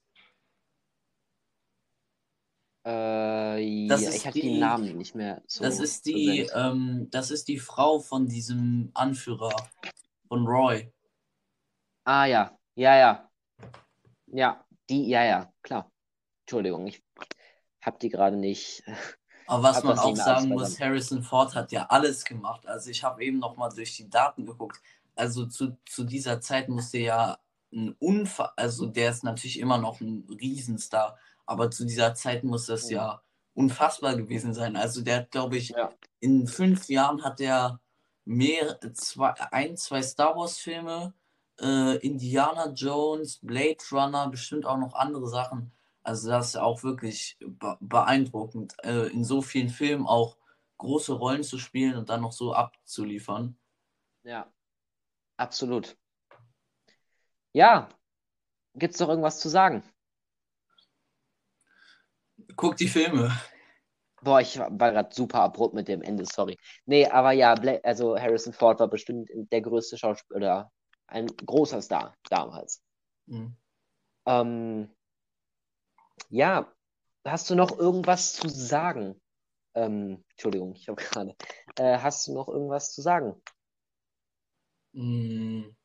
Äh, 2.85 3.87
das 3.87 4.01
ja, 4.01 4.11
ich 4.11 4.25
habe 4.25 4.39
den 4.39 4.59
Namen 4.59 4.97
nicht 4.97 5.13
mehr 5.13 5.41
so. 5.45 5.63
Das 5.63 5.79
ist 5.79 6.05
die, 6.05 6.49
ähm, 6.53 7.07
das 7.11 7.31
ist 7.31 7.47
die 7.47 7.59
Frau 7.59 7.99
von 7.99 8.27
diesem 8.27 8.91
Anführer 8.93 9.53
von 10.27 10.45
Roy. 10.45 10.91
Ah 12.05 12.25
ja, 12.25 12.57
ja, 12.75 12.97
ja. 12.97 13.29
Ja, 14.27 14.65
die, 14.89 15.09
ja, 15.09 15.23
ja, 15.23 15.53
klar. 15.61 15.91
Entschuldigung, 16.41 16.87
ich 16.87 17.03
habe 17.81 17.97
die 17.99 18.09
gerade 18.09 18.37
nicht. 18.37 18.83
Aber 19.47 19.63
was 19.63 19.83
man 19.83 19.97
auch 19.97 20.15
sagen 20.15 20.49
muss, 20.49 20.79
Harrison 20.79 21.23
Ford 21.23 21.55
hat 21.55 21.71
ja 21.71 21.85
alles 21.87 22.23
gemacht. 22.23 22.65
Also 22.67 22.89
ich 22.89 23.03
habe 23.03 23.23
eben 23.23 23.39
noch 23.39 23.55
mal 23.55 23.69
durch 23.69 23.95
die 23.95 24.09
Daten 24.09 24.45
geguckt. 24.45 24.81
Also 25.17 25.45
zu, 25.45 25.77
zu 25.85 26.03
dieser 26.03 26.41
Zeit 26.41 26.69
musste 26.69 26.99
ja 26.99 27.39
ein 27.73 27.95
Unfall, 27.99 28.51
also 28.55 28.85
der 28.85 29.11
ist 29.11 29.23
natürlich 29.23 29.59
immer 29.59 29.77
noch 29.77 29.99
ein 29.99 30.27
Riesenstar, 30.29 31.17
aber 31.45 31.69
zu 31.71 31.85
dieser 31.85 32.13
Zeit 32.13 32.43
muss 32.43 32.67
das 32.67 32.89
ja, 32.89 33.21
unfassbar 33.53 34.15
gewesen 34.15 34.53
sein. 34.53 34.75
Also 34.75 35.01
der 35.01 35.17
hat, 35.17 35.31
glaube 35.31 35.57
ich, 35.57 35.69
ja. 35.69 35.91
in 36.19 36.47
fünf 36.47 36.87
Jahren 36.89 37.23
hat 37.23 37.41
er 37.41 37.81
mehr, 38.25 38.79
zwei, 38.93 39.31
ein, 39.51 39.77
zwei 39.77 40.01
Star 40.01 40.35
Wars 40.35 40.57
Filme, 40.57 41.13
äh, 41.59 41.97
Indiana 41.97 42.71
Jones, 42.71 43.39
Blade 43.41 43.77
Runner, 43.91 44.29
bestimmt 44.29 44.65
auch 44.65 44.77
noch 44.77 44.93
andere 44.93 45.27
Sachen. 45.27 45.71
Also 46.03 46.29
das 46.29 46.49
ist 46.49 46.57
auch 46.57 46.83
wirklich 46.83 47.37
beeindruckend, 47.79 48.75
äh, 48.83 49.07
in 49.07 49.25
so 49.25 49.41
vielen 49.41 49.69
Filmen 49.69 50.05
auch 50.05 50.37
große 50.77 51.13
Rollen 51.13 51.43
zu 51.43 51.57
spielen 51.57 51.97
und 51.97 52.09
dann 52.09 52.21
noch 52.21 52.31
so 52.31 52.53
abzuliefern. 52.53 53.57
Ja, 54.23 54.51
absolut. 55.37 55.97
Ja, 57.53 57.89
gibt 58.75 58.93
es 58.93 58.99
noch 58.99 59.09
irgendwas 59.09 59.39
zu 59.39 59.49
sagen? 59.49 59.83
Guck 62.55 62.77
die 62.77 62.87
Filme. 62.87 63.31
Boah, 64.21 64.41
ich 64.41 64.57
war 64.57 64.71
gerade 64.71 65.13
super 65.13 65.41
abrupt 65.41 65.75
mit 65.75 65.87
dem 65.87 66.01
Ende, 66.01 66.25
sorry. 66.25 66.57
Nee, 66.85 67.07
aber 67.07 67.31
ja, 67.31 67.53
also 67.83 68.17
Harrison 68.19 68.53
Ford 68.53 68.79
war 68.79 68.87
bestimmt 68.87 69.29
der 69.33 69.61
größte 69.61 69.97
Schauspieler, 69.97 70.71
ein 71.07 71.27
großer 71.27 71.81
Star 71.81 72.15
damals. 72.29 72.83
Mhm. 73.27 73.55
Ähm, 74.25 74.89
ja, 76.29 76.73
hast 77.23 77.49
du 77.49 77.55
noch 77.55 77.77
irgendwas 77.77 78.33
zu 78.33 78.49
sagen? 78.49 79.21
Ähm, 79.75 80.23
Entschuldigung, 80.31 80.73
ich 80.73 80.89
habe 80.89 81.01
gerade. 81.01 81.35
Äh, 81.77 81.99
hast 81.99 82.27
du 82.27 82.33
noch 82.33 82.47
irgendwas 82.47 82.93
zu 82.93 83.01
sagen? 83.01 83.41
Mm. 84.97 85.75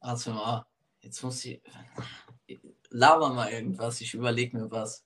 Also 0.00 0.62
jetzt 1.00 1.22
muss 1.22 1.44
ich. 1.44 1.60
Laber 2.88 3.30
mal 3.34 3.50
irgendwas, 3.50 4.00
ich 4.00 4.14
überlege 4.14 4.56
mir 4.56 4.70
was. 4.70 5.04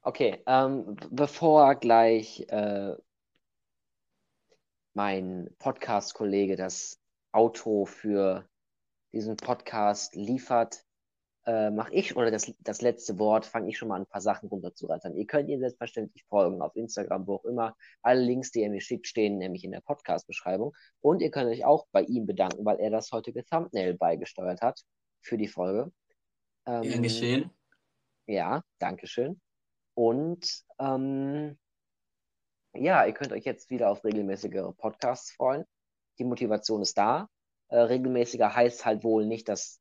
Okay, 0.00 0.42
ähm, 0.46 0.96
bevor 1.10 1.74
gleich 1.74 2.46
äh, 2.48 2.96
mein 4.94 5.54
Podcast-Kollege 5.58 6.56
das 6.56 6.98
Auto 7.32 7.84
für 7.84 8.48
diesen 9.12 9.36
Podcast 9.36 10.14
liefert, 10.14 10.86
äh, 11.46 11.70
mache 11.70 11.94
ich 11.94 12.16
oder 12.16 12.30
das, 12.30 12.52
das 12.60 12.82
letzte 12.82 13.18
Wort, 13.18 13.46
fange 13.46 13.68
ich 13.68 13.78
schon 13.78 13.88
mal 13.88 13.96
an, 13.96 14.02
ein 14.02 14.06
paar 14.06 14.20
Sachen 14.20 14.48
runterzurattern. 14.48 15.16
Ihr 15.16 15.26
könnt 15.26 15.48
ihn 15.48 15.60
selbstverständlich 15.60 16.24
folgen 16.24 16.60
auf 16.60 16.76
Instagram, 16.76 17.26
wo 17.26 17.36
auch 17.36 17.44
immer. 17.44 17.76
Alle 18.02 18.20
Links, 18.20 18.50
die 18.50 18.62
er 18.62 18.70
mir 18.70 18.80
schickt, 18.80 19.06
stehen 19.06 19.38
nämlich 19.38 19.64
in 19.64 19.72
der 19.72 19.80
Podcast-Beschreibung. 19.80 20.74
Und 21.00 21.22
ihr 21.22 21.30
könnt 21.30 21.50
euch 21.50 21.64
auch 21.64 21.86
bei 21.92 22.02
ihm 22.02 22.26
bedanken, 22.26 22.64
weil 22.64 22.78
er 22.78 22.90
das 22.90 23.10
heutige 23.12 23.44
Thumbnail 23.44 23.94
beigesteuert 23.94 24.60
hat 24.60 24.82
für 25.22 25.38
die 25.38 25.48
Folge. 25.48 25.90
Ähm, 26.66 26.82
Gern 26.82 27.02
geschehen. 27.02 27.50
Ja, 28.26 28.62
Dankeschön. 28.78 29.40
Und 29.94 30.64
ähm, 30.78 31.58
ja, 32.74 33.04
ihr 33.04 33.12
könnt 33.12 33.32
euch 33.32 33.44
jetzt 33.44 33.70
wieder 33.70 33.90
auf 33.90 34.04
regelmäßigere 34.04 34.72
Podcasts 34.74 35.32
freuen. 35.32 35.64
Die 36.18 36.24
Motivation 36.24 36.82
ist 36.82 36.96
da. 36.96 37.28
Äh, 37.68 37.78
regelmäßiger 37.78 38.54
heißt 38.54 38.84
halt 38.84 39.04
wohl 39.04 39.26
nicht, 39.26 39.48
dass 39.48 39.80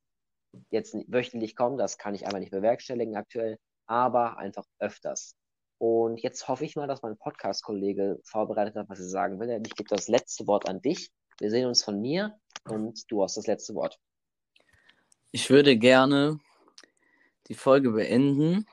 jetzt 0.70 0.96
wöchentlich 1.08 1.56
kommen, 1.56 1.78
das 1.78 1.98
kann 1.98 2.16
ich 2.16 2.26
einfach 2.26 2.40
nicht 2.40 2.52
bewerkstelligen 2.52 3.16
aktuell, 3.16 3.58
aber 3.86 4.38
einfach 4.38 4.66
öfters. 4.80 5.36
Und 5.78 6.22
jetzt 6.22 6.48
hoffe 6.48 6.66
ich 6.66 6.76
mal, 6.76 6.88
dass 6.88 7.02
mein 7.02 7.18
Podcast-Kollege 7.18 8.20
vorbereitet 8.24 8.76
hat, 8.76 8.90
was 8.90 9.00
er 9.00 9.08
sagen 9.08 9.40
will. 9.40 9.62
Ich 9.66 9.76
gebe 9.76 9.90
das 9.90 10.10
letzte 10.10 10.46
Wort 10.46 10.68
an 10.68 10.82
dich. 10.82 11.10
Wir 11.40 11.50
sehen 11.50 11.68
uns 11.68 11.84
von 11.84 12.02
mir 12.02 12.38
und 12.68 13.10
du 13.10 13.24
hast 13.24 13.38
das 13.38 13.48
letzte 13.48 13.76
Wort. 13.76 13.98
Ich 15.32 15.50
würde 15.50 15.78
gerne 15.78 16.40
die 17.48 17.54
Folge 17.54 17.92
beenden, 17.92 18.66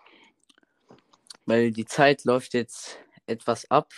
weil 1.44 1.70
die 1.70 1.84
Zeit 1.84 2.24
läuft 2.24 2.54
jetzt 2.54 2.98
etwas 3.26 3.70
ab 3.70 3.92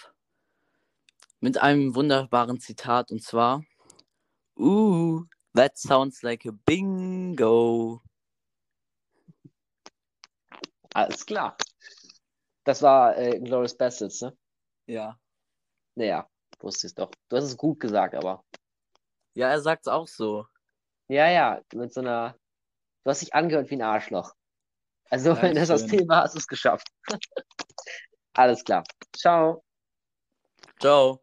mit 1.40 1.56
einem 1.58 1.94
wunderbaren 1.94 2.60
Zitat 2.60 3.10
und 3.10 3.22
zwar: 3.22 3.64
Uh, 4.56 5.24
That 5.58 5.76
sounds 5.76 6.22
like 6.22 6.46
a 6.46 6.52
bingo. 6.52 8.00
Alles 10.94 11.26
klar. 11.26 11.56
Das 12.62 12.80
war 12.80 13.18
äh, 13.18 13.40
Glorious 13.40 13.76
Bastards, 13.76 14.20
ne? 14.20 14.38
Ja. 14.86 15.18
Naja, 15.96 16.30
wusste 16.60 16.86
ich 16.86 16.94
doch. 16.94 17.10
Du 17.28 17.36
hast 17.36 17.42
es 17.42 17.56
gut 17.56 17.80
gesagt, 17.80 18.14
aber. 18.14 18.44
Ja, 19.34 19.48
er 19.48 19.60
sagt 19.60 19.88
es 19.88 19.92
auch 19.92 20.06
so. 20.06 20.46
Ja, 21.08 21.28
ja, 21.28 21.60
mit 21.74 21.92
so 21.92 22.02
einer. 22.02 22.38
Du 23.02 23.10
hast 23.10 23.22
dich 23.22 23.34
angehört 23.34 23.68
wie 23.70 23.74
ein 23.74 23.82
Arschloch. 23.82 24.36
Also, 25.10 25.30
Dankeschön. 25.30 25.48
wenn 25.48 25.56
das 25.56 25.68
das 25.70 25.86
Thema 25.86 26.22
hast 26.22 26.36
du 26.36 26.38
es 26.38 26.46
geschafft. 26.46 26.86
Alles 28.34 28.62
klar. 28.62 28.84
Ciao. 29.12 29.64
Ciao. 30.78 31.20